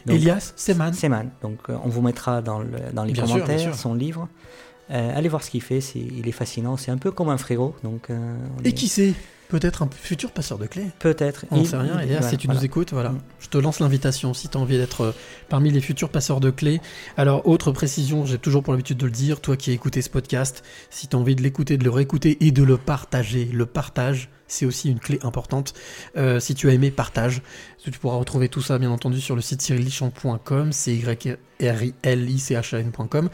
Elias 0.07 0.53
Seman. 0.55 0.93
Seman. 0.93 1.31
Donc 1.41 1.57
euh, 1.69 1.77
on 1.83 1.89
vous 1.89 2.01
mettra 2.01 2.41
dans, 2.41 2.59
le- 2.59 2.69
dans 2.93 3.03
les 3.03 3.13
Bien 3.13 3.23
commentaires 3.23 3.59
sûr. 3.59 3.75
son 3.75 3.93
livre. 3.93 4.27
Euh, 4.89 5.17
allez 5.17 5.27
voir 5.27 5.43
ce 5.43 5.49
qu'il 5.49 5.61
fait, 5.61 5.81
c'est- 5.81 5.99
il 5.99 6.27
est 6.29 6.31
fascinant. 6.31 6.77
C'est 6.77 6.91
un 6.91 6.97
peu 6.97 7.11
comme 7.11 7.27
un 7.29 7.37
frérot. 7.37 7.75
Donc, 7.83 8.09
euh, 8.09 8.37
Et 8.63 8.69
est- 8.69 8.73
qui 8.73 8.87
sait 8.87 9.13
Peut-être 9.49 9.81
un 9.81 9.89
futur 9.89 10.31
passeur 10.31 10.57
de 10.57 10.65
clés. 10.65 10.87
Peut-être. 10.99 11.45
On 11.51 11.57
n'en 11.57 11.61
Il- 11.63 11.67
sait 11.67 11.77
rien. 11.77 11.99
Elias, 11.99 12.17
voilà, 12.17 12.29
si 12.29 12.37
tu 12.37 12.47
voilà. 12.47 12.59
nous 12.59 12.65
écoutes, 12.65 12.91
voilà. 12.91 13.09
Mm. 13.11 13.19
Je 13.39 13.47
te 13.47 13.57
lance 13.57 13.79
l'invitation 13.79 14.33
si 14.33 14.49
tu 14.49 14.57
as 14.57 14.59
envie 14.61 14.77
d'être 14.77 15.01
euh, 15.01 15.11
parmi 15.47 15.71
les 15.71 15.79
futurs 15.79 16.09
passeurs 16.09 16.39
de 16.41 16.49
clés. 16.49 16.81
Alors, 17.15 17.47
autre 17.47 17.71
précision, 17.71 18.25
j'ai 18.25 18.37
toujours 18.39 18.61
pour 18.61 18.73
l'habitude 18.73 18.97
de 18.97 19.05
le 19.05 19.11
dire, 19.11 19.39
toi 19.39 19.55
qui 19.55 19.69
as 19.69 19.73
écouté 19.73 20.01
ce 20.01 20.09
podcast, 20.09 20.63
si 20.89 21.07
tu 21.07 21.15
as 21.15 21.19
envie 21.19 21.35
de 21.35 21.41
l'écouter, 21.43 21.77
de 21.77 21.83
le 21.85 21.89
réécouter 21.91 22.37
et 22.45 22.51
de 22.51 22.63
le 22.63 22.77
partager, 22.77 23.45
le 23.45 23.65
partage, 23.65 24.29
c'est 24.49 24.65
aussi 24.65 24.89
une 24.89 24.99
clé 24.99 25.19
importante. 25.23 25.73
Euh, 26.17 26.39
si 26.41 26.53
tu 26.55 26.69
as 26.69 26.73
aimé, 26.73 26.91
partage. 26.91 27.41
Tu 27.83 27.91
pourras 27.91 28.17
retrouver 28.17 28.49
tout 28.49 28.61
ça, 28.61 28.77
bien 28.79 28.91
entendu, 28.91 29.21
sur 29.21 29.35
le 29.35 29.41
site 29.41 29.61
cyrillichamp.com, 29.61 30.71
c'est 30.73 30.93
y 30.93 31.03
r 31.05 31.83
i 31.83 31.93
l 32.03 32.29
i 32.29 32.37
c 32.39 32.53
h 32.55 32.75
a 32.75 32.79
n.com, 32.79 33.29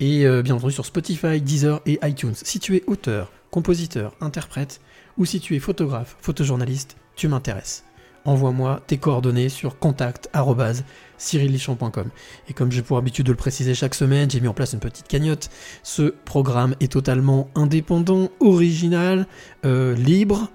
et 0.00 0.26
euh, 0.26 0.42
bien 0.42 0.54
entendu 0.54 0.72
sur 0.72 0.86
Spotify, 0.86 1.40
Deezer 1.40 1.80
et 1.86 1.98
iTunes. 2.04 2.34
Si 2.40 2.60
tu 2.60 2.76
es 2.76 2.84
auteur, 2.86 3.32
compositeur, 3.50 4.14
interprète, 4.20 4.80
ou 5.18 5.24
si 5.24 5.40
tu 5.40 5.56
es 5.56 5.58
photographe, 5.58 6.16
photojournaliste, 6.20 6.96
tu 7.14 7.28
m'intéresses. 7.28 7.84
Envoie-moi 8.24 8.82
tes 8.88 8.98
coordonnées 8.98 9.48
sur 9.48 9.78
contact@cyrillichamp.com. 9.78 12.10
Et 12.48 12.52
comme 12.52 12.72
j'ai 12.72 12.82
pour 12.82 12.98
habitude 12.98 13.26
de 13.26 13.30
le 13.30 13.36
préciser 13.36 13.74
chaque 13.74 13.94
semaine, 13.94 14.28
j'ai 14.28 14.40
mis 14.40 14.48
en 14.48 14.54
place 14.54 14.72
une 14.72 14.80
petite 14.80 15.06
cagnotte. 15.06 15.48
Ce 15.84 16.12
programme 16.24 16.74
est 16.80 16.90
totalement 16.90 17.48
indépendant, 17.54 18.30
original, 18.40 19.28
euh, 19.64 19.94
libre, 19.94 20.50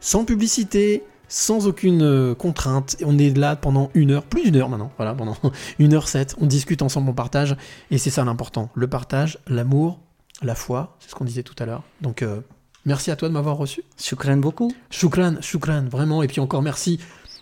sans 0.00 0.24
publicité, 0.24 1.04
sans 1.28 1.66
aucune 1.66 2.02
euh, 2.02 2.34
contrainte. 2.34 2.96
On 3.04 3.18
est 3.18 3.36
là 3.36 3.54
pendant 3.54 3.90
une 3.94 4.12
heure, 4.12 4.24
plus 4.24 4.42
d'une 4.42 4.56
heure 4.56 4.70
maintenant, 4.70 4.90
voilà, 4.96 5.14
pendant 5.14 5.36
une 5.78 5.92
heure 5.94 6.08
sept. 6.08 6.34
On 6.40 6.46
discute 6.46 6.80
ensemble, 6.80 7.10
on 7.10 7.14
partage, 7.14 7.54
et 7.90 7.98
c'est 7.98 8.10
ça 8.10 8.24
l'important. 8.24 8.70
Le 8.74 8.88
partage, 8.88 9.38
l'amour, 9.46 10.00
la 10.42 10.54
foi, 10.54 10.96
c'est 11.00 11.10
ce 11.10 11.14
qu'on 11.14 11.24
disait 11.24 11.42
tout 11.42 11.56
à 11.58 11.66
l'heure. 11.66 11.82
Donc, 12.00 12.22
euh, 12.22 12.40
merci 12.84 13.10
à 13.10 13.16
toi 13.16 13.28
de 13.28 13.34
m'avoir 13.34 13.56
reçu. 13.56 13.82
Shukran 13.98 14.36
beaucoup. 14.38 14.72
Shukran, 14.90 15.36
shukran, 15.40 15.86
vraiment. 15.90 16.22
Et 16.22 16.26
puis 16.26 16.40
encore 16.40 16.62
merci 16.62 16.98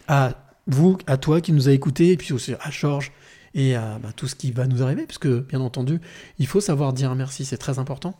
à 0.07 0.35
vous, 0.67 0.99
à 1.07 1.17
toi 1.17 1.41
qui 1.41 1.53
nous 1.53 1.69
a 1.69 1.73
écoutés, 1.73 2.13
et 2.13 2.17
puis 2.17 2.33
aussi 2.33 2.55
à 2.61 2.71
Georges 2.71 3.13
et 3.55 3.75
à 3.75 3.99
bah, 3.99 4.11
tout 4.15 4.29
ce 4.29 4.35
qui 4.35 4.53
va 4.53 4.67
nous 4.67 4.83
arriver, 4.83 5.07
parce 5.07 5.19
que 5.19 5.41
bien 5.41 5.61
entendu, 5.61 6.01
il 6.39 6.47
faut 6.47 6.61
savoir 6.61 6.93
dire 6.93 7.15
merci, 7.15 7.45
c'est 7.45 7.57
très 7.57 7.79
important. 7.79 8.15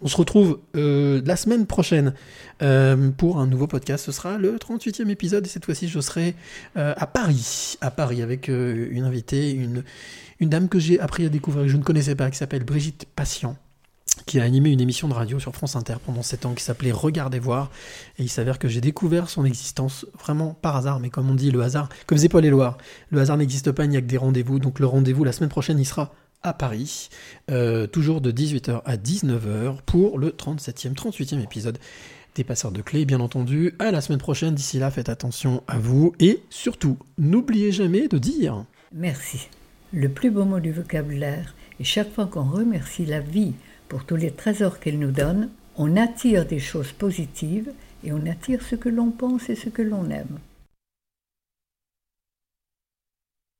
On 0.00 0.06
se 0.06 0.16
retrouve 0.16 0.60
euh, 0.76 1.20
la 1.24 1.34
semaine 1.34 1.66
prochaine 1.66 2.14
euh, 2.62 3.10
pour 3.10 3.40
un 3.40 3.48
nouveau 3.48 3.66
podcast. 3.66 4.04
Ce 4.04 4.12
sera 4.12 4.38
le 4.38 4.56
38e 4.56 5.08
épisode 5.08 5.44
et 5.44 5.48
cette 5.48 5.64
fois-ci, 5.64 5.88
je 5.88 5.98
serai 5.98 6.36
euh, 6.76 6.94
à 6.96 7.06
Paris, 7.08 7.76
à 7.80 7.90
Paris 7.90 8.22
avec 8.22 8.46
une 8.46 9.02
invitée, 9.02 9.50
une, 9.50 9.82
une 10.38 10.50
dame 10.50 10.68
que 10.68 10.78
j'ai 10.78 11.00
appris 11.00 11.24
à 11.26 11.28
découvrir 11.28 11.64
que 11.64 11.70
je 11.70 11.76
ne 11.76 11.82
connaissais 11.82 12.14
pas, 12.14 12.30
qui 12.30 12.38
s'appelle 12.38 12.62
Brigitte 12.62 13.06
Patient 13.16 13.56
qui 14.28 14.38
a 14.38 14.44
animé 14.44 14.70
une 14.70 14.80
émission 14.80 15.08
de 15.08 15.14
radio 15.14 15.40
sur 15.40 15.54
France 15.54 15.74
Inter 15.74 15.94
pendant 16.04 16.22
7 16.22 16.44
ans 16.44 16.52
qui 16.52 16.62
s'appelait 16.62 16.92
Regardez 16.92 17.38
voir. 17.38 17.70
Et 18.18 18.24
il 18.24 18.28
s'avère 18.28 18.58
que 18.58 18.68
j'ai 18.68 18.82
découvert 18.82 19.30
son 19.30 19.46
existence 19.46 20.06
vraiment 20.22 20.54
par 20.60 20.76
hasard, 20.76 21.00
mais 21.00 21.08
comme 21.08 21.30
on 21.30 21.34
dit, 21.34 21.50
le 21.50 21.62
hasard, 21.62 21.88
comme 22.06 22.18
faisait 22.18 22.28
Paul 22.28 22.44
Éluard, 22.44 22.76
le 23.10 23.20
hasard 23.20 23.38
n'existe 23.38 23.72
pas, 23.72 23.84
il 23.84 23.90
n'y 23.90 23.96
a 23.96 24.02
que 24.02 24.06
des 24.06 24.18
rendez-vous. 24.18 24.58
Donc 24.58 24.80
le 24.80 24.86
rendez-vous 24.86 25.24
la 25.24 25.32
semaine 25.32 25.48
prochaine, 25.48 25.78
il 25.78 25.86
sera 25.86 26.12
à 26.42 26.52
Paris, 26.52 27.08
euh, 27.50 27.86
toujours 27.86 28.20
de 28.20 28.30
18h 28.30 28.82
à 28.84 28.96
19h 28.96 29.78
pour 29.86 30.18
le 30.18 30.28
37e, 30.28 30.94
38e 30.94 31.42
épisode 31.42 31.78
des 32.34 32.44
passeurs 32.44 32.70
de 32.70 32.82
clés, 32.82 33.06
bien 33.06 33.20
entendu. 33.20 33.74
À 33.78 33.90
la 33.90 34.02
semaine 34.02 34.20
prochaine, 34.20 34.54
d'ici 34.54 34.78
là, 34.78 34.90
faites 34.90 35.08
attention 35.08 35.62
à 35.66 35.78
vous 35.78 36.12
et 36.20 36.42
surtout, 36.50 36.98
n'oubliez 37.16 37.72
jamais 37.72 38.08
de 38.08 38.18
dire 38.18 38.64
Merci. 38.94 39.48
Le 39.94 40.10
plus 40.10 40.30
beau 40.30 40.44
mot 40.44 40.60
du 40.60 40.70
vocabulaire. 40.70 41.54
Et 41.80 41.84
chaque 41.84 42.12
fois 42.12 42.26
qu'on 42.26 42.44
remercie 42.44 43.06
la 43.06 43.20
vie 43.20 43.54
pour 43.88 44.04
tous 44.04 44.16
les 44.16 44.30
trésors 44.30 44.80
qu'elle 44.80 44.98
nous 44.98 45.10
donne, 45.10 45.50
on 45.76 45.96
attire 45.96 46.44
des 46.46 46.58
choses 46.58 46.92
positives 46.92 47.72
et 48.04 48.12
on 48.12 48.26
attire 48.26 48.62
ce 48.62 48.76
que 48.76 48.88
l'on 48.88 49.10
pense 49.10 49.48
et 49.48 49.54
ce 49.54 49.68
que 49.68 49.82
l'on 49.82 50.10
aime. 50.10 50.38